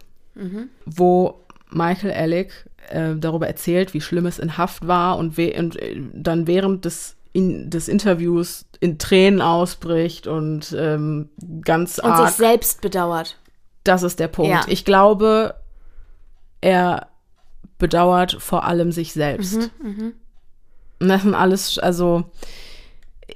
wo 0.85 1.41
Michael 1.71 2.13
Alec 2.13 2.69
äh, 2.89 3.15
darüber 3.17 3.47
erzählt, 3.47 3.95
wie 3.95 4.01
schlimm 4.01 4.27
es 4.27 4.39
in 4.39 4.57
Haft 4.59 4.87
war 4.87 5.19
und, 5.19 5.39
und 5.39 5.77
äh, 5.77 6.01
dann 6.13 6.47
während 6.47 6.85
des, 6.85 7.17
in, 7.35 7.69
des 7.69 7.89
Interviews 7.89 8.65
in 8.81 8.97
Tränen 8.99 9.43
ausbricht 9.43 10.27
und 10.27 10.75
ähm, 10.79 11.29
ganz 11.63 11.99
Und 11.99 12.11
arg. 12.11 12.29
sich 12.29 12.37
selbst 12.37 12.81
bedauert. 12.81 13.37
Das 13.83 14.03
ist 14.03 14.19
der 14.21 14.29
Punkt. 14.29 14.51
Ja. 14.51 14.63
Ich 14.69 14.85
glaube, 14.87 15.57
er 16.63 17.09
bedauert 17.79 18.37
vor 18.41 18.65
allem 18.65 18.93
sich 18.93 19.13
selbst. 19.13 19.71
Mhm, 19.83 20.15
Und 21.01 21.09
das 21.09 21.23
sind 21.23 21.35
alles, 21.35 21.79
also 21.79 22.25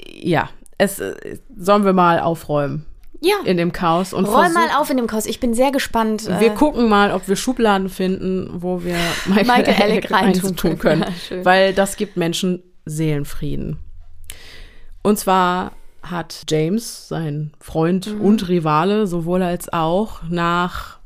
ja, 0.06 0.48
es 0.78 1.00
äh, 1.00 1.38
sollen 1.56 1.84
wir 1.84 1.92
mal 1.92 2.20
aufräumen 2.20 2.86
Ja. 3.20 3.34
in 3.44 3.56
dem 3.56 3.72
Chaos 3.72 4.12
und 4.12 4.26
Roll 4.26 4.48
mal 4.50 4.68
auf 4.78 4.90
in 4.90 4.96
dem 4.96 5.06
Chaos. 5.08 5.26
Ich 5.26 5.40
bin 5.40 5.54
sehr 5.54 5.72
gespannt. 5.72 6.26
wir 6.28 6.52
äh, 6.52 6.54
gucken 6.54 6.88
mal, 6.88 7.12
ob 7.12 7.26
wir 7.28 7.34
Schubladen 7.36 7.88
finden, 7.88 8.62
wo 8.62 8.84
wir 8.84 8.96
Michael, 9.26 9.44
Michael 9.58 9.82
Alec 9.82 10.10
reintun 10.10 10.56
können. 10.56 10.78
können. 10.78 11.04
Ja, 11.30 11.44
weil 11.44 11.74
das 11.74 11.96
gibt 11.96 12.16
Menschen 12.16 12.62
Seelenfrieden. 12.86 13.78
Und 15.08 15.18
zwar 15.18 15.72
hat 16.02 16.44
James, 16.50 17.08
sein 17.08 17.52
Freund 17.60 18.14
Mhm. 18.14 18.20
und 18.20 18.48
Rivale, 18.50 19.06
sowohl 19.06 19.42
als 19.42 19.72
auch 19.72 20.20
nach 20.28 20.98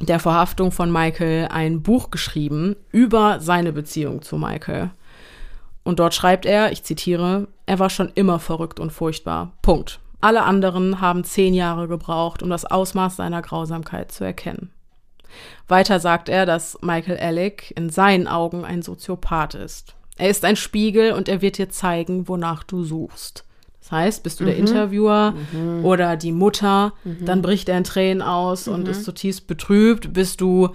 der 0.00 0.20
Verhaftung 0.20 0.72
von 0.72 0.90
Michael 0.90 1.48
ein 1.50 1.82
Buch 1.82 2.10
geschrieben 2.10 2.76
über 2.92 3.40
seine 3.40 3.74
Beziehung 3.74 4.22
zu 4.22 4.38
Michael. 4.38 4.90
Und 5.84 5.98
dort 5.98 6.14
schreibt 6.14 6.46
er, 6.46 6.72
ich 6.72 6.82
zitiere, 6.82 7.48
er 7.66 7.78
war 7.78 7.90
schon 7.90 8.10
immer 8.14 8.38
verrückt 8.38 8.80
und 8.80 8.90
furchtbar. 8.90 9.52
Punkt. 9.60 10.00
Alle 10.22 10.44
anderen 10.44 11.02
haben 11.02 11.22
zehn 11.22 11.52
Jahre 11.52 11.88
gebraucht, 11.88 12.42
um 12.42 12.48
das 12.48 12.64
Ausmaß 12.64 13.16
seiner 13.16 13.42
Grausamkeit 13.42 14.12
zu 14.12 14.24
erkennen. 14.24 14.70
Weiter 15.68 16.00
sagt 16.00 16.30
er, 16.30 16.46
dass 16.46 16.78
Michael 16.80 17.18
Alec 17.18 17.70
in 17.76 17.90
seinen 17.90 18.28
Augen 18.28 18.64
ein 18.64 18.80
Soziopath 18.80 19.54
ist. 19.54 19.95
Er 20.16 20.30
ist 20.30 20.44
ein 20.44 20.56
Spiegel 20.56 21.12
und 21.12 21.28
er 21.28 21.42
wird 21.42 21.58
dir 21.58 21.68
zeigen, 21.68 22.28
wonach 22.28 22.62
du 22.62 22.84
suchst. 22.84 23.44
Das 23.80 23.92
heißt, 23.92 24.22
bist 24.22 24.40
du 24.40 24.44
mhm. 24.44 24.48
der 24.48 24.56
Interviewer 24.56 25.34
mhm. 25.52 25.84
oder 25.84 26.16
die 26.16 26.32
Mutter, 26.32 26.92
mhm. 27.04 27.24
dann 27.24 27.42
bricht 27.42 27.68
er 27.68 27.78
in 27.78 27.84
Tränen 27.84 28.22
aus 28.22 28.66
und 28.66 28.84
mhm. 28.84 28.90
ist 28.90 29.04
zutiefst 29.04 29.46
betrübt. 29.46 30.12
Bist 30.12 30.40
du 30.40 30.70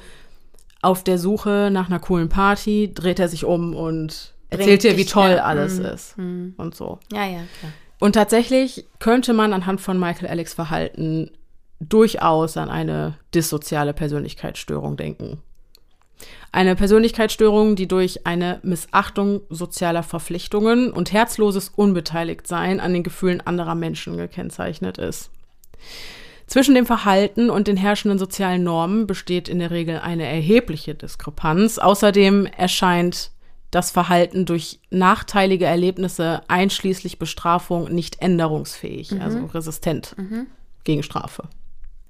auf 0.82 1.04
der 1.04 1.18
Suche 1.18 1.70
nach 1.72 1.88
einer 1.88 2.00
coolen 2.00 2.30
Party, 2.30 2.92
dreht 2.94 3.20
er 3.20 3.28
sich 3.28 3.44
um 3.44 3.76
und 3.76 4.34
erzählt 4.50 4.84
dir, 4.84 4.98
wie 4.98 5.06
toll 5.06 5.32
ja. 5.32 5.44
alles 5.44 5.80
mhm. 5.80 5.86
ist 5.86 6.18
mhm. 6.18 6.54
und 6.58 6.76
so. 6.76 7.00
Ja, 7.12 7.26
ja, 7.26 7.42
klar. 7.60 7.74
Und 8.00 8.14
tatsächlich 8.14 8.88
könnte 9.00 9.34
man 9.34 9.54
anhand 9.54 9.82
von 9.82 10.00
Michael 10.00 10.28
Alex 10.28 10.54
Verhalten 10.54 11.32
durchaus 11.80 12.58
an 12.58 12.70
eine 12.70 13.16
dissoziale 13.34 13.94
Persönlichkeitsstörung 13.94 14.98
denken. 14.98 15.42
Eine 16.52 16.76
Persönlichkeitsstörung, 16.76 17.76
die 17.76 17.88
durch 17.88 18.26
eine 18.26 18.60
Missachtung 18.64 19.42
sozialer 19.50 20.04
Verpflichtungen 20.04 20.92
und 20.92 21.14
herzloses 21.14 21.70
Unbeteiligtsein 21.70 22.80
an 22.80 22.94
den 22.94 23.04
Gefühlen 23.04 23.42
anderer 23.42 23.76
Menschen 23.76 24.18
gekennzeichnet 24.18 24.98
ist. 24.98 25.32
Zwischen 26.48 26.76
dem 26.76 26.86
Verhalten 26.86 27.50
und 27.50 27.70
den 27.70 27.78
herrschenden 27.78 28.20
sozialen 28.20 28.66
Normen 28.66 29.08
besteht 29.08 29.48
in 29.48 29.60
der 29.60 29.72
Regel 29.72 30.00
eine 30.00 30.26
erhebliche 30.26 30.94
Diskrepanz. 30.94 31.78
Außerdem 31.78 32.46
erscheint 32.46 33.32
das 33.72 33.90
Verhalten 33.90 34.46
durch 34.46 34.82
nachteilige 34.90 35.66
Erlebnisse 35.66 36.42
einschließlich 36.50 37.20
Bestrafung 37.20 37.86
nicht 37.94 38.22
änderungsfähig, 38.22 39.12
mhm. 39.12 39.22
also 39.22 39.46
resistent 39.46 40.14
mhm. 40.18 40.48
gegen 40.84 41.04
Strafe. 41.04 41.44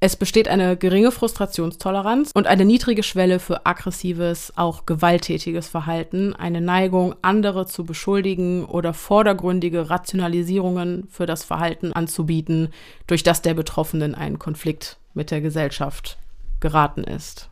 Es 0.03 0.15
besteht 0.15 0.47
eine 0.47 0.77
geringe 0.77 1.11
Frustrationstoleranz 1.11 2.31
und 2.33 2.47
eine 2.47 2.65
niedrige 2.65 3.03
Schwelle 3.03 3.37
für 3.37 3.67
aggressives, 3.67 4.51
auch 4.55 4.87
gewalttätiges 4.87 5.67
Verhalten, 5.67 6.33
eine 6.33 6.59
Neigung, 6.59 7.13
andere 7.21 7.67
zu 7.67 7.83
beschuldigen 7.83 8.65
oder 8.65 8.95
vordergründige 8.95 9.91
Rationalisierungen 9.91 11.05
für 11.07 11.27
das 11.27 11.43
Verhalten 11.43 11.93
anzubieten, 11.93 12.69
durch 13.05 13.21
das 13.21 13.43
der 13.43 13.53
Betroffene 13.53 14.05
in 14.05 14.15
einen 14.15 14.39
Konflikt 14.39 14.97
mit 15.13 15.29
der 15.29 15.39
Gesellschaft 15.39 16.17
geraten 16.61 17.03
ist. 17.03 17.51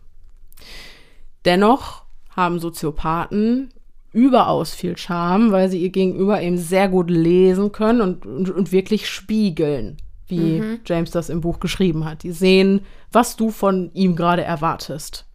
Dennoch 1.46 2.02
haben 2.36 2.60
Soziopathen 2.60 3.70
überaus 4.12 4.74
viel 4.74 4.98
Charme, 4.98 5.52
weil 5.52 5.70
sie 5.70 5.84
ihr 5.84 5.92
Gegenüber 5.92 6.42
eben 6.42 6.58
sehr 6.58 6.90
gut 6.90 7.12
lesen 7.12 7.72
können 7.72 8.02
und, 8.02 8.26
und, 8.26 8.50
und 8.50 8.72
wirklich 8.72 9.08
spiegeln 9.08 9.98
wie 10.30 10.60
mhm. 10.62 10.80
James 10.86 11.12
das 11.12 11.30
im 11.30 11.42
Buch 11.42 11.60
geschrieben 11.60 12.06
hat. 12.06 12.24
Die 12.24 12.32
sehen, 12.32 12.82
was 13.12 13.36
du 13.36 13.52
von 13.52 13.92
ihm 13.94 14.16
gerade 14.16 14.44
erwartest. 14.44 15.26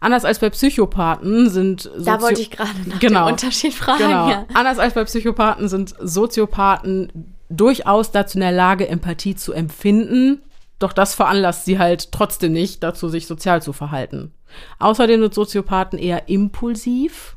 Anders 0.00 0.24
als 0.24 0.40
bei 0.40 0.50
Psychopathen 0.50 1.48
sind 1.48 1.82
Sozio 1.82 2.04
Da 2.04 2.20
wollte 2.20 2.40
ich 2.40 2.50
gerade 2.50 2.70
nach 2.86 2.98
genau, 2.98 3.26
dem 3.26 3.34
Unterschied 3.34 3.72
fragen. 3.72 4.02
Genau. 4.02 4.28
Ja. 4.28 4.46
Anders 4.52 4.80
als 4.80 4.94
bei 4.94 5.04
Psychopathen 5.04 5.68
sind 5.68 5.94
Soziopathen 6.00 7.36
durchaus 7.48 8.10
dazu 8.10 8.38
in 8.38 8.40
der 8.40 8.52
Lage, 8.52 8.88
Empathie 8.88 9.36
zu 9.36 9.52
empfinden, 9.52 10.42
doch 10.80 10.92
das 10.92 11.14
veranlasst 11.14 11.64
sie 11.64 11.78
halt 11.78 12.10
trotzdem 12.10 12.52
nicht 12.52 12.82
dazu, 12.82 13.08
sich 13.08 13.28
sozial 13.28 13.62
zu 13.62 13.72
verhalten. 13.72 14.32
Außerdem 14.80 15.20
sind 15.20 15.34
Soziopathen 15.34 15.98
eher 15.98 16.28
impulsiv 16.28 17.36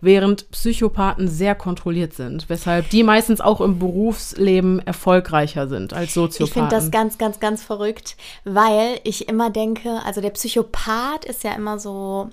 während 0.00 0.50
Psychopathen 0.50 1.28
sehr 1.28 1.54
kontrolliert 1.54 2.14
sind, 2.14 2.48
weshalb 2.48 2.90
die 2.90 3.02
meistens 3.02 3.40
auch 3.40 3.60
im 3.60 3.78
Berufsleben 3.78 4.80
erfolgreicher 4.80 5.68
sind 5.68 5.92
als 5.92 6.14
Soziopathen. 6.14 6.44
Ich 6.46 6.52
finde 6.52 6.68
das 6.70 6.90
ganz, 6.90 7.18
ganz, 7.18 7.40
ganz 7.40 7.62
verrückt, 7.62 8.16
weil 8.44 9.00
ich 9.04 9.28
immer 9.28 9.50
denke, 9.50 10.00
also 10.04 10.20
der 10.20 10.30
Psychopath 10.30 11.24
ist 11.24 11.44
ja 11.44 11.52
immer 11.52 11.78
so 11.78 12.30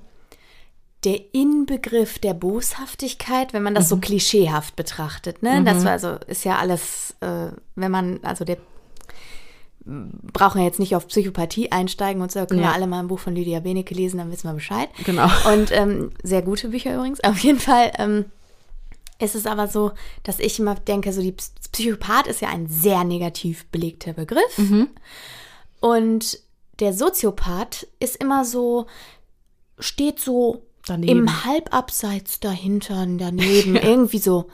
der 1.03 1.33
Inbegriff 1.33 2.19
der 2.19 2.33
Boshaftigkeit, 2.33 3.53
wenn 3.53 3.63
man 3.63 3.75
das 3.75 3.85
mhm. 3.85 3.89
so 3.89 3.97
klischeehaft 3.97 4.75
betrachtet. 4.75 5.43
Ne? 5.43 5.59
Mhm. 5.59 5.65
Das 5.65 5.85
war 5.85 5.91
also 5.91 6.15
ist 6.27 6.43
ja 6.43 6.57
alles, 6.57 7.15
äh, 7.21 7.47
wenn 7.75 7.91
man, 7.91 8.19
also 8.23 8.45
der 8.45 8.57
brauchen 10.33 10.59
ja 10.59 10.65
jetzt 10.65 10.79
nicht 10.79 10.95
auf 10.95 11.07
Psychopathie 11.07 11.71
einsteigen 11.71 12.21
und 12.21 12.31
so, 12.31 12.45
können 12.45 12.61
ja. 12.61 12.67
wir 12.67 12.73
alle 12.73 12.87
mal 12.87 12.99
ein 12.99 13.07
Buch 13.07 13.19
von 13.19 13.35
Lydia 13.35 13.61
Benecke 13.61 13.93
lesen, 13.93 14.17
dann 14.17 14.31
wissen 14.31 14.47
wir 14.47 14.53
Bescheid. 14.53 14.89
Genau. 15.05 15.29
Und 15.51 15.71
ähm, 15.71 16.11
sehr 16.23 16.41
gute 16.41 16.69
Bücher 16.69 16.95
übrigens. 16.95 17.23
Auf 17.23 17.37
jeden 17.39 17.59
Fall 17.59 17.93
ähm, 17.97 18.25
ist 19.19 19.35
es 19.35 19.45
aber 19.45 19.67
so, 19.67 19.91
dass 20.23 20.39
ich 20.39 20.59
immer 20.59 20.75
denke, 20.75 21.13
so 21.13 21.21
die 21.21 21.35
Psychopath 21.71 22.27
ist 22.27 22.41
ja 22.41 22.49
ein 22.49 22.67
sehr 22.67 23.03
negativ 23.03 23.65
belegter 23.67 24.13
Begriff. 24.13 24.57
Mhm. 24.57 24.89
Und 25.79 26.39
der 26.79 26.93
Soziopath 26.93 27.87
ist 27.99 28.17
immer 28.17 28.45
so, 28.45 28.87
steht 29.79 30.19
so 30.19 30.66
Daneben. 30.87 31.19
Im 31.19 31.45
Halbabseits 31.45 32.39
dahinter, 32.39 33.05
daneben, 33.07 33.75
ja. 33.75 33.83
irgendwie 33.83 34.19
so. 34.19 34.47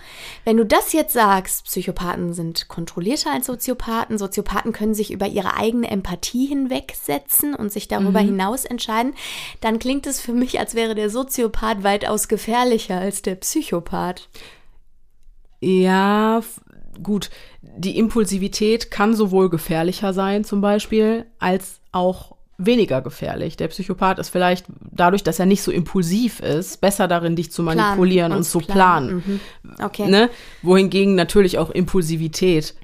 Wenn 0.45 0.57
du 0.57 0.65
das 0.65 0.93
jetzt 0.93 1.13
sagst, 1.13 1.65
Psychopathen 1.65 2.33
sind 2.33 2.67
kontrollierter 2.67 3.31
als 3.31 3.45
Soziopathen, 3.45 4.17
Soziopathen 4.17 4.73
können 4.73 4.93
sich 4.93 5.11
über 5.11 5.27
ihre 5.27 5.55
eigene 5.55 5.89
Empathie 5.89 6.47
hinwegsetzen 6.47 7.55
und 7.55 7.71
sich 7.71 7.87
darüber 7.87 8.21
mhm. 8.21 8.27
hinaus 8.27 8.65
entscheiden, 8.65 9.13
dann 9.61 9.79
klingt 9.79 10.07
es 10.07 10.19
für 10.19 10.33
mich, 10.33 10.59
als 10.59 10.75
wäre 10.75 10.95
der 10.95 11.09
Soziopath 11.09 11.83
weitaus 11.83 12.27
gefährlicher 12.27 12.99
als 12.99 13.21
der 13.21 13.35
Psychopath. 13.35 14.27
Ja, 15.61 16.41
gut. 17.01 17.29
Die 17.61 17.97
Impulsivität 17.97 18.91
kann 18.91 19.15
sowohl 19.15 19.49
gefährlicher 19.49 20.13
sein, 20.13 20.43
zum 20.43 20.61
Beispiel, 20.61 21.25
als 21.39 21.79
auch 21.91 22.32
weniger 22.57 23.01
gefährlich. 23.01 23.57
Der 23.57 23.67
Psychopath 23.67 24.19
ist 24.19 24.29
vielleicht 24.29 24.65
dadurch, 24.91 25.23
dass 25.23 25.39
er 25.39 25.45
nicht 25.45 25.63
so 25.63 25.71
impulsiv 25.71 26.39
ist, 26.39 26.81
besser 26.81 27.07
darin, 27.07 27.35
dich 27.35 27.51
zu 27.51 27.63
manipulieren 27.63 28.27
planen, 28.27 28.37
und 28.37 28.43
zu 28.43 28.59
planen. 28.59 29.21
planen. 29.21 29.41
Mhm. 29.63 29.83
Okay. 29.83 30.07
Ne? 30.07 30.29
Wohingegen 30.61 31.15
natürlich 31.15 31.57
auch 31.57 31.69
Impulsivität 31.71 32.75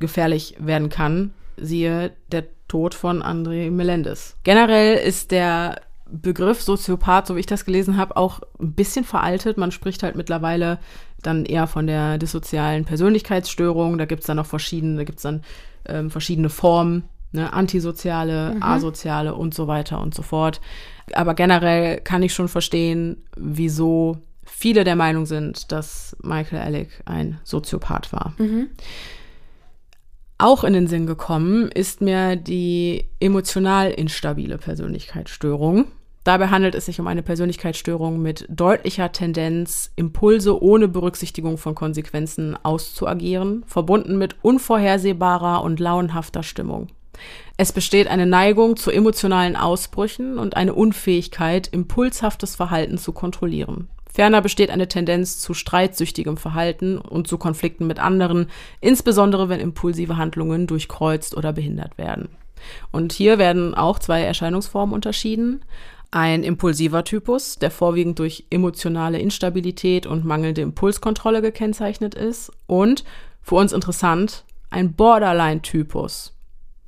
gefährlich 0.00 0.56
werden 0.58 0.88
kann. 0.88 1.32
Siehe 1.56 2.12
der 2.30 2.44
Tod 2.68 2.94
von 2.94 3.22
André 3.22 3.70
Melendez. 3.70 4.36
Generell 4.44 4.96
ist 4.96 5.30
der 5.30 5.80
Begriff 6.10 6.62
Soziopath, 6.62 7.26
so 7.26 7.36
wie 7.36 7.40
ich 7.40 7.46
das 7.46 7.64
gelesen 7.64 7.96
habe, 7.96 8.16
auch 8.16 8.40
ein 8.60 8.72
bisschen 8.72 9.04
veraltet. 9.04 9.58
Man 9.58 9.72
spricht 9.72 10.02
halt 10.02 10.16
mittlerweile 10.16 10.78
dann 11.22 11.44
eher 11.44 11.66
von 11.66 11.86
der 11.86 12.18
dissozialen 12.18 12.84
Persönlichkeitsstörung. 12.84 13.98
Da 13.98 14.06
gibt 14.06 14.20
es 14.20 14.26
dann 14.26 14.36
noch 14.36 14.46
verschiedene, 14.46 14.96
da 14.96 15.04
gibt 15.04 15.18
es 15.18 15.22
dann 15.22 15.42
ähm, 15.86 16.10
verschiedene 16.10 16.48
Formen 16.48 17.04
ne, 17.32 17.52
antisoziale, 17.52 18.54
mhm. 18.54 18.62
asoziale 18.62 19.34
und 19.34 19.54
so 19.54 19.66
weiter 19.66 20.00
und 20.00 20.14
so 20.14 20.22
fort. 20.22 20.60
Aber 21.14 21.34
generell 21.34 22.00
kann 22.00 22.22
ich 22.22 22.34
schon 22.34 22.48
verstehen, 22.48 23.24
wieso 23.36 24.18
viele 24.44 24.84
der 24.84 24.96
Meinung 24.96 25.26
sind, 25.26 25.70
dass 25.72 26.16
Michael 26.22 26.62
Alec 26.62 27.02
ein 27.04 27.38
Soziopath 27.44 28.12
war. 28.12 28.34
Mhm. 28.38 28.68
Auch 30.38 30.62
in 30.62 30.72
den 30.72 30.86
Sinn 30.86 31.06
gekommen 31.06 31.68
ist 31.68 32.00
mir 32.00 32.36
die 32.36 33.06
emotional 33.18 33.90
instabile 33.90 34.56
Persönlichkeitsstörung. 34.56 35.86
Dabei 36.22 36.48
handelt 36.48 36.74
es 36.74 36.86
sich 36.86 37.00
um 37.00 37.06
eine 37.06 37.22
Persönlichkeitsstörung 37.22 38.20
mit 38.20 38.46
deutlicher 38.48 39.10
Tendenz, 39.12 39.92
Impulse 39.96 40.62
ohne 40.62 40.86
Berücksichtigung 40.86 41.58
von 41.58 41.74
Konsequenzen 41.74 42.56
auszuagieren, 42.62 43.64
verbunden 43.66 44.18
mit 44.18 44.36
unvorhersehbarer 44.42 45.62
und 45.62 45.80
launhafter 45.80 46.42
Stimmung. 46.42 46.88
Es 47.56 47.72
besteht 47.72 48.08
eine 48.08 48.26
Neigung 48.26 48.76
zu 48.76 48.90
emotionalen 48.90 49.56
Ausbrüchen 49.56 50.38
und 50.38 50.56
eine 50.56 50.74
Unfähigkeit, 50.74 51.68
impulshaftes 51.68 52.56
Verhalten 52.56 52.98
zu 52.98 53.12
kontrollieren. 53.12 53.88
Ferner 54.12 54.42
besteht 54.42 54.70
eine 54.70 54.88
Tendenz 54.88 55.38
zu 55.38 55.54
streitsüchtigem 55.54 56.36
Verhalten 56.38 56.98
und 56.98 57.28
zu 57.28 57.38
Konflikten 57.38 57.86
mit 57.86 58.00
anderen, 58.00 58.48
insbesondere 58.80 59.48
wenn 59.48 59.60
impulsive 59.60 60.16
Handlungen 60.16 60.66
durchkreuzt 60.66 61.36
oder 61.36 61.52
behindert 61.52 61.98
werden. 61.98 62.28
Und 62.90 63.12
hier 63.12 63.38
werden 63.38 63.74
auch 63.74 63.98
zwei 63.98 64.22
Erscheinungsformen 64.22 64.94
unterschieden. 64.94 65.64
Ein 66.10 66.42
impulsiver 66.42 67.04
Typus, 67.04 67.58
der 67.58 67.70
vorwiegend 67.70 68.18
durch 68.18 68.44
emotionale 68.50 69.18
Instabilität 69.18 70.06
und 70.06 70.24
mangelnde 70.24 70.62
Impulskontrolle 70.62 71.42
gekennzeichnet 71.42 72.14
ist. 72.14 72.50
Und, 72.66 73.04
für 73.42 73.56
uns 73.56 73.72
interessant, 73.72 74.44
ein 74.70 74.94
Borderline-Typus, 74.94 76.34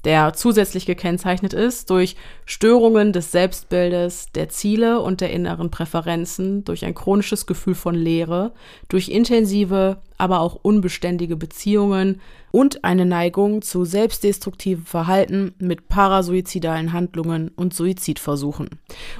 der 0.05 0.33
zusätzlich 0.33 0.87
gekennzeichnet 0.87 1.53
ist 1.53 1.91
durch 1.91 2.17
Störungen 2.47 3.13
des 3.13 3.33
Selbstbildes, 3.33 4.33
der 4.35 4.49
Ziele 4.49 5.01
und 5.01 5.21
der 5.21 5.31
inneren 5.31 5.71
Präferenzen, 5.71 6.65
durch 6.65 6.85
ein 6.85 6.95
chronisches 6.95 7.47
Gefühl 7.47 7.75
von 7.75 7.95
Leere, 7.95 8.53
durch 8.89 9.09
intensive, 9.09 9.99
aber 10.17 10.41
auch 10.41 10.59
unbeständige 10.63 11.37
Beziehungen 11.37 12.21
und 12.51 12.85
eine 12.85 13.07
Neigung 13.07 13.63
zu 13.63 13.85
selbstdestruktivem 13.85 14.85
Verhalten 14.85 15.55
mit 15.59 15.89
parasuizidalen 15.89 16.93
Handlungen 16.93 17.51
und 17.55 17.75
Suizidversuchen. 17.75 18.71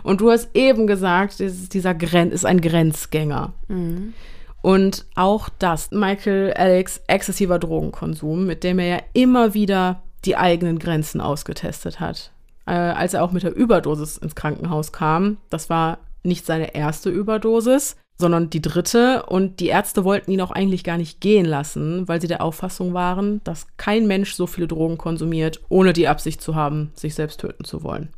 Und 0.03 0.21
du 0.21 0.31
hast 0.31 0.51
eben 0.55 0.87
gesagt, 0.87 1.39
dieser 1.39 1.95
Gren 1.95 2.33
ist 2.33 2.45
ein 2.45 2.61
Grenzgänger. 2.61 3.53
Mhm. 3.69 4.15
Und 4.63 5.07
auch 5.15 5.49
das, 5.59 5.91
Michael 5.91 6.53
Alex 6.53 7.01
exzessiver 7.07 7.59
Drogenkonsum, 7.59 8.47
mit 8.47 8.63
dem 8.63 8.79
er 8.79 8.87
ja 8.87 9.03
immer 9.15 9.55
wieder 9.55 10.03
die 10.25 10.37
eigenen 10.37 10.79
Grenzen 10.79 11.21
ausgetestet 11.21 12.01
hat. 12.01 12.33
Äh, 12.67 12.73
als 12.73 13.15
er 13.15 13.25
auch 13.25 13.33
mit 13.33 13.43
der 13.43 13.55
Überdosis 13.55 14.17
ins 14.17 14.35
Krankenhaus 14.35 14.93
kam, 14.93 15.39
das 15.49 15.71
war 15.71 15.99
nicht 16.23 16.45
seine 16.47 16.75
erste 16.75 17.11
Überdosis, 17.11 17.97
sondern 18.19 18.51
die 18.51 18.63
dritte. 18.63 19.25
Und 19.25 19.61
die 19.61 19.69
Ärzte 19.69 20.05
wollten 20.05 20.31
ihn 20.31 20.41
auch 20.41 20.51
eigentlich 20.51 20.85
gar 20.85 20.99
nicht 20.99 21.21
gehen 21.21 21.47
lassen, 21.47 22.07
weil 22.07 22.21
sie 22.21 22.29
der 22.29 22.43
Auffassung 22.43 22.95
waren, 22.95 23.41
dass 23.45 23.67
kein 23.77 24.07
Mensch 24.07 24.35
so 24.35 24.47
viele 24.47 24.69
Drogen 24.69 24.99
konsumiert, 24.99 25.61
ohne 25.69 25.93
die 25.93 26.09
Absicht 26.09 26.41
zu 26.41 26.55
haben, 26.55 26.93
sich 26.95 27.15
selbst 27.15 27.41
töten 27.41 27.65
zu 27.65 27.83
wollen. 27.83 28.11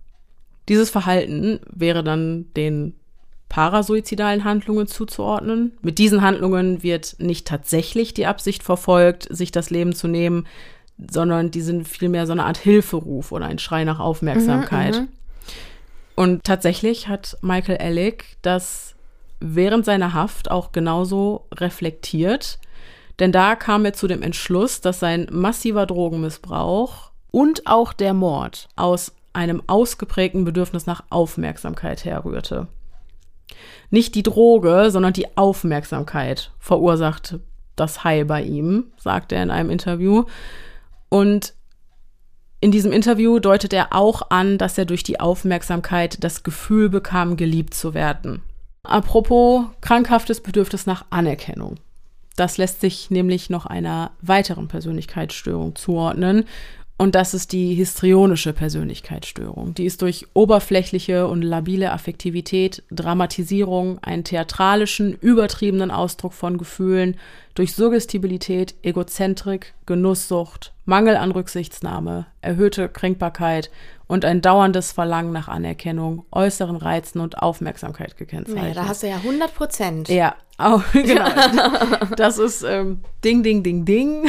Dieses 0.69 0.91
Verhalten 0.91 1.61
wäre 1.71 2.05
dann 2.05 2.47
den 2.57 2.95
parasuizidalen 3.49 4.45
Handlungen 4.45 4.87
zuzuordnen. 4.87 5.73
Mit 5.83 5.99
diesen 5.99 6.23
Handlungen 6.23 6.83
wird 6.83 7.17
nicht 7.19 7.47
tatsächlich 7.47 8.15
die 8.15 8.27
Absicht 8.27 8.63
verfolgt, 8.63 9.27
sich 9.31 9.53
das 9.53 9.71
Leben 9.71 9.95
zu 9.95 10.09
nehmen, 10.09 10.47
sondern 10.99 11.51
die 11.51 11.61
sind 11.61 11.89
vielmehr 11.89 12.27
so 12.27 12.33
eine 12.33 12.45
Art 12.45 12.59
Hilferuf 12.59 13.33
oder 13.33 13.47
ein 13.47 13.59
Schrei 13.59 13.85
nach 13.85 13.99
Aufmerksamkeit. 13.99 14.95
Mhm, 14.95 15.01
mhm. 15.01 15.09
Und 16.15 16.45
tatsächlich 16.45 17.09
hat 17.09 17.37
Michael 17.41 17.77
Ellick 17.77 18.37
das 18.43 18.95
während 19.41 19.85
seiner 19.85 20.13
Haft 20.13 20.51
auch 20.51 20.73
genauso 20.73 21.47
reflektiert, 21.55 22.59
denn 23.19 23.33
da 23.33 23.57
kam 23.57 23.85
er 23.85 23.93
zu 23.93 24.07
dem 24.07 24.23
Entschluss, 24.23 24.81
dass 24.81 25.01
sein 25.01 25.27
massiver 25.31 25.87
Drogenmissbrauch 25.87 27.11
und 27.31 27.67
auch 27.67 27.93
der 27.93 28.15
Mord 28.15 28.69
aus 28.77 29.13
einem 29.33 29.63
ausgeprägten 29.67 30.45
Bedürfnis 30.45 30.87
nach 30.87 31.05
Aufmerksamkeit 31.11 32.05
herrührte. 32.05 32.69
Nicht 33.91 34.15
die 34.15 34.23
Droge, 34.23 34.91
sondern 34.91 35.13
die 35.13 35.37
Aufmerksamkeit 35.37 36.53
verursacht 36.59 37.39
das 37.77 38.05
High 38.05 38.27
bei 38.27 38.43
ihm, 38.43 38.93
sagt 38.97 39.33
er 39.33 39.43
in 39.43 39.51
einem 39.51 39.71
Interview. 39.71 40.25
Und 41.13 41.53
in 42.63 42.71
diesem 42.71 42.91
Interview 42.91 43.39
deutet 43.39 43.75
er 43.75 43.95
auch 43.95 44.31
an, 44.31 44.57
dass 44.57 44.79
er 44.79 44.87
durch 44.87 45.03
die 45.03 45.21
Aufmerksamkeit 45.21 46.25
das 46.25 46.43
Gefühl 46.43 46.89
bekam, 46.89 47.37
geliebt 47.37 47.75
zu 47.75 47.93
werden. 47.93 48.41
Apropos 48.83 49.67
krankhaftes 49.83 50.41
Bedürfnis 50.41 50.87
nach 50.87 51.05
Anerkennung. 51.11 51.75
Das 52.37 52.57
lässt 52.57 52.81
sich 52.81 53.11
nämlich 53.11 53.51
noch 53.51 53.67
einer 53.67 54.13
weiteren 54.23 54.69
Persönlichkeitsstörung 54.69 55.77
zuordnen, 55.77 56.47
und 57.03 57.17
das 57.17 57.35
ist 57.35 57.51
die 57.51 57.75
histrionische 57.75 58.53
Persönlichkeitsstörung. 58.53 59.75
Die 59.75 59.87
ist 59.87 60.03
durch 60.03 60.29
oberflächliche 60.35 61.27
und 61.27 61.43
labile 61.43 61.91
Affektivität, 61.91 62.85
Dramatisierung, 62.93 63.99
einen 64.05 64.23
theatralischen, 64.23 65.15
übertriebenen 65.15 65.91
Ausdruck 65.91 66.33
von 66.33 66.59
Gefühlen, 66.59 67.17
durch 67.57 67.75
Suggestibilität, 67.75 68.77
Egozentrik, 68.83 69.75
Genusssucht, 69.85 70.72
Mangel 70.85 71.17
an 71.17 71.31
Rücksichtsnahme, 71.31 72.27
erhöhte 72.41 72.89
Kränkbarkeit 72.89 73.71
und 74.09 74.25
ein 74.25 74.41
dauerndes 74.41 74.93
Verlangen 74.93 75.33
nach 75.33 75.49
Anerkennung, 75.49 76.27
äußeren 76.33 76.77
Reizen 76.77 77.21
und 77.21 77.39
Aufmerksamkeit 77.39 78.17
gekennzeichnet. 78.17 78.75
Ja, 78.75 78.83
da 78.83 78.89
hast 78.89 79.03
du 79.03 79.09
ja 79.09 79.17
100 79.17 79.55
Prozent. 79.55 80.09
Ja, 80.09 80.35
auch, 80.59 80.83
genau. 80.93 81.29
das 82.17 82.39
ist 82.39 82.63
ähm, 82.63 83.01
Ding, 83.25 83.43
Ding, 83.43 83.63
Ding, 83.63 83.85
Ding. 83.85 84.29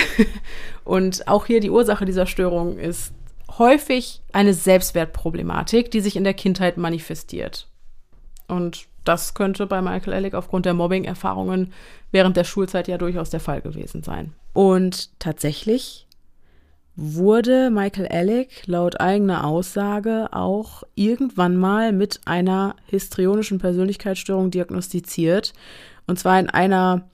Und 0.84 1.27
auch 1.27 1.45
hier 1.45 1.59
die 1.59 1.71
Ursache 1.71 2.05
dieser 2.05 2.27
Störung 2.27 2.77
ist 2.77 3.13
häufig 3.57 4.21
eine 4.31 4.53
Selbstwertproblematik, 4.53 5.91
die 5.91 6.01
sich 6.01 6.15
in 6.15 6.23
der 6.23 6.34
Kindheit 6.34 6.77
manifestiert. 6.77 7.67
Und 8.47 8.88
das 9.03 9.34
könnte 9.34 9.67
bei 9.67 9.81
Michael 9.81 10.13
Ellick 10.13 10.34
aufgrund 10.34 10.65
der 10.65 10.73
Mobbing-Erfahrungen 10.73 11.73
während 12.11 12.38
der 12.38 12.43
Schulzeit 12.43 12.88
ja 12.88 12.97
durchaus 12.97 13.30
der 13.30 13.39
Fall 13.39 13.61
gewesen 13.61 14.03
sein. 14.03 14.34
Und 14.53 15.19
tatsächlich 15.19 16.02
wurde 16.95 17.71
Michael 17.71 18.05
Ellick 18.05 18.67
laut 18.67 18.99
eigener 19.01 19.45
Aussage 19.45 20.29
auch 20.31 20.83
irgendwann 20.95 21.57
mal 21.57 21.91
mit 21.91 22.21
einer 22.25 22.75
histrionischen 22.85 23.59
Persönlichkeitsstörung 23.59 24.51
diagnostiziert. 24.51 25.53
Und 26.05 26.19
zwar 26.19 26.39
in 26.39 26.49
einer, 26.49 27.09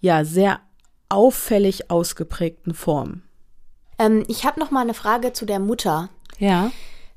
ja, 0.00 0.24
sehr 0.24 0.60
auffällig 1.08 1.90
ausgeprägten 1.90 2.74
Form. 2.74 3.22
Ähm, 3.98 4.24
ich 4.28 4.44
habe 4.44 4.60
noch 4.60 4.70
mal 4.70 4.82
eine 4.82 4.94
Frage 4.94 5.32
zu 5.32 5.46
der 5.46 5.58
Mutter. 5.58 6.10
Ja. 6.38 6.70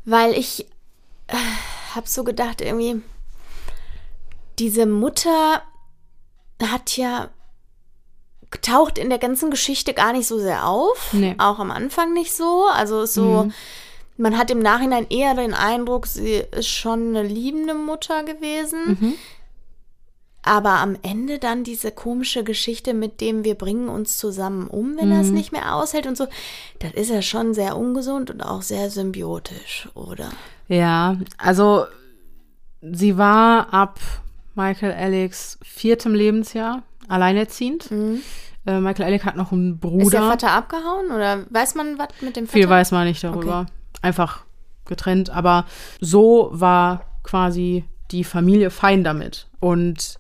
Weil 0.06 0.34
ich 0.34 0.68
äh, 1.28 1.36
habe 1.94 2.08
so 2.08 2.24
gedacht, 2.24 2.62
irgendwie, 2.62 3.02
diese 4.60 4.86
Mutter 4.86 5.62
hat 6.62 6.96
ja 6.96 7.30
taucht 8.62 8.98
in 8.98 9.10
der 9.10 9.20
ganzen 9.20 9.50
Geschichte 9.50 9.94
gar 9.94 10.14
nicht 10.14 10.28
so 10.28 10.40
sehr 10.40 10.68
auf. 10.68 11.14
Nee. 11.14 11.36
Auch 11.38 11.60
am 11.60 11.72
Anfang 11.72 12.14
nicht 12.14 12.34
so. 12.34 12.66
Also 12.74 13.06
so, 13.06 13.44
mhm. 13.44 13.54
man 14.18 14.38
hat 14.38 14.52
im 14.52 14.60
Nachhinein 14.60 15.08
eher 15.10 15.34
den 15.36 15.54
Eindruck, 15.54 16.08
sie 16.08 16.44
ist 16.52 16.68
schon 16.68 17.16
eine 17.16 17.24
liebende 17.24 17.74
Mutter 17.74 18.24
gewesen. 18.24 18.98
Mhm. 19.00 19.14
Aber 20.44 20.80
am 20.80 20.98
Ende 21.04 21.38
dann 21.38 21.64
diese 21.64 21.92
komische 21.92 22.44
Geschichte 22.44 22.96
mit 22.96 23.22
dem, 23.22 23.44
wir 23.44 23.54
bringen 23.54 23.90
uns 23.90 24.18
zusammen 24.18 24.68
um, 24.68 24.98
wenn 24.98 25.10
mhm. 25.10 25.14
er 25.14 25.22
es 25.22 25.30
nicht 25.30 25.52
mehr 25.52 25.76
aushält 25.76 26.08
und 26.08 26.18
so, 26.18 26.28
das 26.80 26.94
ist 26.94 27.10
ja 27.12 27.22
schon 27.22 27.54
sehr 27.54 27.78
ungesund 27.78 28.32
und 28.32 28.42
auch 28.42 28.64
sehr 28.64 28.90
symbiotisch, 28.90 29.88
oder? 29.94 30.32
Ja, 30.68 31.18
also 31.38 31.86
sie 32.82 33.18
war 33.18 33.72
ab 33.72 34.00
Michael 34.56 34.94
Alex 34.94 35.60
viertem 35.62 36.16
Lebensjahr 36.16 36.82
alleinerziehend. 37.12 37.92
Mhm. 37.92 38.22
Äh, 38.66 38.80
Michael 38.80 39.06
Alec 39.06 39.26
hat 39.26 39.36
noch 39.36 39.52
einen 39.52 39.80
Bruder. 39.80 40.04
Ist 40.04 40.14
der 40.14 40.22
Vater 40.22 40.52
abgehauen 40.52 41.12
oder 41.12 41.46
weiß 41.50 41.76
man 41.76 41.98
was 41.98 42.10
mit 42.22 42.36
dem 42.36 42.46
Vater? 42.46 42.58
Viel 42.58 42.70
weiß 42.70 42.92
man 42.92 43.08
nicht 43.08 43.24
darüber. 43.24 43.62
Okay. 43.62 43.72
Einfach 44.04 44.44
getrennt. 44.86 45.30
Aber 45.30 45.66
so 46.00 46.50
war 46.52 47.06
quasi 47.24 47.86
die 48.12 48.24
Familie 48.24 48.70
fein 48.70 49.04
damit. 49.04 49.48
Und 49.60 50.20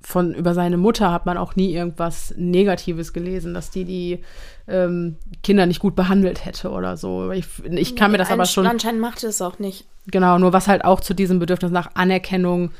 von 0.00 0.34
über 0.34 0.52
seine 0.52 0.76
Mutter 0.76 1.10
hat 1.10 1.24
man 1.24 1.38
auch 1.38 1.56
nie 1.56 1.72
irgendwas 1.72 2.34
Negatives 2.36 3.12
gelesen, 3.12 3.54
dass 3.54 3.70
die 3.70 3.84
die 3.84 4.22
ähm, 4.68 5.16
Kinder 5.42 5.66
nicht 5.66 5.80
gut 5.80 5.96
behandelt 5.96 6.44
hätte 6.44 6.70
oder 6.70 6.96
so. 6.96 7.30
Ich, 7.32 7.46
ich 7.64 7.96
kann 7.96 8.12
mir 8.12 8.18
das 8.18 8.30
aber 8.30 8.44
schon. 8.44 8.66
Anscheinend 8.66 9.00
machte 9.00 9.26
es 9.26 9.40
auch 9.40 9.58
nicht. 9.58 9.86
Genau, 10.06 10.38
nur 10.38 10.52
was 10.52 10.68
halt 10.68 10.84
auch 10.84 11.00
zu 11.00 11.14
diesem 11.14 11.38
Bedürfnis 11.38 11.70
nach 11.70 11.90
Anerkennung 11.94 12.70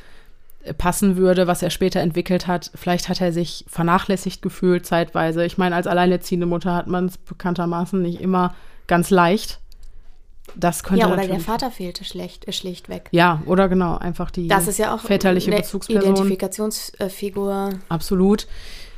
passen 0.73 1.17
würde, 1.17 1.47
was 1.47 1.63
er 1.63 1.71
später 1.71 2.01
entwickelt 2.01 2.47
hat. 2.47 2.71
Vielleicht 2.75 3.09
hat 3.09 3.21
er 3.21 3.33
sich 3.33 3.65
vernachlässigt 3.69 4.41
gefühlt 4.41 4.87
zeitweise. 4.87 5.45
Ich 5.45 5.59
meine, 5.59 5.77
als 5.77 5.87
alleinerziehende 5.87 6.47
Mutter 6.47 6.75
hat 6.75 6.87
man 6.87 7.07
es 7.07 7.19
bekanntermaßen 7.19 8.01
nicht 8.01 8.21
immer 8.21 8.55
ganz 8.87 9.11
leicht. 9.11 9.61
Das 10.57 10.83
könnte 10.83 11.07
ja, 11.07 11.13
oder 11.13 11.27
der 11.27 11.41
Vater 11.41 11.71
fehlte 11.71 12.05
schlecht, 12.05 12.53
schlichtweg. 12.55 13.09
Ja, 13.11 13.43
oder 13.47 13.69
genau, 13.69 13.97
einfach 13.97 14.31
die 14.31 14.47
das 14.47 14.69
ist 14.69 14.79
ja 14.79 14.95
auch 14.95 15.01
väterliche 15.01 15.51
eine 15.51 15.61
Bezugsperson. 15.61 16.13
Identifikationsfigur. 16.13 17.71
Absolut. 17.89 18.47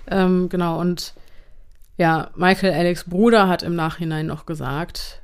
Ähm, 0.09 0.49
genau, 0.49 0.81
und 0.81 1.15
ja, 1.97 2.31
Michael 2.35 2.75
Alex 2.75 3.05
Bruder 3.05 3.49
hat 3.49 3.63
im 3.63 3.75
Nachhinein 3.75 4.27
noch 4.27 4.45
gesagt, 4.45 5.23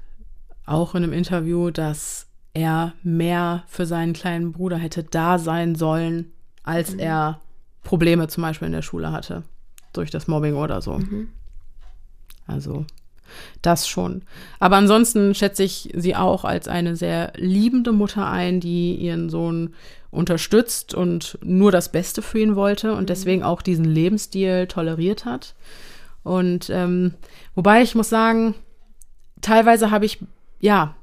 auch 0.64 0.94
in 0.94 1.02
einem 1.02 1.12
Interview, 1.12 1.70
dass 1.70 2.28
er 2.55 2.93
mehr 3.03 3.65
für 3.66 3.87
seinen 3.87 4.12
kleinen 4.12 4.53
Bruder 4.53 4.77
hätte 4.77 5.05
da 5.05 5.39
sein 5.39 5.74
sollen, 5.74 6.33
als 6.62 6.93
mhm. 6.93 7.01
er 7.01 7.41
Probleme 7.83 8.29
zum 8.29 8.43
Beispiel 8.43 8.66
in 8.66 8.73
der 8.73 8.83
Schule 8.83 9.12
hatte. 9.12 9.43
Durch 9.93 10.11
das 10.11 10.29
Mobbing 10.29 10.55
oder 10.55 10.81
so. 10.81 10.99
Mhm. 10.99 11.29
Also, 12.47 12.87
das 13.62 13.89
schon. 13.89 14.23
Aber 14.59 14.77
ansonsten 14.77 15.35
schätze 15.35 15.62
ich 15.62 15.91
sie 15.95 16.15
auch 16.16 16.45
als 16.45 16.69
eine 16.69 16.97
sehr 16.97 17.33
liebende 17.37 17.93
Mutter 17.93 18.29
ein, 18.29 18.61
die 18.61 18.95
ihren 18.95 19.31
Sohn 19.31 19.74
unterstützt 20.11 20.93
und 20.95 21.39
nur 21.43 21.73
das 21.73 21.91
Beste 21.91 22.20
für 22.20 22.39
ihn 22.39 22.57
wollte 22.57 22.93
und 22.93 23.03
mhm. 23.03 23.07
deswegen 23.07 23.43
auch 23.43 23.62
diesen 23.62 23.87
Lebensstil 23.87 24.66
toleriert 24.66 25.24
hat. 25.24 25.55
Und 26.23 26.70
ähm, 26.70 27.15
wobei 27.55 27.83
ich 27.83 27.95
muss 27.95 28.09
sagen, 28.09 28.55
teilweise 29.41 29.91
habe 29.91 30.05
ich, 30.05 30.19
ja, 30.61 30.95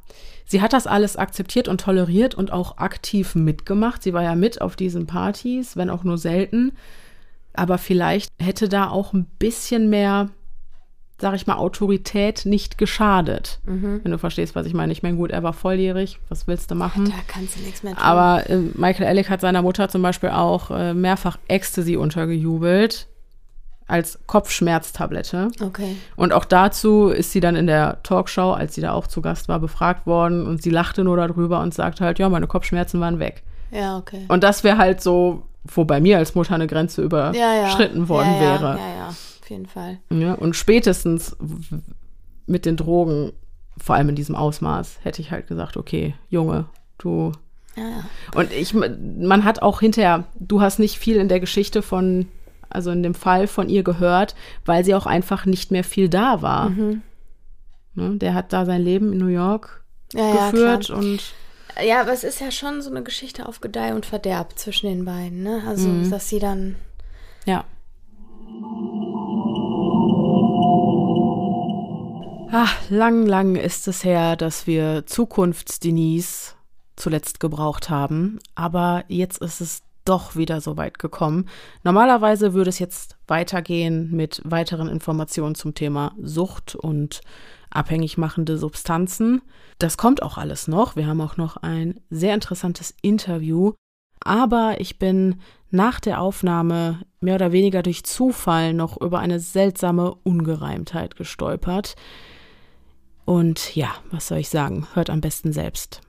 Sie 0.50 0.64
hat 0.64 0.74
das 0.74 0.88
alles 0.88 1.16
akzeptiert 1.16 1.68
und 1.68 1.80
toleriert 1.80 2.34
und 2.34 2.52
auch 2.52 2.80
aktiv 2.80 3.36
mitgemacht. 3.36 4.02
Sie 4.02 4.14
war 4.14 4.24
ja 4.24 4.34
mit 4.34 4.62
auf 4.62 4.76
diesen 4.76 5.06
Partys, 5.06 5.78
wenn 5.78 5.92
auch 5.92 6.04
nur 6.04 6.18
selten. 6.18 6.72
Aber 7.54 7.78
vielleicht 7.78 8.32
hätte 8.40 8.68
da 8.68 8.90
auch 8.90 9.14
ein 9.14 9.26
bisschen 9.38 9.92
mehr, 9.92 10.30
sag 11.20 11.36
ich 11.36 11.46
mal, 11.46 11.58
Autorität 11.58 12.48
nicht 12.48 12.80
geschadet. 12.80 13.60
Mhm. 13.68 14.00
Wenn 14.02 14.12
du 14.12 14.18
verstehst, 14.18 14.56
was 14.56 14.66
ich 14.66 14.74
meine. 14.74 14.92
Ich 14.92 15.04
meine, 15.04 15.18
gut, 15.18 15.30
er 15.30 15.44
war 15.44 15.54
volljährig. 15.54 16.20
Was 16.30 16.48
willst 16.48 16.72
du 16.72 16.76
machen? 16.76 17.06
Da 17.06 17.22
kannst 17.28 17.56
du 17.56 17.62
nichts 17.62 17.84
mehr 17.84 17.94
tun. 17.94 18.02
Aber 18.02 18.50
äh, 18.50 18.58
Michael 18.74 19.06
Ellick 19.06 19.30
hat 19.30 19.42
seiner 19.42 19.62
Mutter 19.62 19.88
zum 19.88 20.02
Beispiel 20.02 20.30
auch 20.30 20.72
äh, 20.72 20.96
mehrfach 20.96 21.38
Ecstasy 21.48 21.96
untergejubelt 21.96 23.08
als 23.90 24.20
Kopfschmerztablette. 24.28 25.50
Okay. 25.62 25.96
Und 26.16 26.34
auch 26.34 26.46
dazu 26.46 27.08
ist 27.08 27.32
sie 27.32 27.40
dann 27.40 27.56
in 27.56 27.68
der 27.68 28.02
Talkshow, 28.04 28.52
als 28.52 28.76
sie 28.76 28.82
da 28.82 28.94
auch 28.94 29.08
zu 29.08 29.22
Gast 29.22 29.48
war, 29.48 29.60
befragt 29.60 30.06
worden 30.06 30.46
und 30.46 30.62
sie 30.62 30.70
lachte 30.70 31.04
nur 31.04 31.18
darüber 31.18 31.62
und 31.62 31.74
sagte 31.74 32.06
halt, 32.06 32.20
ja, 32.20 32.30
meine 32.30 32.48
Kopfschmerzen 32.48 33.00
waren 33.00 33.20
weg. 33.20 33.44
Ja, 33.72 33.98
okay. 33.98 34.26
Und 34.28 34.44
das 34.44 34.64
wäre 34.64 34.78
halt 34.78 35.02
so, 35.02 35.44
wo 35.64 35.86
bei 35.86 36.00
mir 36.00 36.18
als 36.18 36.36
Mutter 36.36 36.56
eine 36.56 36.68
Grenze 36.68 37.02
überschritten 37.02 38.02
ja, 38.02 38.10
worden 38.10 38.34
ja, 38.36 38.40
wäre. 38.40 38.78
Ja, 38.78 38.96
ja, 38.98 39.08
auf 39.08 39.50
jeden 39.50 39.66
Fall. 39.66 40.00
Ja, 40.10 40.34
und 40.34 40.56
spätestens 40.56 41.36
mit 42.46 42.66
den 42.66 42.78
Drogen, 42.78 43.32
vor 43.78 43.96
allem 43.96 44.10
in 44.10 44.16
diesem 44.16 44.36
Ausmaß, 44.36 45.00
hätte 45.04 45.22
ich 45.22 45.32
halt 45.32 45.48
gesagt, 45.48 45.78
okay, 45.78 46.16
Junge, 46.30 46.66
du. 46.98 47.32
Ja, 47.76 47.84
ja. 47.84 48.04
Und 48.36 48.52
ich, 48.52 48.74
man 48.74 49.46
hat 49.46 49.62
auch 49.62 49.80
hinterher, 49.80 50.26
du 50.40 50.62
hast 50.62 50.80
nicht 50.80 50.98
viel 50.98 51.18
in 51.18 51.30
der 51.30 51.40
Geschichte 51.40 51.82
von, 51.82 52.28
also 52.70 52.92
in 52.92 53.04
dem 53.04 53.14
Fall 53.16 53.48
von 53.48 53.70
ihr 53.70 53.84
gehört, 53.84 54.36
weil 54.66 54.84
sie 54.86 54.96
auch 54.96 55.06
einfach 55.06 55.46
nicht 55.46 55.72
mehr 55.72 55.84
viel 55.84 56.10
da 56.10 56.42
war. 56.42 56.70
Mhm. 56.70 57.02
Ne, 57.96 58.18
der 58.18 58.34
hat 58.34 58.54
da 58.54 58.66
sein 58.66 58.82
Leben 58.82 59.12
in 59.14 59.20
New 59.20 59.28
York 59.28 59.84
Ja, 60.14 60.34
ja, 60.36 60.52
geführt 60.52 60.86
klar. 60.86 61.00
und 61.00 61.20
Ja, 61.84 62.02
aber 62.02 62.12
es 62.14 62.24
ist 62.24 62.40
ja 62.42 62.52
schon 62.52 62.82
so 62.82 62.90
eine 62.90 63.04
Geschichte 63.04 63.48
auf 63.48 63.62
Gedeih 63.62 63.94
und 63.96 64.06
Verderb 64.06 64.58
zwischen 64.60 64.88
den 64.88 65.06
beiden, 65.06 65.44
ne? 65.44 65.64
Also, 65.68 65.88
Mhm. 65.88 66.10
dass 66.10 66.30
sie 66.30 66.40
dann. 66.40 66.76
Ja. 67.46 67.64
Ach, 72.52 72.76
lang, 72.90 73.26
lang 73.28 73.56
ist 73.56 73.88
es 73.88 74.04
her, 74.04 74.36
dass 74.36 74.66
wir 74.66 75.06
Zukunfts-Denise 75.06 76.56
zuletzt 76.96 77.40
gebraucht 77.40 77.90
haben. 77.92 78.40
Aber 78.56 79.04
jetzt 79.08 79.40
ist 79.42 79.62
es 79.62 79.82
doch 80.10 80.36
wieder 80.36 80.60
so 80.60 80.76
weit 80.76 81.00
gekommen. 81.00 81.46
Normalerweise 81.84 82.54
würde 82.54 82.70
es 82.70 82.80
jetzt 82.80 83.18
weitergehen 83.28 84.12
mit 84.12 84.42
weiteren 84.44 84.90
Informationen 84.90 85.56
zum 85.56 85.76
Thema 85.76 86.14
Sucht 86.22 86.76
und 86.76 87.22
abhängig 87.70 88.18
machende 88.18 88.58
Substanzen. 88.58 89.42
Das 89.78 89.98
kommt 89.98 90.24
auch 90.24 90.38
alles 90.38 90.68
noch. 90.68 90.96
Wir 90.96 91.08
haben 91.08 91.22
auch 91.22 91.38
noch 91.38 91.58
ein 91.58 92.00
sehr 92.10 92.34
interessantes 92.34 92.96
Interview. 93.02 93.74
Aber 94.22 94.82
ich 94.82 95.00
bin 95.00 95.40
nach 95.72 96.00
der 96.00 96.20
Aufnahme 96.20 97.00
mehr 97.22 97.36
oder 97.36 97.52
weniger 97.52 97.84
durch 97.84 98.04
Zufall 98.04 98.74
noch 98.74 99.00
über 99.00 99.20
eine 99.20 99.40
seltsame 99.40 100.14
Ungereimtheit 100.24 101.16
gestolpert. 101.16 101.96
Und 103.26 103.76
ja, 103.76 103.90
was 104.12 104.28
soll 104.28 104.40
ich 104.40 104.50
sagen? 104.50 104.88
Hört 104.94 105.10
am 105.10 105.22
besten 105.22 105.54
selbst. 105.54 106.02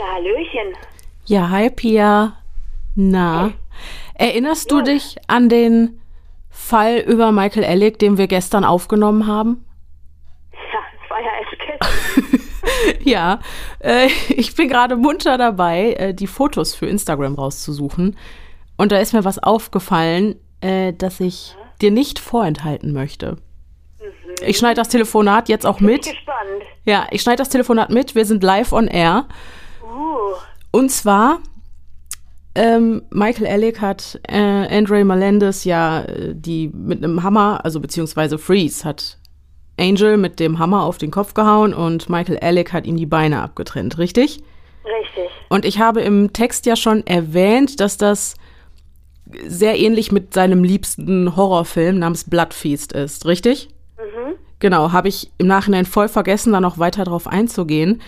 Ja, 0.00 0.14
Hallöchen. 0.14 0.74
Ja, 1.26 1.50
hi 1.50 1.68
Pia. 1.68 2.32
Na, 2.94 3.52
erinnerst 4.14 4.70
du 4.70 4.80
dich 4.80 5.16
an 5.26 5.50
den 5.50 6.00
Fall 6.48 6.96
über 7.06 7.32
Michael 7.32 7.64
Ellick, 7.64 7.98
den 7.98 8.16
wir 8.16 8.26
gestern 8.26 8.64
aufgenommen 8.64 9.26
haben? 9.26 9.62
Ja, 10.52 10.80
das 11.00 11.10
war 11.10 11.20
ja 11.20 11.30
erst 11.38 12.30
gestern. 12.32 13.00
Ja, 13.04 13.40
äh, 13.80 14.06
ich 14.30 14.54
bin 14.56 14.68
gerade 14.68 14.96
munter 14.96 15.36
dabei, 15.36 15.92
äh, 15.92 16.14
die 16.14 16.26
Fotos 16.26 16.74
für 16.74 16.86
Instagram 16.86 17.34
rauszusuchen. 17.34 18.16
Und 18.78 18.92
da 18.92 18.98
ist 19.00 19.12
mir 19.12 19.24
was 19.26 19.38
aufgefallen, 19.38 20.36
äh, 20.62 20.94
das 20.94 21.20
ich 21.20 21.54
dir 21.82 21.90
nicht 21.90 22.18
vorenthalten 22.18 22.94
möchte. 22.94 23.36
Ich 24.42 24.56
schneide 24.56 24.76
das 24.76 24.88
Telefonat 24.88 25.50
jetzt 25.50 25.66
auch 25.66 25.76
Bin 25.76 25.88
mit. 25.88 26.04
gespannt. 26.04 26.62
Ja, 26.86 27.06
ich 27.10 27.20
schneide 27.20 27.36
das 27.36 27.50
Telefonat 27.50 27.90
mit. 27.90 28.14
Wir 28.14 28.24
sind 28.24 28.42
live 28.42 28.72
on 28.72 28.88
air. 28.88 29.26
Uh, 29.90 30.34
Und 30.72 30.90
zwar, 30.90 31.40
ähm, 32.54 33.02
Michael 33.10 33.46
Ellick 33.46 33.80
hat 33.80 34.20
äh, 34.28 34.36
Andre 34.36 35.04
Melendez 35.04 35.64
ja 35.64 36.02
äh, 36.02 36.34
die 36.34 36.68
mit 36.68 37.02
einem 37.02 37.22
Hammer, 37.22 37.64
also 37.64 37.80
beziehungsweise 37.80 38.38
Freeze 38.38 38.84
hat 38.84 39.18
Angel 39.78 40.16
mit 40.16 40.40
dem 40.40 40.58
Hammer 40.58 40.84
auf 40.84 40.98
den 40.98 41.10
Kopf 41.10 41.34
gehauen 41.34 41.72
und 41.74 42.08
Michael 42.08 42.38
Ellick 42.40 42.72
hat 42.72 42.86
ihm 42.86 42.96
die 42.96 43.06
Beine 43.06 43.42
abgetrennt, 43.42 43.98
richtig? 43.98 44.42
richtig. 44.84 45.30
Und 45.48 45.64
ich 45.64 45.78
habe 45.78 46.02
im 46.02 46.32
Text 46.32 46.66
ja 46.66 46.76
schon 46.76 47.06
erwähnt, 47.06 47.80
dass 47.80 47.96
das 47.96 48.34
sehr 49.46 49.78
ähnlich 49.78 50.12
mit 50.12 50.34
seinem 50.34 50.64
liebsten 50.64 51.36
Horrorfilm 51.36 51.98
namens 51.98 52.28
Blood 52.28 52.52
Feast 52.52 52.92
ist, 52.92 53.26
richtig? 53.26 53.68
Genau, 54.60 54.92
habe 54.92 55.08
ich 55.08 55.32
im 55.38 55.46
Nachhinein 55.46 55.86
voll 55.86 56.08
vergessen, 56.08 56.52
da 56.52 56.60
noch 56.60 56.78
weiter 56.78 57.04
drauf 57.04 57.26
einzugehen. 57.26 58.02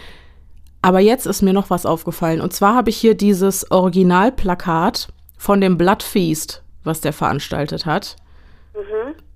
Aber 0.82 0.98
jetzt 0.98 1.26
ist 1.26 1.42
mir 1.42 1.52
noch 1.52 1.70
was 1.70 1.86
aufgefallen. 1.86 2.40
Und 2.40 2.52
zwar 2.52 2.74
habe 2.74 2.90
ich 2.90 2.96
hier 2.96 3.14
dieses 3.14 3.70
Originalplakat 3.70 5.08
von 5.38 5.60
dem 5.60 5.78
Blood 5.78 6.02
Feast, 6.02 6.62
was 6.82 7.00
der 7.00 7.12
veranstaltet 7.12 7.86
hat, 7.86 8.16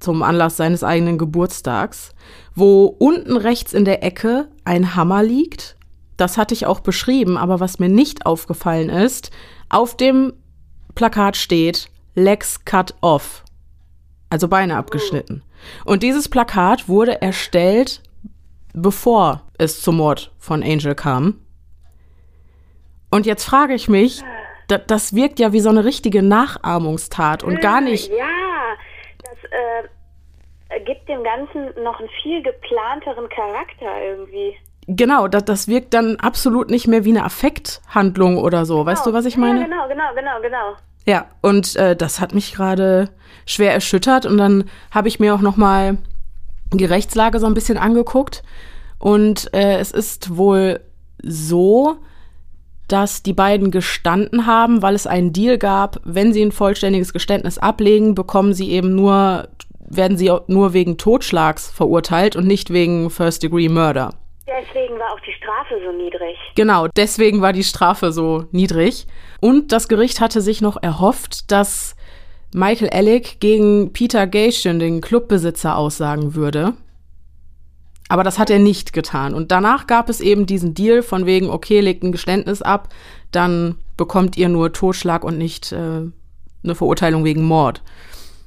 zum 0.01 0.23
Anlass 0.23 0.57
seines 0.57 0.83
eigenen 0.83 1.19
Geburtstags, 1.19 2.11
wo 2.55 2.87
unten 2.87 3.37
rechts 3.37 3.73
in 3.73 3.85
der 3.85 4.03
Ecke 4.03 4.49
ein 4.65 4.97
Hammer 4.97 5.23
liegt. 5.23 5.77
Das 6.17 6.37
hatte 6.37 6.55
ich 6.55 6.67
auch 6.67 6.81
beschrieben, 6.81 7.37
aber 7.37 7.61
was 7.61 7.79
mir 7.79 7.89
nicht 7.89 8.27
aufgefallen 8.27 8.89
ist, 8.89 9.31
auf 9.69 9.97
dem 9.97 10.33
Plakat 10.95 11.37
steht 11.37 11.91
Legs 12.15 12.65
cut 12.65 12.95
off, 13.03 13.45
also 14.31 14.49
Beine 14.49 14.77
abgeschnitten. 14.77 15.43
Und 15.85 16.03
dieses 16.03 16.29
Plakat 16.29 16.89
wurde 16.89 17.21
erstellt, 17.21 18.03
bevor 18.73 19.43
es 19.59 19.81
zum 19.83 19.97
Mord 19.97 20.33
von 20.39 20.63
Angel 20.63 20.95
kam. 20.95 21.41
Und 23.11 23.27
jetzt 23.27 23.45
frage 23.45 23.75
ich 23.75 23.89
mich, 23.89 24.23
da, 24.69 24.79
das 24.79 25.15
wirkt 25.15 25.39
ja 25.39 25.53
wie 25.53 25.61
so 25.61 25.69
eine 25.69 25.85
richtige 25.85 26.23
Nachahmungstat 26.23 27.45
und 27.45 27.61
gar 27.61 27.81
nicht. 27.81 28.11
Ja, 28.11 28.27
das 29.23 29.51
äh, 29.51 30.81
gibt 30.81 31.09
dem 31.09 31.23
Ganzen 31.23 31.83
noch 31.83 32.01
einen 32.01 32.09
viel 32.23 32.43
geplanteren 32.43 33.29
Charakter 33.29 34.03
irgendwie. 34.03 34.57
Genau, 34.89 35.29
das, 35.29 35.45
das 35.45 35.69
wirkt 35.69 35.95
dann 35.95 36.17
absolut 36.17 36.71
nicht 36.71 36.87
mehr 36.87 37.05
wie 37.05 37.11
eine 37.11 37.25
Affekthandlung 37.25 38.39
oder 38.39 38.65
so. 38.65 38.87
Weißt 38.87 39.07
du, 39.07 39.13
was 39.13 39.25
ich 39.25 39.37
meine? 39.37 39.61
Ja, 39.61 39.67
genau, 39.67 39.89
genau, 39.89 40.15
genau, 40.15 40.41
genau. 40.41 40.77
Ja, 41.07 41.27
und 41.41 41.77
äh, 41.77 41.97
das 41.97 42.21
hat 42.21 42.35
mich 42.35 42.53
gerade 42.53 43.09
schwer 43.47 43.73
erschüttert 43.73 44.27
und 44.27 44.39
dann 44.39 44.69
habe 44.91 45.09
ich 45.09 45.21
mir 45.21 45.35
auch 45.35 45.41
noch 45.41 45.57
mal 45.57 45.99
die 46.73 46.85
Rechtslage 46.85 47.39
so 47.39 47.47
ein 47.47 47.55
bisschen 47.55 47.79
angeguckt 47.79 48.43
und 48.99 49.53
äh, 49.55 49.79
es 49.79 49.93
ist 49.93 50.37
wohl 50.37 50.81
so, 51.23 51.97
dass 52.89 53.23
die 53.23 53.33
beiden 53.33 53.71
gestanden 53.71 54.47
haben, 54.47 54.83
weil 54.83 54.95
es 54.95 55.07
einen 55.07 55.33
Deal 55.33 55.59
gab, 55.59 56.01
wenn 56.05 56.33
sie 56.33 56.43
ein 56.43 56.53
vollständiges 56.53 57.13
Geständnis 57.13 57.59
ablegen, 57.59 58.15
bekommen 58.15 58.55
sie 58.55 58.71
eben 58.71 58.95
nur 58.95 59.49
werden 59.89 60.17
sie 60.17 60.33
nur 60.49 60.73
wegen 60.73 60.99
Totschlags 60.99 61.71
verurteilt 61.71 62.37
und 62.37 62.47
nicht 62.47 62.73
wegen 62.73 63.09
First 63.11 63.43
Degree 63.43 63.69
Murder. 63.69 64.15
Deswegen 64.47 64.99
war 64.99 65.13
auch 65.13 65.21
die 65.21 65.33
Strafe 65.33 65.81
so 65.85 65.93
niedrig. 65.93 66.37
Genau, 66.55 66.89
deswegen 66.89 67.41
war 67.41 67.53
die 67.53 67.65
Strafe 67.65 68.13
so 68.13 68.45
niedrig. 68.53 69.07
Und 69.41 69.73
das 69.73 69.89
Gericht 69.89 70.21
hatte 70.21 70.41
sich 70.41 70.61
noch 70.61 70.81
erhofft, 70.83 71.51
dass 71.51 71.97
Michael 72.55 72.89
Ellick 72.93 73.41
gegen 73.41 73.93
Peter 73.93 74.27
Gation, 74.27 74.79
den 74.79 75.01
Clubbesitzer, 75.01 75.77
aussagen 75.77 76.35
würde. 76.35 76.75
Aber 78.09 78.23
das 78.23 78.39
hat 78.39 78.51
er 78.51 78.59
nicht 78.59 78.93
getan. 78.93 79.35
Und 79.35 79.51
danach 79.51 79.87
gab 79.87 80.09
es 80.09 80.21
eben 80.21 80.47
diesen 80.47 80.75
Deal 80.75 81.03
von 81.03 81.27
wegen, 81.27 81.51
okay, 81.51 81.81
legt 81.81 82.05
ein 82.05 82.13
Geständnis 82.13 82.63
ab, 82.63 82.89
dann 83.33 83.77
bekommt 83.97 84.37
ihr 84.37 84.49
nur 84.49 84.73
Totschlag 84.73 85.25
und 85.25 85.39
nicht 85.39 85.73
äh, 85.73 85.77
eine 85.77 86.75
Verurteilung 86.75 87.25
wegen 87.25 87.43
Mord. 87.43 87.83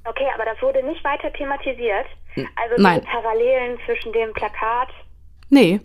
Okay, 0.05 0.27
aber 0.33 0.45
das 0.45 0.61
wurde 0.61 0.83
nicht 0.85 1.03
weiter 1.03 1.31
thematisiert. 1.33 2.05
Also 2.35 2.81
nein. 2.81 3.01
Parallelen 3.03 3.77
zwischen 3.85 4.13
dem 4.13 4.31
Plakat. 4.33 4.89
Nee, 5.49 5.81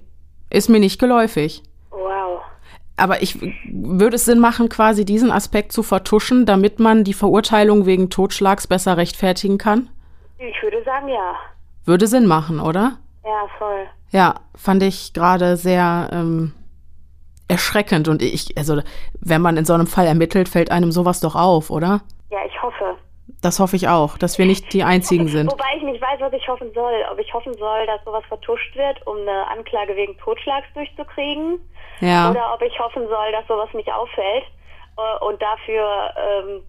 ist 0.51 0.68
mir 0.68 0.78
nicht 0.78 1.01
geläufig. 1.01 1.62
Wow. 1.90 2.42
Aber 2.96 3.22
ich 3.22 3.40
würde 3.70 4.16
es 4.16 4.24
Sinn 4.24 4.38
machen, 4.38 4.68
quasi 4.68 5.05
diesen 5.05 5.32
Aspekt 5.32 5.72
zu 5.72 5.82
vertuschen, 5.82 6.46
damit 6.46 6.78
man 6.78 7.02
die 7.02 7.12
Verurteilung 7.12 7.86
wegen 7.86 8.09
Totschlags 8.09 8.68
besser 8.68 8.96
rechtfertigen 8.96 9.59
kann? 9.59 9.90
Ich 10.38 10.62
würde 10.62 10.82
sagen, 10.84 11.09
ja. 11.09 11.34
Würde 11.84 12.06
Sinn 12.06 12.26
machen, 12.26 12.60
oder? 12.60 12.98
Ja, 13.24 13.46
voll. 13.59 13.86
Ja, 14.10 14.34
fand 14.55 14.82
ich 14.82 15.12
gerade 15.12 15.56
sehr 15.56 16.10
ähm, 16.12 16.52
erschreckend. 17.48 18.09
Und 18.09 18.22
ich, 18.22 18.56
also, 18.56 18.80
wenn 19.20 19.40
man 19.40 19.56
in 19.56 19.64
so 19.64 19.72
einem 19.72 19.86
Fall 19.86 20.06
ermittelt, 20.06 20.48
fällt 20.48 20.70
einem 20.70 20.92
sowas 20.92 21.20
doch 21.20 21.34
auf, 21.34 21.70
oder? 21.70 22.02
Ja, 22.30 22.38
ich 22.46 22.62
hoffe. 22.62 22.96
Das 23.40 23.59
hoffe 23.59 23.76
ich 23.76 23.88
auch, 23.88 24.18
dass 24.18 24.38
wir 24.38 24.46
nicht 24.46 24.72
die 24.72 24.84
Einzigen 24.84 25.28
sind. 25.28 25.51
Wobei 25.51 25.76
ich 25.76 25.82
nicht 25.82 26.01
weiß, 26.01 26.20
was 26.20 26.32
ich 26.32 26.46
hoffen 26.48 26.70
soll. 26.74 26.94
Ob 27.10 27.18
ich 27.18 27.32
hoffen 27.32 27.55
soll, 27.55 27.86
dass 27.86 28.02
sowas 28.05 28.24
vertuscht 28.28 28.74
wird, 28.76 29.06
um 29.06 29.16
eine 29.18 29.46
Anklage 29.48 29.96
wegen 29.96 30.16
Totschlags 30.18 30.66
durchzukriegen. 30.74 31.60
Ja. 32.01 32.30
Oder 32.30 32.55
ob 32.55 32.62
ich 32.62 32.78
hoffen 32.78 33.06
soll, 33.09 33.32
dass 33.32 33.46
sowas 33.46 33.68
nicht 33.74 33.90
auffällt 33.92 34.44
äh, 34.96 35.24
und 35.24 35.40
dafür 35.40 36.14
ähm, 36.16 36.62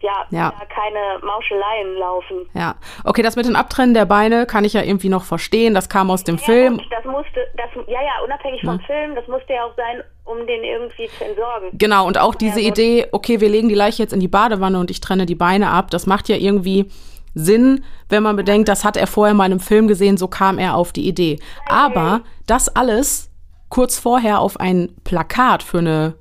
ja, 0.00 0.24
Ja. 0.30 0.52
keine 0.74 1.24
Mauscheleien 1.24 1.94
laufen. 1.98 2.46
Ja. 2.54 2.74
Okay, 3.04 3.22
das 3.22 3.36
mit 3.36 3.46
den 3.46 3.56
Abtrennen 3.56 3.94
der 3.94 4.06
Beine 4.06 4.46
kann 4.46 4.64
ich 4.64 4.72
ja 4.72 4.82
irgendwie 4.82 5.08
noch 5.08 5.24
verstehen. 5.24 5.74
Das 5.74 5.88
kam 5.88 6.10
aus 6.10 6.24
dem 6.24 6.38
Film. 6.38 6.76
Ja, 6.78 6.82
gut, 6.82 6.92
das 6.92 7.04
musste, 7.04 7.40
das, 7.56 7.68
ja, 7.86 8.00
ja, 8.02 8.24
unabhängig 8.24 8.62
vom 8.64 8.80
Film, 8.80 9.14
das 9.14 9.26
musste 9.28 9.52
ja 9.52 9.64
auch 9.64 9.74
sein, 9.76 10.02
um 10.24 10.46
den 10.46 10.64
irgendwie 10.64 11.08
zu 11.18 11.24
entsorgen. 11.24 11.70
Genau, 11.72 12.06
und 12.06 12.18
auch 12.18 12.34
diese 12.34 12.60
Ja, 12.60 12.68
Idee, 12.68 13.06
okay, 13.12 13.40
wir 13.40 13.48
legen 13.48 13.68
die 13.68 13.74
Leiche 13.74 14.02
jetzt 14.02 14.12
in 14.12 14.20
die 14.20 14.28
Badewanne 14.28 14.78
und 14.78 14.90
ich 14.90 15.00
trenne 15.00 15.26
die 15.26 15.34
Beine 15.34 15.70
ab, 15.70 15.90
das 15.90 16.06
macht 16.06 16.28
ja 16.28 16.36
irgendwie 16.36 16.90
Sinn, 17.34 17.84
wenn 18.08 18.22
man 18.24 18.34
bedenkt, 18.36 18.68
das 18.68 18.84
hat 18.84 18.96
er 18.96 19.06
vorher 19.06 19.34
mal 19.34 19.46
in 19.46 19.52
einem 19.52 19.60
Film 19.60 19.86
gesehen, 19.86 20.16
so 20.16 20.26
kam 20.28 20.58
er 20.58 20.74
auf 20.76 20.92
die 20.92 21.06
Idee. 21.06 21.38
Aber 21.68 22.22
das 22.46 22.68
alles 22.74 23.30
kurz 23.68 23.98
vorher 23.98 24.40
auf 24.40 24.58
ein 24.58 24.90
Plakat 25.04 25.62
für 25.62 25.78
eine 25.78 26.14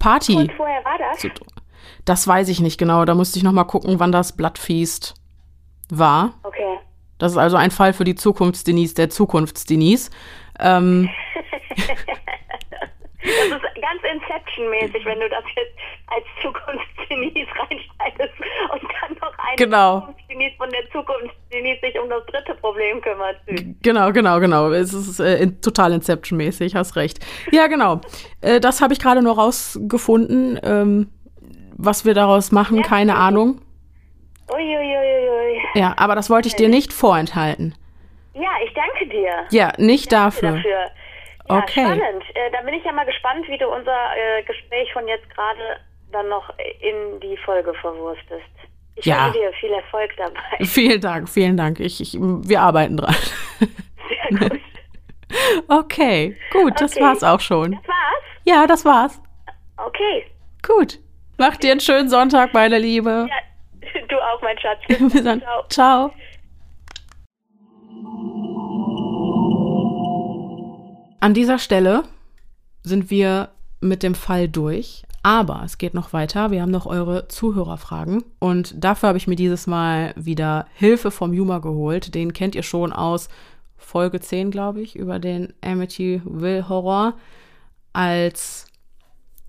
Party, 0.00 0.34
Und 0.34 0.52
vorher 0.54 0.84
war 0.84 0.98
das? 0.98 1.22
Das 2.08 2.26
weiß 2.26 2.48
ich 2.48 2.60
nicht 2.60 2.78
genau, 2.78 3.04
da 3.04 3.14
musste 3.14 3.38
ich 3.38 3.44
noch 3.44 3.52
mal 3.52 3.64
gucken, 3.64 4.00
wann 4.00 4.12
das 4.12 4.36
Bloodfeast 4.36 5.14
war. 5.90 6.34
Okay. 6.42 6.78
Das 7.18 7.32
ist 7.32 7.38
also 7.38 7.56
ein 7.56 7.70
Fall 7.70 7.92
für 7.92 8.04
die 8.04 8.14
Zukunftsdenise 8.14 8.94
der 8.94 9.10
Zukunftsdenise. 9.10 10.10
Ähm, 10.60 11.08
Das 13.28 13.58
ist 13.58 13.82
ganz 13.82 14.00
Inception-mäßig, 14.14 15.04
wenn 15.04 15.20
du 15.20 15.28
das 15.28 15.44
jetzt 15.56 15.76
als 16.06 16.24
Zukunftsdenise 16.40 17.50
reinschneidest 17.58 18.34
und 18.72 18.82
dann 18.82 19.16
noch 19.20 19.38
eine 19.38 19.56
Genau. 19.56 20.00
Zukunftsdenise 20.00 20.56
von 20.56 20.70
der 20.70 20.90
Zukunftsdenise 20.92 21.80
sich 21.80 22.00
um 22.00 22.08
das 22.08 22.24
dritte 22.26 22.54
Problem 22.54 23.00
kümmert. 23.00 23.36
Genau, 23.82 24.12
genau, 24.12 24.40
genau. 24.40 24.70
Es 24.70 24.94
ist 24.94 25.20
äh, 25.20 25.38
in, 25.42 25.60
total 25.60 25.92
Inception-mäßig, 25.92 26.74
hast 26.74 26.96
recht. 26.96 27.18
Ja, 27.50 27.66
genau. 27.66 28.00
Äh, 28.40 28.60
das 28.60 28.80
habe 28.80 28.92
ich 28.92 29.00
gerade 29.00 29.20
nur 29.20 29.34
rausgefunden. 29.34 30.58
Ähm, 30.62 31.08
was 31.78 32.04
wir 32.04 32.12
daraus 32.14 32.52
machen, 32.52 32.82
keine 32.82 33.14
Ahnung. 33.16 33.60
Uiuiuiui. 34.50 35.60
Ja, 35.74 35.94
aber 35.96 36.14
das 36.14 36.28
wollte 36.30 36.48
ich 36.48 36.56
dir 36.56 36.68
nicht 36.68 36.92
vorenthalten. 36.92 37.74
Ja, 38.34 38.50
ich 38.64 38.72
danke 38.74 39.06
dir. 39.08 39.30
Ja, 39.50 39.72
nicht 39.78 40.12
dafür. 40.12 40.52
dafür. 40.56 40.70
Ja, 41.48 41.58
Okay. 41.58 41.80
spannend. 41.84 42.24
Äh, 42.34 42.50
da 42.52 42.60
bin 42.62 42.74
ich 42.74 42.84
ja 42.84 42.92
mal 42.92 43.06
gespannt, 43.06 43.46
wie 43.48 43.56
du 43.58 43.66
unser 43.68 43.90
äh, 44.16 44.42
Gespräch 44.44 44.92
von 44.92 45.06
jetzt 45.08 45.28
gerade 45.30 45.80
dann 46.12 46.28
noch 46.28 46.50
in 46.80 47.20
die 47.20 47.36
Folge 47.38 47.72
verwurstest. 47.80 48.42
Ich 48.96 49.06
Ja. 49.06 49.26
wünsche 49.26 49.38
dir 49.38 49.52
viel 49.60 49.72
Erfolg 49.72 50.10
dabei. 50.16 50.40
Vielen 50.64 51.00
Dank, 51.00 51.28
vielen 51.28 51.56
Dank. 51.56 51.80
Ich, 51.80 52.00
ich, 52.00 52.16
wir 52.20 52.60
arbeiten 52.60 52.96
dran. 52.96 53.14
Sehr 53.58 54.38
gut. 54.48 54.60
Okay, 55.68 56.34
gut, 56.52 56.80
das 56.80 56.94
Okay. 56.96 57.04
war's 57.04 57.22
auch 57.22 57.40
schon. 57.40 57.72
Das 57.72 57.82
war's? 57.86 58.22
Ja, 58.44 58.66
das 58.66 58.84
war's. 58.86 59.20
Okay. 59.76 60.24
Gut. 60.66 60.98
Mach 61.40 61.56
dir 61.56 61.70
einen 61.70 61.80
schönen 61.80 62.08
Sonntag, 62.08 62.52
meine 62.52 62.80
Liebe. 62.80 63.28
Ja, 63.30 64.00
du 64.08 64.16
auch, 64.16 64.42
mein 64.42 64.58
Schatz. 64.58 64.80
Bis 65.12 65.22
dann. 65.22 65.40
Ciao. 65.40 65.64
Ciao. 65.68 66.12
An 71.20 71.34
dieser 71.34 71.60
Stelle 71.60 72.02
sind 72.82 73.10
wir 73.10 73.50
mit 73.80 74.02
dem 74.02 74.16
Fall 74.16 74.48
durch. 74.48 75.04
Aber 75.22 75.62
es 75.64 75.78
geht 75.78 75.94
noch 75.94 76.12
weiter. 76.12 76.50
Wir 76.50 76.62
haben 76.62 76.72
noch 76.72 76.86
eure 76.86 77.28
Zuhörerfragen. 77.28 78.24
Und 78.40 78.74
dafür 78.82 79.10
habe 79.10 79.18
ich 79.18 79.28
mir 79.28 79.36
dieses 79.36 79.68
Mal 79.68 80.14
wieder 80.16 80.66
Hilfe 80.74 81.12
vom 81.12 81.32
Juma 81.32 81.58
geholt. 81.58 82.16
Den 82.16 82.32
kennt 82.32 82.56
ihr 82.56 82.62
schon 82.64 82.92
aus 82.92 83.28
Folge 83.76 84.18
10, 84.18 84.50
glaube 84.50 84.80
ich, 84.80 84.96
über 84.96 85.20
den 85.20 85.54
Amityville 85.60 86.68
Horror. 86.68 87.14
Als 87.92 88.66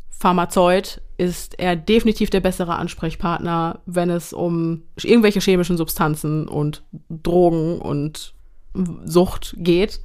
Pharmazeut 0.09 1.01
ist 1.19 1.59
er 1.59 1.75
definitiv 1.75 2.29
der 2.29 2.39
bessere 2.39 2.75
Ansprechpartner, 2.77 3.81
wenn 3.85 4.09
es 4.09 4.31
um 4.31 4.83
irgendwelche 4.95 5.41
chemischen 5.41 5.75
Substanzen 5.75 6.47
und 6.47 6.83
Drogen 7.09 7.79
und 7.79 8.33
Sucht 9.03 9.55
geht. 9.57 9.99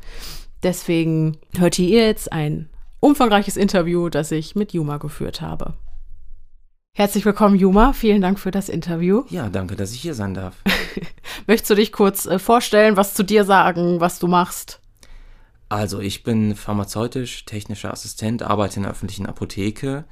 Deswegen 0.64 1.36
hört 1.56 1.78
ihr 1.78 2.06
jetzt 2.06 2.32
ein 2.32 2.68
umfangreiches 2.98 3.56
Interview, 3.56 4.08
das 4.08 4.32
ich 4.32 4.56
mit 4.56 4.72
Juma 4.72 4.96
geführt 4.96 5.40
habe. 5.40 5.74
Herzlich 6.96 7.24
willkommen, 7.24 7.56
Juma. 7.56 7.92
Vielen 7.92 8.20
Dank 8.20 8.40
für 8.40 8.50
das 8.50 8.68
Interview. 8.68 9.24
Ja, 9.28 9.48
danke, 9.48 9.76
dass 9.76 9.92
ich 9.92 10.00
hier 10.00 10.14
sein 10.14 10.34
darf. 10.34 10.56
Möchtest 11.46 11.70
du 11.70 11.74
dich 11.74 11.92
kurz 11.92 12.26
äh, 12.26 12.38
vorstellen, 12.38 12.96
was 12.96 13.14
zu 13.14 13.22
dir 13.22 13.44
sagen, 13.44 14.00
was 14.00 14.18
du 14.18 14.26
machst? 14.26 14.80
Also, 15.68 16.00
ich 16.00 16.22
bin 16.22 16.54
pharmazeutisch 16.56 17.44
technischer 17.44 17.92
Assistent, 17.92 18.42
arbeite 18.42 18.76
in 18.76 18.82
der 18.82 18.92
öffentlichen 18.92 19.26
Apotheke, 19.26 20.04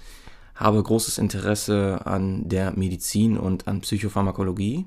habe 0.62 0.82
großes 0.82 1.18
Interesse 1.18 2.00
an 2.06 2.48
der 2.48 2.72
Medizin 2.72 3.36
und 3.36 3.66
an 3.68 3.80
Psychopharmakologie 3.80 4.86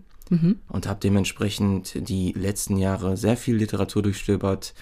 und 0.69 0.87
habe 0.87 0.99
dementsprechend 1.03 2.09
die 2.09 2.31
letzten 2.31 2.77
Jahre 2.77 3.15
sehr 3.17 3.37
viel 3.37 3.57
Literatur 3.57 4.01
durchstöbert 4.01 4.73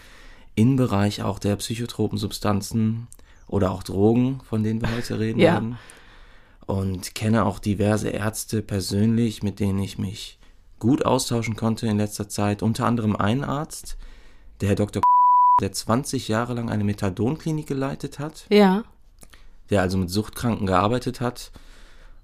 im 0.56 0.78
Bereich 0.78 1.22
auch 1.24 1.38
der 1.40 1.56
psychotropen 1.58 2.18
Substanzen 2.18 3.08
oder 3.48 3.72
auch 3.72 3.84
Drogen, 3.84 4.40
von 4.48 4.64
denen 4.64 4.82
wir 4.82 4.96
heute 4.96 5.20
reden 5.20 5.40
Ja. 5.40 5.54
werden. 5.54 5.78
Und 6.66 7.14
kenne 7.14 7.46
auch 7.46 7.60
diverse 7.60 8.10
Ärzte 8.10 8.62
persönlich, 8.62 9.44
mit 9.44 9.60
denen 9.60 9.80
ich 9.80 9.98
mich 9.98 10.38
gut 10.80 11.06
austauschen 11.06 11.56
konnte 11.58 11.88
in 11.88 11.98
letzter 11.98 12.30
Zeit. 12.30 12.64
Unter 12.64 12.86
anderem 12.86 13.16
einen 13.18 13.44
Arzt, 13.44 13.98
der 14.62 14.70
Herr 14.70 14.76
Dr. 14.76 15.02
der 15.60 15.72
20 15.74 16.30
Jahre 16.30 16.54
lang 16.54 16.70
eine 16.70 16.84
Methadonklinik 16.86 17.68
geleitet 17.68 18.20
hat, 18.20 18.46
Ja. 18.50 18.86
Der 19.74 19.82
also 19.82 19.98
mit 19.98 20.12
Suchtkranken 20.12 20.68
gearbeitet 20.68 21.20
hat. 21.20 21.52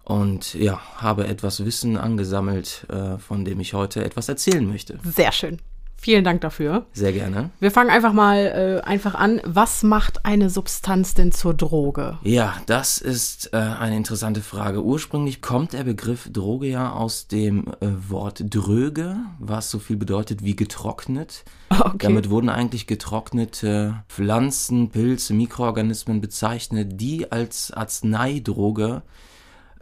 Und 0.04 0.54
ja, 0.54 0.80
habe 0.98 1.28
etwas 1.28 1.66
Wissen 1.66 1.98
angesammelt, 1.98 2.86
äh, 2.90 3.18
von 3.18 3.44
dem 3.44 3.60
ich 3.60 3.74
heute 3.74 4.04
etwas 4.06 4.30
erzählen 4.30 4.66
möchte. 4.68 5.00
Sehr 5.04 5.32
schön. 5.32 5.60
Vielen 6.02 6.24
Dank 6.24 6.40
dafür. 6.42 6.86
Sehr 6.94 7.12
gerne. 7.12 7.50
Wir 7.60 7.72
fangen 7.72 7.90
einfach 7.90 8.14
mal 8.14 8.82
äh, 8.84 8.88
einfach 8.88 9.16
an. 9.16 9.42
Was 9.44 9.84
macht 9.84 10.26
eine 10.26 10.50
Substanz 10.50 11.14
denn 11.14 11.34
zur 11.34 11.54
Droge? 11.54 12.18
Ja, 12.24 12.56
das 12.68 13.00
ist 13.00 13.54
äh, 13.54 13.58
eine 13.58 13.98
interessante 13.98 14.40
Frage. 14.42 14.82
Ursprünglich 14.82 15.42
kommt 15.42 15.74
der 15.74 15.84
Begriff 15.84 16.30
Droge 16.32 16.68
ja 16.68 16.94
aus 16.94 17.28
dem 17.28 17.68
äh, 17.82 17.88
Wort 18.08 18.44
dröge, 18.50 19.18
was 19.40 19.70
so 19.70 19.80
viel 19.80 19.98
bedeutet 19.98 20.44
wie 20.44 20.56
getrocknet. 20.56 21.44
Okay. 21.80 22.08
Damit 22.08 22.30
wurden 22.30 22.50
eigentlich 22.50 22.88
getrocknete 22.88 24.04
Pflanzen, 24.10 24.90
Pilze, 24.90 25.34
Mikroorganismen 25.34 26.20
bezeichnet, 26.20 27.00
die 27.00 27.32
als 27.32 27.72
Arzneidroge 27.72 29.02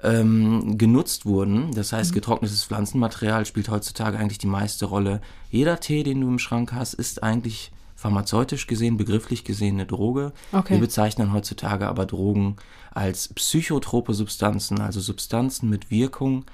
ähm, 0.03 0.77
genutzt 0.77 1.25
wurden. 1.25 1.71
Das 1.71 1.93
heißt, 1.93 2.13
getrocknetes 2.13 2.63
Pflanzenmaterial 2.63 3.45
spielt 3.45 3.69
heutzutage 3.69 4.17
eigentlich 4.17 4.37
die 4.37 4.47
meiste 4.47 4.85
Rolle. 4.85 5.21
Jeder 5.49 5.79
Tee, 5.79 6.03
den 6.03 6.21
du 6.21 6.27
im 6.27 6.39
Schrank 6.39 6.73
hast, 6.73 6.93
ist 6.93 7.23
eigentlich 7.23 7.71
pharmazeutisch 7.95 8.67
gesehen, 8.67 8.97
begrifflich 8.97 9.43
gesehen 9.43 9.75
eine 9.75 9.87
Droge. 9.87 10.31
Okay. 10.51 10.73
Wir 10.75 10.81
bezeichnen 10.81 11.33
heutzutage 11.33 11.87
aber 11.87 12.05
Drogen 12.05 12.57
als 12.91 13.33
psychotrope 13.33 14.13
Substanzen, 14.13 14.79
also 14.79 14.99
Substanzen 14.99 15.67
mit 15.69 15.89
Wirkung 15.89 16.45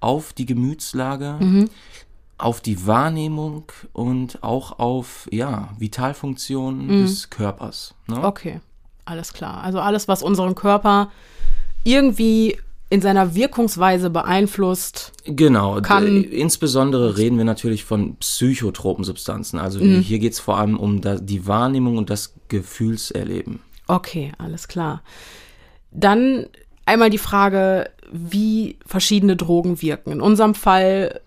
auf 0.00 0.32
die 0.32 0.46
Gemütslage, 0.46 1.68
auf 2.36 2.60
die 2.60 2.86
Wahrnehmung 2.86 3.64
und 3.92 4.42
auch 4.42 4.78
auf 4.78 5.28
ja, 5.30 5.70
Vitalfunktionen 5.78 6.88
des 6.88 7.30
Körpers. 7.30 7.94
Ne? 8.06 8.24
Okay, 8.24 8.60
alles 9.04 9.32
klar. 9.32 9.62
Also 9.62 9.80
alles, 9.80 10.08
was 10.08 10.22
unseren 10.22 10.54
Körper 10.54 11.10
irgendwie 11.84 12.58
in 12.90 13.00
seiner 13.02 13.34
Wirkungsweise 13.34 14.08
beeinflusst. 14.10 15.12
Genau, 15.26 15.80
Kann- 15.82 16.24
insbesondere 16.24 17.18
reden 17.18 17.36
wir 17.36 17.44
natürlich 17.44 17.84
von 17.84 18.16
psychotropen 18.16 19.04
Substanzen. 19.04 19.58
Also 19.58 19.78
hier 19.80 20.18
geht 20.18 20.32
es 20.32 20.40
vor 20.40 20.56
allem 20.58 20.78
um 20.78 21.00
die 21.02 21.46
Wahrnehmung 21.46 21.98
und 21.98 22.08
das 22.10 22.34
Gefühlserleben. 22.48 23.60
Okay, 23.86 24.32
alles 24.38 24.68
klar. 24.68 25.02
Dann 25.90 26.46
einmal 26.86 27.10
die 27.10 27.18
Frage, 27.18 27.90
wie 28.10 28.78
verschiedene 28.86 29.36
Drogen 29.36 29.82
wirken. 29.82 30.12
In 30.12 30.20
unserem 30.22 30.54
Fall 30.54 31.20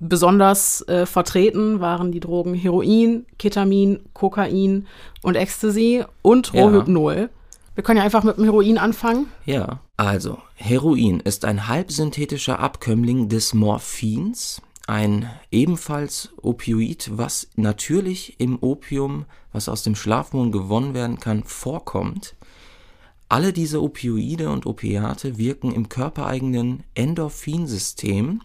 besonders 0.00 0.86
äh, 0.88 1.06
vertreten 1.06 1.80
waren 1.80 2.12
die 2.12 2.20
Drogen 2.20 2.54
Heroin, 2.54 3.26
Ketamin, 3.38 4.00
Kokain 4.12 4.86
und 5.22 5.34
Ecstasy 5.36 6.04
und 6.22 6.52
Ja. 6.52 6.62
Wir 7.74 7.82
können 7.82 7.98
ja 7.98 8.04
einfach 8.04 8.22
mit 8.22 8.36
dem 8.36 8.44
Heroin 8.44 8.78
anfangen. 8.78 9.26
Ja, 9.44 9.80
also 9.96 10.38
Heroin 10.54 11.18
ist 11.18 11.44
ein 11.44 11.66
halbsynthetischer 11.66 12.60
Abkömmling 12.60 13.28
des 13.28 13.52
Morphins, 13.52 14.62
ein 14.86 15.28
ebenfalls 15.50 16.30
Opioid, 16.40 17.10
was 17.12 17.48
natürlich 17.56 18.38
im 18.38 18.58
Opium, 18.60 19.24
was 19.52 19.68
aus 19.68 19.82
dem 19.82 19.96
Schlafmohn 19.96 20.52
gewonnen 20.52 20.94
werden 20.94 21.18
kann, 21.18 21.42
vorkommt. 21.42 22.36
Alle 23.28 23.52
diese 23.52 23.82
Opioide 23.82 24.50
und 24.50 24.66
Opiate 24.66 25.36
wirken 25.38 25.72
im 25.72 25.88
körpereigenen 25.88 26.84
Endorphinsystem, 26.94 28.42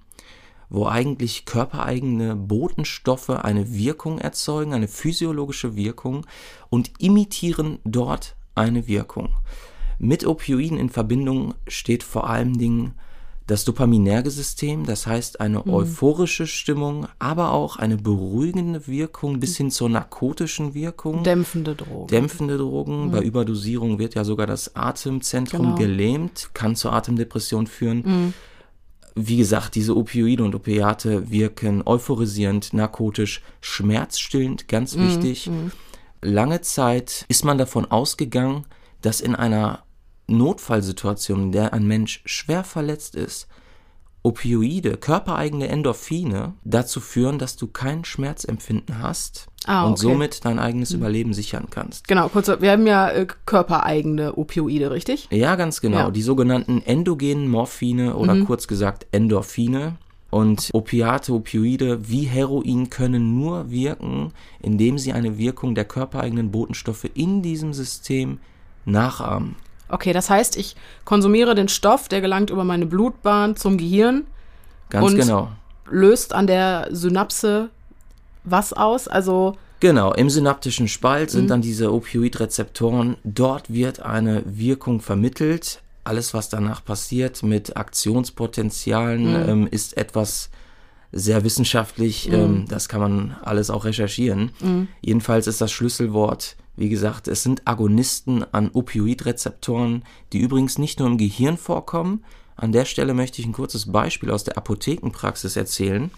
wo 0.70 0.88
eigentlich 0.88 1.46
körpereigene 1.46 2.36
Botenstoffe 2.36 3.30
eine 3.30 3.74
Wirkung 3.74 4.18
erzeugen, 4.18 4.74
eine 4.74 4.88
physiologische 4.88 5.76
Wirkung 5.76 6.26
und 6.70 6.92
imitieren 7.00 7.78
dort 7.84 8.36
eine 8.60 8.88
Wirkung. 8.88 9.30
Mit 9.98 10.26
Opioiden 10.26 10.78
in 10.78 10.90
Verbindung 10.90 11.56
steht 11.68 12.04
vor 12.04 12.30
allen 12.30 12.58
Dingen 12.58 12.94
das 13.50 13.66
Dopaminergesystem, 13.66 14.86
das 14.86 15.08
heißt 15.08 15.42
eine 15.42 15.64
mhm. 15.66 15.74
euphorische 15.74 16.46
Stimmung, 16.46 17.08
aber 17.18 17.52
auch 17.52 17.78
eine 17.78 17.98
beruhigende 17.98 18.86
Wirkung 18.88 19.40
bis 19.40 19.58
hin 19.58 19.72
zur 19.72 19.90
narkotischen 19.90 20.76
Wirkung. 20.76 21.24
Dämpfende 21.24 21.74
Drogen. 21.74 22.08
Dämpfende 22.08 22.58
Drogen. 22.58 23.08
Mhm. 23.08 23.12
Bei 23.12 23.22
Überdosierung 23.22 23.98
wird 23.98 24.14
ja 24.14 24.24
sogar 24.24 24.46
das 24.46 24.76
Atemzentrum 24.76 25.64
genau. 25.64 25.76
gelähmt, 25.76 26.52
kann 26.54 26.76
zur 26.76 26.94
Atemdepression 26.94 27.66
führen. 27.66 28.04
Mhm. 28.06 28.34
Wie 29.16 29.38
gesagt, 29.38 29.74
diese 29.74 29.98
Opioide 29.98 30.44
und 30.44 30.54
Opiate 30.54 31.32
wirken 31.32 31.82
euphorisierend, 31.84 32.74
narkotisch, 32.74 33.42
schmerzstillend, 33.62 34.68
ganz 34.68 34.96
mhm. 34.96 35.08
wichtig. 35.08 35.48
Mhm. 35.48 35.72
Lange 36.22 36.62
Zeit 36.62 37.26
ist 37.28 37.46
man 37.46 37.58
davon 37.58 37.90
ausgegangen, 37.90 38.66
dass 39.02 39.22
in 39.22 39.36
einer 39.36 39.84
Notfallsituation, 40.28 41.44
in 41.44 41.52
der 41.52 41.74
ein 41.74 41.88
Mensch 41.88 42.22
schwer 42.26 42.64
verletzt 42.64 43.16
ist, 43.16 43.48
Opioide, 44.22 44.98
körpereigene 44.98 45.70
Endorphine 45.70 46.54
dazu 46.66 47.00
führen, 47.00 47.40
dass 47.40 47.56
du 47.56 47.68
kein 47.68 48.04
Schmerzempfinden 48.04 49.02
hast 49.02 49.48
ah, 49.66 49.84
okay. 49.84 49.90
und 49.90 49.98
somit 49.98 50.44
dein 50.44 50.60
eigenes 50.60 50.92
mhm. 50.92 50.98
Überleben 50.98 51.34
sichern 51.34 51.68
kannst. 51.70 52.08
Genau, 52.08 52.28
kurz, 52.28 52.50
wir 52.50 52.72
haben 52.72 52.86
ja 52.86 53.10
äh, 53.10 53.28
körpereigene 53.46 54.36
Opioide, 54.36 54.92
richtig? 54.92 55.30
Ja, 55.32 55.56
ganz 55.56 55.80
genau. 55.80 55.98
Ja. 55.98 56.12
Die 56.12 56.22
sogenannten 56.22 56.82
endogenen 56.82 57.48
Morphine 57.48 58.18
oder 58.18 58.36
mhm. 58.36 58.46
kurz 58.46 58.68
gesagt 58.68 59.08
Endorphine. 59.12 59.96
Und 60.30 60.70
Opiate, 60.74 61.34
Opioide 61.34 62.08
wie 62.08 62.24
Heroin 62.24 62.90
können 62.90 63.40
nur 63.40 63.72
wirken, 63.72 64.32
indem 64.62 65.00
sie 65.00 65.14
eine 65.14 65.38
Wirkung 65.38 65.74
der 65.74 65.86
körpereigenen 65.86 66.52
Botenstoffe 66.52 67.08
in 67.16 67.42
diesem 67.42 67.74
System 67.74 68.40
nachahmen. 68.86 69.56
Okay, 69.88 70.14
das 70.14 70.30
heißt, 70.30 70.56
ich 70.58 70.76
konsumiere 71.04 71.56
den 71.56 71.68
Stoff, 71.68 72.08
der 72.08 72.22
gelangt 72.22 72.52
über 72.52 72.64
meine 72.64 72.86
Blutbahn 72.86 73.56
zum 73.56 73.78
Gehirn. 73.78 74.28
Ganz 74.90 75.08
und 75.08 75.20
genau. 75.20 75.50
Löst 75.90 76.34
an 76.34 76.46
der 76.46 76.90
Synapse 76.92 77.70
was 78.44 78.74
aus? 78.74 79.08
Also. 79.08 79.58
Genau, 79.80 80.14
im 80.14 80.30
synaptischen 80.30 80.88
Spalt 80.88 81.32
sind 81.32 81.46
mhm. 81.46 81.48
dann 81.48 81.62
diese 81.62 81.92
Opioidrezeptoren. 81.92 83.18
Dort 83.24 83.74
wird 83.74 84.02
eine 84.02 84.44
Wirkung 84.46 85.02
vermittelt. 85.02 85.82
Alles, 86.10 86.34
was 86.34 86.50
danach 86.50 86.84
passiert 86.84 87.44
mit 87.44 87.78
Aktionspotenzialen, 87.78 89.30
mhm. 89.30 89.50
ähm, 89.50 89.68
ist 89.70 89.96
etwas 89.96 90.50
sehr 91.12 91.44
wissenschaftlich. 91.44 92.28
Mhm. 92.28 92.34
Ähm, 92.34 92.66
das 92.68 92.90
kann 92.90 93.02
man 93.02 93.38
alles 93.44 93.70
auch 93.70 93.86
recherchieren. 93.86 94.52
Mhm. 94.60 94.88
Jedenfalls 95.02 95.48
ist 95.48 95.62
das 95.62 95.72
Schlüsselwort 95.72 96.58
wie 96.80 96.88
gesagt, 96.88 97.28
es 97.28 97.44
sind 97.44 97.68
Agonisten 97.68 98.46
an 98.54 98.70
Opioidrezeptoren, 98.72 100.06
die 100.32 100.40
übrigens 100.40 100.78
nicht 100.78 101.00
nur 101.00 101.10
im 101.10 101.18
Gehirn 101.18 101.58
vorkommen. 101.58 102.24
An 102.56 102.72
der 102.72 102.86
Stelle 102.86 103.14
möchte 103.14 103.42
ich 103.42 103.46
ein 103.46 103.52
kurzes 103.52 103.92
Beispiel 103.92 104.32
aus 104.32 104.46
der 104.46 104.58
Apothekenpraxis 104.58 105.58
erzählen. 105.58 106.10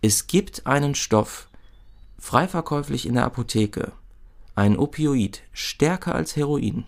Es 0.00 0.26
gibt 0.26 0.66
einen 0.66 0.94
Stoff, 0.94 1.50
frei 2.18 2.48
verkäuflich 2.48 3.04
in 3.04 3.16
der 3.16 3.26
Apotheke, 3.26 3.92
ein 4.54 4.78
Opioid, 4.78 5.42
stärker 5.52 6.14
als 6.14 6.36
Heroin, 6.36 6.86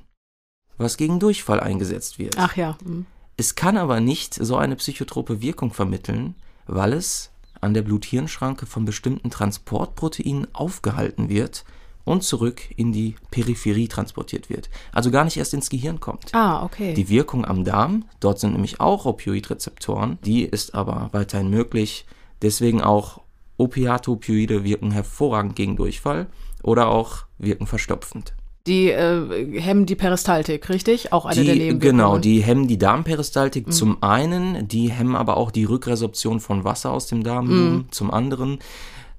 was 0.78 0.96
gegen 0.96 1.20
Durchfall 1.20 1.60
eingesetzt 1.60 2.18
wird. 2.18 2.36
Ach 2.38 2.56
ja. 2.56 2.76
Mhm. 2.84 3.06
Es 3.36 3.54
kann 3.54 3.76
aber 3.76 4.00
nicht 4.00 4.34
so 4.34 4.56
eine 4.56 4.76
psychotrope 4.76 5.40
Wirkung 5.42 5.72
vermitteln, 5.72 6.36
weil 6.66 6.92
es 6.92 7.30
an 7.60 7.74
der 7.74 7.82
Blut-Hirn-Schranke 7.82 8.66
von 8.66 8.84
bestimmten 8.84 9.30
Transportproteinen 9.30 10.46
aufgehalten 10.54 11.28
wird 11.28 11.64
und 12.04 12.22
zurück 12.22 12.62
in 12.76 12.92
die 12.92 13.16
Peripherie 13.30 13.88
transportiert 13.88 14.50
wird. 14.50 14.68
Also 14.92 15.10
gar 15.10 15.24
nicht 15.24 15.36
erst 15.36 15.54
ins 15.54 15.70
Gehirn 15.70 16.00
kommt. 16.00 16.34
Ah, 16.34 16.62
okay. 16.62 16.94
Die 16.94 17.08
Wirkung 17.08 17.44
am 17.44 17.64
Darm, 17.64 18.04
dort 18.20 18.38
sind 18.38 18.52
nämlich 18.52 18.80
auch 18.80 19.06
Opioidrezeptoren, 19.06 20.18
die 20.24 20.44
ist 20.44 20.74
aber 20.74 21.08
weiterhin 21.12 21.50
möglich. 21.50 22.06
Deswegen 22.42 22.82
auch 22.82 23.22
Opiate-Opioide 23.56 24.64
wirken 24.64 24.90
hervorragend 24.90 25.56
gegen 25.56 25.76
Durchfall 25.76 26.26
oder 26.62 26.88
auch 26.88 27.24
wirken 27.38 27.66
verstopfend. 27.66 28.34
Die 28.66 28.88
äh, 28.88 29.60
hemmen 29.60 29.84
die 29.84 29.94
Peristaltik, 29.94 30.70
richtig? 30.70 31.12
Auch 31.12 31.26
eine 31.26 31.40
die, 31.40 31.46
der 31.46 31.54
Nebenwirkungen. 31.56 31.98
Genau, 31.98 32.18
die 32.18 32.40
hemmen 32.40 32.66
die 32.66 32.78
Darmperistaltik 32.78 33.66
mhm. 33.66 33.72
zum 33.72 34.02
einen, 34.02 34.66
die 34.68 34.90
hemmen 34.90 35.16
aber 35.16 35.36
auch 35.36 35.50
die 35.50 35.64
Rückresorption 35.64 36.40
von 36.40 36.64
Wasser 36.64 36.90
aus 36.90 37.06
dem 37.06 37.22
Darm 37.22 37.48
mhm. 37.48 37.84
zum 37.90 38.10
anderen. 38.10 38.60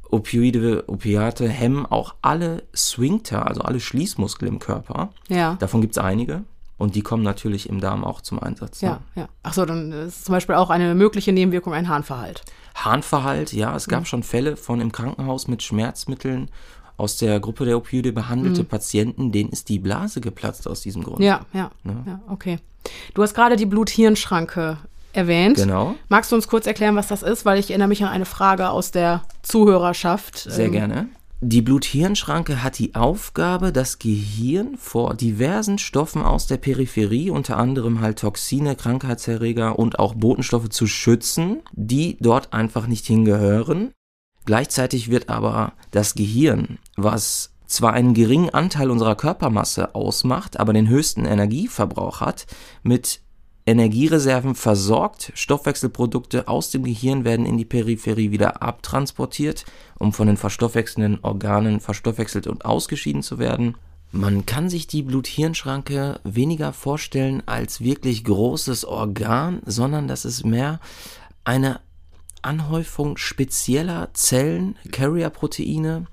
Opioide, 0.09 0.85
Opiate 0.87 1.47
hemmen 1.47 1.85
auch 1.85 2.15
alle 2.21 2.63
Sphincter, 2.73 3.47
also 3.47 3.61
alle 3.61 3.79
Schließmuskeln 3.79 4.53
im 4.53 4.59
Körper. 4.59 5.09
Ja. 5.27 5.55
Davon 5.59 5.81
gibt 5.81 5.95
es 5.95 6.03
einige. 6.03 6.43
Und 6.77 6.95
die 6.95 7.01
kommen 7.01 7.23
natürlich 7.23 7.69
im 7.69 7.79
Darm 7.79 8.03
auch 8.03 8.19
zum 8.19 8.41
Einsatz. 8.41 8.81
Ja, 8.81 8.99
ne? 9.15 9.21
ja. 9.21 9.29
Achso, 9.43 9.65
dann 9.65 9.93
ist 9.93 10.25
zum 10.25 10.33
Beispiel 10.33 10.55
auch 10.55 10.69
eine 10.69 10.93
mögliche 10.93 11.31
Nebenwirkung 11.31 11.73
ein 11.73 11.87
Harnverhalt. 11.87 12.43
Harnverhalt, 12.75 13.53
ja. 13.53 13.73
Es 13.75 13.87
gab 13.87 14.01
mhm. 14.01 14.05
schon 14.05 14.23
Fälle 14.23 14.57
von 14.57 14.81
im 14.81 14.91
Krankenhaus 14.91 15.47
mit 15.47 15.63
Schmerzmitteln 15.63 16.49
aus 16.97 17.17
der 17.17 17.39
Gruppe 17.39 17.65
der 17.65 17.77
Opioide 17.77 18.11
behandelte 18.11 18.63
mhm. 18.63 18.67
Patienten, 18.67 19.31
denen 19.31 19.49
ist 19.49 19.69
die 19.69 19.79
Blase 19.79 20.21
geplatzt 20.21 20.67
aus 20.67 20.81
diesem 20.81 21.03
Grund. 21.03 21.19
Ja, 21.19 21.45
ja, 21.53 21.71
ne? 21.83 22.03
ja 22.05 22.21
okay. 22.29 22.59
Du 23.13 23.23
hast 23.23 23.33
gerade 23.33 23.55
die 23.55 23.65
Blut-Hirn-Schranke 23.65 24.77
erwähnt. 25.13 25.57
Genau. 25.57 25.95
Magst 26.09 26.31
du 26.31 26.35
uns 26.35 26.47
kurz 26.47 26.67
erklären, 26.67 26.95
was 26.95 27.07
das 27.07 27.23
ist? 27.23 27.45
Weil 27.45 27.59
ich 27.59 27.69
erinnere 27.69 27.87
mich 27.87 28.03
an 28.03 28.09
eine 28.09 28.25
Frage 28.25 28.69
aus 28.69 28.91
der 28.91 29.23
Zuhörerschaft. 29.41 30.37
Sehr 30.37 30.65
ähm, 30.65 30.71
gerne. 30.71 31.07
Die 31.41 31.61
Blut-Hirn-Schranke 31.61 32.63
hat 32.63 32.79
die 32.79 32.95
Aufgabe, 32.95 33.71
das 33.71 33.99
Gehirn 33.99 34.77
vor 34.77 35.15
diversen 35.15 35.77
Stoffen 35.77 36.23
aus 36.23 36.47
der 36.47 36.57
Peripherie, 36.57 37.29
unter 37.29 37.57
anderem 37.57 38.01
halt 38.01 38.19
Toxine, 38.19 38.75
Krankheitserreger 38.75 39.77
und 39.77 39.99
auch 39.99 40.15
Botenstoffe 40.15 40.69
zu 40.69 40.87
schützen, 40.87 41.61
die 41.73 42.17
dort 42.19 42.53
einfach 42.53 42.87
nicht 42.87 43.05
hingehören. 43.05 43.91
Gleichzeitig 44.45 45.09
wird 45.09 45.29
aber 45.29 45.73
das 45.91 46.15
Gehirn, 46.15 46.77
was 46.95 47.51
zwar 47.67 47.93
einen 47.93 48.13
geringen 48.13 48.51
Anteil 48.51 48.91
unserer 48.91 49.15
Körpermasse 49.15 49.95
ausmacht, 49.95 50.59
aber 50.59 50.73
den 50.73 50.87
höchsten 50.87 51.25
Energieverbrauch 51.25 52.21
hat, 52.21 52.45
mit 52.83 53.21
Energiereserven 53.65 54.53
versorgt. 54.53 55.31
Stoffwechselprodukte 55.33 56.47
aus 56.47 56.69
dem 56.69 56.83
Gehirn 56.83 57.25
werden 57.25 57.45
in 57.45 57.57
die 57.57 57.65
Peripherie 57.65 58.31
wieder 58.31 58.61
abtransportiert, 58.61 59.65
um 59.97 60.13
von 60.13 60.27
den 60.27 60.37
verstoffwechselnden 60.37 61.23
Organen 61.23 61.79
verstoffwechselt 61.79 62.45
und 62.45 62.65
ausgeschieden 62.65 63.23
zu 63.23 63.39
werden. 63.39 63.75
Man 64.11 64.45
kann 64.45 64.69
sich 64.69 64.87
die 64.87 65.01
Blut-Hirn-Schranke 65.01 66.19
weniger 66.23 66.71
vorstellen 66.71 67.43
als 67.47 67.81
wirklich 67.81 68.23
großes 68.23 68.85
Organ, 68.85 69.61
sondern 69.65 70.07
das 70.07 70.23
ist 70.25 70.45
mehr 70.45 70.79
eine 71.43 71.81
Anhäufung 72.45 73.17
spezieller 73.17 74.09
Zellen, 74.13 74.77
Carrier-Proteine 74.91 76.05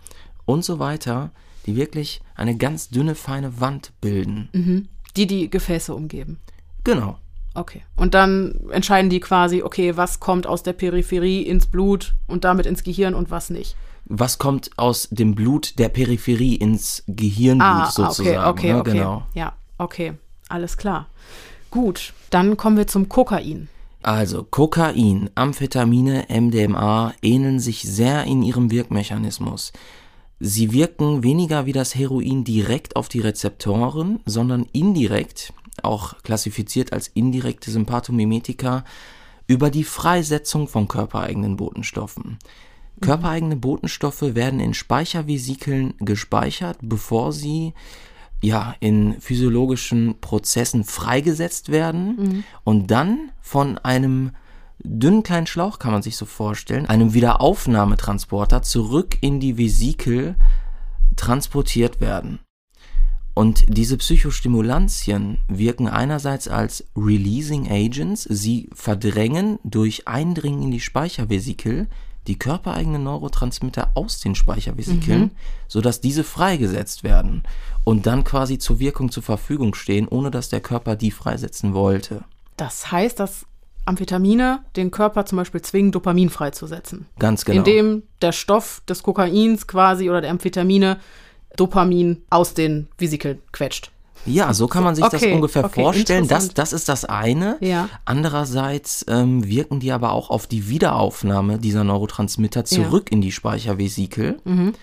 und 0.45 0.65
so 0.65 0.79
weiter, 0.79 1.31
die 1.67 1.77
wirklich 1.77 2.21
eine 2.35 2.57
ganz 2.57 2.89
dünne, 2.89 3.15
feine 3.15 3.61
Wand 3.61 3.93
bilden. 4.01 4.49
Mhm. 4.53 4.89
Die 5.17 5.27
die 5.27 5.51
Gefäße 5.51 5.95
umgeben. 5.95 6.39
Genau. 6.85 7.19
Okay. 7.55 7.83
Und 7.97 8.15
dann 8.15 8.55
entscheiden 8.71 9.11
die 9.11 9.21
quasi, 9.21 9.63
okay, 9.63 9.97
was 9.97 10.21
kommt 10.21 10.47
aus 10.47 10.63
der 10.63 10.73
Peripherie 10.73 11.43
ins 11.43 11.67
Blut 11.67 12.15
und 12.27 12.45
damit 12.45 12.67
ins 12.67 12.83
Gehirn 12.83 13.15
und 13.15 13.31
was 13.31 13.51
nicht. 13.51 13.77
Was 14.07 14.39
kommt 14.39 14.71
aus 14.79 15.09
dem 15.11 15.35
Blut 15.35 15.79
der 15.79 15.89
Peripherie 15.89 16.57
ins 16.57 17.05
Gehirnblut 17.07 17.69
ah, 17.69 17.91
sozusagen? 17.91 18.39
Okay, 18.39 18.47
okay, 18.47 18.73
ne? 18.73 18.81
okay. 18.81 18.93
Genau. 18.93 19.27
Ja, 19.35 19.53
okay, 19.79 20.15
alles 20.49 20.77
klar. 20.77 21.07
Gut, 21.71 22.13
dann 22.31 22.57
kommen 22.57 22.77
wir 22.77 22.87
zum 22.87 23.09
Kokain. 23.09 23.69
Also 24.03 24.43
Kokain, 24.43 25.31
Amphetamine, 25.35 26.27
MDMA 26.29 27.15
ähneln 27.23 27.61
sich 27.61 27.83
sehr 27.83 28.25
in 28.25 28.43
ihrem 28.43 28.71
Wirkmechanismus. 28.71 29.73
Sie 30.41 30.73
wirken 30.73 31.23
weniger 31.23 31.67
wie 31.67 31.73
das 31.73 31.95
Heroin 31.95 32.43
direkt 32.43 32.97
auf 32.97 33.09
die 33.09 33.21
Rezeptoren, 33.21 34.19
sondern 34.27 34.67
indirekt 34.73 35.53
auch 35.83 36.21
klassifiziert 36.23 36.93
als 36.93 37.09
indirekte 37.09 37.71
Sympathomimetika, 37.71 38.85
über 39.47 39.71
die 39.71 39.85
Freisetzung 39.85 40.69
von 40.69 40.89
körpereigenen 40.89 41.57
Botenstoffen. 41.57 42.39
Körpereigene 43.01 43.57
Botenstoffe 43.57 44.35
werden 44.35 44.61
in 44.61 44.75
Speichervesikeln 44.75 45.95
gespeichert, 45.99 46.79
bevor 46.83 47.33
sie 47.33 47.75
ja 48.43 48.75
in 48.81 49.19
physiologischen 49.21 50.21
Prozessen 50.21 50.85
freigesetzt 50.85 51.71
werden 51.71 52.17
mhm. 52.17 52.45
und 52.65 52.91
dann 52.91 53.31
von 53.41 53.79
einem 53.79 54.33
dünnen 54.85 55.23
kleinen 55.23 55.47
Schlauch 55.47 55.79
kann 55.79 55.93
man 55.93 56.03
sich 56.03 56.17
so 56.17 56.27
vorstellen, 56.27 56.87
einem 56.87 57.15
Wiederaufnahmetransporter 57.15 58.63
zurück 58.63 59.17
in 59.21 59.41
die 59.41 59.57
Vesikel 59.57 60.35
transportiert 61.17 62.01
werden. 62.01 62.41
Und 63.35 63.65
diese 63.69 63.97
Psychostimulantien 63.97 65.39
wirken 65.49 65.89
einerseits 65.89 66.49
als 66.49 66.85
Releasing 66.97 67.71
Agents, 67.71 68.25
sie 68.25 68.69
verdrängen 68.75 69.59
durch 69.65 70.07
Eindringen 70.07 70.65
in 70.65 70.71
die 70.71 70.81
Speichervesikel 70.81 71.89
die 72.27 72.39
körpereigenen 72.39 73.03
Neurotransmitter 73.03 73.91
aus 73.95 74.21
den 74.21 74.35
Speichervesikeln, 74.35 75.21
mhm. 75.21 75.31
sodass 75.69 76.01
diese 76.01 76.25
freigesetzt 76.25 77.03
werden 77.03 77.43
und 77.85 78.07
dann 78.07 78.25
quasi 78.25 78.59
zur 78.59 78.79
Wirkung 78.79 79.11
zur 79.11 79.23
Verfügung 79.23 79.75
stehen, 79.75 80.07
ohne 80.09 80.31
dass 80.31 80.49
der 80.49 80.61
Körper 80.61 80.97
die 80.97 81.11
freisetzen 81.11 81.75
wollte. 81.75 82.25
Das 82.57 82.93
heißt, 82.93 83.19
das 83.19 83.47
Amphetamine 83.85 84.61
den 84.77 84.91
Körper 84.91 85.27
zum 85.27 85.39
Beispiel 85.39 85.63
zwingen, 85.63 85.91
Dopamin 85.91 86.31
freizusetzen. 86.31 87.07
Ganz 87.19 87.45
genau. 87.45 87.59
Indem 87.59 88.05
der 88.21 88.33
Stoff 88.33 88.83
des 88.89 89.03
Kokains 89.03 89.67
quasi 89.67 90.09
oder 90.09 90.21
der 90.21 90.31
Amphetamine 90.31 91.01
Dopamin 91.57 92.23
aus 92.31 92.55
den 92.55 92.89
Vesikeln 92.99 93.41
quetscht. 93.51 93.91
Ja, 94.25 94.55
so 94.55 94.69
kann 94.69 94.85
man 94.85 94.95
sich 94.95 95.05
Okay, 95.05 95.19
das 95.21 95.35
ungefähr 95.35 95.65
okay, 95.65 95.83
vorstellen. 95.83 96.29
Das, 96.29 96.55
das 96.55 96.73
ist 96.73 96.89
das 96.89 97.05
eine. 97.05 97.57
Ja. 97.61 97.89
Andererseits 98.05 99.05
ähm, 99.09 99.47
wirken 99.47 99.81
die 99.81 99.93
aber 99.93 100.13
auch 100.13 100.31
auf 100.31 100.47
die 100.47 100.69
Wiederaufnahme 100.69 101.59
dieser 101.59 101.85
Neurotransmitter 101.85 102.65
zurück 102.65 103.11
in 103.11 103.21
die 103.21 103.33
Speichervesikel. 103.33 104.39
Mhm. 104.45 104.75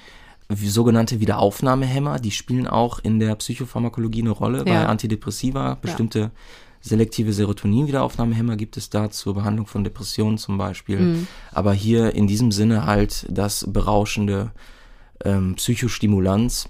Sogenannte 0.51 1.19
Wiederaufnahmehämmer, 1.19 2.19
die 2.19 2.31
spielen 2.31 2.67
auch 2.67 2.99
in 2.99 3.19
der 3.19 3.35
Psychopharmakologie 3.35 4.21
eine 4.21 4.31
Rolle. 4.31 4.65
Bei 4.65 4.71
Ja. 4.71 4.85
Antidepressiva, 4.87 5.75
bestimmte 5.75 6.31
selektive 6.81 7.33
Serotonin-Wiederaufnahmehämmer 7.33 8.55
gibt 8.55 8.77
es 8.77 8.89
da 8.89 9.11
zur 9.11 9.35
Behandlung 9.35 9.67
von 9.67 9.83
Depressionen 9.83 10.37
zum 10.37 10.57
Beispiel. 10.57 10.99
Mhm. 10.99 11.27
Aber 11.51 11.73
hier 11.73 12.15
in 12.15 12.25
diesem 12.27 12.51
Sinne 12.51 12.85
halt 12.85 13.25
das 13.29 13.65
berauschende 13.69 14.51
ähm, 15.23 15.55
Psychostimulanz. 15.55 16.69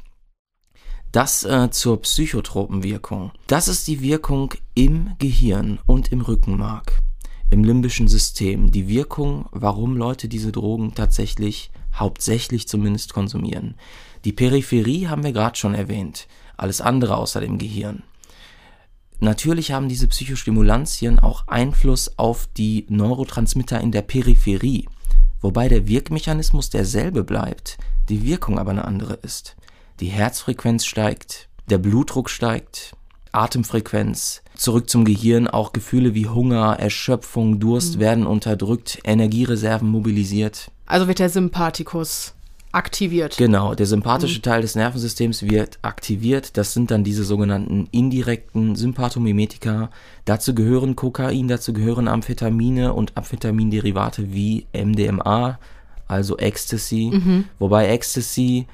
Das 1.11 1.43
äh, 1.43 1.71
zur 1.71 2.01
psychotropen 2.03 2.83
Wirkung. 2.83 3.31
Das 3.47 3.67
ist 3.67 3.87
die 3.87 4.01
Wirkung 4.01 4.53
im 4.75 5.15
Gehirn 5.17 5.79
und 5.87 6.11
im 6.11 6.21
Rückenmark, 6.21 6.99
im 7.49 7.63
limbischen 7.63 8.07
System. 8.07 8.71
Die 8.71 8.87
Wirkung, 8.87 9.47
warum 9.49 9.97
Leute 9.97 10.27
diese 10.27 10.51
Drogen 10.51 10.93
tatsächlich, 10.93 11.71
hauptsächlich 11.95 12.67
zumindest 12.67 13.11
konsumieren. 13.11 13.73
Die 14.23 14.33
Peripherie 14.33 15.07
haben 15.07 15.23
wir 15.23 15.33
gerade 15.33 15.57
schon 15.57 15.73
erwähnt. 15.73 16.27
Alles 16.57 16.79
andere 16.79 17.17
außer 17.17 17.41
dem 17.41 17.57
Gehirn. 17.57 18.03
Natürlich 19.19 19.71
haben 19.71 19.89
diese 19.89 20.07
Psychostimulantien 20.07 21.17
auch 21.17 21.47
Einfluss 21.47 22.19
auf 22.19 22.47
die 22.55 22.85
Neurotransmitter 22.87 23.81
in 23.81 23.91
der 23.91 24.03
Peripherie, 24.03 24.87
wobei 25.41 25.69
der 25.69 25.87
Wirkmechanismus 25.87 26.69
derselbe 26.69 27.23
bleibt, 27.23 27.79
die 28.09 28.23
Wirkung 28.23 28.59
aber 28.59 28.71
eine 28.71 28.85
andere 28.85 29.15
ist. 29.15 29.55
Die 29.99 30.07
Herzfrequenz 30.07 30.85
steigt, 30.85 31.49
der 31.69 31.77
Blutdruck 31.77 32.29
steigt, 32.29 32.95
Atemfrequenz, 33.33 34.41
zurück 34.55 34.89
zum 34.89 35.03
Gehirn, 35.03 35.49
auch 35.49 35.73
Gefühle 35.73 36.13
wie 36.13 36.27
Hunger, 36.27 36.77
Erschöpfung, 36.79 37.59
Durst 37.59 37.99
werden 37.99 38.25
unterdrückt, 38.25 38.99
Energiereserven 39.03 39.89
mobilisiert. 39.89 40.71
Also 40.85 41.09
wird 41.09 41.19
der 41.19 41.27
Sympathikus 41.27 42.33
aktiviert. 42.71 43.35
Genau, 43.35 43.75
der 43.75 43.87
sympathische 43.87 44.41
Teil 44.41 44.61
des 44.61 44.75
Nervensystems 44.75 45.43
wird 45.43 45.79
aktiviert. 45.81 46.55
Das 46.55 46.73
sind 46.73 46.91
dann 46.91 47.03
diese 47.03 47.25
sogenannten 47.25 47.89
indirekten 47.91 48.77
Sympathomimetika. 48.77 49.89
Dazu 50.23 50.55
gehören 50.55 50.95
Kokain, 50.95 51.49
dazu 51.49 51.73
gehören 51.73 52.07
Amphetamine 52.07 52.93
und 52.93 53.17
Amphetaminderivate 53.17 54.31
wie 54.31 54.65
MDMA, 54.71 55.59
also 56.07 56.37
Ecstasy. 56.37 57.11
Wobei 57.59 57.89
Ecstasy 57.89 58.67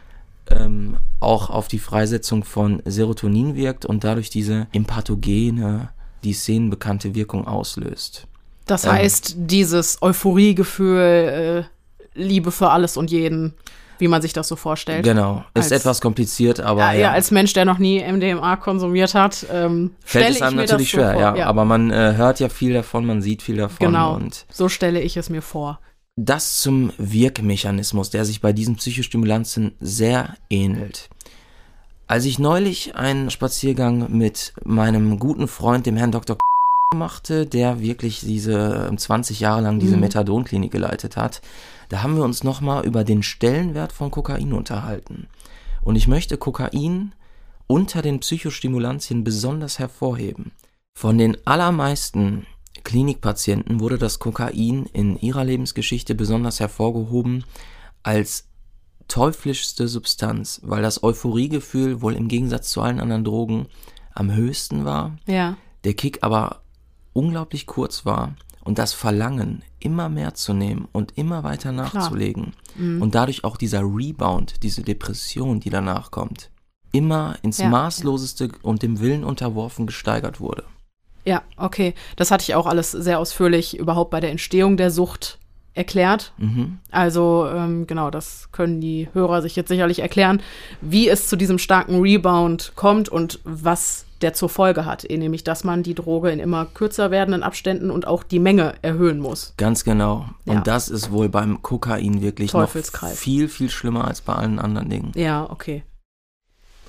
ähm, 0.51 0.97
auch 1.19 1.49
auf 1.49 1.67
die 1.67 1.79
Freisetzung 1.79 2.43
von 2.43 2.81
Serotonin 2.85 3.55
wirkt 3.55 3.85
und 3.85 4.03
dadurch 4.03 4.29
diese 4.29 4.67
empathogene, 4.73 5.89
die 6.23 6.33
szenenbekannte 6.33 7.15
Wirkung 7.15 7.47
auslöst. 7.47 8.27
Das 8.67 8.87
heißt, 8.87 9.35
dieses 9.37 10.01
Euphoriegefühl, 10.01 11.65
äh, 11.65 12.19
Liebe 12.19 12.51
für 12.51 12.69
alles 12.69 12.97
und 12.97 13.11
jeden, 13.11 13.53
wie 13.99 14.07
man 14.07 14.21
sich 14.21 14.33
das 14.33 14.47
so 14.47 14.55
vorstellt. 14.55 15.03
Genau, 15.03 15.43
ist 15.53 15.71
Als- 15.71 15.81
etwas 15.81 16.01
kompliziert, 16.01 16.59
aber 16.59 16.79
Ja, 16.81 16.93
ja, 16.93 17.11
als 17.11 17.31
Mensch, 17.31 17.53
der 17.53 17.65
noch 17.65 17.77
nie 17.77 17.99
MDMA 18.01 18.55
konsumiert 18.57 19.13
hat, 19.15 19.45
ähm, 19.51 19.91
Fällt 20.03 20.31
es 20.35 20.41
einem 20.41 20.55
natürlich 20.57 20.91
das 20.91 20.99
so 21.01 21.05
schwer, 21.05 21.13
vor. 21.13 21.37
ja. 21.37 21.45
Aber 21.47 21.65
man 21.65 21.91
äh, 21.91 22.13
hört 22.15 22.39
ja 22.39 22.49
viel 22.49 22.73
davon, 22.73 23.05
man 23.05 23.21
sieht 23.21 23.41
viel 23.41 23.57
davon. 23.57 23.77
genau, 23.87 24.15
Und 24.15 24.45
so 24.49 24.67
stelle 24.69 25.01
ich 25.01 25.17
es 25.17 25.29
mir 25.29 25.41
vor. 25.41 25.79
Das 26.15 26.61
zum 26.61 26.91
Wirkmechanismus, 26.97 28.09
der 28.09 28.25
sich 28.25 28.41
bei 28.41 28.53
diesen 28.53 28.77
Psychostimulantien 28.77 29.73
sehr 29.79 30.37
ähnelt. 30.49 31.09
Als 32.07 32.25
ich 32.25 32.39
neulich 32.39 32.95
einen 32.95 33.31
Spaziergang 33.31 34.15
mit 34.15 34.53
meinem 34.63 35.19
guten 35.19 35.47
Freund, 35.47 35.85
dem 35.85 35.97
Herrn 35.97 36.11
Dr. 36.11 36.37
machte, 36.95 37.45
der 37.45 37.81
wirklich 37.81 38.21
diese 38.21 38.91
20 38.95 39.39
Jahre 39.39 39.61
lang 39.61 39.79
diese 39.79 39.95
Mhm. 39.95 40.01
Methadonklinik 40.01 40.71
geleitet 40.71 41.17
hat, 41.17 41.41
da 41.89 42.03
haben 42.03 42.15
wir 42.15 42.23
uns 42.23 42.43
nochmal 42.43 42.85
über 42.85 43.03
den 43.03 43.23
Stellenwert 43.23 43.91
von 43.91 44.11
Kokain 44.11 44.53
unterhalten. 44.53 45.27
Und 45.81 45.95
ich 45.95 46.07
möchte 46.07 46.37
Kokain 46.37 47.13
unter 47.67 48.01
den 48.01 48.19
Psychostimulantien 48.19 49.23
besonders 49.23 49.79
hervorheben. 49.79 50.51
Von 50.93 51.17
den 51.17 51.35
allermeisten 51.45 52.45
Klinikpatienten 52.85 53.81
wurde 53.81 53.97
das 53.97 54.19
Kokain 54.19 54.85
in 54.93 55.19
ihrer 55.19 55.43
Lebensgeschichte 55.43 56.15
besonders 56.15 56.61
hervorgehoben 56.61 57.43
als 58.03 58.47
teuflischste 59.07 59.87
Substanz, 59.89 60.61
weil 60.63 60.81
das 60.81 61.03
Euphoriegefühl 61.03 62.01
wohl 62.01 62.15
im 62.15 62.27
Gegensatz 62.29 62.69
zu 62.71 62.81
allen 62.81 63.01
anderen 63.01 63.25
Drogen 63.25 63.67
am 64.13 64.31
höchsten 64.31 64.85
war, 64.85 65.17
Ja, 65.27 65.57
der 65.83 65.93
Kick 65.93 66.19
aber 66.21 66.61
unglaublich 67.13 67.65
kurz 67.65 68.05
war 68.05 68.35
und 68.63 68.77
das 68.79 68.93
Verlangen, 68.93 69.63
immer 69.79 70.09
mehr 70.09 70.33
zu 70.33 70.53
nehmen 70.53 70.87
und 70.91 71.17
immer 71.17 71.43
weiter 71.43 71.71
nachzulegen 71.71 72.53
und 73.01 73.13
dadurch 73.13 73.43
auch 73.43 73.57
dieser 73.57 73.81
Rebound, 73.81 74.63
diese 74.63 74.81
Depression, 74.81 75.59
die 75.59 75.69
danach 75.69 76.09
kommt, 76.11 76.49
immer 76.91 77.37
ins 77.43 77.59
Ja, 77.59 77.69
Maßloseste 77.69 78.49
und 78.63 78.81
dem 78.81 78.99
Willen 78.99 79.23
unterworfen 79.23 79.85
gesteigert 79.85 80.39
wurde. 80.39 80.63
Ja, 81.25 81.41
okay. 81.57 81.93
Das 82.15 82.31
hatte 82.31 82.43
ich 82.43 82.55
auch 82.55 82.67
alles 82.67 82.91
sehr 82.91 83.19
ausführlich 83.19 83.77
überhaupt 83.77 84.11
bei 84.11 84.19
der 84.19 84.31
Entstehung 84.31 84.77
der 84.77 84.91
Sucht 84.91 85.39
erklärt. 85.73 86.31
Mhm. 86.37 86.79
Also 86.89 87.47
ähm, 87.53 87.85
genau, 87.85 88.09
das 88.09 88.49
können 88.51 88.79
die 88.79 89.09
Hörer 89.13 89.41
sich 89.41 89.55
jetzt 89.55 89.67
sicherlich 89.67 89.99
erklären, 89.99 90.41
wie 90.81 91.09
es 91.09 91.27
zu 91.27 91.35
diesem 91.35 91.59
starken 91.59 91.99
Rebound 92.01 92.71
kommt 92.75 93.09
und 93.09 93.39
was 93.43 94.05
der 94.21 94.33
zur 94.33 94.47
Folge 94.47 94.85
hat, 94.85 95.09
eh, 95.09 95.17
nämlich 95.17 95.43
dass 95.43 95.65
man 95.65 95.83
die 95.83 95.93
Droge 95.93 96.31
in 96.31 96.39
immer 96.39 96.65
kürzer 96.65 97.11
werdenden 97.11 97.43
Abständen 97.43 97.91
und 97.91 98.07
auch 98.07 98.23
die 98.23 98.39
Menge 98.39 98.75
erhöhen 98.81 99.19
muss. 99.19 99.53
Ganz 99.57 99.83
genau. 99.83 100.25
Und 100.45 100.55
Ja. 100.55 100.61
das 100.61 100.87
ist 100.87 101.11
wohl 101.11 101.27
beim 101.27 101.61
Kokain 101.61 102.21
wirklich 102.21 102.53
noch 102.53 102.69
viel, 102.69 103.49
viel 103.49 103.69
schlimmer 103.69 104.07
als 104.07 104.21
bei 104.21 104.33
allen 104.33 104.59
anderen 104.59 104.89
Dingen. 104.89 105.11
Ja, 105.15 105.47
okay. 105.49 105.83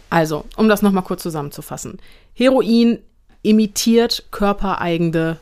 Also, 0.09 0.45
um 0.57 0.69
das 0.69 0.83
nochmal 0.83 1.03
kurz 1.03 1.25
zusammenzufassen. 1.25 1.99
Heroin 2.33 3.01
imitiert 3.47 4.25
körpereigene 4.31 5.39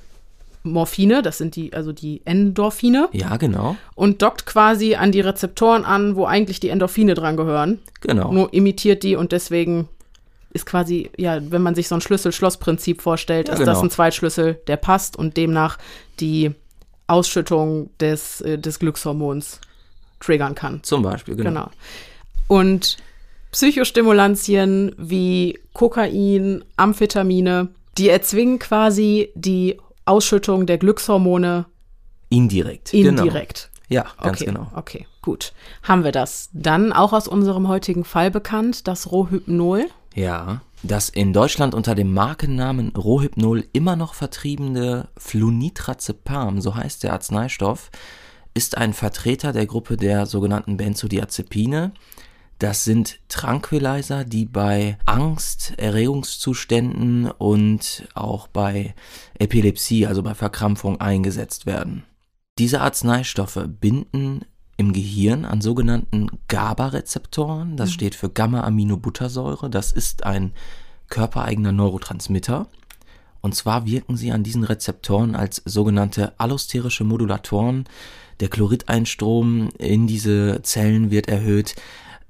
Morphine, 0.63 1.23
das 1.23 1.39
sind 1.39 1.57
die, 1.57 1.73
also 1.75 1.93
die 1.93 2.23
Endorphine, 2.25 3.09
Ja, 3.13 3.37
genau. 3.37 3.77
und 3.95 4.23
dockt 4.23 4.47
quasi 4.47 4.95
an 4.95 5.13
die 5.13 5.21
Rezeptoren 5.21 5.85
an, 5.85 6.17
wo 6.17 6.25
eigentlich 6.25 6.59
die 6.59 6.71
Endorphine 6.71 7.15
dran 7.15 7.37
gehören. 7.37 7.81
Genau. 8.01 8.33
Nur 8.33 8.53
imitiert 8.55 9.03
die 9.03 9.15
und 9.17 9.33
deswegen 9.33 9.89
ist 10.53 10.65
quasi, 10.65 11.11
ja, 11.19 11.39
wenn 11.51 11.61
man 11.63 11.75
sich 11.75 11.89
so 11.89 11.97
ein 11.97 12.01
Schlüssel-Schloss-Prinzip 12.01 13.03
vorstellt, 13.03 13.49
Ja, 13.49 13.55
ist 13.55 13.61
das 13.61 13.79
genau. 13.79 13.83
ein 13.83 13.91
Zweitschlüssel, 13.91 14.55
der 14.67 14.77
passt 14.77 15.17
und 15.19 15.37
demnach 15.37 15.79
die 16.21 16.53
Ausschüttung 17.09 17.91
des, 18.01 18.41
äh, 18.41 18.59
des 18.59 18.79
Glückshormons 18.79 19.61
triggern 20.21 20.55
kann. 20.55 20.83
Zum 20.83 21.03
Beispiel, 21.03 21.37
genau. 21.37 21.51
Genau. 21.51 21.71
Und 22.49 22.97
Psychostimulantien 23.53 24.95
wie 24.97 25.59
Kokain, 25.75 26.65
Amphetamine, 26.77 27.69
die 27.99 28.09
erzwingen 28.09 28.59
quasi 28.59 29.31
die 29.35 29.79
Ausschüttung 30.05 30.66
der 30.66 30.79
Glückshormone 30.79 31.66
Indirekt. 32.29 32.91
Genau. 32.91 33.23
indirekt. 33.23 33.71
Ja, 33.89 34.07
ganz 34.21 34.41
okay, 34.41 34.47
genau. 34.47 34.66
okay, 34.75 35.07
gut. 35.23 35.53
Haben 35.83 36.05
wir 36.05 36.12
das. 36.12 36.49
Dann 36.53 36.93
auch 36.93 37.12
aus 37.12 37.29
unserem 37.29 37.69
heutigen 37.69 38.05
Fall 38.05 38.31
bekannt, 38.31 38.89
das 38.89 39.12
Rohypnol. 39.12 39.87
Ja. 40.15 40.62
Das 40.83 41.09
in 41.09 41.33
Deutschland 41.33 41.75
unter 41.75 41.95
dem 41.95 42.12
Markennamen 42.12 42.91
Rohypnol 42.91 43.65
immer 43.73 43.97
noch 43.97 44.15
vertriebene 44.15 45.09
Flunitrazepam, 45.16 46.61
so 46.61 46.75
heißt 46.75 47.05
der 47.05 47.15
Arzneistoff, 47.15 47.91
ist 48.53 48.77
ein 48.77 48.93
Vertreter 48.93 49.53
der 49.53 49.66
Gruppe 49.66 49.97
der 49.97 50.27
sogenannten 50.27 50.77
Benzodiazepine. 50.77 51.93
Das 52.59 52.85
sind 52.85 53.19
Tranquilizer, 53.29 54.25
die 54.25 54.45
bei 54.45 54.99
Angst, 55.07 55.75
Erregungszuständen 55.77 57.31
und 57.31 58.07
auch 58.15 58.49
bei 58.49 58.95
Epilepsie, 59.39 60.07
also 60.07 60.23
bei 60.23 60.35
Verkrampfung 60.35 61.01
eingesetzt 61.01 61.67
werden. 61.67 62.05
Diese 62.59 62.81
Arzneistoffe 62.81 63.67
binden 63.67 64.45
im 64.77 64.93
Gehirn 64.93 65.45
an 65.45 65.61
sogenannten 65.61 66.29
GABA-Rezeptoren. 66.49 67.77
Das 67.77 67.93
steht 67.93 68.15
für 68.15 68.29
Gamma-Aminobuttersäure. 68.29 69.71
Das 69.71 69.93
ist 69.93 70.25
ein 70.25 70.53
körpereigener 71.09 71.73
Neurotransmitter. 71.73 72.67
Und 73.41 73.55
zwar 73.55 73.87
wirken 73.87 74.17
sie 74.17 74.33
an 74.33 74.43
diesen 74.43 74.65
Rezeptoren 74.65 75.37
als 75.37 75.61
sogenannte 75.65 76.33
allosterische 76.39 77.05
Modulatoren. 77.05 77.85
Der 78.41 78.49
Chlorideinstrom 78.49 79.69
in 79.79 80.07
diese 80.07 80.61
Zellen 80.63 81.11
wird 81.11 81.29
erhöht. 81.29 81.75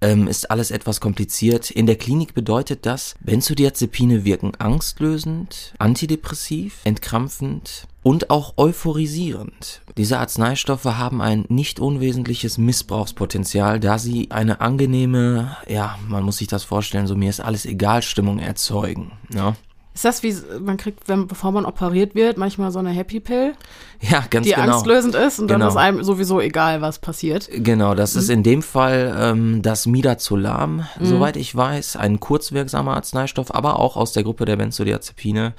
Ähm, 0.04 0.28
ist 0.28 0.50
alles 0.50 0.70
etwas 0.70 1.00
kompliziert. 1.00 1.70
In 1.70 1.86
der 1.86 1.96
Klinik 1.96 2.34
bedeutet 2.34 2.84
das, 2.84 3.14
Benzodiazepine 3.20 4.24
wirken 4.24 4.52
angstlösend, 4.58 5.74
antidepressiv, 5.78 6.80
entkrampfend, 6.84 7.86
und 8.02 8.28
auch 8.28 8.54
euphorisierend. 8.58 9.80
Diese 9.96 10.18
Arzneistoffe 10.18 10.98
haben 10.98 11.22
ein 11.22 11.46
nicht 11.48 11.80
unwesentliches 11.80 12.58
Missbrauchspotenzial, 12.58 13.80
da 13.80 13.98
sie 13.98 14.30
eine 14.30 14.60
angenehme, 14.60 15.56
ja, 15.66 15.98
man 16.06 16.22
muss 16.22 16.36
sich 16.36 16.48
das 16.48 16.64
vorstellen, 16.64 17.06
so 17.06 17.16
mir 17.16 17.30
ist 17.30 17.40
alles 17.40 17.64
egal 17.64 18.02
Stimmung 18.02 18.38
erzeugen. 18.38 19.12
Ja. 19.32 19.56
Ist 19.94 20.04
das 20.04 20.24
wie, 20.24 20.34
man 20.60 20.76
kriegt, 20.76 21.08
wenn, 21.08 21.28
bevor 21.28 21.52
man 21.52 21.64
operiert 21.64 22.16
wird, 22.16 22.36
manchmal 22.36 22.72
so 22.72 22.80
eine 22.80 22.90
Happy 22.90 23.20
Pill, 23.20 23.52
Ja, 24.00 24.24
ganz 24.28 24.46
die 24.46 24.52
genau. 24.52 24.72
angstlösend 24.74 25.14
ist 25.14 25.38
und 25.38 25.48
dann 25.48 25.60
Genau. 25.60 25.70
ist 25.70 25.76
einem 25.76 26.02
sowieso 26.02 26.40
egal, 26.40 26.80
was 26.82 26.98
passiert. 26.98 27.48
Genau, 27.52 27.94
das 27.94 28.14
Mhm. 28.14 28.20
ist 28.20 28.28
in 28.28 28.42
dem 28.42 28.62
Fall 28.62 29.14
ähm, 29.16 29.62
das 29.62 29.86
Midazolam, 29.86 30.84
soweit 31.00 31.36
ich 31.36 31.54
weiß, 31.54 31.94
ein 31.96 32.18
kurzwirksamer 32.18 32.94
Arzneistoff, 32.96 33.54
aber 33.54 33.78
auch 33.78 33.96
aus 33.96 34.12
der 34.12 34.24
Gruppe 34.24 34.44
der 34.46 34.56
Benzodiazepine. 34.56 35.54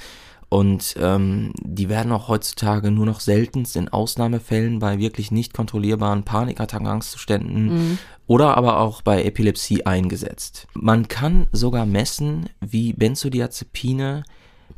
Und 0.48 0.96
ähm, 1.02 1.54
die 1.60 1.90
werden 1.90 2.12
auch 2.12 2.28
heutzutage 2.28 2.92
nur 2.92 3.06
noch 3.08 3.20
seltenst 3.20 3.76
in 3.76 3.90
Ausnahmefällen 3.90 4.80
bei 4.80 5.00
wirklich 5.00 5.32
nicht 5.32 5.54
kontrollierbaren 5.54 6.24
Panikattacken, 6.24 6.86
Angstzuständen 6.88 7.98
oder 8.28 8.58
aber 8.58 8.80
auch 8.80 9.02
bei 9.02 9.24
Epilepsie 9.24 9.86
eingesetzt. 9.86 10.68
Man 10.74 11.08
kann 11.08 11.48
sogar 11.52 11.86
messen, 11.86 12.50
wie 12.60 12.94
Benzodiazepine 12.94 14.24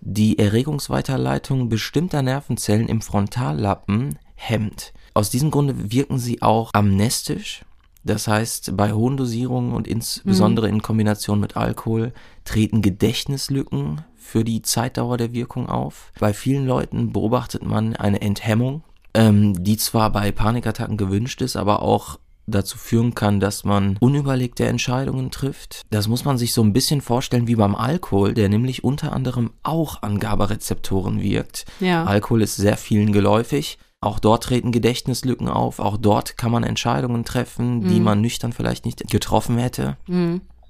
die 0.01 0.37
Erregungsweiterleitung 0.37 1.69
bestimmter 1.69 2.21
Nervenzellen 2.21 2.87
im 2.87 3.01
Frontallappen 3.01 4.19
hemmt. 4.35 4.93
Aus 5.13 5.29
diesem 5.29 5.51
Grunde 5.51 5.91
wirken 5.91 6.19
sie 6.19 6.41
auch 6.41 6.71
amnestisch. 6.73 7.63
Das 8.03 8.27
heißt, 8.27 8.77
bei 8.77 8.93
hohen 8.93 9.17
Dosierungen 9.17 9.73
und 9.73 9.87
insbesondere 9.87 10.69
in 10.69 10.81
Kombination 10.81 11.39
mit 11.39 11.57
Alkohol 11.57 12.13
treten 12.45 12.81
Gedächtnislücken 12.81 14.01
für 14.15 14.43
die 14.43 14.61
Zeitdauer 14.61 15.17
der 15.17 15.33
Wirkung 15.33 15.67
auf. 15.67 16.11
Bei 16.19 16.33
vielen 16.33 16.65
Leuten 16.65 17.11
beobachtet 17.11 17.63
man 17.63 17.95
eine 17.95 18.21
Enthemmung, 18.21 18.83
ähm, 19.13 19.61
die 19.61 19.77
zwar 19.77 20.11
bei 20.11 20.31
Panikattacken 20.31 20.95
gewünscht 20.95 21.41
ist, 21.41 21.57
aber 21.57 21.81
auch 21.81 22.19
dazu 22.47 22.77
führen 22.77 23.13
kann, 23.13 23.39
dass 23.39 23.63
man 23.63 23.97
unüberlegte 23.99 24.65
Entscheidungen 24.65 25.31
trifft. 25.31 25.81
Das 25.89 26.07
muss 26.07 26.25
man 26.25 26.37
sich 26.37 26.53
so 26.53 26.63
ein 26.63 26.73
bisschen 26.73 27.01
vorstellen 27.01 27.47
wie 27.47 27.55
beim 27.55 27.75
Alkohol, 27.75 28.33
der 28.33 28.49
nämlich 28.49 28.83
unter 28.83 29.13
anderem 29.13 29.51
auch 29.63 30.01
an 30.01 30.19
GABA-Rezeptoren 30.19 31.21
wirkt. 31.21 31.65
Ja. 31.79 32.05
Alkohol 32.05 32.41
ist 32.41 32.55
sehr 32.55 32.77
vielen 32.77 33.11
geläufig. 33.11 33.77
Auch 33.99 34.19
dort 34.19 34.43
treten 34.43 34.71
Gedächtnislücken 34.71 35.49
auf. 35.49 35.79
Auch 35.79 35.97
dort 35.97 36.37
kann 36.37 36.51
man 36.51 36.63
Entscheidungen 36.63 37.25
treffen, 37.25 37.87
die 37.87 37.99
man 37.99 38.21
nüchtern 38.21 38.53
vielleicht 38.53 38.85
nicht 38.85 39.09
getroffen 39.09 39.57
hätte. 39.57 39.97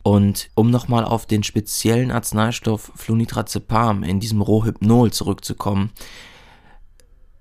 Und 0.01 0.49
um 0.55 0.71
nochmal 0.71 1.03
auf 1.03 1.25
den 1.25 1.43
speziellen 1.43 2.11
Arzneistoff 2.11 2.93
Flunitrazepam 2.95 4.03
in 4.03 4.21
diesem 4.21 4.41
Rohypnol 4.41 5.11
zurückzukommen. 5.11 5.91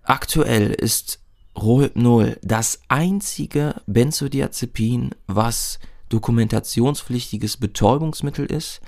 Aktuell 0.02 0.70
ist 0.72 1.20
Rohypnol 1.56 2.38
das 2.42 2.80
einzige 2.88 3.76
Benzodiazepin, 3.86 5.10
was 5.26 5.78
dokumentationspflichtiges 6.08 7.56
Betäubungsmittel 7.56 8.46
ist. 8.46 8.80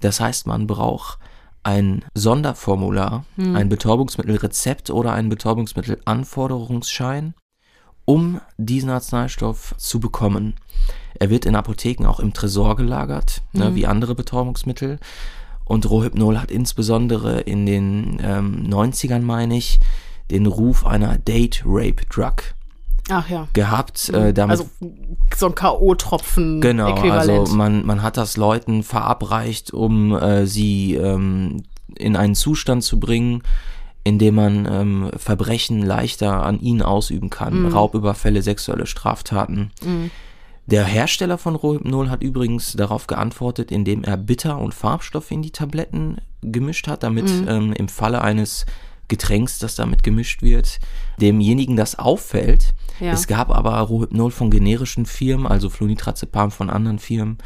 Das 0.00 0.20
heißt, 0.20 0.46
man 0.46 0.66
braucht 0.66 1.18
ein 1.62 2.04
Sonderformular, 2.14 3.24
ein 3.38 3.70
Betäubungsmittelrezept 3.70 4.90
oder 4.90 5.12
einen 5.12 5.30
Betäubungsmittelanforderungsschein, 5.30 7.32
um 8.04 8.40
diesen 8.58 8.90
Arzneistoff 8.90 9.74
zu 9.78 9.98
bekommen. 9.98 10.56
Er 11.18 11.30
wird 11.30 11.46
in 11.46 11.56
Apotheken 11.56 12.06
auch 12.06 12.20
im 12.20 12.34
Tresor 12.34 12.76
gelagert, 12.76 13.40
ne, 13.52 13.74
wie 13.74 13.86
andere 13.86 14.14
Betäubungsmittel. 14.14 14.98
Und 15.64 15.88
Rohypnol 15.88 16.38
hat 16.38 16.50
insbesondere 16.50 17.40
in 17.40 17.64
den 17.64 18.20
ähm, 18.22 18.66
90ern, 18.68 19.20
meine 19.20 19.56
ich, 19.56 19.80
den 20.30 20.46
Ruf 20.46 20.86
einer 20.86 21.18
Date-Rape-Drug 21.18 22.54
Ach 23.10 23.28
ja. 23.28 23.48
gehabt. 23.52 24.08
Äh, 24.08 24.32
damit 24.32 24.52
Also 24.52 24.70
so 25.36 25.46
ein 25.46 25.54
K.O.-Tropfen 25.54 26.60
Genau, 26.60 26.94
also 26.94 27.54
man, 27.54 27.84
man 27.84 28.02
hat 28.02 28.16
das 28.16 28.36
Leuten 28.36 28.82
verabreicht, 28.82 29.72
um 29.72 30.14
äh, 30.16 30.46
sie 30.46 30.94
ähm, 30.94 31.64
in 31.96 32.16
einen 32.16 32.34
Zustand 32.34 32.82
zu 32.82 32.98
bringen, 32.98 33.42
in 34.04 34.18
dem 34.18 34.34
man 34.34 34.66
ähm, 34.70 35.10
Verbrechen 35.16 35.82
leichter 35.82 36.44
an 36.44 36.60
ihnen 36.60 36.82
ausüben 36.82 37.30
kann. 37.30 37.66
Raubüberfälle, 37.66 38.42
sexuelle 38.42 38.86
Straftaten. 38.86 39.70
Der 40.66 40.84
Hersteller 40.84 41.38
von 41.38 41.54
Rohypnol 41.56 42.10
hat 42.10 42.22
übrigens 42.22 42.72
darauf 42.72 43.06
geantwortet, 43.06 43.70
indem 43.70 44.02
er 44.02 44.16
Bitter- 44.16 44.58
und 44.58 44.74
Farbstoffe 44.74 45.30
in 45.30 45.42
die 45.42 45.50
Tabletten 45.50 46.18
gemischt 46.40 46.88
hat, 46.88 47.02
damit 47.02 47.28
ähm, 47.46 47.72
im 47.72 47.88
Falle 47.88 48.22
eines 48.22 48.66
Getränks, 49.08 49.58
das 49.58 49.74
damit 49.76 50.02
gemischt 50.02 50.42
wird, 50.42 50.78
demjenigen 51.20 51.76
das 51.76 51.98
auffällt. 51.98 52.74
Ja. 53.00 53.12
Es 53.12 53.26
gab 53.26 53.50
aber 53.50 53.78
Rohypnol 53.80 54.30
von 54.30 54.50
generischen 54.50 55.06
Firmen, 55.06 55.46
also 55.46 55.68
Flunitrazepam 55.68 56.50
von 56.50 56.70
anderen 56.70 56.98
Firmen, 56.98 57.38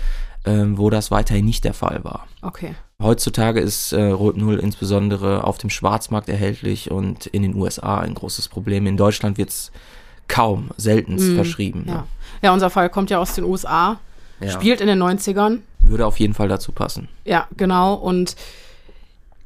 ähm, 0.44 0.78
wo 0.78 0.90
das 0.90 1.10
weiterhin 1.10 1.44
nicht 1.44 1.64
der 1.64 1.74
Fall 1.74 2.04
war. 2.04 2.26
okay. 2.42 2.74
Heutzutage 3.00 3.60
ist 3.60 3.92
äh, 3.92 4.02
Rohypnol 4.06 4.58
insbesondere 4.58 5.44
auf 5.44 5.56
dem 5.56 5.70
Schwarzmarkt 5.70 6.28
erhältlich 6.28 6.90
und 6.90 7.26
in 7.26 7.42
den 7.42 7.54
USA 7.54 7.98
ein 8.00 8.12
großes 8.12 8.48
Problem. 8.48 8.88
In 8.88 8.96
Deutschland 8.96 9.38
wird 9.38 9.50
es 9.50 9.70
kaum, 10.26 10.70
seltenst 10.76 11.30
verschrieben. 11.32 11.82
Mhm. 11.82 11.88
Ja. 11.88 12.06
ja, 12.42 12.52
unser 12.52 12.70
Fall 12.70 12.90
kommt 12.90 13.10
ja 13.10 13.20
aus 13.20 13.34
den 13.34 13.44
USA, 13.44 14.00
Ja. 14.40 14.50
spielt 14.50 14.80
in 14.80 14.88
den 14.88 15.00
90ern. 15.00 15.60
Würde 15.82 16.06
auf 16.06 16.18
jeden 16.18 16.34
Fall 16.34 16.48
dazu 16.48 16.72
passen. 16.72 17.08
Ja, 17.24 17.46
genau. 17.56 17.94
Und 17.94 18.34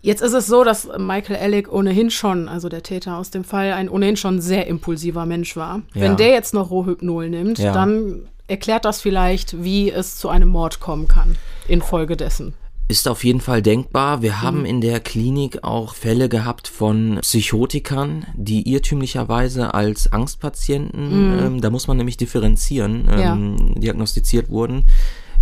jetzt 0.02 0.20
ist 0.22 0.34
es 0.34 0.46
so, 0.46 0.62
dass 0.64 0.88
Michael 0.98 1.36
Ellick 1.36 1.72
ohnehin 1.72 2.10
schon, 2.10 2.48
also 2.48 2.68
der 2.68 2.82
Täter 2.82 3.16
aus 3.16 3.30
dem 3.30 3.44
Fall, 3.44 3.72
ein 3.72 3.88
ohnehin 3.88 4.16
schon 4.16 4.40
sehr 4.40 4.66
impulsiver 4.66 5.24
Mensch 5.26 5.56
war. 5.56 5.82
Ja. 5.94 6.02
Wenn 6.02 6.16
der 6.16 6.28
jetzt 6.30 6.52
noch 6.54 6.70
Rohypnol 6.70 7.30
nimmt, 7.30 7.58
Ja. 7.58 7.72
dann 7.72 8.28
erklärt 8.48 8.84
das 8.84 9.00
vielleicht, 9.00 9.62
wie 9.64 9.90
es 9.90 10.16
zu 10.18 10.28
einem 10.28 10.48
Mord 10.48 10.80
kommen 10.80 11.08
kann 11.08 11.36
infolgedessen. 11.68 12.54
Ist 12.88 13.08
auf 13.08 13.24
jeden 13.24 13.40
Fall 13.40 13.62
denkbar. 13.62 14.20
Wir 14.20 14.42
haben 14.42 14.66
in 14.66 14.82
der 14.82 15.00
Klinik 15.00 15.62
auch 15.64 15.94
Fälle 15.94 16.28
gehabt 16.28 16.68
von 16.68 17.18
Psychotikern, 17.22 18.26
die 18.34 18.68
irrtümlicherweise 18.70 19.72
als 19.72 20.12
Angstpatienten, 20.12 21.38
ähm, 21.40 21.60
da 21.62 21.70
muss 21.70 21.86
man 21.86 21.96
nämlich 21.96 22.18
differenzieren, 22.18 23.08
ähm, 23.10 23.74
diagnostiziert 23.80 24.50
wurden. 24.50 24.84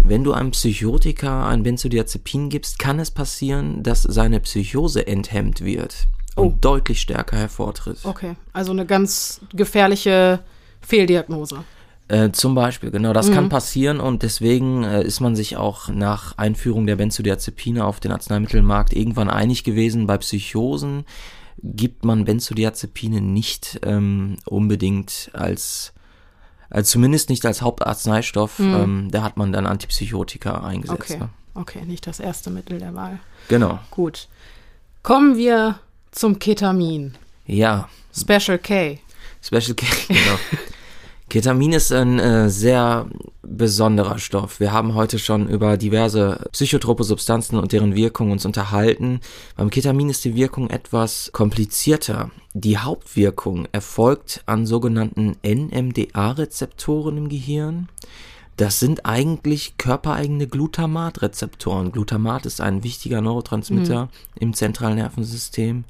Wenn 0.03 0.25
du 0.25 0.33
einem 0.33 0.51
Psychotiker 0.51 1.47
ein 1.47 1.63
Benzodiazepin 1.63 2.49
gibst, 2.49 2.79
kann 2.79 2.99
es 2.99 3.11
passieren, 3.11 3.83
dass 3.83 4.03
seine 4.03 4.41
Psychose 4.41 5.07
enthemmt 5.07 5.65
wird 5.65 6.07
und 6.37 6.65
deutlich 6.65 7.01
stärker 7.01 7.37
hervortritt. 7.37 7.99
Okay, 8.05 8.35
also 8.53 8.73
eine 8.73 8.87
ganz 8.87 9.41
gefährliche 9.55 10.41
Fehldiagnose. 10.81 11.65
Äh, 12.09 12.33
zum 12.33 12.57
Beispiel, 12.57 12.91
genau, 12.91 13.13
das 13.13 13.31
kann 13.31 13.49
passieren 13.49 14.01
und 14.01 14.25
deswegen 14.25 14.83
äh, 14.83 15.05
ist 15.05 15.21
man 15.21 15.37
sich 15.37 15.57
auch 15.57 15.89
nach 15.89 16.37
Einführung 16.39 16.87
der 16.87 16.97
Benzodiazepine 16.97 17.85
auf 17.85 18.01
den 18.01 18.11
Arzneimittelmarkt 18.11 18.93
irgendwann 18.93 19.31
einig 19.31 19.63
gewesen, 19.63 20.09
bei 20.09 20.19
Psychosen 20.19 21.05
gibt 21.63 22.05
man 22.05 22.25
Benzodiazepine 22.25 23.21
nicht 23.21 23.81
ähm, 23.85 24.39
unbedingt 24.47 25.31
als, 25.35 25.93
als, 26.71 26.91
zumindest 26.91 27.29
nicht 27.29 27.45
als 27.45 27.61
Hauptarzneistoff, 27.63 28.59
ähm, 28.61 29.09
da 29.11 29.23
hat 29.23 29.37
man 29.37 29.53
dann 29.53 29.67
Antipsychotika 29.67 30.65
eingesetzt. 30.65 31.11
Okay, 31.11 31.19
Ne? 31.19 31.29
okay, 31.55 31.83
nicht 31.85 32.07
das 32.07 32.21
erste 32.21 32.51
Mittel 32.51 32.79
der 32.79 32.95
Wahl. 32.95 33.19
Genau, 33.49 33.79
Gut. 33.91 34.29
Kommen 35.03 35.37
wir 35.37 35.79
zum 36.13 36.39
Ketamin. 36.39 37.17
ja, 37.47 37.89
Special 38.17 38.59
K. 38.59 38.99
Special 39.43 39.75
K, 39.75 39.87
genau. 40.09 40.39
Ketamin 41.31 41.73
ist 41.73 41.93
ein 41.93 42.19
äh, 42.19 42.51
sehr 42.51 43.07
besonderer 43.43 44.19
Stoff. 44.19 44.59
Wir 44.59 44.73
haben 44.73 44.95
heute 44.95 45.21
schon 45.21 45.49
über 45.49 45.77
diverse 45.77 46.45
psychotrope 46.51 47.05
Substanzen 47.05 47.57
und 47.57 47.71
deren 47.71 47.95
Wirkung 47.95 48.33
uns 48.33 48.45
unterhalten. 48.45 49.21
Beim 49.57 49.71
Ketamin 49.71 50.11
ist 50.11 50.25
die 50.25 50.35
Wirkung 50.35 50.71
etwas 50.71 51.31
komplizierter. 51.33 52.33
Die 52.53 52.79
Hauptwirkung 52.79 53.69
erfolgt 53.71 54.43
an 54.47 54.67
sogenannten 54.67 55.37
NMDA-Rezeptoren 55.45 57.17
im 57.17 57.29
Gehirn. 57.29 57.89
Das 58.57 58.81
sind 58.81 59.07
eigentlich 59.07 59.79
körpereigene 59.79 60.49
Glutamat-Rezeptoren. 60.49 61.93
Glutamat 61.93 62.45
ist 62.45 62.61
ein 62.61 62.83
wichtiger 62.83 63.21
Neurotransmitter 63.21 64.09
im 64.39 64.53
zentralen 64.53 64.97
Nervensystem, 64.97 65.85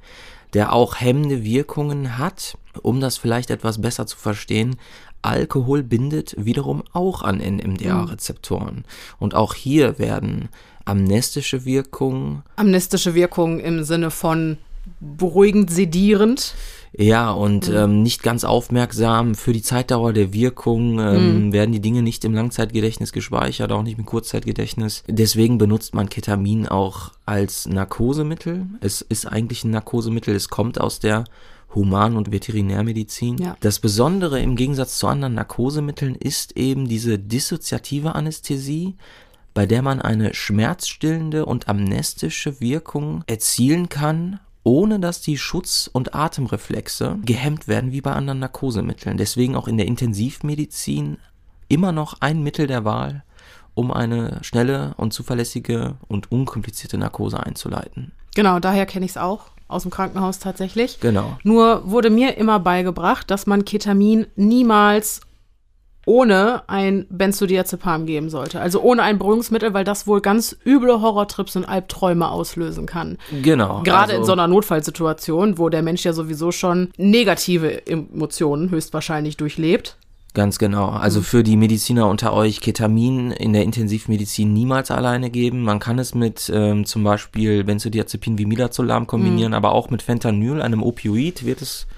der 0.52 0.74
auch 0.74 1.00
hemmende 1.00 1.44
Wirkungen 1.44 2.18
hat. 2.18 2.58
Um 2.82 3.00
das 3.00 3.18
vielleicht 3.18 3.50
etwas 3.50 3.80
besser 3.80 4.06
zu 4.06 4.16
verstehen, 4.16 4.76
Alkohol 5.22 5.82
bindet 5.82 6.34
wiederum 6.38 6.82
auch 6.92 7.22
an 7.22 7.38
NMDA-Rezeptoren. 7.38 8.84
Und 9.18 9.34
auch 9.34 9.54
hier 9.54 9.98
werden 9.98 10.48
amnestische 10.84 11.64
Wirkungen 11.64 12.42
Amnestische 12.56 13.14
Wirkung 13.14 13.60
im 13.60 13.84
Sinne 13.84 14.10
von 14.10 14.58
beruhigend, 15.00 15.70
sedierend. 15.70 16.54
Ja, 16.92 17.30
und 17.30 17.68
ähm, 17.68 18.02
nicht 18.02 18.22
ganz 18.22 18.42
aufmerksam 18.42 19.36
für 19.36 19.52
die 19.52 19.62
Zeitdauer 19.62 20.12
der 20.12 20.32
Wirkung 20.32 20.98
ähm, 20.98 21.52
werden 21.52 21.70
die 21.70 21.80
Dinge 21.80 22.02
nicht 22.02 22.24
im 22.24 22.34
Langzeitgedächtnis 22.34 23.12
gespeichert, 23.12 23.70
auch 23.70 23.84
nicht 23.84 23.98
im 23.98 24.04
Kurzzeitgedächtnis. 24.04 25.04
Deswegen 25.06 25.56
benutzt 25.56 25.94
man 25.94 26.08
Ketamin 26.08 26.66
auch 26.66 27.12
als 27.26 27.66
Narkosemittel. 27.66 28.66
Es 28.80 29.02
ist 29.02 29.26
eigentlich 29.26 29.62
ein 29.62 29.70
Narkosemittel, 29.70 30.34
es 30.34 30.48
kommt 30.48 30.80
aus 30.80 30.98
der 30.98 31.24
Human- 31.74 32.16
und 32.16 32.32
Veterinärmedizin. 32.32 33.38
Ja. 33.38 33.56
Das 33.60 33.78
Besondere 33.78 34.40
im 34.40 34.56
Gegensatz 34.56 34.98
zu 34.98 35.06
anderen 35.06 35.34
Narkosemitteln 35.34 36.14
ist 36.14 36.56
eben 36.56 36.88
diese 36.88 37.18
dissoziative 37.18 38.14
Anästhesie, 38.14 38.96
bei 39.54 39.66
der 39.66 39.82
man 39.82 40.00
eine 40.00 40.34
schmerzstillende 40.34 41.46
und 41.46 41.68
amnestische 41.68 42.60
Wirkung 42.60 43.24
erzielen 43.26 43.88
kann, 43.88 44.40
ohne 44.62 45.00
dass 45.00 45.22
die 45.22 45.38
Schutz- 45.38 45.88
und 45.92 46.14
Atemreflexe 46.14 47.18
gehemmt 47.24 47.66
werden 47.66 47.92
wie 47.92 48.00
bei 48.00 48.12
anderen 48.12 48.40
Narkosemitteln. 48.40 49.16
Deswegen 49.16 49.56
auch 49.56 49.68
in 49.68 49.76
der 49.76 49.86
Intensivmedizin 49.86 51.18
immer 51.68 51.92
noch 51.92 52.20
ein 52.20 52.42
Mittel 52.42 52.66
der 52.66 52.84
Wahl, 52.84 53.24
um 53.74 53.90
eine 53.90 54.38
schnelle 54.42 54.94
und 54.96 55.12
zuverlässige 55.12 55.96
und 56.08 56.30
unkomplizierte 56.30 56.98
Narkose 56.98 57.40
einzuleiten. 57.40 58.12
Genau, 58.34 58.58
daher 58.60 58.86
kenne 58.86 59.06
ich 59.06 59.12
es 59.12 59.16
auch 59.16 59.50
aus 59.70 59.82
dem 59.82 59.90
Krankenhaus 59.90 60.38
tatsächlich. 60.38 61.00
Genau. 61.00 61.38
Nur 61.42 61.90
wurde 61.90 62.10
mir 62.10 62.36
immer 62.36 62.58
beigebracht, 62.60 63.30
dass 63.30 63.46
man 63.46 63.64
Ketamin 63.64 64.26
niemals 64.36 65.20
ohne 66.06 66.62
ein 66.66 67.06
Benzodiazepam 67.10 68.06
geben 68.06 68.30
sollte. 68.30 68.60
Also 68.60 68.80
ohne 68.80 69.02
ein 69.02 69.18
Beruhigungsmittel, 69.18 69.74
weil 69.74 69.84
das 69.84 70.06
wohl 70.06 70.20
ganz 70.20 70.56
üble 70.66 71.00
Horrortrips 71.00 71.56
und 71.56 71.66
Albträume 71.66 72.30
auslösen 72.30 72.86
kann. 72.86 73.18
Genau. 73.42 73.82
Gerade 73.84 74.12
in 74.12 74.18
also- 74.20 74.28
so 74.28 74.32
einer 74.32 74.48
Notfallsituation, 74.48 75.58
wo 75.58 75.68
der 75.68 75.82
Mensch 75.82 76.04
ja 76.04 76.12
sowieso 76.12 76.52
schon 76.52 76.90
negative 76.96 77.86
Emotionen 77.86 78.70
höchstwahrscheinlich 78.70 79.36
durchlebt. 79.36 79.98
Ganz 80.32 80.58
genau. 80.58 80.90
Also 80.90 81.22
für 81.22 81.42
die 81.42 81.56
Mediziner 81.56 82.06
unter 82.06 82.32
euch, 82.32 82.60
Ketamin 82.60 83.32
in 83.32 83.52
der 83.52 83.64
Intensivmedizin 83.64 84.52
niemals 84.52 84.92
alleine 84.92 85.28
geben. 85.28 85.62
Man 85.62 85.80
kann 85.80 85.98
es 85.98 86.14
mit 86.14 86.50
ähm, 86.54 86.84
zum 86.84 87.02
Beispiel 87.02 87.64
Benzodiazepin 87.64 88.38
wie 88.38 88.46
Midazolam 88.46 89.08
kombinieren, 89.08 89.54
aber 89.54 89.72
auch 89.72 89.90
mit 89.90 90.02
Fentanyl, 90.02 90.62
einem 90.62 90.84
Opioid, 90.84 91.44
wird 91.44 91.62
es 91.62 91.88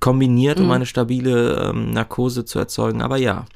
kombiniert, 0.00 0.60
um 0.60 0.70
eine 0.70 0.86
stabile 0.86 1.70
ähm, 1.70 1.90
Narkose 1.90 2.44
zu 2.44 2.58
erzeugen. 2.58 3.00
Aber 3.00 3.16
ja, 3.16 3.46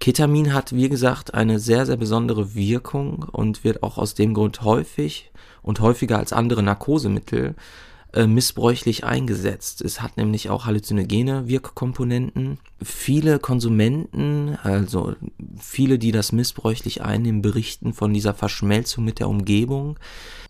Ketamin 0.00 0.52
hat, 0.52 0.74
wie 0.74 0.88
gesagt, 0.88 1.34
eine 1.34 1.58
sehr, 1.58 1.86
sehr 1.86 1.96
besondere 1.96 2.54
Wirkung 2.54 3.24
und 3.30 3.62
wird 3.62 3.82
auch 3.82 3.98
aus 3.98 4.14
dem 4.14 4.34
Grund 4.34 4.62
häufig 4.62 5.30
und 5.62 5.80
häufiger 5.80 6.18
als 6.18 6.32
andere 6.32 6.62
Narkosemittel 6.62 7.54
äh, 8.14 8.26
missbräuchlich 8.26 9.04
eingesetzt. 9.04 9.82
Es 9.82 10.00
hat 10.00 10.16
nämlich 10.16 10.48
auch 10.48 10.64
halluzinogene 10.64 11.46
Wirkkomponenten. 11.46 12.58
Viele 12.82 13.38
Konsumenten, 13.38 14.56
also 14.62 15.14
viele, 15.58 15.98
die 15.98 16.10
das 16.10 16.32
missbräuchlich 16.32 17.02
einnehmen, 17.02 17.42
berichten 17.42 17.92
von 17.92 18.14
dieser 18.14 18.32
Verschmelzung 18.32 19.04
mit 19.04 19.18
der 19.18 19.28
Umgebung. 19.28 19.98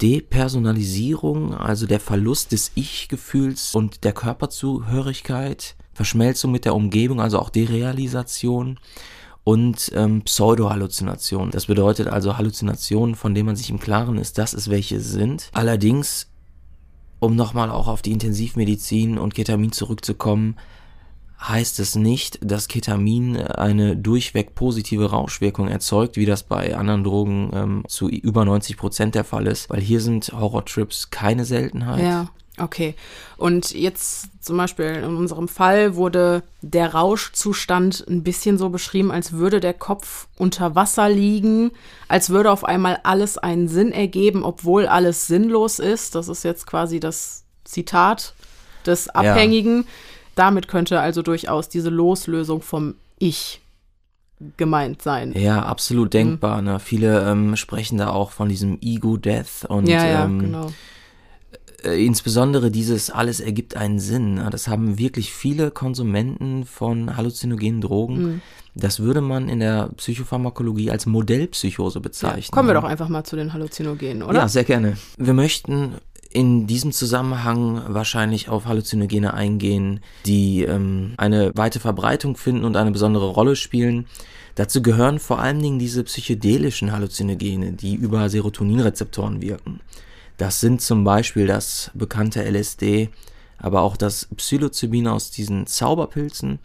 Depersonalisierung, 0.01 1.55
also 1.55 1.87
der 1.87 2.01
Verlust 2.01 2.53
des 2.53 2.71
Ich-Gefühls 2.77 3.75
und 3.75 4.05
der 4.05 4.13
Körperzugehörigkeit. 4.13 5.75
Verschmelzung 5.95 6.53
mit 6.53 6.65
der 6.65 6.77
Umgebung, 6.77 7.21
also 7.21 7.41
auch 7.41 7.51
Derealisation 7.51 8.79
und 9.43 9.91
ähm, 9.95 10.23
Pseudo-Halluzinationen. 10.23 11.51
Das 11.51 11.67
bedeutet 11.67 12.07
also 12.07 12.37
Halluzinationen, 12.37 13.15
von 13.15 13.35
denen 13.35 13.47
man 13.47 13.57
sich 13.57 13.71
im 13.71 13.81
Klaren 13.81 14.19
ist, 14.19 14.37
dass 14.37 14.53
es 14.53 14.69
welche 14.69 15.01
sind. 15.01 15.49
Allerdings, 15.55 16.28
um 17.21 17.37
nochmal 17.37 17.71
auch 17.71 17.89
auf 17.89 18.03
die 18.03 18.13
Intensivmedizin 18.13 19.19
und 19.19 19.35
Ketamin 19.35 19.73
zurückzukommen, 19.73 20.57
heißt 21.41 21.79
es 21.79 21.95
nicht, 21.95 22.39
dass 22.43 22.69
Ketamin 22.69 23.37
eine 23.37 23.97
durchweg 23.97 24.55
positive 24.55 25.11
Rauschwirkung 25.11 25.69
erzeugt, 25.69 26.17
wie 26.17 26.27
das 26.27 26.43
bei 26.43 26.77
anderen 26.77 27.05
Drogen 27.05 27.51
ähm, 27.55 27.85
zu 27.87 28.09
über 28.09 28.45
90 28.45 28.77
Prozent 28.77 29.15
der 29.15 29.25
Fall 29.25 29.47
ist, 29.47 29.71
weil 29.71 29.81
hier 29.81 30.01
sind 30.01 30.33
Horrortrips 30.33 31.11
keine 31.11 31.45
Seltenheit. 31.45 32.03
Ja, 32.03 32.29
okay. 32.61 32.95
Und 33.37 33.73
jetzt 33.73 34.29
zum 34.41 34.57
Beispiel 34.57 34.87
in 34.87 35.17
unserem 35.17 35.49
Fall 35.49 35.95
wurde 35.95 36.43
der 36.63 36.95
Rauschzustand 36.95 38.05
ein 38.09 38.23
bisschen 38.23 38.59
so 38.59 38.69
beschrieben, 38.69 39.11
als 39.11 39.33
würde 39.33 39.61
der 39.61 39.75
Kopf 39.75 40.27
unter 40.37 40.75
Wasser 40.75 41.09
liegen, 41.09 41.71
als 42.09 42.31
würde 42.31 42.51
auf 42.51 42.65
einmal 42.65 43.01
alles 43.03 43.39
einen 43.39 43.69
Sinn 43.69 43.93
ergeben, 43.93 44.45
obwohl 44.45 44.87
alles 44.87 45.27
sinnlos 45.27 45.79
ist. 45.79 46.15
Das 46.15 46.29
ist 46.29 46.43
jetzt 46.45 46.67
quasi 46.67 47.01
das 47.01 47.45
Zitat 47.65 48.35
des 48.87 49.09
Abhängigen. 49.09 49.87
Damit 50.35 50.69
könnte 50.69 51.01
also 51.01 51.23
durchaus 51.23 51.69
diese 51.69 51.91
Loslösung 51.91 52.63
vom 52.63 52.95
Ich 53.19 53.61
gemeint 54.57 55.03
sein. 55.03 55.33
Ja, 55.33 55.63
absolut 55.63 56.15
denkbar. 56.15 56.63
Ne? 56.63 56.79
Viele 56.79 57.29
ähm, 57.29 57.57
sprechen 57.57 57.99
da 57.99 58.11
auch 58.11 58.31
von 58.31 58.49
diesem 58.49 58.79
Ego-Death 58.81 59.65
und 59.69 59.89
ja, 59.89 60.07
ja, 60.07 60.25
ähm, 60.25 60.39
genau. 60.39 60.73
Äh, 61.85 62.05
insbesondere 62.05 62.71
dieses 62.71 63.11
alles 63.11 63.41
ergibt 63.41 63.77
einen 63.77 64.01
Sinn. 64.01 64.35
Ne? 64.35 64.49
Das 64.51 64.69
haben 64.69 64.99
wirklich 64.99 65.33
viele 65.33 65.71
Konsumenten 65.71 66.65
von 66.65 67.17
halluzinogenen 67.17 67.81
Drogen. 67.81 68.23
Mhm. 68.23 68.41
Das 68.75 69.01
würde 69.01 69.21
man 69.21 69.49
in 69.49 69.61
der 69.61 69.91
Psychopharmakologie 69.97 70.91
als 70.91 71.07
Modellpsychose 71.07 72.01
bezeichnen. 72.01 72.53
Kommen 72.53 72.69
wir 72.69 72.75
ne? 72.75 72.81
doch 72.81 72.89
einfach 72.89 73.09
mal 73.09 73.25
zu 73.25 73.37
den 73.37 73.53
Halluzinogenen, 73.53 74.23
oder? 74.23 74.41
Ja, 74.41 74.49
sehr 74.49 74.65
gerne. 74.65 74.97
Wir 75.17 75.35
möchten 75.35 75.95
in 76.31 76.67
diesem 76.67 76.93
Zusammenhang 76.93 77.83
wahrscheinlich 77.89 78.49
auf 78.49 78.67
Halluzinogene 78.67 79.33
eingehen, 79.33 80.01
die 80.27 80.63
ähm, 80.63 81.15
eine 81.17 81.53
weite 81.55 81.81
Verbreitung 81.81 82.37
finden 82.37 82.65
und 82.65 82.77
eine 82.77 82.91
besondere 82.91 83.29
Rolle 83.29 83.57
spielen. 83.57 84.07
Dazu 84.55 84.83
gehören 84.83 85.21
vor 85.21 85.39
allen 85.39 85.63
Dingen 85.63 85.79
diese 85.79 86.05
psychedelischen 86.05 86.93
Halluzinogene, 86.93 87.73
die 87.73 87.95
über 87.95 88.29
Serotoninrezeptoren 88.29 89.41
wirken. 89.41 89.81
Das 90.39 90.61
sind 90.61 90.81
zum 90.81 91.05
Beispiel 91.05 91.47
das 91.47 91.91
bekannte 91.95 92.49
LSD, 92.49 93.11
aber 93.59 93.83
auch 93.83 93.97
das 93.97 94.29
Psilocybin 94.35 95.09
aus 95.09 95.31
diesen 95.31 95.67
Zauberpilzen, 95.67 96.61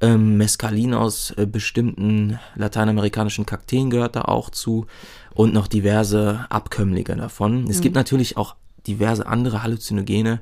ähm, 0.00 0.36
Mescalin 0.36 0.94
aus 0.94 1.32
äh, 1.32 1.46
bestimmten 1.46 2.38
lateinamerikanischen 2.54 3.44
Kakteen 3.44 3.90
gehört 3.90 4.16
da 4.16 4.22
auch 4.22 4.48
zu 4.50 4.86
und 5.34 5.52
noch 5.52 5.66
diverse 5.66 6.46
Abkömmlinge 6.48 7.16
davon. 7.16 7.68
Es 7.68 7.80
gibt 7.80 7.96
natürlich 7.96 8.36
auch 8.36 8.54
diverse 8.86 9.26
andere 9.26 9.64
Halluzinogene, 9.64 10.40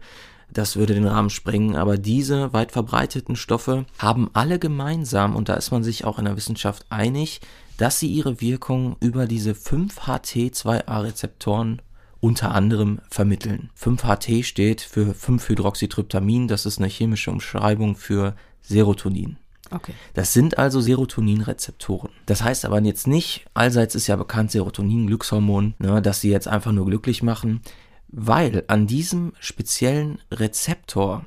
das 0.52 0.76
würde 0.76 0.94
den 0.94 1.06
Rahmen 1.06 1.30
sprengen, 1.30 1.76
aber 1.76 1.96
diese 1.96 2.52
weit 2.52 2.72
verbreiteten 2.72 3.36
Stoffe 3.36 3.86
haben 3.98 4.28
alle 4.32 4.58
gemeinsam, 4.58 5.36
und 5.36 5.48
da 5.48 5.54
ist 5.54 5.70
man 5.70 5.84
sich 5.84 6.04
auch 6.04 6.18
in 6.18 6.26
der 6.26 6.36
Wissenschaft 6.36 6.84
einig, 6.90 7.40
dass 7.76 8.00
sie 8.00 8.08
ihre 8.08 8.40
Wirkung 8.40 8.96
über 9.00 9.26
diese 9.26 9.52
5-HT2A-Rezeptoren 9.52 11.80
unter 12.20 12.54
anderem 12.54 13.00
vermitteln. 13.08 13.70
5-HT 13.78 14.44
steht 14.44 14.80
für 14.82 15.12
5-Hydroxytryptamin, 15.12 16.48
das 16.48 16.66
ist 16.66 16.78
eine 16.78 16.88
chemische 16.88 17.30
Umschreibung 17.30 17.96
für 17.96 18.34
Serotonin. 18.62 19.36
Okay. 19.70 19.94
Das 20.14 20.32
sind 20.32 20.58
also 20.58 20.80
Serotoninrezeptoren. 20.80 22.10
Das 22.26 22.42
heißt 22.42 22.64
aber 22.64 22.80
jetzt 22.82 23.06
nicht, 23.06 23.46
allseits 23.54 23.94
ist 23.94 24.08
ja 24.08 24.16
bekannt 24.16 24.50
Serotonin, 24.50 25.06
Glückshormon, 25.06 25.74
ne, 25.78 26.02
dass 26.02 26.20
sie 26.20 26.30
jetzt 26.30 26.48
einfach 26.48 26.72
nur 26.72 26.86
glücklich 26.86 27.22
machen, 27.22 27.62
weil 28.08 28.64
an 28.66 28.86
diesem 28.86 29.32
speziellen 29.38 30.18
Rezeptor 30.32 31.24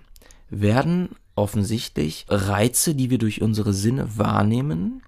werden 0.50 1.10
offensichtlich 1.36 2.26
Reize, 2.28 2.96
die 2.96 3.10
wir 3.10 3.18
durch 3.18 3.42
unsere 3.42 3.74
Sinne 3.74 4.18
wahrnehmen, 4.18 5.02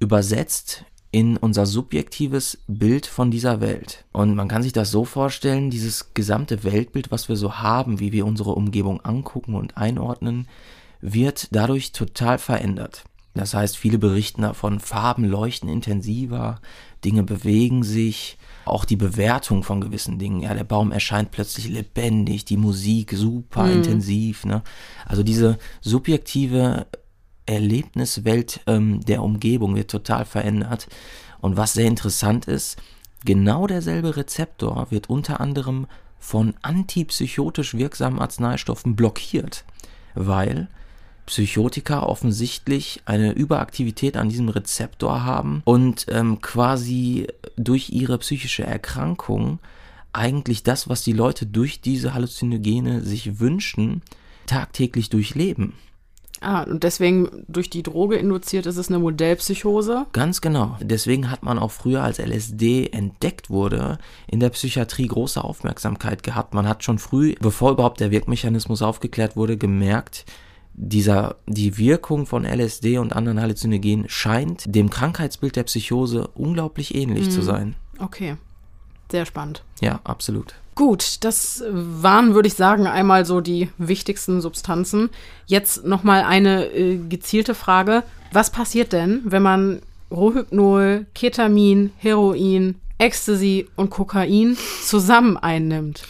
übersetzt 0.00 0.84
in 1.14 1.36
unser 1.36 1.64
subjektives 1.64 2.58
Bild 2.66 3.06
von 3.06 3.30
dieser 3.30 3.60
Welt. 3.60 4.04
Und 4.10 4.34
man 4.34 4.48
kann 4.48 4.64
sich 4.64 4.72
das 4.72 4.90
so 4.90 5.04
vorstellen, 5.04 5.70
dieses 5.70 6.12
gesamte 6.12 6.64
Weltbild, 6.64 7.12
was 7.12 7.28
wir 7.28 7.36
so 7.36 7.58
haben, 7.58 8.00
wie 8.00 8.10
wir 8.10 8.26
unsere 8.26 8.50
Umgebung 8.50 9.00
angucken 9.00 9.54
und 9.54 9.76
einordnen, 9.76 10.48
wird 11.00 11.54
dadurch 11.54 11.92
total 11.92 12.38
verändert. 12.38 13.04
Das 13.32 13.54
heißt, 13.54 13.76
viele 13.76 13.98
berichten 13.98 14.42
davon, 14.42 14.80
Farben 14.80 15.22
leuchten 15.22 15.68
intensiver, 15.68 16.60
Dinge 17.04 17.22
bewegen 17.22 17.84
sich, 17.84 18.36
auch 18.64 18.84
die 18.84 18.96
Bewertung 18.96 19.62
von 19.62 19.80
gewissen 19.80 20.18
Dingen. 20.18 20.40
Ja, 20.40 20.52
der 20.52 20.64
Baum 20.64 20.90
erscheint 20.90 21.30
plötzlich 21.30 21.68
lebendig, 21.68 22.44
die 22.44 22.56
Musik 22.56 23.12
super 23.14 23.70
intensiv. 23.70 24.44
Ne? 24.46 24.64
Also 25.06 25.22
diese 25.22 25.58
subjektive 25.80 26.86
Erlebniswelt 27.46 28.60
ähm, 28.66 29.00
der 29.04 29.22
Umgebung 29.22 29.74
wird 29.74 29.90
total 29.90 30.24
verändert. 30.24 30.88
Und 31.40 31.56
was 31.56 31.74
sehr 31.74 31.86
interessant 31.86 32.46
ist, 32.46 32.78
genau 33.24 33.66
derselbe 33.66 34.16
Rezeptor 34.16 34.90
wird 34.90 35.10
unter 35.10 35.40
anderem 35.40 35.86
von 36.18 36.54
antipsychotisch 36.62 37.74
wirksamen 37.74 38.18
Arzneistoffen 38.18 38.96
blockiert, 38.96 39.64
weil 40.14 40.68
Psychotika 41.26 42.02
offensichtlich 42.02 43.02
eine 43.06 43.32
Überaktivität 43.32 44.16
an 44.16 44.28
diesem 44.28 44.48
Rezeptor 44.48 45.24
haben 45.24 45.62
und 45.64 46.06
ähm, 46.08 46.40
quasi 46.40 47.26
durch 47.56 47.90
ihre 47.90 48.18
psychische 48.18 48.64
Erkrankung 48.64 49.58
eigentlich 50.12 50.62
das, 50.62 50.88
was 50.88 51.02
die 51.02 51.12
Leute 51.12 51.46
durch 51.46 51.80
diese 51.80 52.14
Halluzinogene 52.14 53.02
sich 53.02 53.40
wünschen, 53.40 54.02
tagtäglich 54.46 55.10
durchleben. 55.10 55.74
Ah, 56.44 56.64
und 56.64 56.84
deswegen 56.84 57.44
durch 57.48 57.70
die 57.70 57.82
Droge 57.82 58.16
induziert 58.16 58.66
ist 58.66 58.76
es 58.76 58.90
eine 58.90 58.98
Modellpsychose? 58.98 60.04
Ganz 60.12 60.42
genau. 60.42 60.76
Deswegen 60.80 61.30
hat 61.30 61.42
man 61.42 61.58
auch 61.58 61.70
früher, 61.70 62.02
als 62.02 62.18
LSD 62.18 62.90
entdeckt 62.92 63.48
wurde, 63.48 63.96
in 64.26 64.40
der 64.40 64.50
Psychiatrie 64.50 65.06
große 65.06 65.42
Aufmerksamkeit 65.42 66.22
gehabt. 66.22 66.52
Man 66.52 66.68
hat 66.68 66.84
schon 66.84 66.98
früh, 66.98 67.34
bevor 67.40 67.72
überhaupt 67.72 68.00
der 68.00 68.10
Wirkmechanismus 68.10 68.82
aufgeklärt 68.82 69.36
wurde, 69.36 69.56
gemerkt, 69.56 70.26
dieser, 70.74 71.36
die 71.46 71.78
Wirkung 71.78 72.26
von 72.26 72.44
LSD 72.44 72.98
und 72.98 73.14
anderen 73.14 73.40
Halluzinogenen 73.40 74.10
scheint 74.10 74.64
dem 74.66 74.90
Krankheitsbild 74.90 75.56
der 75.56 75.62
Psychose 75.62 76.28
unglaublich 76.34 76.94
ähnlich 76.94 77.26
mhm. 77.26 77.30
zu 77.30 77.40
sein. 77.42 77.74
Okay. 77.98 78.36
Sehr 79.10 79.24
spannend. 79.24 79.62
Ja, 79.80 80.00
absolut. 80.04 80.56
Gut, 80.74 81.24
das 81.24 81.62
waren, 81.70 82.34
würde 82.34 82.48
ich 82.48 82.54
sagen, 82.54 82.86
einmal 82.86 83.24
so 83.24 83.40
die 83.40 83.70
wichtigsten 83.78 84.40
Substanzen. 84.40 85.10
Jetzt 85.46 85.84
nochmal 85.84 86.22
eine 86.22 86.66
äh, 86.66 86.96
gezielte 86.96 87.54
Frage. 87.54 88.02
Was 88.32 88.50
passiert 88.50 88.92
denn, 88.92 89.20
wenn 89.24 89.42
man 89.42 89.82
Rohypnol, 90.10 91.06
Ketamin, 91.14 91.92
Heroin, 91.98 92.76
Ecstasy 92.98 93.68
und 93.76 93.90
Kokain 93.90 94.56
zusammen 94.82 95.36
einnimmt? 95.36 96.02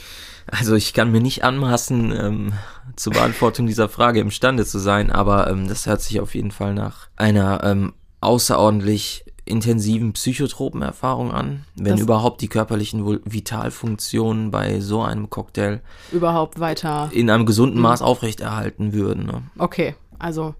Also 0.46 0.74
ich 0.74 0.92
kann 0.94 1.10
mir 1.10 1.20
nicht 1.20 1.44
anmaßen, 1.44 2.12
ähm, 2.12 2.52
zur 2.96 3.12
Beantwortung 3.14 3.66
dieser 3.66 3.88
Frage 3.88 4.20
imstande 4.20 4.64
zu 4.64 4.78
sein, 4.78 5.10
aber 5.10 5.48
ähm, 5.48 5.68
das 5.68 5.86
hört 5.86 6.00
sich 6.02 6.20
auf 6.20 6.34
jeden 6.34 6.50
Fall 6.50 6.74
nach 6.74 7.08
einer 7.16 7.64
ähm, 7.64 7.94
außerordentlich 8.20 9.23
intensiven 9.44 10.12
Psychotropenerfahrung 10.14 11.30
an, 11.30 11.64
wenn 11.74 11.92
das 11.92 12.00
überhaupt 12.00 12.40
die 12.40 12.48
körperlichen 12.48 13.20
Vitalfunktionen 13.24 14.50
bei 14.50 14.80
so 14.80 15.02
einem 15.02 15.28
Cocktail 15.28 15.80
überhaupt 16.12 16.60
weiter 16.60 17.10
in 17.12 17.28
einem 17.28 17.44
gesunden 17.44 17.80
Maß 17.80 18.00
mhm. 18.00 18.06
aufrechterhalten 18.06 18.92
würden. 18.92 19.26
Ne? 19.26 19.42
Okay, 19.58 19.94
also 20.18 20.54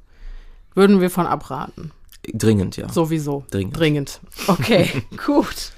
würden 0.75 1.01
wir 1.01 1.11
von 1.11 1.27
abraten. 1.27 1.93
Dringend, 2.33 2.77
ja. 2.77 2.91
Sowieso. 2.91 3.45
Dringend. 3.51 3.79
Dringend. 3.79 4.21
Okay, 4.47 4.89
gut. 5.27 5.73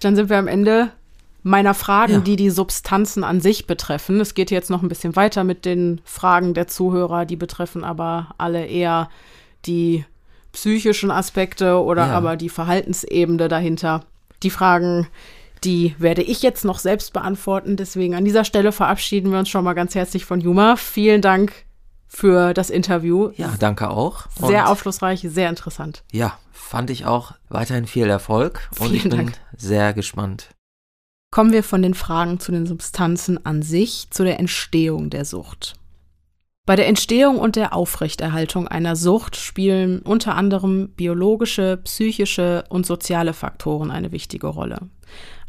Dann 0.00 0.16
sind 0.16 0.30
wir 0.30 0.38
am 0.38 0.48
Ende 0.48 0.90
meiner 1.42 1.74
Fragen, 1.74 2.12
ja. 2.12 2.20
die 2.20 2.36
die 2.36 2.50
Substanzen 2.50 3.24
an 3.24 3.40
sich 3.40 3.66
betreffen. 3.66 4.20
Es 4.20 4.34
geht 4.34 4.50
jetzt 4.50 4.70
noch 4.70 4.82
ein 4.82 4.88
bisschen 4.88 5.16
weiter 5.16 5.44
mit 5.44 5.64
den 5.64 6.00
Fragen 6.04 6.54
der 6.54 6.68
Zuhörer, 6.68 7.24
die 7.24 7.36
betreffen 7.36 7.84
aber 7.84 8.34
alle 8.38 8.66
eher 8.66 9.10
die 9.66 10.04
psychischen 10.52 11.10
Aspekte 11.10 11.82
oder 11.82 12.06
ja. 12.06 12.12
aber 12.12 12.36
die 12.36 12.48
Verhaltensebene 12.48 13.48
dahinter. 13.48 14.04
Die 14.42 14.50
Fragen, 14.50 15.08
die 15.64 15.94
werde 15.98 16.22
ich 16.22 16.42
jetzt 16.42 16.64
noch 16.64 16.78
selbst 16.78 17.12
beantworten. 17.12 17.76
Deswegen 17.76 18.14
an 18.14 18.24
dieser 18.24 18.44
Stelle 18.44 18.72
verabschieden 18.72 19.32
wir 19.32 19.38
uns 19.38 19.48
schon 19.48 19.64
mal 19.64 19.74
ganz 19.74 19.94
herzlich 19.94 20.24
von 20.24 20.40
Juma. 20.40 20.76
Vielen 20.76 21.22
Dank 21.22 21.52
für 22.06 22.52
das 22.52 22.68
Interview. 22.68 23.30
Ja, 23.36 23.54
danke 23.58 23.88
auch. 23.88 24.26
Und 24.38 24.48
sehr 24.48 24.68
aufschlussreich, 24.68 25.24
sehr 25.28 25.48
interessant. 25.48 26.04
Ja, 26.12 26.38
fand 26.52 26.90
ich 26.90 27.06
auch 27.06 27.32
weiterhin 27.48 27.86
viel 27.86 28.08
Erfolg 28.08 28.68
und 28.78 28.88
Vielen 28.88 28.96
ich 28.96 29.02
bin 29.02 29.10
Dank. 29.10 29.32
sehr 29.56 29.94
gespannt. 29.94 30.48
Kommen 31.30 31.52
wir 31.52 31.64
von 31.64 31.80
den 31.80 31.94
Fragen 31.94 32.40
zu 32.40 32.52
den 32.52 32.66
Substanzen 32.66 33.44
an 33.46 33.62
sich, 33.62 34.08
zu 34.10 34.22
der 34.22 34.38
Entstehung 34.38 35.08
der 35.08 35.24
Sucht. 35.24 35.76
Bei 36.64 36.76
der 36.76 36.86
Entstehung 36.86 37.38
und 37.38 37.56
der 37.56 37.74
Aufrechterhaltung 37.74 38.68
einer 38.68 38.94
Sucht 38.94 39.34
spielen 39.34 39.98
unter 40.00 40.36
anderem 40.36 40.90
biologische, 40.90 41.76
psychische 41.78 42.64
und 42.68 42.86
soziale 42.86 43.32
Faktoren 43.32 43.90
eine 43.90 44.12
wichtige 44.12 44.46
Rolle. 44.46 44.78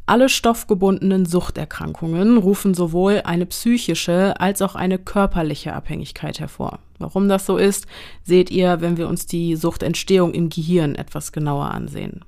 Alle 0.07 0.27
stoffgebundenen 0.27 1.27
Suchterkrankungen 1.27 2.37
rufen 2.37 2.73
sowohl 2.73 3.21
eine 3.25 3.45
psychische 3.45 4.39
als 4.39 4.63
auch 4.63 4.73
eine 4.73 4.97
körperliche 4.97 5.73
Abhängigkeit 5.73 6.39
hervor. 6.39 6.79
Warum 6.97 7.29
das 7.29 7.45
so 7.45 7.57
ist, 7.57 7.85
seht 8.23 8.49
ihr, 8.49 8.81
wenn 8.81 8.97
wir 8.97 9.07
uns 9.07 9.27
die 9.27 9.55
Suchtentstehung 9.55 10.33
im 10.33 10.49
Gehirn 10.49 10.95
etwas 10.95 11.31
genauer 11.31 11.71
ansehen. 11.71 12.25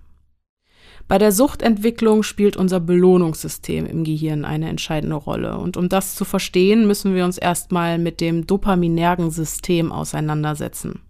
Bei 1.07 1.19
der 1.19 1.31
Suchtentwicklung 1.31 2.23
spielt 2.23 2.57
unser 2.57 2.79
Belohnungssystem 2.79 3.85
im 3.85 4.03
Gehirn 4.03 4.43
eine 4.43 4.69
entscheidende 4.69 5.15
Rolle. 5.15 5.57
Und 5.57 5.77
um 5.77 5.87
das 5.87 6.15
zu 6.15 6.25
verstehen, 6.25 6.87
müssen 6.87 7.13
wir 7.13 7.25
uns 7.25 7.37
erstmal 7.37 7.99
mit 7.99 8.21
dem 8.21 8.47
dopaminergen 8.47 9.29
System 9.29 9.91
auseinandersetzen. 9.91 11.01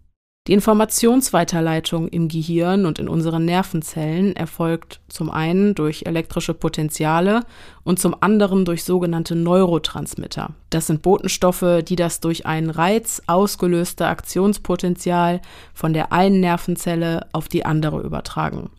Die 0.47 0.53
Informationsweiterleitung 0.53 2.07
im 2.09 2.27
Gehirn 2.27 2.85
und 2.85 2.99
in 2.99 3.09
unseren 3.09 3.45
Nervenzellen 3.45 4.35
erfolgt 4.35 4.99
zum 5.07 5.31
einen 5.31 5.73
durch 5.73 6.03
elektrische 6.05 6.53
Potenziale 6.53 7.45
und 7.83 7.97
zum 7.97 8.15
anderen 8.19 8.63
durch 8.63 8.83
sogenannte 8.83 9.35
Neurotransmitter. 9.35 10.51
Das 10.69 10.85
sind 10.85 11.01
Botenstoffe, 11.01 11.81
die 11.87 11.95
das 11.95 12.19
durch 12.19 12.45
einen 12.45 12.69
Reiz 12.69 13.23
ausgelöste 13.25 14.05
Aktionspotenzial 14.05 15.41
von 15.73 15.93
der 15.93 16.11
einen 16.11 16.41
Nervenzelle 16.41 17.27
auf 17.31 17.47
die 17.47 17.65
andere 17.65 18.01
übertragen. 18.01 18.69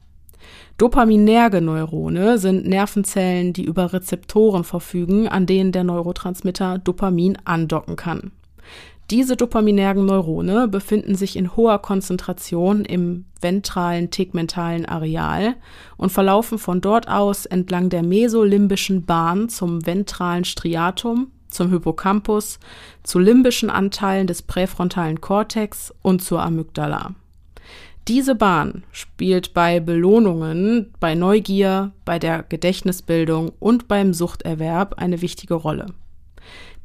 Dopaminerge 0.79 1.63
Neurone 1.63 2.37
sind 2.37 2.67
Nervenzellen, 2.67 3.55
die 3.55 3.65
über 3.65 3.95
Rezeptoren 3.95 4.63
verfügen, 4.63 5.27
an 5.27 5.47
denen 5.47 5.73
der 5.73 5.85
Neurotransmitter 5.85 6.79
Dopamin 6.79 7.39
andocken 7.45 7.97
kann. 7.97 8.33
Diese 9.11 9.37
dopaminergen 9.37 10.05
Neurone 10.05 10.67
befinden 10.67 11.15
sich 11.15 11.37
in 11.37 11.55
hoher 11.55 11.79
Konzentration 11.79 12.85
im 12.85 13.25
ventralen 13.41 14.11
tegmentalen 14.11 14.85
Areal 14.85 15.55
und 15.97 16.11
verlaufen 16.11 16.59
von 16.59 16.81
dort 16.81 17.09
aus 17.09 17.47
entlang 17.47 17.89
der 17.89 18.03
mesolimbischen 18.03 19.07
Bahn 19.07 19.49
zum 19.49 19.87
ventralen 19.87 20.45
Striatum, 20.45 21.29
zum 21.49 21.71
Hippocampus, 21.71 22.59
zu 23.05 23.21
limbischen 23.21 23.71
Anteilen 23.71 24.27
des 24.27 24.43
präfrontalen 24.43 25.21
Kortex 25.21 25.95
und 26.03 26.21
zur 26.21 26.43
Amygdala. 26.43 27.15
Diese 28.09 28.37
Bahn 28.37 28.85
spielt 28.93 29.53
bei 29.53 29.81
Belohnungen, 29.81 30.93
bei 31.01 31.17
Neugier, 31.17 31.91
bei 32.05 32.21
der 32.21 32.45
Gedächtnisbildung 32.45 33.51
und 33.59 33.89
beim 33.89 34.15
Suchterwerb 34.15 34.95
eine 34.99 35.23
wichtige 35.23 35.55
Rolle. 35.55 35.87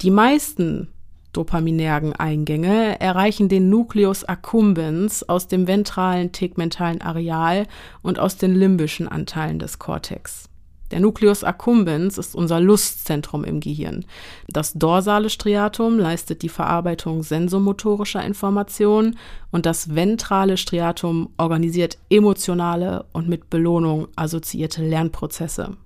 Die 0.02 0.10
meisten 0.10 0.88
dopaminergen 1.31 2.14
Eingänge 2.14 2.99
erreichen 2.99 3.49
den 3.49 3.69
Nucleus 3.69 4.23
accumbens 4.23 5.27
aus 5.30 5.48
dem 5.48 5.68
ventralen 5.68 6.31
tegmentalen 6.31 7.02
Areal 7.02 7.68
und 8.02 8.18
aus 8.18 8.38
den 8.38 8.56
limbischen 8.56 9.07
Anteilen 9.07 9.60
des 9.60 9.77
Kortex. 9.77 10.51
Der 10.91 10.99
Nucleus 10.99 11.43
accumbens 11.43 12.18
ist 12.18 12.35
unser 12.35 12.59
Lustzentrum 12.59 13.43
im 13.45 13.61
Gehirn. 13.61 14.05
Das 14.49 14.73
dorsale 14.73 15.30
Striatum 15.30 15.97
leistet 15.97 16.41
die 16.41 16.49
Verarbeitung 16.49 17.23
sensomotorischer 17.23 18.23
Informationen 18.23 19.18
und 19.51 19.65
das 19.65 19.95
ventrale 19.95 20.57
Striatum 20.57 21.30
organisiert 21.38 21.97
emotionale 22.09 23.05
und 23.13 23.30
mit 23.30 23.49
Belohnung 23.49 24.09
assoziierte 24.15 24.84
Lernprozesse. 24.84 25.77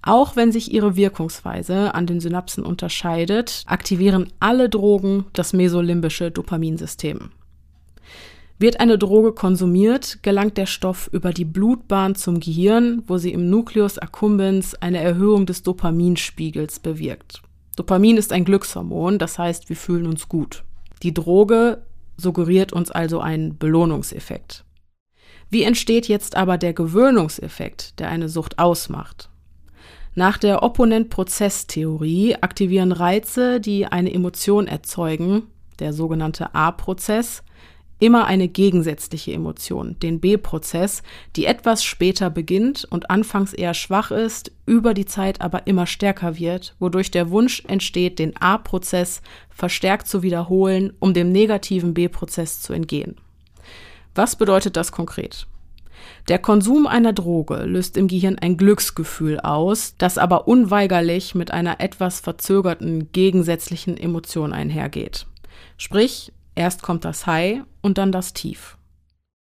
Auch 0.00 0.36
wenn 0.36 0.52
sich 0.52 0.72
ihre 0.72 0.94
Wirkungsweise 0.94 1.94
an 1.94 2.06
den 2.06 2.20
Synapsen 2.20 2.64
unterscheidet, 2.64 3.64
aktivieren 3.66 4.32
alle 4.38 4.68
Drogen 4.68 5.24
das 5.32 5.52
mesolimbische 5.52 6.30
Dopaminsystem. 6.30 7.32
Wird 8.60 8.80
eine 8.80 8.98
Droge 8.98 9.32
konsumiert, 9.32 10.18
gelangt 10.22 10.56
der 10.56 10.66
Stoff 10.66 11.08
über 11.12 11.32
die 11.32 11.44
Blutbahn 11.44 12.16
zum 12.16 12.40
Gehirn, 12.40 13.04
wo 13.06 13.16
sie 13.16 13.32
im 13.32 13.48
Nucleus 13.48 13.98
accumbens 13.98 14.74
eine 14.74 14.98
Erhöhung 14.98 15.46
des 15.46 15.62
Dopaminspiegels 15.62 16.80
bewirkt. 16.80 17.42
Dopamin 17.76 18.16
ist 18.16 18.32
ein 18.32 18.44
Glückshormon, 18.44 19.20
das 19.20 19.38
heißt, 19.38 19.68
wir 19.68 19.76
fühlen 19.76 20.08
uns 20.08 20.28
gut. 20.28 20.64
Die 21.04 21.14
Droge 21.14 21.84
suggeriert 22.16 22.72
uns 22.72 22.90
also 22.90 23.20
einen 23.20 23.56
Belohnungseffekt. 23.58 24.64
Wie 25.50 25.62
entsteht 25.62 26.08
jetzt 26.08 26.36
aber 26.36 26.58
der 26.58 26.72
Gewöhnungseffekt, 26.72 28.00
der 28.00 28.08
eine 28.08 28.28
Sucht 28.28 28.58
ausmacht? 28.58 29.30
Nach 30.16 30.36
der 30.36 30.64
Opponent-Prozess-Theorie 30.64 32.34
aktivieren 32.40 32.90
Reize, 32.90 33.60
die 33.60 33.86
eine 33.86 34.12
Emotion 34.12 34.66
erzeugen, 34.66 35.44
der 35.78 35.92
sogenannte 35.92 36.56
A-Prozess, 36.56 37.44
immer 37.98 38.26
eine 38.26 38.48
gegensätzliche 38.48 39.32
Emotion, 39.32 39.98
den 40.00 40.20
B-Prozess, 40.20 41.02
die 41.36 41.46
etwas 41.46 41.82
später 41.84 42.30
beginnt 42.30 42.86
und 42.90 43.10
anfangs 43.10 43.52
eher 43.52 43.74
schwach 43.74 44.10
ist, 44.10 44.52
über 44.66 44.94
die 44.94 45.06
Zeit 45.06 45.40
aber 45.40 45.66
immer 45.66 45.86
stärker 45.86 46.38
wird, 46.38 46.74
wodurch 46.78 47.10
der 47.10 47.30
Wunsch 47.30 47.62
entsteht, 47.66 48.18
den 48.18 48.36
A-Prozess 48.36 49.22
verstärkt 49.50 50.06
zu 50.06 50.22
wiederholen, 50.22 50.92
um 51.00 51.14
dem 51.14 51.32
negativen 51.32 51.94
B-Prozess 51.94 52.60
zu 52.60 52.72
entgehen. 52.72 53.16
Was 54.14 54.36
bedeutet 54.36 54.76
das 54.76 54.92
konkret? 54.92 55.46
Der 56.28 56.38
Konsum 56.38 56.86
einer 56.86 57.12
Droge 57.12 57.64
löst 57.64 57.96
im 57.96 58.08
Gehirn 58.08 58.38
ein 58.38 58.56
Glücksgefühl 58.56 59.40
aus, 59.40 59.94
das 59.98 60.18
aber 60.18 60.46
unweigerlich 60.46 61.34
mit 61.34 61.50
einer 61.50 61.80
etwas 61.80 62.20
verzögerten 62.20 63.10
gegensätzlichen 63.12 63.96
Emotion 63.96 64.52
einhergeht. 64.52 65.26
Sprich, 65.76 66.32
Erst 66.58 66.82
kommt 66.82 67.04
das 67.04 67.24
High 67.24 67.60
und 67.82 67.98
dann 67.98 68.10
das 68.10 68.34
Tief. 68.34 68.78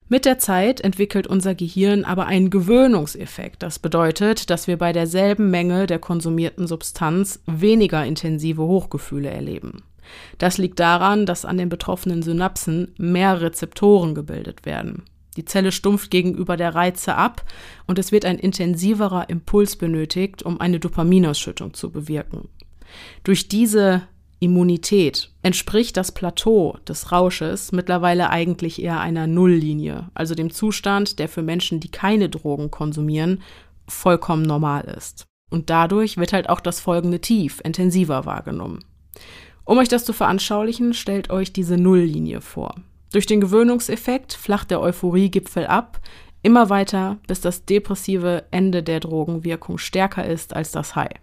Mit 0.07 0.23
der 0.23 0.37
Zeit 0.37 0.81
entwickelt 0.81 1.25
unser 1.25 1.55
Gehirn 1.55 2.05
aber 2.05 2.27
einen 2.27 2.51
Gewöhnungseffekt. 2.51 3.63
Das 3.63 3.79
bedeutet, 3.79 4.51
dass 4.51 4.67
wir 4.67 4.77
bei 4.77 4.93
derselben 4.93 5.49
Menge 5.49 5.87
der 5.87 5.97
konsumierten 5.97 6.67
Substanz 6.67 7.41
weniger 7.47 8.05
intensive 8.05 8.61
Hochgefühle 8.61 9.31
erleben. 9.31 9.81
Das 10.37 10.59
liegt 10.59 10.79
daran, 10.79 11.25
dass 11.25 11.43
an 11.43 11.57
den 11.57 11.69
betroffenen 11.69 12.21
Synapsen 12.21 12.93
mehr 12.99 13.41
Rezeptoren 13.41 14.13
gebildet 14.13 14.67
werden. 14.67 15.01
Die 15.37 15.45
Zelle 15.45 15.71
stumpft 15.71 16.11
gegenüber 16.11 16.55
der 16.55 16.75
Reize 16.75 17.15
ab 17.15 17.43
und 17.87 17.97
es 17.97 18.11
wird 18.11 18.25
ein 18.25 18.37
intensiverer 18.37 19.27
Impuls 19.27 19.75
benötigt, 19.75 20.43
um 20.43 20.61
eine 20.61 20.79
Dopaminausschüttung 20.79 21.73
zu 21.73 21.89
bewirken. 21.91 22.47
Durch 23.23 23.47
diese 23.47 24.03
Immunität 24.39 25.31
entspricht 25.41 25.97
das 25.97 26.11
Plateau 26.11 26.77
des 26.87 27.11
Rausches 27.11 27.71
mittlerweile 27.71 28.29
eigentlich 28.29 28.81
eher 28.81 28.99
einer 28.99 29.25
Nulllinie, 29.25 30.09
also 30.13 30.35
dem 30.35 30.51
Zustand, 30.51 31.17
der 31.19 31.27
für 31.27 31.41
Menschen, 31.41 31.79
die 31.79 31.89
keine 31.89 32.29
Drogen 32.29 32.69
konsumieren, 32.69 33.41
vollkommen 33.87 34.43
normal 34.43 34.83
ist. 34.95 35.25
Und 35.49 35.69
dadurch 35.69 36.17
wird 36.17 36.33
halt 36.33 36.49
auch 36.49 36.59
das 36.59 36.79
folgende 36.79 37.19
Tief 37.19 37.61
intensiver 37.63 38.25
wahrgenommen. 38.25 38.83
Um 39.63 39.77
euch 39.79 39.87
das 39.87 40.05
zu 40.05 40.13
veranschaulichen, 40.13 40.93
stellt 40.93 41.29
euch 41.29 41.51
diese 41.51 41.77
Nulllinie 41.77 42.41
vor. 42.41 42.75
Durch 43.11 43.25
den 43.25 43.41
Gewöhnungseffekt 43.41 44.33
flacht 44.33 44.69
der 44.69 44.81
Euphoriegipfel 44.81 45.65
ab, 45.65 45.99
immer 46.43 46.69
weiter, 46.69 47.17
bis 47.27 47.41
das 47.41 47.65
depressive 47.65 48.45
Ende 48.51 48.83
der 48.83 48.99
Drogenwirkung 48.99 49.77
stärker 49.77 50.25
ist 50.25 50.55
als 50.55 50.71
das 50.71 50.95
High. 50.95 51.19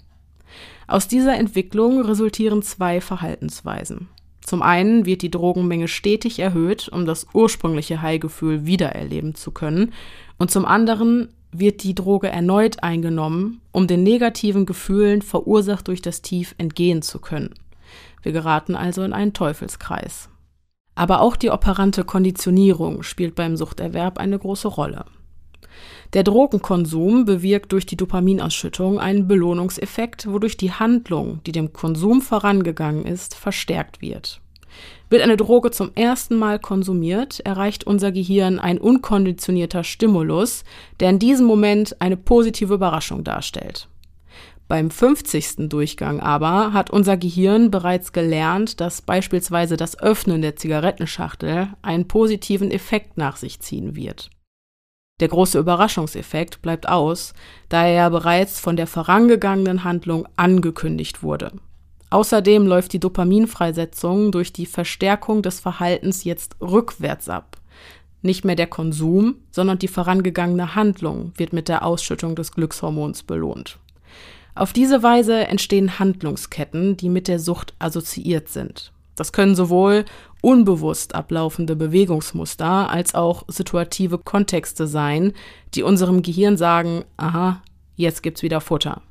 Aus 0.86 1.08
dieser 1.08 1.36
Entwicklung 1.36 2.00
resultieren 2.00 2.62
zwei 2.62 3.00
Verhaltensweisen. 3.00 4.08
Zum 4.40 4.60
einen 4.60 5.06
wird 5.06 5.22
die 5.22 5.30
Drogenmenge 5.30 5.88
stetig 5.88 6.38
erhöht, 6.38 6.88
um 6.88 7.06
das 7.06 7.26
ursprüngliche 7.32 8.02
High-Gefühl 8.02 8.66
wiedererleben 8.66 9.34
zu 9.34 9.50
können, 9.50 9.92
und 10.36 10.50
zum 10.50 10.66
anderen 10.66 11.28
wird 11.50 11.82
die 11.82 11.94
Droge 11.94 12.28
erneut 12.28 12.82
eingenommen, 12.82 13.60
um 13.72 13.86
den 13.86 14.02
negativen 14.02 14.66
Gefühlen 14.66 15.22
verursacht 15.22 15.88
durch 15.88 16.02
das 16.02 16.20
Tief 16.20 16.54
entgehen 16.58 17.00
zu 17.00 17.20
können. 17.20 17.54
Wir 18.22 18.32
geraten 18.32 18.74
also 18.74 19.02
in 19.02 19.12
einen 19.12 19.32
Teufelskreis. 19.32 20.28
Aber 20.94 21.20
auch 21.20 21.36
die 21.36 21.50
operante 21.50 22.04
Konditionierung 22.04 23.02
spielt 23.02 23.34
beim 23.34 23.56
Suchterwerb 23.56 24.18
eine 24.18 24.38
große 24.38 24.68
Rolle. 24.68 25.04
Der 26.12 26.22
Drogenkonsum 26.22 27.24
bewirkt 27.24 27.72
durch 27.72 27.86
die 27.86 27.96
Dopaminausschüttung 27.96 29.00
einen 29.00 29.26
Belohnungseffekt, 29.26 30.30
wodurch 30.30 30.56
die 30.56 30.72
Handlung, 30.72 31.40
die 31.46 31.52
dem 31.52 31.72
Konsum 31.72 32.20
vorangegangen 32.20 33.04
ist, 33.04 33.34
verstärkt 33.34 34.00
wird. 34.00 34.40
Wird 35.08 35.22
eine 35.22 35.36
Droge 35.36 35.70
zum 35.70 35.92
ersten 35.94 36.36
Mal 36.36 36.58
konsumiert, 36.58 37.40
erreicht 37.40 37.84
unser 37.84 38.12
Gehirn 38.12 38.58
ein 38.58 38.78
unkonditionierter 38.78 39.84
Stimulus, 39.84 40.64
der 41.00 41.10
in 41.10 41.18
diesem 41.18 41.46
Moment 41.46 42.00
eine 42.00 42.16
positive 42.16 42.74
Überraschung 42.74 43.24
darstellt. 43.24 43.88
Beim 44.66 44.90
50. 44.90 45.68
Durchgang 45.68 46.20
aber 46.20 46.72
hat 46.72 46.90
unser 46.90 47.18
Gehirn 47.18 47.70
bereits 47.70 48.12
gelernt, 48.12 48.80
dass 48.80 49.02
beispielsweise 49.02 49.76
das 49.76 50.00
Öffnen 50.00 50.40
der 50.40 50.56
Zigarettenschachtel 50.56 51.68
einen 51.82 52.08
positiven 52.08 52.70
Effekt 52.70 53.18
nach 53.18 53.36
sich 53.36 53.60
ziehen 53.60 53.94
wird. 53.94 54.30
Der 55.20 55.28
große 55.28 55.58
Überraschungseffekt 55.60 56.60
bleibt 56.60 56.88
aus, 56.88 57.34
da 57.68 57.86
er 57.86 57.92
ja 57.92 58.08
bereits 58.08 58.58
von 58.58 58.76
der 58.76 58.88
vorangegangenen 58.88 59.84
Handlung 59.84 60.26
angekündigt 60.36 61.22
wurde. 61.22 61.52
Außerdem 62.10 62.66
läuft 62.66 62.92
die 62.92 63.00
Dopaminfreisetzung 63.00 64.32
durch 64.32 64.52
die 64.52 64.66
Verstärkung 64.66 65.42
des 65.42 65.60
Verhaltens 65.60 66.24
jetzt 66.24 66.56
rückwärts 66.60 67.28
ab. 67.28 67.58
Nicht 68.22 68.44
mehr 68.44 68.56
der 68.56 68.66
Konsum, 68.66 69.36
sondern 69.50 69.78
die 69.78 69.88
vorangegangene 69.88 70.74
Handlung 70.74 71.32
wird 71.36 71.52
mit 71.52 71.68
der 71.68 71.84
Ausschüttung 71.84 72.34
des 72.34 72.52
Glückshormons 72.52 73.22
belohnt. 73.22 73.78
Auf 74.56 74.72
diese 74.72 75.02
Weise 75.02 75.46
entstehen 75.46 75.98
Handlungsketten, 75.98 76.96
die 76.96 77.08
mit 77.08 77.28
der 77.28 77.38
Sucht 77.38 77.74
assoziiert 77.78 78.48
sind. 78.48 78.93
Das 79.16 79.32
können 79.32 79.54
sowohl 79.54 80.04
unbewusst 80.40 81.14
ablaufende 81.14 81.76
Bewegungsmuster 81.76 82.90
als 82.90 83.14
auch 83.14 83.44
situative 83.48 84.18
Kontexte 84.18 84.86
sein, 84.86 85.32
die 85.74 85.82
unserem 85.82 86.22
Gehirn 86.22 86.56
sagen, 86.56 87.04
aha, 87.16 87.62
jetzt 87.96 88.22
gibt's 88.22 88.42
wieder 88.42 88.60
Futter. 88.60 89.02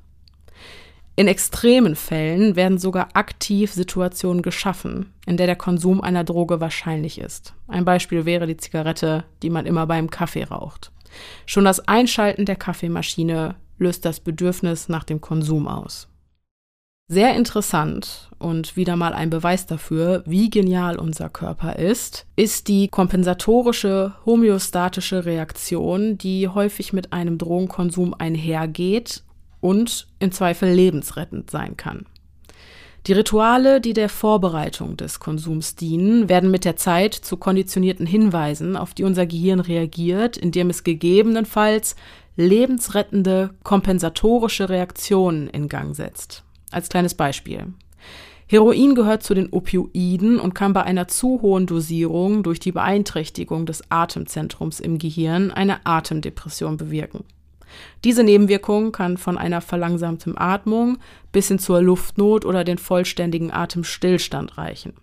In 1.16 1.28
extremen 1.28 1.96
Fällen 1.96 2.56
werden 2.56 2.80
sogar 2.80 3.10
aktiv 3.14 3.72
Situationen 3.72 4.42
geschaffen, 4.42 5.14
in 5.28 5.38
der 5.38 5.46
der 5.46 5.56
Konsum 5.56 6.02
einer 6.02 6.24
Droge 6.24 6.60
wahrscheinlich 6.60 7.20
ist. 7.20 7.54
Ein 7.68 7.86
Beispiel 7.86 8.26
wäre 8.26 8.48
die 8.48 8.58
Zigarette, 8.58 9.24
die 9.44 9.52
man 9.52 9.68
immer 9.68 9.86
beim 9.86 10.10
Kaffee 10.10 10.44
raucht. 10.44 10.92
Schon 11.46 11.66
das 11.66 11.88
Einschalten 11.88 12.46
der 12.46 12.56
Kaffeemaschine 12.56 13.56
löst 13.78 14.06
das 14.06 14.20
Bedürfnis 14.20 14.90
nach 14.90 15.04
dem 15.04 15.22
Konsum 15.22 15.68
aus. 15.68 16.08
Sehr 17.10 17.36
interessant 17.36 18.30
und 18.40 18.78
wieder 18.78 18.96
mal 18.96 19.14
ein 19.14 19.30
Beweis 19.30 19.66
dafür, 19.66 20.24
wie 20.26 20.50
genial 20.50 20.98
unser 20.98 21.30
Körper 21.30 21.76
ist, 21.76 22.26
ist 22.38 22.70
die 22.70 22.88
kompensatorische 22.88 24.14
homöostatische 24.26 25.26
Reaktion, 25.26 26.18
die 26.18 26.48
häufig 26.48 26.94
mit 26.94 27.12
einem 27.12 27.38
Drogenkonsum 27.38 28.16
einhergeht 28.18 29.24
und 29.60 30.08
im 30.20 30.32
Zweifel 30.32 30.72
lebensrettend 30.72 31.52
sein 31.52 31.76
kann. 31.76 32.06
Die 33.06 33.14
Rituale, 33.14 33.82
die 33.82 33.92
der 33.92 34.08
Vorbereitung 34.08 34.96
des 34.96 35.20
Konsums 35.20 35.76
dienen, 35.76 36.30
werden 36.30 36.50
mit 36.50 36.64
der 36.64 36.78
Zeit 36.78 37.14
zu 37.14 37.36
konditionierten 37.36 38.06
Hinweisen, 38.06 38.78
auf 38.78 38.94
die 38.94 39.04
unser 39.04 39.26
Gehirn 39.26 39.60
reagiert, 39.60 40.38
indem 40.38 40.70
es 40.70 40.86
gegebenenfalls 40.86 41.98
lebensrettende 42.38 43.50
kompensatorische 43.64 44.70
Reaktionen 44.70 45.50
in 45.50 45.68
Gang 45.68 45.94
setzt. 45.94 46.43
Als 46.74 46.90
kleines 46.90 47.14
Beispiel. 47.14 47.68
Heroin 48.48 48.96
gehört 48.96 49.24
zu 49.24 49.34
den 49.34 49.50
Opioiden 49.52 50.40
und 50.40 50.54
kann 50.54 50.74
bei 50.74 50.84
einer 50.84 51.08
zu 51.08 51.42
hohen 51.42 51.66
Dosierung 51.66 52.44
durch 52.44 52.60
die 52.60 52.72
Beeinträchtigung 52.72 53.66
des 53.66 53.90
Atemzentrums 53.90 54.80
im 54.80 54.98
Gehirn 54.98 55.52
eine 55.52 55.86
Atemdepression 55.86 56.78
bewirken. 56.78 57.24
Diese 58.04 58.24
Nebenwirkung 58.24 58.92
kann 58.92 59.18
von 59.18 59.38
einer 59.38 59.62
verlangsamten 59.62 60.38
Atmung 60.38 60.98
bis 61.32 61.48
hin 61.48 61.60
zur 61.60 61.82
Luftnot 61.82 62.46
oder 62.46 62.64
den 62.64 62.78
vollständigen 62.78 63.52
Atemstillstand 63.52 64.58
reichen. 64.58 64.94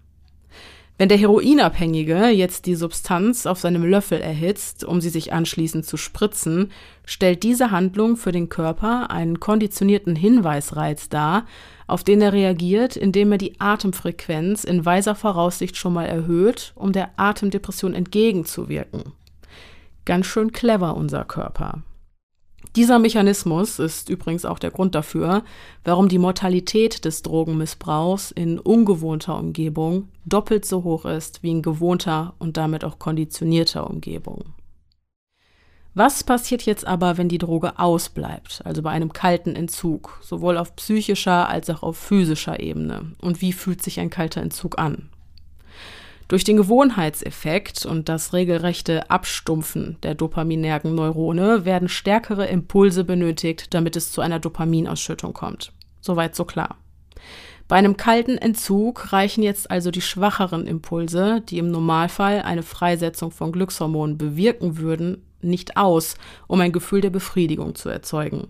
Wenn 1.01 1.09
der 1.09 1.17
Heroinabhängige 1.17 2.29
jetzt 2.29 2.67
die 2.67 2.75
Substanz 2.75 3.47
auf 3.47 3.59
seinem 3.59 3.87
Löffel 3.87 4.21
erhitzt, 4.21 4.85
um 4.85 5.01
sie 5.01 5.09
sich 5.09 5.33
anschließend 5.33 5.87
zu 5.87 5.97
spritzen, 5.97 6.71
stellt 7.07 7.43
diese 7.43 7.71
Handlung 7.71 8.19
für 8.19 8.33
den 8.33 8.51
Körper 8.51 9.11
einen 9.11 9.41
konditionierten 9.41 10.15
Hinweisreiz 10.15 11.09
dar, 11.09 11.47
auf 11.87 12.05
den 12.05 12.21
er 12.21 12.35
reagiert, 12.35 12.97
indem 12.97 13.33
er 13.33 13.39
die 13.39 13.59
Atemfrequenz 13.59 14.65
in 14.65 14.85
weiser 14.85 15.15
Voraussicht 15.15 15.79
schon 15.79 15.95
mal 15.95 16.05
erhöht, 16.05 16.75
um 16.75 16.93
der 16.93 17.09
Atemdepression 17.17 17.95
entgegenzuwirken. 17.95 19.05
Ganz 20.05 20.27
schön 20.27 20.53
clever 20.53 20.99
unser 20.99 21.25
Körper. 21.25 21.83
Dieser 22.77 23.01
Mechanismus 23.01 23.81
ist 23.81 24.09
übrigens 24.09 24.45
auch 24.45 24.61
der 24.61 24.71
Grund 24.71 24.95
dafür, 24.95 25.43
warum 25.85 26.09
die 26.09 26.19
Mortalität 26.19 27.05
des 27.05 27.23
Drogenmissbrauchs 27.23 28.31
in 28.31 28.61
ungewohnter 28.61 29.37
Umgebung 29.37 30.09
doppelt 30.25 30.65
so 30.65 30.85
hoch 30.85 31.05
ist 31.05 31.43
wie 31.43 31.51
in 31.51 31.63
gewohnter 31.63 32.35
und 32.39 32.57
damit 32.57 32.85
auch 32.85 33.01
konditionierter 33.01 33.91
Umgebung. 33.91 34.55
Was 35.95 36.23
passiert 36.23 36.63
jetzt 36.63 36.87
aber, 36.87 37.19
wenn 37.19 37.29
die 37.29 37.39
Droge 37.39 37.81
ausbleibt, 37.81 38.63
also 38.65 38.81
bei 38.83 38.91
einem 38.91 39.13
kalten 39.13 39.57
Entzug, 39.57 40.21
sowohl 40.23 40.57
auf 40.57 40.77
psychischer 40.77 41.49
als 41.49 41.69
auch 41.69 41.83
auf 41.83 41.97
physischer 41.97 42.61
Ebene? 42.61 43.17
Und 43.21 43.41
wie 43.41 43.53
fühlt 43.53 43.83
sich 43.83 43.99
ein 43.99 44.11
kalter 44.11 44.41
Entzug 44.41 44.79
an? 44.79 45.11
Durch 46.31 46.45
den 46.45 46.57
Gewohnheitseffekt 46.57 47.85
und 47.85 48.09
das 48.09 48.33
regelrechte 48.33 49.11
Abstumpfen 49.11 49.97
der 50.05 50.15
dopaminergen 50.15 50.95
Neurone 50.95 51.65
werden 51.65 51.89
stärkere 51.89 52.47
Impulse 52.47 53.03
benötigt, 53.03 53.75
damit 53.75 53.97
es 53.97 54.13
zu 54.13 54.21
einer 54.21 54.39
Dopaminausschüttung 54.39 55.33
kommt. 55.33 55.73
Soweit 56.01 56.37
so 56.37 56.45
klar. 56.45 56.77
Bei 57.67 57.75
einem 57.75 57.97
kalten 57.97 58.39
Entzug 58.39 59.13
reichen 59.13 59.43
jetzt 59.43 59.73
also 59.73 59.91
die 59.91 60.03
schwacheren 60.03 60.69
Impulse, 60.69 61.41
die 61.41 61.59
im 61.59 61.73
Normalfall 61.73 62.43
eine 62.43 62.63
Freisetzung 62.63 63.33
von 63.33 63.51
Glückshormonen 63.51 64.17
bewirken 64.17 64.79
würden, 64.79 65.27
nicht 65.43 65.77
aus, 65.77 66.15
um 66.47 66.61
ein 66.61 66.71
Gefühl 66.71 67.01
der 67.01 67.11
Befriedigung 67.11 67.75
zu 67.75 67.89
erzeugen. 67.89 68.47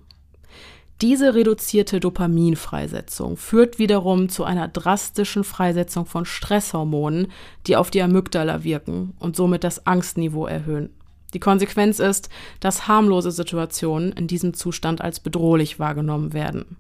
Diese 1.01 1.35
reduzierte 1.35 1.99
Dopaminfreisetzung 1.99 3.39
führt 3.39 3.79
wiederum 3.79 4.29
zu 4.29 4.45
einer 4.45 4.69
drastischen 4.69 5.45
Freisetzung 5.45 6.05
von 6.05 6.27
Stresshormonen, 6.27 7.29
die 7.67 7.77
auf 7.77 7.91
die 7.91 8.03
Amygdala 8.03 8.65
wirken 8.65 9.15
und 9.19 9.35
somit 9.35 9.65
das 9.65 9.87
Angstniveau 9.87 10.45
erhöhen. 10.45 10.91
Die 11.33 11.41
Konsequenz 11.41 12.01
ist, 12.01 12.29
dass 12.59 12.87
harmlose 12.87 13.31
Situationen 13.31 14.13
in 14.13 14.27
diesem 14.27 14.53
Zustand 14.53 15.01
als 15.01 15.21
bedrohlich 15.21 15.79
wahrgenommen 15.79 16.35
werden. 16.35 16.77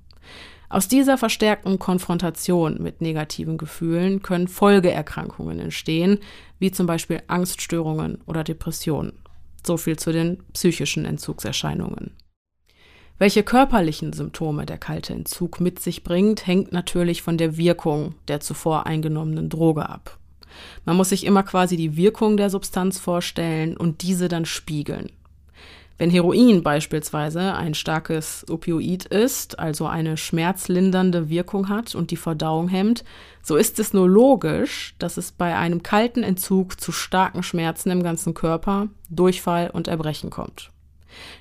Aus 0.68 0.86
dieser 0.86 1.16
verstärkten 1.16 1.78
Konfrontation 1.78 2.82
mit 2.82 3.00
negativen 3.00 3.56
Gefühlen 3.56 4.20
können 4.20 4.48
Folgeerkrankungen 4.48 5.60
entstehen, 5.60 6.18
wie 6.58 6.70
zum 6.70 6.86
Beispiel 6.86 7.22
Angststörungen 7.26 8.18
oder 8.26 8.44
Depressionen. 8.44 9.14
So 9.66 9.78
viel 9.78 9.98
zu 9.98 10.12
den 10.12 10.42
psychischen 10.52 11.06
Entzugserscheinungen. 11.06 12.12
Welche 13.20 13.42
körperlichen 13.42 14.14
Symptome 14.14 14.64
der 14.64 14.78
kalte 14.78 15.12
Entzug 15.12 15.60
mit 15.60 15.78
sich 15.78 16.04
bringt, 16.04 16.46
hängt 16.46 16.72
natürlich 16.72 17.20
von 17.20 17.36
der 17.36 17.58
Wirkung 17.58 18.14
der 18.28 18.40
zuvor 18.40 18.86
eingenommenen 18.86 19.50
Droge 19.50 19.90
ab. 19.90 20.16
Man 20.86 20.96
muss 20.96 21.10
sich 21.10 21.26
immer 21.26 21.42
quasi 21.42 21.76
die 21.76 21.98
Wirkung 21.98 22.38
der 22.38 22.48
Substanz 22.48 22.98
vorstellen 22.98 23.76
und 23.76 24.00
diese 24.00 24.28
dann 24.28 24.46
spiegeln. 24.46 25.12
Wenn 25.98 26.08
Heroin 26.08 26.62
beispielsweise 26.62 27.52
ein 27.56 27.74
starkes 27.74 28.46
Opioid 28.48 29.04
ist, 29.04 29.58
also 29.58 29.86
eine 29.86 30.16
schmerzlindernde 30.16 31.28
Wirkung 31.28 31.68
hat 31.68 31.94
und 31.94 32.12
die 32.12 32.16
Verdauung 32.16 32.68
hemmt, 32.68 33.04
so 33.42 33.56
ist 33.56 33.78
es 33.78 33.92
nur 33.92 34.08
logisch, 34.08 34.94
dass 34.98 35.18
es 35.18 35.30
bei 35.30 35.58
einem 35.58 35.82
kalten 35.82 36.22
Entzug 36.22 36.80
zu 36.80 36.90
starken 36.90 37.42
Schmerzen 37.42 37.90
im 37.90 38.02
ganzen 38.02 38.32
Körper, 38.32 38.88
Durchfall 39.10 39.68
und 39.68 39.88
Erbrechen 39.88 40.30
kommt. 40.30 40.70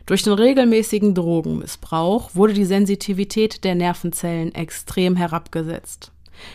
Durch 0.06 0.24
den 0.24 0.34
regelmäßigen 0.34 1.14
Drogenmissbrauch 1.14 2.32
wurde 2.34 2.54
die 2.54 2.66
Sensitivität 2.66 3.64
der 3.64 3.76
Nervenzellen 3.76 4.54
extrem 4.54 5.16
herabgesetzt. 5.16 6.12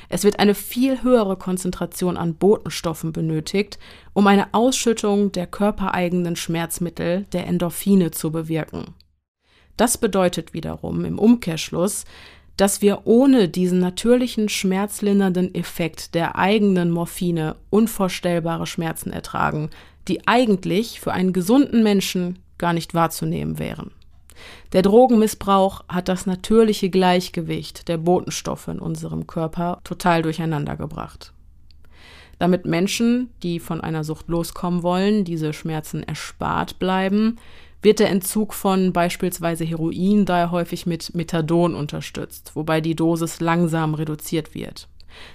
Es 0.08 0.24
wird 0.24 0.38
eine 0.38 0.54
viel 0.54 1.02
höhere 1.02 1.36
Konzentration 1.36 2.16
an 2.16 2.34
Botenstoffen 2.34 3.12
benötigt, 3.12 3.78
um 4.12 4.26
eine 4.26 4.52
Ausschüttung 4.52 5.32
der 5.32 5.46
körpereigenen 5.46 6.36
Schmerzmittel, 6.36 7.26
der 7.32 7.46
Endorphine, 7.46 8.10
zu 8.10 8.32
bewirken. 8.32 8.94
Das 9.76 9.98
bedeutet 9.98 10.54
wiederum 10.54 11.04
im 11.04 11.18
Umkehrschluss, 11.18 12.04
dass 12.56 12.82
wir 12.82 13.02
ohne 13.04 13.48
diesen 13.48 13.80
natürlichen 13.80 14.48
schmerzlindernden 14.48 15.54
Effekt 15.54 16.14
der 16.14 16.36
eigenen 16.36 16.90
Morphine 16.90 17.56
unvorstellbare 17.70 18.66
Schmerzen 18.66 19.12
ertragen, 19.12 19.70
die 20.06 20.28
eigentlich 20.28 21.00
für 21.00 21.12
einen 21.12 21.32
gesunden 21.32 21.82
Menschen 21.82 22.38
gar 22.58 22.72
nicht 22.72 22.94
wahrzunehmen 22.94 23.58
wären. 23.58 23.90
Der 24.72 24.82
Drogenmissbrauch 24.82 25.84
hat 25.88 26.08
das 26.08 26.26
natürliche 26.26 26.90
Gleichgewicht 26.90 27.88
der 27.88 27.98
Botenstoffe 27.98 28.68
in 28.68 28.80
unserem 28.80 29.26
Körper 29.26 29.80
total 29.84 30.22
durcheinander 30.22 30.76
gebracht. 30.76 31.32
Damit 32.38 32.66
Menschen, 32.66 33.30
die 33.42 33.60
von 33.60 33.80
einer 33.80 34.02
Sucht 34.02 34.28
loskommen 34.28 34.82
wollen, 34.82 35.24
diese 35.24 35.52
Schmerzen 35.52 36.02
erspart 36.02 36.78
bleiben, 36.78 37.36
wird 37.80 38.00
der 38.00 38.10
Entzug 38.10 38.54
von 38.54 38.92
beispielsweise 38.92 39.64
Heroin 39.64 40.24
daher 40.24 40.50
häufig 40.50 40.86
mit 40.86 41.14
Methadon 41.14 41.74
unterstützt, 41.74 42.52
wobei 42.54 42.80
die 42.80 42.96
Dosis 42.96 43.40
langsam 43.40 43.94
reduziert 43.94 44.54
wird. 44.54 44.88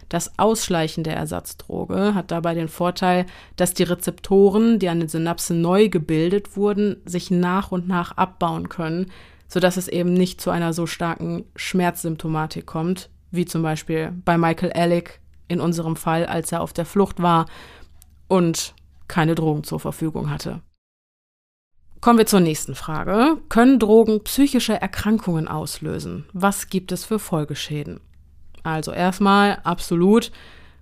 Das 0.09 0.37
Ausschleichen 0.37 1.03
der 1.03 1.15
Ersatzdroge 1.15 2.13
hat 2.15 2.31
dabei 2.31 2.53
den 2.53 2.67
Vorteil, 2.67 3.25
dass 3.55 3.73
die 3.73 3.83
Rezeptoren, 3.83 4.79
die 4.79 4.89
an 4.89 4.99
den 4.99 5.09
Synapsen 5.09 5.61
neu 5.61 5.89
gebildet 5.89 6.55
wurden, 6.55 6.97
sich 7.05 7.31
nach 7.31 7.71
und 7.71 7.87
nach 7.87 8.17
abbauen 8.17 8.69
können, 8.69 9.11
sodass 9.47 9.77
es 9.77 9.87
eben 9.87 10.13
nicht 10.13 10.41
zu 10.41 10.49
einer 10.49 10.73
so 10.73 10.85
starken 10.85 11.45
Schmerzsymptomatik 11.55 12.65
kommt, 12.65 13.09
wie 13.31 13.45
zum 13.45 13.61
Beispiel 13.61 14.13
bei 14.25 14.37
Michael 14.37 14.71
Alec 14.73 15.19
in 15.47 15.59
unserem 15.59 15.95
Fall, 15.95 16.25
als 16.25 16.51
er 16.51 16.61
auf 16.61 16.73
der 16.73 16.85
Flucht 16.85 17.21
war 17.21 17.47
und 18.27 18.73
keine 19.07 19.35
Drogen 19.35 19.63
zur 19.63 19.79
Verfügung 19.79 20.29
hatte. 20.29 20.61
Kommen 22.01 22.17
wir 22.17 22.27
zur 22.27 22.39
nächsten 22.39 22.75
Frage. 22.75 23.37
Können 23.49 23.77
Drogen 23.77 24.23
psychische 24.23 24.79
Erkrankungen 24.79 25.49
auslösen? 25.49 26.25
Was 26.31 26.69
gibt 26.69 26.93
es 26.93 27.03
für 27.03 27.19
Folgeschäden? 27.19 27.99
Also 28.63 28.91
erstmal 28.91 29.59
absolut. 29.63 30.31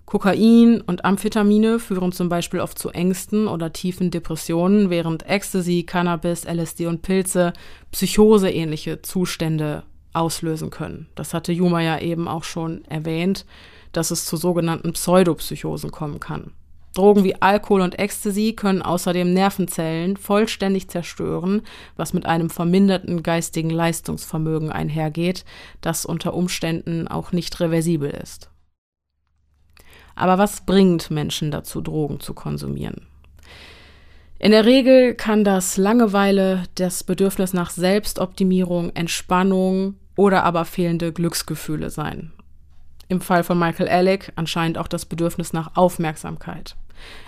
Kokain 0.05 0.79
und 0.79 1.03
Amphetamine 1.03 1.79
führen 1.79 2.13
zum 2.13 2.29
Beispiel 2.29 2.61
oft 2.61 2.79
zu 2.79 2.91
Ängsten 2.91 3.49
oder 3.49 3.73
tiefen 3.73 4.09
Depressionen, 4.09 4.89
während 4.89 5.27
Ecstasy, 5.27 5.83
Cannabis, 5.83 6.45
LSD 6.45 6.87
und 6.87 7.01
Pilze 7.01 7.51
psychoseähnliche 7.91 9.01
Zustände 9.01 9.83
auslösen 10.13 10.69
können. 10.69 11.07
Das 11.15 11.33
hatte 11.33 11.51
Juma 11.51 11.81
ja 11.81 11.99
eben 11.99 12.29
auch 12.29 12.45
schon 12.45 12.85
erwähnt, 12.85 13.45
dass 13.91 14.09
es 14.09 14.25
zu 14.25 14.37
sogenannten 14.37 14.93
Pseudopsychosen 14.93 15.91
kommen 15.91 16.21
kann. 16.21 16.51
Drogen 16.97 17.23
wie 17.23 17.41
Alkohol 17.41 17.81
und 17.81 17.99
Ecstasy 17.99 18.53
können 18.53 18.81
außerdem 18.81 19.31
Nervenzellen 19.31 20.17
vollständig 20.17 20.89
zerstören, 20.89 21.61
was 21.95 22.13
mit 22.13 22.25
einem 22.25 22.49
verminderten 22.49 23.21
geistigen 23.21 23.69
Leistungsvermögen 23.69 24.71
einhergeht, 24.71 25.45
das 25.81 26.05
unter 26.05 26.33
Umständen 26.33 27.07
auch 27.07 27.31
nicht 27.31 27.59
reversibel 27.59 28.09
ist. 28.09 28.49
Aber 30.15 30.39
was 30.39 30.65
bringt 30.65 31.11
Menschen 31.11 31.51
dazu, 31.51 31.81
Drogen 31.81 32.19
zu 32.19 32.33
konsumieren? 32.33 33.05
In 34.39 34.51
der 34.51 34.65
Regel 34.65 35.13
kann 35.13 35.43
das 35.43 35.77
Langeweile, 35.77 36.63
das 36.75 37.03
Bedürfnis 37.03 37.53
nach 37.53 37.69
Selbstoptimierung, 37.69 38.91
Entspannung 38.95 39.95
oder 40.15 40.43
aber 40.43 40.65
fehlende 40.65 41.13
Glücksgefühle 41.13 41.91
sein. 41.91 42.33
Im 43.07 43.21
Fall 43.21 43.43
von 43.43 43.57
Michael 43.57 43.87
Alec 43.87 44.33
anscheinend 44.35 44.77
auch 44.79 44.87
das 44.87 45.05
Bedürfnis 45.05 45.53
nach 45.53 45.75
Aufmerksamkeit. 45.75 46.75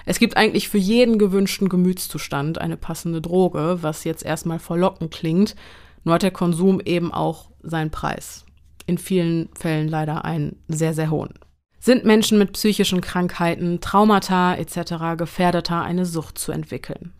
Es 0.05 0.19
gibt 0.19 0.37
eigentlich 0.37 0.69
für 0.69 0.77
jeden 0.77 1.17
gewünschten 1.17 1.69
Gemütszustand 1.69 2.59
eine 2.59 2.77
passende 2.77 3.21
Droge, 3.21 3.79
was 3.81 4.03
jetzt 4.03 4.23
erstmal 4.23 4.59
verlockend 4.59 5.11
klingt, 5.11 5.55
nur 6.03 6.15
hat 6.15 6.23
der 6.23 6.31
Konsum 6.31 6.79
eben 6.79 7.13
auch 7.13 7.49
seinen 7.61 7.91
Preis. 7.91 8.45
In 8.85 8.97
vielen 8.97 9.49
Fällen 9.53 9.87
leider 9.87 10.25
einen 10.25 10.57
sehr, 10.67 10.93
sehr 10.93 11.11
hohen. 11.11 11.33
Sind 11.79 12.03
Menschen 12.03 12.37
mit 12.37 12.53
psychischen 12.53 13.01
Krankheiten, 13.01 13.79
Traumata 13.79 14.55
etc. 14.55 15.17
gefährdeter, 15.17 15.81
eine 15.81 16.05
Sucht 16.05 16.37
zu 16.37 16.51
entwickeln? 16.51 17.13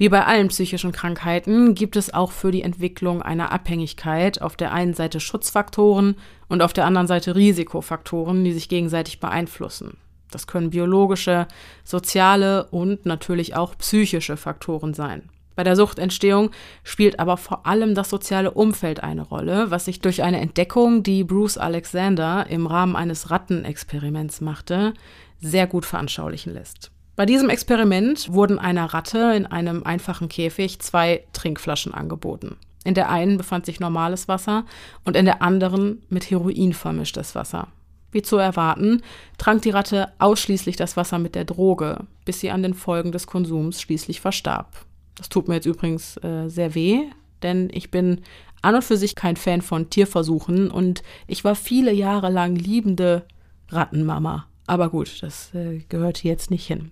Wie 0.00 0.08
bei 0.08 0.24
allen 0.24 0.48
psychischen 0.48 0.92
Krankheiten 0.92 1.74
gibt 1.74 1.94
es 1.94 2.14
auch 2.14 2.32
für 2.32 2.52
die 2.52 2.62
Entwicklung 2.62 3.20
einer 3.20 3.52
Abhängigkeit 3.52 4.40
auf 4.40 4.56
der 4.56 4.72
einen 4.72 4.94
Seite 4.94 5.20
Schutzfaktoren 5.20 6.16
und 6.48 6.62
auf 6.62 6.72
der 6.72 6.86
anderen 6.86 7.06
Seite 7.06 7.34
Risikofaktoren, 7.34 8.42
die 8.42 8.54
sich 8.54 8.70
gegenseitig 8.70 9.20
beeinflussen. 9.20 9.98
Das 10.30 10.46
können 10.46 10.70
biologische, 10.70 11.46
soziale 11.84 12.64
und 12.66 13.06
natürlich 13.06 13.56
auch 13.56 13.76
psychische 13.78 14.36
Faktoren 14.36 14.94
sein. 14.94 15.28
Bei 15.56 15.64
der 15.64 15.76
Suchtentstehung 15.76 16.52
spielt 16.84 17.18
aber 17.20 17.36
vor 17.36 17.66
allem 17.66 17.94
das 17.94 18.08
soziale 18.08 18.52
Umfeld 18.52 19.02
eine 19.02 19.22
Rolle, 19.22 19.70
was 19.70 19.84
sich 19.84 20.00
durch 20.00 20.22
eine 20.22 20.40
Entdeckung, 20.40 21.02
die 21.02 21.24
Bruce 21.24 21.58
Alexander 21.58 22.46
im 22.48 22.66
Rahmen 22.66 22.96
eines 22.96 23.30
Rattenexperiments 23.30 24.40
machte, 24.40 24.94
sehr 25.40 25.66
gut 25.66 25.84
veranschaulichen 25.84 26.54
lässt. 26.54 26.90
Bei 27.16 27.26
diesem 27.26 27.50
Experiment 27.50 28.32
wurden 28.32 28.58
einer 28.58 28.86
Ratte 28.94 29.34
in 29.36 29.44
einem 29.44 29.82
einfachen 29.82 30.30
Käfig 30.30 30.78
zwei 30.78 31.24
Trinkflaschen 31.34 31.92
angeboten. 31.92 32.56
In 32.84 32.94
der 32.94 33.10
einen 33.10 33.36
befand 33.36 33.66
sich 33.66 33.80
normales 33.80 34.28
Wasser 34.28 34.64
und 35.04 35.16
in 35.16 35.26
der 35.26 35.42
anderen 35.42 36.02
mit 36.08 36.30
Heroin 36.30 36.72
vermischtes 36.72 37.34
Wasser. 37.34 37.68
Wie 38.12 38.22
zu 38.22 38.36
erwarten, 38.36 39.02
trank 39.38 39.62
die 39.62 39.70
Ratte 39.70 40.08
ausschließlich 40.18 40.76
das 40.76 40.96
Wasser 40.96 41.18
mit 41.18 41.34
der 41.34 41.44
Droge, 41.44 42.06
bis 42.24 42.40
sie 42.40 42.50
an 42.50 42.62
den 42.62 42.74
Folgen 42.74 43.12
des 43.12 43.26
Konsums 43.26 43.80
schließlich 43.80 44.20
verstarb. 44.20 44.84
Das 45.16 45.28
tut 45.28 45.48
mir 45.48 45.56
jetzt 45.56 45.66
übrigens 45.66 46.16
äh, 46.18 46.48
sehr 46.48 46.74
weh, 46.74 47.02
denn 47.42 47.68
ich 47.72 47.90
bin 47.90 48.22
an 48.62 48.74
und 48.74 48.84
für 48.84 48.96
sich 48.96 49.14
kein 49.14 49.36
Fan 49.36 49.62
von 49.62 49.90
Tierversuchen 49.90 50.70
und 50.70 51.02
ich 51.26 51.44
war 51.44 51.54
viele 51.54 51.92
Jahre 51.92 52.30
lang 52.30 52.56
liebende 52.56 53.24
Rattenmama. 53.68 54.46
Aber 54.66 54.88
gut, 54.90 55.22
das 55.22 55.54
äh, 55.54 55.80
gehört 55.88 56.22
jetzt 56.22 56.50
nicht 56.50 56.66
hin. 56.66 56.90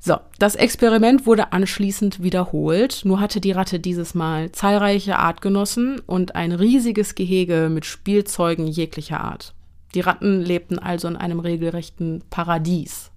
So, 0.00 0.18
das 0.38 0.54
Experiment 0.54 1.24
wurde 1.26 1.52
anschließend 1.52 2.22
wiederholt, 2.22 3.02
nur 3.04 3.20
hatte 3.20 3.40
die 3.40 3.52
Ratte 3.52 3.80
dieses 3.80 4.14
Mal 4.14 4.52
zahlreiche 4.52 5.18
Artgenossen 5.18 5.98
und 6.00 6.34
ein 6.34 6.52
riesiges 6.52 7.14
Gehege 7.14 7.70
mit 7.72 7.86
Spielzeugen 7.86 8.66
jeglicher 8.66 9.20
Art. 9.22 9.54
Die 9.94 10.00
Ratten 10.00 10.40
lebten 10.40 10.78
also 10.78 11.08
in 11.08 11.16
einem 11.16 11.40
regelrechten 11.40 12.22
Paradies. 12.30 13.10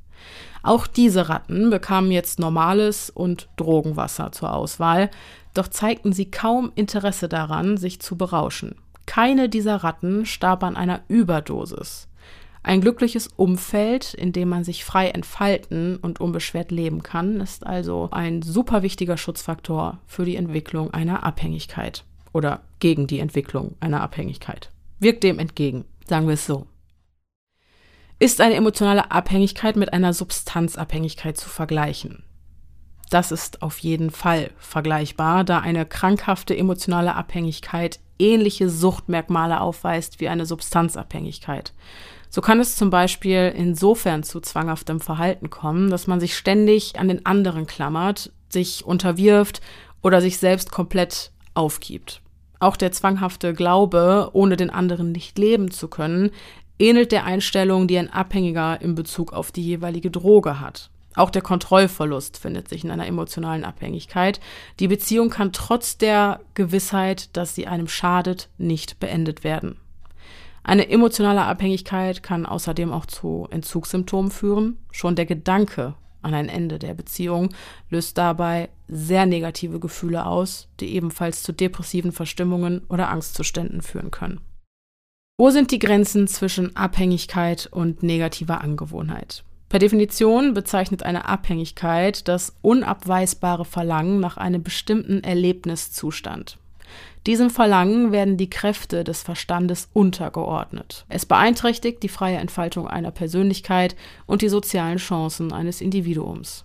Auch 0.64 0.88
diese 0.88 1.30
Ratten 1.30 1.70
bekamen 1.70 2.12
jetzt 2.12 2.40
normales 2.40 3.10
und 3.10 3.50
Drogenwasser 3.58 4.32
zur 4.32 4.54
Auswahl, 4.54 5.10
doch 5.54 5.68
zeigten 5.68 6.14
sie 6.14 6.30
kaum 6.30 6.72
Interesse 6.76 7.30
daran, 7.30 7.78
sich 7.78 8.00
zu 8.00 8.16
berauschen. 8.16 8.76
Keine 9.06 9.50
dieser 9.50 9.78
Ratten 9.78 10.26
starb 10.26 10.64
an 10.64 10.76
einer 10.76 11.02
Überdosis. 11.08 12.08
Ein 12.64 12.82
glückliches 12.82 13.30
Umfeld, 13.38 14.14
in 14.14 14.34
dem 14.34 14.50
man 14.50 14.66
sich 14.66 14.84
frei 14.84 15.08
entfalten 15.08 15.96
und 15.96 16.20
unbeschwert 16.20 16.70
leben 16.70 17.02
kann, 17.02 17.40
ist 17.40 17.66
also 17.66 18.10
ein 18.12 18.42
super 18.42 18.84
wichtiger 18.84 19.16
Schutzfaktor 19.16 20.00
für 20.06 20.26
die 20.26 20.36
Entwicklung 20.36 20.92
einer 20.94 21.24
Abhängigkeit 21.24 22.04
oder 22.34 22.60
gegen 22.80 23.08
die 23.08 23.20
Entwicklung 23.20 23.76
einer 23.80 24.02
Abhängigkeit. 24.02 24.70
Wirkt 25.00 25.24
dem 25.24 25.40
entgegen. 25.40 25.86
Sagen 26.08 26.28
wir 26.28 26.36
es 26.36 26.46
so. 26.46 26.68
Ist 28.20 28.42
eine 28.42 28.56
emotionale 28.56 29.12
Abhängigkeit 29.12 29.76
mit 29.76 29.94
einer 29.94 30.14
Substanzabhängigkeit 30.14 31.38
zu 31.38 31.50
vergleichen? 31.50 32.24
Das 33.10 33.32
ist 33.32 33.62
auf 33.62 33.78
jeden 33.80 34.10
Fall 34.10 34.52
vergleichbar, 34.58 35.44
da 35.44 35.60
eine 35.60 35.86
krankhafte 35.86 36.58
emotionale 36.58 37.16
Abhängigkeit 37.16 38.00
ähnliche 38.20 38.70
Suchtmerkmale 38.70 39.62
aufweist 39.62 40.20
wie 40.20 40.28
eine 40.28 40.46
Substanzabhängigkeit. 40.46 41.74
So 42.30 42.42
kann 42.42 42.60
es 42.60 42.76
zum 42.76 42.90
Beispiel 42.90 43.54
insofern 43.56 44.24
zu 44.24 44.42
zwanghaftem 44.42 45.00
Verhalten 45.00 45.50
kommen, 45.50 45.90
dass 45.90 46.08
man 46.08 46.20
sich 46.20 46.36
ständig 46.36 47.00
an 47.00 47.08
den 47.08 47.26
anderen 47.26 47.68
klammert, 47.68 48.32
sich 48.50 48.86
unterwirft 48.86 49.62
oder 50.02 50.22
sich 50.22 50.38
selbst 50.38 50.72
komplett 50.72 51.32
aufgibt. 51.54 52.22
Auch 52.60 52.78
der 52.78 52.92
zwanghafte 52.92 53.54
Glaube, 53.54 54.30
ohne 54.34 54.58
den 54.58 54.70
anderen 54.70 55.12
nicht 55.12 55.38
leben 55.38 55.72
zu 55.72 55.88
können, 55.88 56.32
ähnelt 56.80 57.12
der 57.12 57.26
Einstellung, 57.26 57.88
die 57.88 57.98
ein 57.98 58.12
Abhängiger 58.12 58.82
in 58.82 58.96
Bezug 58.96 59.34
auf 59.34 59.52
die 59.52 59.64
jeweilige 59.64 60.12
Droge 60.12 60.60
hat. 60.60 60.90
Auch 61.16 61.32
der 61.32 61.42
Kontrollverlust 61.42 62.38
findet 62.38 62.70
sich 62.70 62.84
in 62.84 62.92
einer 62.92 63.08
emotionalen 63.08 63.64
Abhängigkeit. 63.64 64.40
Die 64.80 64.88
Beziehung 64.88 65.32
kann 65.32 65.52
trotz 65.52 65.98
der 65.98 66.42
Gewissheit, 66.54 67.36
dass 67.36 67.56
sie 67.56 67.66
einem 67.66 67.88
schadet, 67.88 68.50
nicht 68.60 69.00
beendet 69.00 69.44
werden. 69.44 69.78
Eine 70.64 70.90
emotionale 70.90 71.44
Abhängigkeit 71.44 72.22
kann 72.22 72.46
außerdem 72.46 72.92
auch 72.92 73.08
zu 73.08 73.48
Entzugssymptomen 73.50 74.30
führen. 74.30 74.78
Schon 74.92 75.16
der 75.16 75.26
Gedanke 75.26 75.96
an 76.22 76.34
ein 76.34 76.50
Ende 76.50 76.80
der 76.80 76.94
Beziehung 76.94 77.50
löst 77.90 78.18
dabei 78.18 78.70
sehr 78.88 79.26
negative 79.26 79.80
Gefühle 79.80 80.26
aus, 80.26 80.68
die 80.80 80.94
ebenfalls 80.96 81.44
zu 81.44 81.52
depressiven 81.52 82.12
Verstimmungen 82.12 82.82
oder 82.90 83.10
Angstzuständen 83.10 83.82
führen 83.82 84.12
können. 84.12 84.42
Wo 85.40 85.52
sind 85.52 85.72
die 85.72 85.80
Grenzen 85.80 86.28
zwischen 86.28 86.76
Abhängigkeit 86.76 87.68
und 87.72 88.02
negativer 88.02 88.62
Angewohnheit? 88.62 89.44
Per 89.70 89.80
Definition 89.80 90.54
bezeichnet 90.54 91.04
eine 91.04 91.26
Abhängigkeit 91.26 92.28
das 92.28 92.56
unabweisbare 92.62 93.66
Verlangen 93.66 94.20
nach 94.20 94.38
einem 94.38 94.64
bestimmten 94.64 95.24
Erlebniszustand. 95.24 96.58
Diesem 97.28 97.50
Verlangen 97.50 98.14
werden 98.14 98.38
die 98.38 98.50
Kräfte 98.50 99.04
des 99.04 99.22
Verstandes 99.22 99.90
untergeordnet. 99.92 101.06
Es 101.10 101.26
beeinträchtigt 101.26 102.02
die 102.02 102.08
freie 102.08 102.38
Entfaltung 102.38 102.88
einer 102.88 103.12
Persönlichkeit 103.12 103.98
und 104.26 104.42
die 104.42 104.48
sozialen 104.48 104.98
Chancen 104.98 105.52
eines 105.52 105.82
Individuums. 105.82 106.64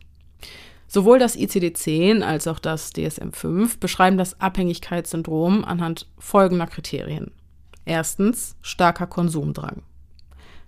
Sowohl 0.87 1.19
das 1.19 1.37
ICD-10 1.37 2.23
als 2.23 2.47
auch 2.47 2.61
das 2.61 2.95
DSM-5 2.95 3.81
beschreiben 3.81 4.17
das 4.17 4.41
Abhängigkeitssyndrom 4.41 5.65
anhand 5.65 6.07
folgender 6.17 6.69
Kriterien. 6.69 7.33
Erstens 7.85 8.55
starker 8.63 9.09
Konsumdrang. 9.09 9.83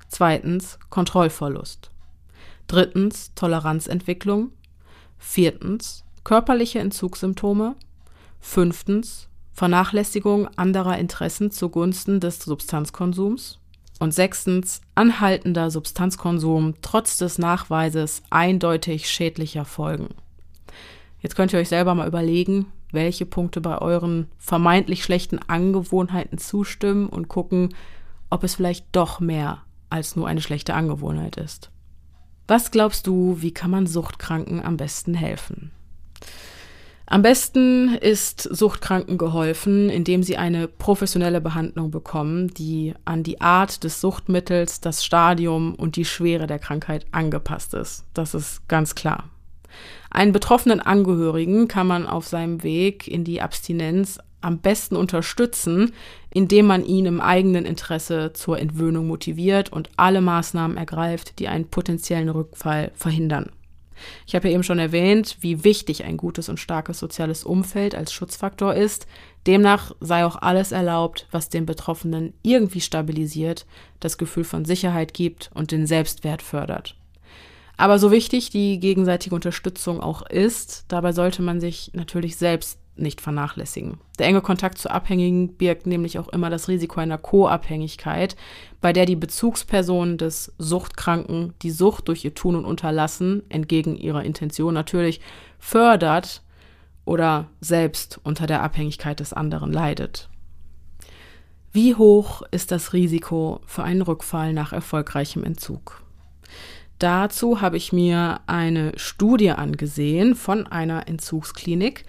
Zweitens 0.08 0.80
Kontrollverlust. 0.90 1.92
Drittens 2.66 3.32
Toleranzentwicklung. 3.36 4.50
Viertens 5.18 6.02
körperliche 6.24 6.80
Entzugssymptome. 6.80 7.76
Fünftens 8.40 9.28
Vernachlässigung 9.54 10.48
anderer 10.56 10.98
Interessen 10.98 11.50
zugunsten 11.50 12.20
des 12.20 12.40
Substanzkonsums. 12.40 13.60
Und 14.00 14.12
sechstens, 14.12 14.80
anhaltender 14.96 15.70
Substanzkonsum 15.70 16.74
trotz 16.82 17.16
des 17.16 17.38
Nachweises 17.38 18.24
eindeutig 18.28 19.08
schädlicher 19.08 19.64
Folgen. 19.64 20.08
Jetzt 21.20 21.36
könnt 21.36 21.52
ihr 21.52 21.60
euch 21.60 21.68
selber 21.68 21.94
mal 21.94 22.08
überlegen, 22.08 22.66
welche 22.90 23.24
Punkte 23.24 23.60
bei 23.60 23.78
euren 23.78 24.26
vermeintlich 24.36 25.04
schlechten 25.04 25.38
Angewohnheiten 25.38 26.38
zustimmen 26.38 27.08
und 27.08 27.28
gucken, 27.28 27.72
ob 28.30 28.42
es 28.42 28.56
vielleicht 28.56 28.86
doch 28.92 29.20
mehr 29.20 29.62
als 29.90 30.16
nur 30.16 30.26
eine 30.26 30.40
schlechte 30.40 30.74
Angewohnheit 30.74 31.36
ist. 31.36 31.70
Was 32.48 32.72
glaubst 32.72 33.06
du, 33.06 33.40
wie 33.40 33.54
kann 33.54 33.70
man 33.70 33.86
Suchtkranken 33.86 34.62
am 34.62 34.76
besten 34.76 35.14
helfen? 35.14 35.70
Am 37.06 37.20
besten 37.20 37.94
ist 37.96 38.42
Suchtkranken 38.42 39.18
geholfen, 39.18 39.90
indem 39.90 40.22
sie 40.22 40.38
eine 40.38 40.68
professionelle 40.68 41.42
Behandlung 41.42 41.90
bekommen, 41.90 42.48
die 42.48 42.94
an 43.04 43.22
die 43.22 43.42
Art 43.42 43.84
des 43.84 44.00
Suchtmittels, 44.00 44.80
das 44.80 45.04
Stadium 45.04 45.74
und 45.74 45.96
die 45.96 46.06
Schwere 46.06 46.46
der 46.46 46.58
Krankheit 46.58 47.04
angepasst 47.12 47.74
ist. 47.74 48.04
Das 48.14 48.34
ist 48.34 48.66
ganz 48.68 48.94
klar. 48.94 49.28
Einen 50.10 50.32
betroffenen 50.32 50.80
Angehörigen 50.80 51.68
kann 51.68 51.86
man 51.86 52.06
auf 52.06 52.26
seinem 52.26 52.62
Weg 52.62 53.06
in 53.06 53.24
die 53.24 53.42
Abstinenz 53.42 54.18
am 54.40 54.58
besten 54.58 54.96
unterstützen, 54.96 55.92
indem 56.30 56.66
man 56.66 56.84
ihn 56.84 57.06
im 57.06 57.20
eigenen 57.20 57.66
Interesse 57.66 58.32
zur 58.32 58.58
Entwöhnung 58.58 59.06
motiviert 59.06 59.72
und 59.72 59.90
alle 59.96 60.20
Maßnahmen 60.20 60.76
ergreift, 60.76 61.38
die 61.38 61.48
einen 61.48 61.68
potenziellen 61.68 62.28
Rückfall 62.28 62.92
verhindern. 62.94 63.50
Ich 64.26 64.34
habe 64.34 64.48
ja 64.48 64.54
eben 64.54 64.62
schon 64.62 64.78
erwähnt, 64.78 65.36
wie 65.40 65.64
wichtig 65.64 66.04
ein 66.04 66.16
gutes 66.16 66.48
und 66.48 66.60
starkes 66.60 66.98
soziales 66.98 67.44
Umfeld 67.44 67.94
als 67.94 68.12
Schutzfaktor 68.12 68.74
ist. 68.74 69.06
Demnach 69.46 69.92
sei 70.00 70.24
auch 70.24 70.36
alles 70.36 70.72
erlaubt, 70.72 71.26
was 71.30 71.48
den 71.48 71.66
Betroffenen 71.66 72.34
irgendwie 72.42 72.80
stabilisiert, 72.80 73.66
das 74.00 74.18
Gefühl 74.18 74.44
von 74.44 74.64
Sicherheit 74.64 75.14
gibt 75.14 75.50
und 75.54 75.70
den 75.70 75.86
Selbstwert 75.86 76.42
fördert. 76.42 76.96
Aber 77.76 77.98
so 77.98 78.10
wichtig 78.10 78.50
die 78.50 78.78
gegenseitige 78.78 79.34
Unterstützung 79.34 80.00
auch 80.00 80.22
ist, 80.22 80.84
dabei 80.88 81.12
sollte 81.12 81.42
man 81.42 81.60
sich 81.60 81.90
natürlich 81.92 82.36
selbst 82.36 82.78
nicht 82.96 83.20
vernachlässigen. 83.20 83.98
Der 84.18 84.26
enge 84.26 84.40
Kontakt 84.40 84.78
zu 84.78 84.90
Abhängigen 84.90 85.54
birgt 85.54 85.86
nämlich 85.86 86.18
auch 86.18 86.28
immer 86.28 86.50
das 86.50 86.68
Risiko 86.68 87.00
einer 87.00 87.18
Co-Abhängigkeit, 87.18 88.36
bei 88.80 88.92
der 88.92 89.06
die 89.06 89.16
Bezugsperson 89.16 90.18
des 90.18 90.52
Suchtkranken 90.58 91.54
die 91.62 91.70
Sucht 91.70 92.08
durch 92.08 92.24
ihr 92.24 92.34
Tun 92.34 92.56
und 92.56 92.64
Unterlassen, 92.64 93.42
entgegen 93.48 93.96
ihrer 93.96 94.24
Intention 94.24 94.74
natürlich, 94.74 95.20
fördert 95.58 96.42
oder 97.04 97.48
selbst 97.60 98.20
unter 98.22 98.46
der 98.46 98.62
Abhängigkeit 98.62 99.20
des 99.20 99.32
anderen 99.32 99.72
leidet. 99.72 100.28
Wie 101.72 101.96
hoch 101.96 102.42
ist 102.52 102.70
das 102.70 102.92
Risiko 102.92 103.60
für 103.66 103.82
einen 103.82 104.02
Rückfall 104.02 104.52
nach 104.52 104.72
erfolgreichem 104.72 105.42
Entzug? 105.42 106.04
Dazu 106.98 107.60
habe 107.60 107.76
ich 107.76 107.92
mir 107.92 108.40
eine 108.46 108.92
Studie 108.96 109.50
angesehen 109.50 110.36
von 110.36 110.66
einer 110.66 111.08
Entzugsklinik. 111.08 112.04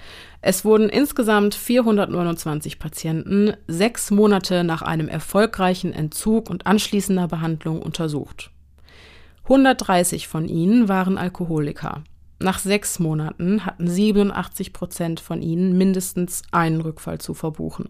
Es 0.47 0.63
wurden 0.63 0.89
insgesamt 0.89 1.55
429 1.55 2.77
Patienten 2.77 3.53
sechs 3.65 4.11
Monate 4.11 4.63
nach 4.63 4.83
einem 4.83 5.07
erfolgreichen 5.07 5.91
Entzug 5.91 6.51
und 6.51 6.67
anschließender 6.67 7.27
Behandlung 7.27 7.81
untersucht. 7.81 8.51
130 9.45 10.27
von 10.27 10.47
ihnen 10.47 10.87
waren 10.87 11.17
Alkoholiker. 11.17 12.03
Nach 12.37 12.59
sechs 12.59 12.99
Monaten 12.99 13.65
hatten 13.65 13.87
87 13.87 14.71
Prozent 14.71 15.19
von 15.19 15.41
ihnen 15.41 15.79
mindestens 15.79 16.43
einen 16.51 16.79
Rückfall 16.79 17.19
zu 17.19 17.33
verbuchen. 17.33 17.89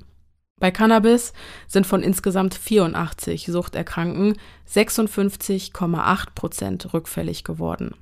Bei 0.57 0.71
Cannabis 0.71 1.33
sind 1.67 1.85
von 1.85 2.01
insgesamt 2.03 2.55
84 2.55 3.47
Suchterkrankten 3.47 4.37
56,8 4.65 6.27
Prozent 6.33 6.93
rückfällig 6.93 7.43
geworden. 7.43 7.95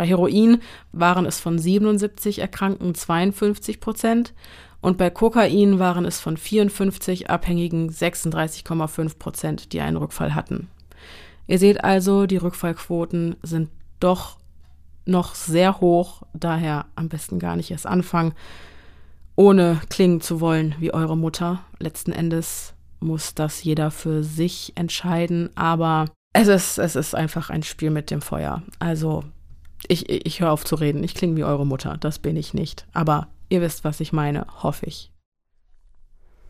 Bei 0.00 0.06
Heroin 0.06 0.62
waren 0.92 1.26
es 1.26 1.40
von 1.40 1.58
77 1.58 2.38
Erkrankten 2.38 2.94
52 2.94 3.80
Prozent 3.80 4.32
und 4.80 4.96
bei 4.96 5.10
Kokain 5.10 5.78
waren 5.78 6.06
es 6.06 6.18
von 6.20 6.38
54 6.38 7.28
Abhängigen 7.28 7.90
36,5 7.90 9.18
Prozent, 9.18 9.74
die 9.74 9.82
einen 9.82 9.98
Rückfall 9.98 10.34
hatten. 10.34 10.70
Ihr 11.46 11.58
seht 11.58 11.84
also, 11.84 12.24
die 12.24 12.38
Rückfallquoten 12.38 13.36
sind 13.42 13.68
doch 14.00 14.38
noch 15.04 15.34
sehr 15.34 15.82
hoch, 15.82 16.22
daher 16.32 16.86
am 16.94 17.10
besten 17.10 17.38
gar 17.38 17.56
nicht 17.56 17.70
erst 17.70 17.86
anfangen 17.86 18.32
ohne 19.36 19.82
klingen 19.90 20.22
zu 20.22 20.40
wollen 20.40 20.76
wie 20.78 20.94
eure 20.94 21.18
Mutter. 21.18 21.60
Letzten 21.78 22.12
Endes 22.12 22.72
muss 23.00 23.34
das 23.34 23.62
jeder 23.64 23.90
für 23.90 24.24
sich 24.24 24.72
entscheiden, 24.76 25.50
aber 25.56 26.06
es 26.32 26.48
ist, 26.48 26.78
es 26.78 26.96
ist 26.96 27.14
einfach 27.14 27.50
ein 27.50 27.62
Spiel 27.62 27.90
mit 27.90 28.10
dem 28.10 28.22
Feuer. 28.22 28.62
Also 28.78 29.24
ich, 29.88 30.08
ich 30.08 30.40
höre 30.40 30.52
auf 30.52 30.64
zu 30.64 30.76
reden. 30.76 31.04
Ich 31.04 31.14
klinge 31.14 31.36
wie 31.36 31.44
eure 31.44 31.66
Mutter, 31.66 31.96
das 31.98 32.18
bin 32.18 32.36
ich 32.36 32.54
nicht. 32.54 32.86
Aber 32.92 33.28
ihr 33.48 33.60
wisst, 33.60 33.84
was 33.84 34.00
ich 34.00 34.12
meine, 34.12 34.46
hoffe 34.62 34.86
ich. 34.86 35.10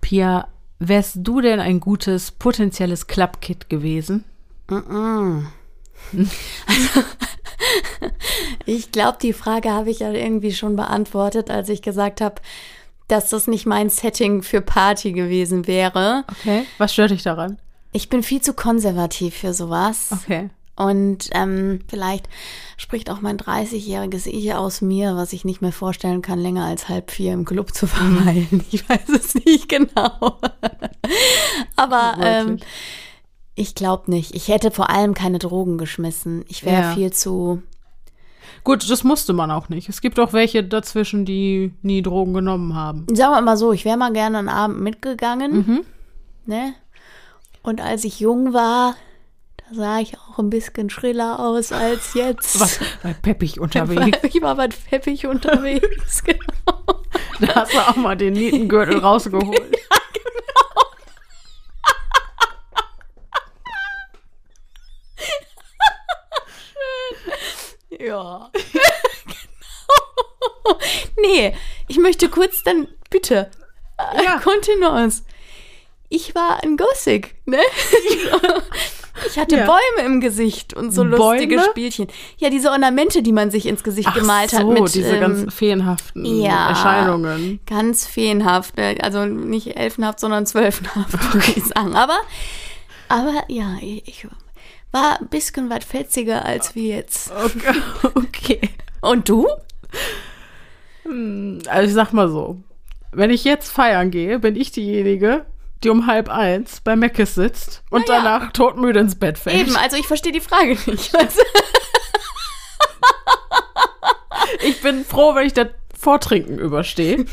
Pia, 0.01 0.49
wärst 0.79 1.19
du 1.21 1.41
denn 1.41 1.61
ein 1.61 1.81
gutes 1.81 2.31
potenzielles 2.33 3.07
Klappkit 3.07 3.69
gewesen? 3.69 4.25
Mm 4.69 4.75
-mm. 4.75 5.47
Also, 6.67 7.03
ich 8.67 8.91
glaube, 8.91 9.19
die 9.21 9.33
Frage 9.33 9.71
habe 9.71 9.91
ich 9.91 10.01
ja 10.01 10.11
irgendwie 10.11 10.53
schon 10.53 10.77
beantwortet, 10.77 11.51
als 11.51 11.69
ich 11.69 11.83
gesagt 11.83 12.21
habe, 12.21 12.37
dass 13.09 13.31
das 13.31 13.47
nicht 13.47 13.67
mein 13.67 13.91
Setting 13.91 14.43
für 14.43 14.61
Party 14.61 15.13
gewesen 15.13 15.67
wäre. 15.67 16.25
Okay. 16.29 16.65
Was 16.79 16.93
stört 16.93 17.11
dich 17.11 17.23
daran? 17.23 17.59
Ich 17.93 18.09
bin 18.09 18.23
viel 18.23 18.41
zu 18.41 18.55
konservativ 18.55 19.35
für 19.35 19.53
sowas. 19.53 20.11
Okay. 20.13 20.51
Und 20.81 21.29
ähm, 21.33 21.81
vielleicht 21.89 22.27
spricht 22.79 23.11
auch 23.11 23.21
mein 23.21 23.37
30-jähriges 23.37 24.27
Ich 24.27 24.55
aus 24.55 24.81
mir, 24.81 25.15
was 25.15 25.35
ich 25.35 25.45
nicht 25.45 25.61
mehr 25.61 25.73
vorstellen 25.73 26.23
kann, 26.23 26.39
länger 26.39 26.65
als 26.65 26.89
halb 26.89 27.11
vier 27.11 27.35
im 27.35 27.45
Club 27.45 27.75
zu 27.75 27.87
verweilen. 27.87 28.49
Mhm. 28.51 28.65
Ich 28.71 28.89
weiß 28.89 29.11
es 29.11 29.35
nicht 29.35 29.69
genau. 29.69 30.39
Aber 31.77 32.15
ähm, 32.23 32.61
ich 33.55 33.75
glaube 33.75 34.11
nicht. 34.11 34.35
Ich 34.35 34.49
hätte 34.49 34.71
vor 34.71 34.89
allem 34.89 35.13
keine 35.13 35.39
Drogen 35.39 35.77
geschmissen. 35.77 36.47
Ich 36.49 36.65
wäre 36.65 36.83
ja. 36.83 36.95
viel 36.95 37.13
zu 37.13 37.63
Gut, 38.65 38.89
das 38.91 39.05
musste 39.05 39.35
man 39.35 39.51
auch 39.51 39.69
nicht. 39.69 39.91
Es 39.91 40.01
gibt 40.01 40.19
auch 40.19 40.33
welche 40.33 40.65
dazwischen, 40.65 41.27
die 41.27 41.75
nie 41.83 42.01
Drogen 42.01 42.33
genommen 42.33 42.75
haben. 42.75 43.05
Sagen 43.13 43.35
wir 43.35 43.41
mal 43.43 43.59
so, 43.59 43.73
ich 43.73 43.85
wäre 43.85 43.99
mal 43.99 44.15
gerne 44.15 44.39
einen 44.39 44.49
Abend 44.49 44.81
mitgegangen. 44.81 45.53
Mhm. 45.53 45.81
Ne? 46.47 46.75
Und 47.63 47.83
als 47.83 48.05
ich 48.05 48.21
jung 48.21 48.55
war, 48.55 48.95
sah 49.73 50.01
ich 50.01 50.19
auch 50.19 50.39
ein 50.39 50.51
bisschen 50.51 50.91
schriller 50.91 51.39
aus 51.41 51.73
als 51.73 52.15
jetzt. 52.15 52.61
Was, 52.61 52.81
war 53.03 53.15
peppig 53.15 53.61
unterwegs. 53.61 54.23
War, 54.23 54.25
ich 54.25 54.43
war 54.43 54.55
mal 54.55 54.69
peppig 54.69 55.27
unterwegs, 55.27 56.23
genau. 56.25 57.03
Da 57.41 57.55
hast 57.55 57.73
du 57.73 57.79
auch 57.79 57.97
mal 57.97 58.17
den 58.17 58.35
Nietengürtel 58.35 58.99
rausgeholt. 59.03 59.59
Ja, 59.59 59.97
genau. 60.13 60.91
Schön. 67.91 68.07
Ja. 68.07 68.51
genau. 69.25 70.79
Nee, 71.17 71.55
ich 71.89 71.99
möchte 71.99 72.29
kurz 72.29 72.63
dann, 72.63 72.89
bitte, 73.11 73.51
ja. 73.99 74.37
Äh, 74.37 74.41
Continuance. 74.41 75.25
Ich 76.09 76.35
war 76.35 76.63
ein 76.63 76.77
Gossig, 76.77 77.37
ne? 77.47 77.61
Ja. 78.25 78.63
Ich 79.27 79.39
hatte 79.39 79.57
Ja. 79.57 79.67
Bäume 79.67 80.07
im 80.07 80.21
Gesicht 80.21 80.75
und 80.75 80.93
so 80.93 81.03
lustige 81.03 81.57
Bäume? 81.57 81.69
Spielchen. 81.71 82.09
Ja, 82.39 82.51
diese 82.51 82.71
Ornamente, 82.71 83.23
die 83.23 83.33
man 83.33 83.51
sich 83.51 83.67
ins 83.67 83.83
Gesicht 83.83 84.09
Ach 84.11 84.15
gemalt 84.15 84.51
so, 84.51 84.59
hat. 84.59 84.67
Mit, 84.67 84.95
diese 84.95 85.17
ähm, 85.17 85.21
ganz 85.21 85.55
feenhaften 85.55 86.25
ja. 86.25 86.69
Erscheinungen. 86.71 87.61
Ganz 87.67 88.07
feenhaft. 88.07 88.77
ne? 88.77 88.97
Also 89.03 89.25
nicht 89.25 89.77
elfenhaft, 89.77 90.21
sondern 90.21 90.47
zwölfenhaft, 90.47 91.13
würde 91.35 91.53
ich 91.57 91.65
sagen. 91.65 91.95
Aber, 91.95 92.19
aber 93.09 93.45
ja, 93.49 93.77
ich 93.81 94.27
war 94.93 95.21
ein 95.21 95.29
bisschen 95.29 95.71
was 95.71 95.85
fetziger 95.85 96.45
als 96.45 96.75
wir 96.75 96.97
jetzt. 96.97 97.31
Okay. 97.45 97.75
okay. 98.15 98.61
Und 99.01 99.29
du? 99.29 99.49
Also 101.69 101.89
ich 101.89 101.95
sag 101.95 102.13
mal 102.13 102.29
so, 102.29 102.59
wenn 103.13 103.31
ich 103.31 103.45
jetzt 103.45 103.71
feiern 103.71 104.11
gehe, 104.11 104.39
bin 104.39 104.57
ich 104.57 104.71
diejenige, 104.73 105.45
die 105.83 105.89
um 105.89 106.07
halb 106.07 106.29
eins 106.29 106.81
bei 106.83 106.97
Meckes 106.97 107.35
sitzt 107.35 107.83
und 107.91 108.09
ja. 108.09 108.17
danach 108.17 108.53
todmüde 108.53 109.01
ins 109.01 109.15
Bett 109.15 109.39
fällt. 109.39 109.57
Eben, 109.57 109.77
also 109.77 109.97
ich 109.97 110.07
verstehe 110.07 110.33
die 110.33 110.41
Frage 110.41 110.77
nicht. 110.87 111.13
Also, 111.19 111.41
Ich 114.63 114.83
bin 114.83 115.05
froh, 115.05 115.35
wenn 115.35 115.47
ich 115.47 115.53
das 115.53 115.69
Vortrinken 115.99 116.59
überstehe. 116.59 117.25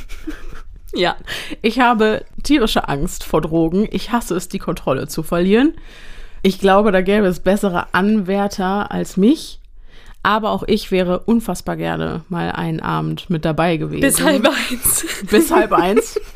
ja. 0.94 1.16
Ich 1.62 1.80
habe 1.80 2.26
tierische 2.44 2.88
Angst 2.88 3.24
vor 3.24 3.42
Drogen. 3.42 3.88
Ich 3.92 4.12
hasse 4.12 4.36
es, 4.36 4.50
die 4.50 4.60
Kontrolle 4.60 5.08
zu 5.08 5.24
verlieren. 5.24 5.74
Ich 6.42 6.60
glaube, 6.60 6.92
da 6.92 7.02
gäbe 7.02 7.26
es 7.28 7.40
bessere 7.40 7.94
Anwärter 7.94 8.92
als 8.92 9.18
mich. 9.18 9.60
Aber 10.24 10.52
auch 10.52 10.64
ich 10.64 10.92
wäre 10.92 11.20
unfassbar 11.20 11.78
gerne 11.78 12.24
mal 12.28 12.52
einen 12.52 12.80
Abend 12.80 13.30
mit 13.30 13.46
dabei 13.46 13.78
gewesen. 13.78 14.02
Bis 14.02 14.22
halb 14.22 14.46
eins. 14.46 15.06
Bis 15.30 15.52
halb 15.52 15.72
eins. 15.72 16.20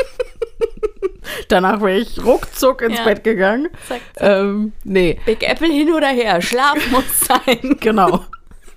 Danach 1.49 1.81
wäre 1.81 1.99
ich 1.99 2.23
ruckzuck 2.23 2.81
ins 2.81 2.97
Ja. 2.97 3.03
Bett 3.05 3.23
gegangen. 3.23 3.69
Zack, 3.87 4.01
Ähm, 4.17 4.73
nee, 4.83 5.19
Big 5.25 5.47
Apple 5.47 5.67
hin 5.67 5.93
oder 5.93 6.07
her. 6.07 6.41
Schlaf 6.41 6.77
muss 6.91 7.03
sein. 7.21 7.77
genau. 7.79 8.21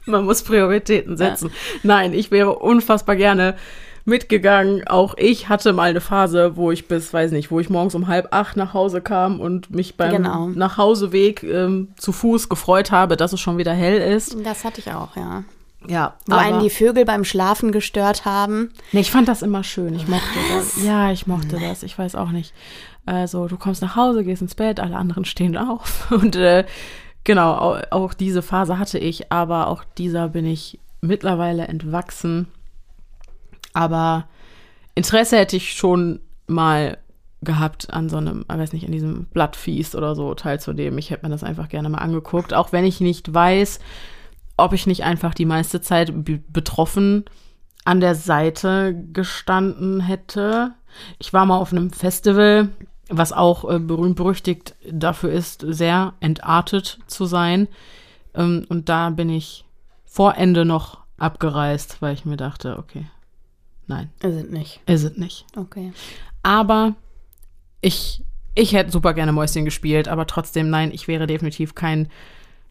Man 0.07 0.25
muss 0.27 0.43
Prioritäten 0.43 1.17
setzen. 1.17 1.51
Nein, 1.83 2.13
ich 2.13 2.31
wäre 2.31 2.57
unfassbar 2.59 3.17
gerne 3.17 3.57
mitgegangen. 4.05 4.87
Auch 4.87 5.15
ich 5.17 5.49
hatte 5.49 5.73
mal 5.73 5.89
eine 5.89 6.03
Phase, 6.03 6.57
wo 6.57 6.71
ich 6.71 6.89
bis, 6.89 7.13
weiß 7.15 7.31
nicht, 7.33 7.51
wo 7.51 7.59
ich 7.59 7.71
morgens 7.71 7.95
um 7.95 8.07
halb 8.07 8.29
acht 8.35 8.57
nach 8.59 8.75
Hause 8.75 9.01
kam 9.01 9.41
und 9.41 9.71
mich 9.71 9.97
beim 9.97 10.11
Genau. 10.13 10.49
Nachhauseweg 10.49 11.43
ähm, 11.43 11.89
zu 11.97 12.13
Fuß 12.13 12.51
gefreut 12.51 12.91
habe, 12.91 13.17
dass 13.17 13.33
es 13.33 13.41
schon 13.41 13.57
wieder 13.57 13.73
hell 13.73 13.97
ist. 14.15 14.37
Das 14.45 14.65
hatte 14.65 14.81
ich 14.81 14.93
auch, 14.93 15.17
ja. 15.17 15.45
Ja, 15.89 16.15
Wo 16.27 16.37
einen 16.37 16.61
die 16.61 16.71
Vögel 16.71 17.05
beim 17.05 17.25
Schlafen 17.25 17.73
gestört 17.73 18.25
haben. 18.25 18.71
Nee, 18.93 19.01
ich 19.01 19.11
fand 19.11 19.29
das 19.29 19.43
immer 19.43 19.65
schön. 19.65 19.95
Ich 19.95 20.09
mochte 20.09 20.39
das. 20.55 20.83
Ja, 20.83 21.11
ich 21.11 21.27
mochte 21.27 21.59
das. 21.59 21.83
Ich 21.83 21.99
weiß 21.99 22.15
auch 22.15 22.31
nicht. 22.31 22.55
Also, 23.07 23.49
du 23.49 23.57
kommst 23.57 23.83
nach 23.83 23.97
Hause, 23.97 24.25
gehst 24.25 24.43
ins 24.43 24.55
Bett, 24.55 24.81
alle 24.81 24.97
anderen 24.97 25.25
stehen 25.25 25.57
auf. 25.57 26.07
Und 26.11 26.37
äh, 26.37 26.65
genau, 27.25 27.55
auch, 27.55 27.83
auch 27.91 28.15
diese 28.15 28.43
Phase 28.43 28.79
hatte 28.79 28.99
ich, 28.99 29.31
aber 29.31 29.69
auch 29.69 29.85
dieser 29.99 30.29
bin 30.29 30.47
ich 30.47 30.81
mittlerweile 31.01 31.69
entwachsen. 31.69 32.49
Aber 33.73 34.27
Interesse 34.95 35.37
hätte 35.37 35.57
ich 35.57 35.73
schon 35.73 36.21
mal 36.47 36.99
gehabt 37.43 37.93
an 37.93 38.09
so 38.09 38.17
einem, 38.17 38.45
ich 38.51 38.57
weiß 38.57 38.73
nicht, 38.73 38.87
an 38.87 38.93
diesem 38.93 39.27
Blattfeast 39.27 39.95
oder 39.95 40.15
so 40.15 40.35
teilzunehmen. 40.35 40.99
Ich 40.99 41.11
hätte 41.11 41.27
mir 41.27 41.31
das 41.31 41.45
einfach 41.45 41.69
gerne 41.69 41.89
mal 41.89 41.99
angeguckt, 41.99 42.55
auch 42.55 42.73
wenn 42.73 42.85
ich 42.85 43.01
nicht 43.01 43.33
weiß, 43.33 43.81
ob 44.57 44.73
ich 44.73 44.87
nicht 44.87 45.05
einfach 45.05 45.35
die 45.35 45.47
meiste 45.47 45.81
Zeit 45.81 46.13
betroffen 46.53 47.25
an 47.85 48.01
der 48.01 48.15
Seite 48.15 48.95
gestanden 49.13 50.01
hätte. 50.01 50.75
Ich 51.19 51.33
war 51.33 51.45
mal 51.45 51.59
auf 51.59 51.73
einem 51.73 51.91
Festival, 51.91 52.71
was 53.09 53.33
auch 53.33 53.71
äh, 53.71 53.79
berühmt 53.79 54.17
berüchtigt 54.17 54.75
dafür 54.91 55.31
ist, 55.33 55.65
sehr 55.69 56.15
entartet 56.21 56.99
zu 57.07 57.27
sein. 57.27 57.69
Ähm, 58.35 58.65
und 58.69 58.89
da 58.89 59.11
bin 59.11 59.29
ich 59.29 59.65
vor 60.05 60.37
Ende 60.37 60.65
noch 60.65 60.99
abgereist, 61.19 62.01
weil 62.01 62.15
ich 62.15 62.25
mir 62.25 62.37
dachte, 62.37 62.79
okay, 62.79 63.07
nein, 63.87 64.11
Sind 64.23 64.53
nicht. 64.53 64.81
ist 64.87 65.05
es 65.05 65.17
nicht. 65.17 65.45
Okay. 65.57 65.93
Aber 66.43 66.95
ich, 67.81 68.23
ich 68.55 68.73
hätte 68.73 68.91
super 68.93 69.13
gerne 69.13 69.33
Mäuschen 69.33 69.65
gespielt, 69.65 70.09
aber 70.09 70.27
trotzdem, 70.27 70.71
nein, 70.71 70.91
ich 70.93 71.09
wäre 71.09 71.27
definitiv 71.27 71.75
kein 71.75 72.09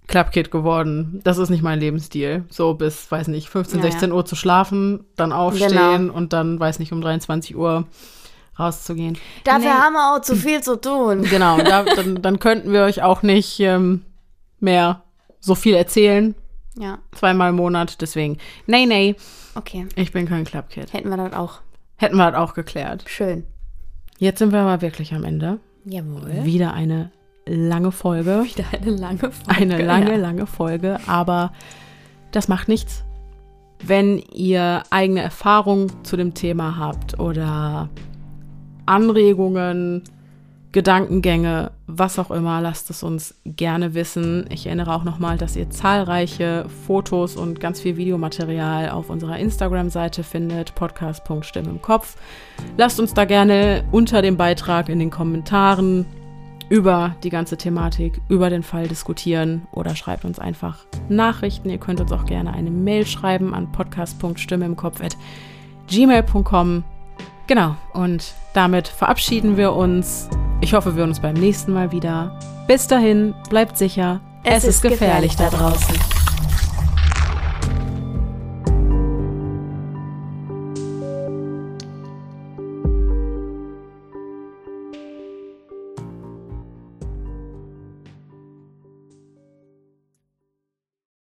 Clubkid 0.07 0.51
geworden. 0.51 1.21
Das 1.23 1.37
ist 1.37 1.49
nicht 1.49 1.63
mein 1.63 1.79
Lebensstil. 1.79 2.43
So 2.49 2.73
bis, 2.73 3.09
weiß 3.11 3.27
nicht, 3.29 3.49
15, 3.49 3.79
Ja, 3.79 3.85
ja. 3.85 3.91
16 3.91 4.11
Uhr 4.11 4.25
zu 4.25 4.35
schlafen, 4.35 5.05
dann 5.15 5.31
aufstehen 5.31 5.69
Genau. 6.07 6.13
und 6.13 6.33
dann, 6.33 6.59
weiß 6.59 6.79
nicht, 6.79 6.91
um 6.91 7.01
23 7.01 7.55
Uhr 7.55 7.85
rauszugehen. 8.59 9.17
Dafür 9.43 9.59
Nee. 9.61 9.67
haben 9.79 9.93
wir 9.93 10.13
auch 10.15 10.21
zu 10.21 10.35
viel 10.35 10.61
zu 10.61 10.79
tun. 10.79 11.23
Genau, 11.29 11.57
da, 11.57 11.83
dann, 11.83 12.21
dann 12.21 12.39
könnten 12.39 12.71
wir 12.71 12.83
euch 12.83 13.01
auch 13.01 13.23
nicht 13.23 13.59
ähm, 13.59 14.03
mehr 14.59 15.01
so 15.39 15.55
viel 15.55 15.73
erzählen. 15.75 16.35
Ja, 16.77 16.99
Zweimal 17.11 17.49
im 17.51 17.55
Monat, 17.55 18.01
deswegen. 18.01 18.37
Nee, 18.65 18.85
nee, 18.85 19.15
okay. 19.55 19.87
ich 19.95 20.11
bin 20.11 20.27
kein 20.27 20.43
Clubkid. 20.43 20.91
Hätten 20.93 21.09
wir 21.09 21.17
das 21.17 21.33
auch. 21.33 21.59
Hätten 21.97 22.15
wir 22.17 22.31
das 22.31 22.39
auch 22.39 22.53
geklärt. 22.55 23.05
Schön. 23.07 23.45
Jetzt 24.17 24.39
sind 24.39 24.51
wir 24.51 24.59
aber 24.61 24.81
wirklich 24.81 25.13
am 25.13 25.23
Ende. 25.23 25.59
Jawohl. 25.85 26.43
Wieder 26.45 26.73
eine 26.73 27.11
lange 27.45 27.91
Folge. 27.91 28.43
Wieder 28.55 28.65
eine 28.71 28.91
lange 28.91 29.31
Folge. 29.31 29.47
Eine 29.47 29.81
lange, 29.83 30.11
ja. 30.11 30.17
lange 30.17 30.45
Folge, 30.45 30.99
aber 31.07 31.53
das 32.31 32.47
macht 32.47 32.67
nichts. 32.67 33.03
Wenn 33.85 34.19
ihr 34.19 34.83
eigene 34.89 35.21
Erfahrungen 35.21 35.91
zu 36.03 36.15
dem 36.15 36.33
Thema 36.33 36.77
habt 36.77 37.19
oder 37.19 37.89
Anregungen, 38.85 40.03
Gedankengänge, 40.71 41.71
was 41.85 42.17
auch 42.17 42.31
immer, 42.31 42.59
lasst 42.59 42.89
es 42.89 43.03
uns 43.03 43.35
gerne 43.45 43.93
wissen. 43.93 44.45
Ich 44.49 44.65
erinnere 44.65 44.95
auch 44.95 45.03
nochmal, 45.03 45.37
dass 45.37 45.55
ihr 45.55 45.69
zahlreiche 45.69 46.65
Fotos 46.87 47.35
und 47.35 47.59
ganz 47.59 47.79
viel 47.79 47.95
Videomaterial 47.95 48.89
auf 48.89 49.11
unserer 49.11 49.37
Instagram-Seite 49.37 50.23
findet, 50.23 50.73
podcast.stimme 50.73 51.69
im 51.69 51.81
Kopf. 51.81 52.15
Lasst 52.75 52.99
uns 52.99 53.13
da 53.13 53.25
gerne 53.25 53.83
unter 53.91 54.23
dem 54.23 54.35
Beitrag 54.35 54.89
in 54.89 54.97
den 54.97 55.11
Kommentaren 55.11 56.07
über 56.69 57.15
die 57.23 57.29
ganze 57.29 57.57
Thematik, 57.57 58.21
über 58.29 58.49
den 58.49 58.63
Fall 58.63 58.87
diskutieren 58.87 59.67
oder 59.71 59.95
schreibt 59.95 60.25
uns 60.25 60.39
einfach 60.39 60.79
Nachrichten. 61.09 61.69
Ihr 61.69 61.77
könnt 61.77 62.01
uns 62.01 62.11
auch 62.11 62.25
gerne 62.25 62.53
eine 62.53 62.71
Mail 62.71 63.05
schreiben 63.05 63.53
an 63.53 63.71
podcast.stimme 63.71 64.65
im 64.65 64.75
Kopf 64.75 65.01
at 65.01 65.17
gmail.com. 65.87 66.83
Genau, 67.47 67.75
und 67.93 68.33
damit 68.53 68.87
verabschieden 68.87 69.57
wir 69.57 69.73
uns. 69.73 70.29
Ich 70.61 70.73
hoffe, 70.73 70.95
wir 70.95 70.99
hören 70.99 71.09
uns 71.09 71.19
beim 71.19 71.35
nächsten 71.35 71.73
Mal 71.73 71.91
wieder. 71.91 72.39
Bis 72.67 72.87
dahin, 72.87 73.33
bleibt 73.49 73.77
sicher. 73.77 74.21
Es, 74.45 74.63
ist 74.63 74.81
gefährlich 74.81 75.35
da 75.35 75.49
draußen. 75.49 76.22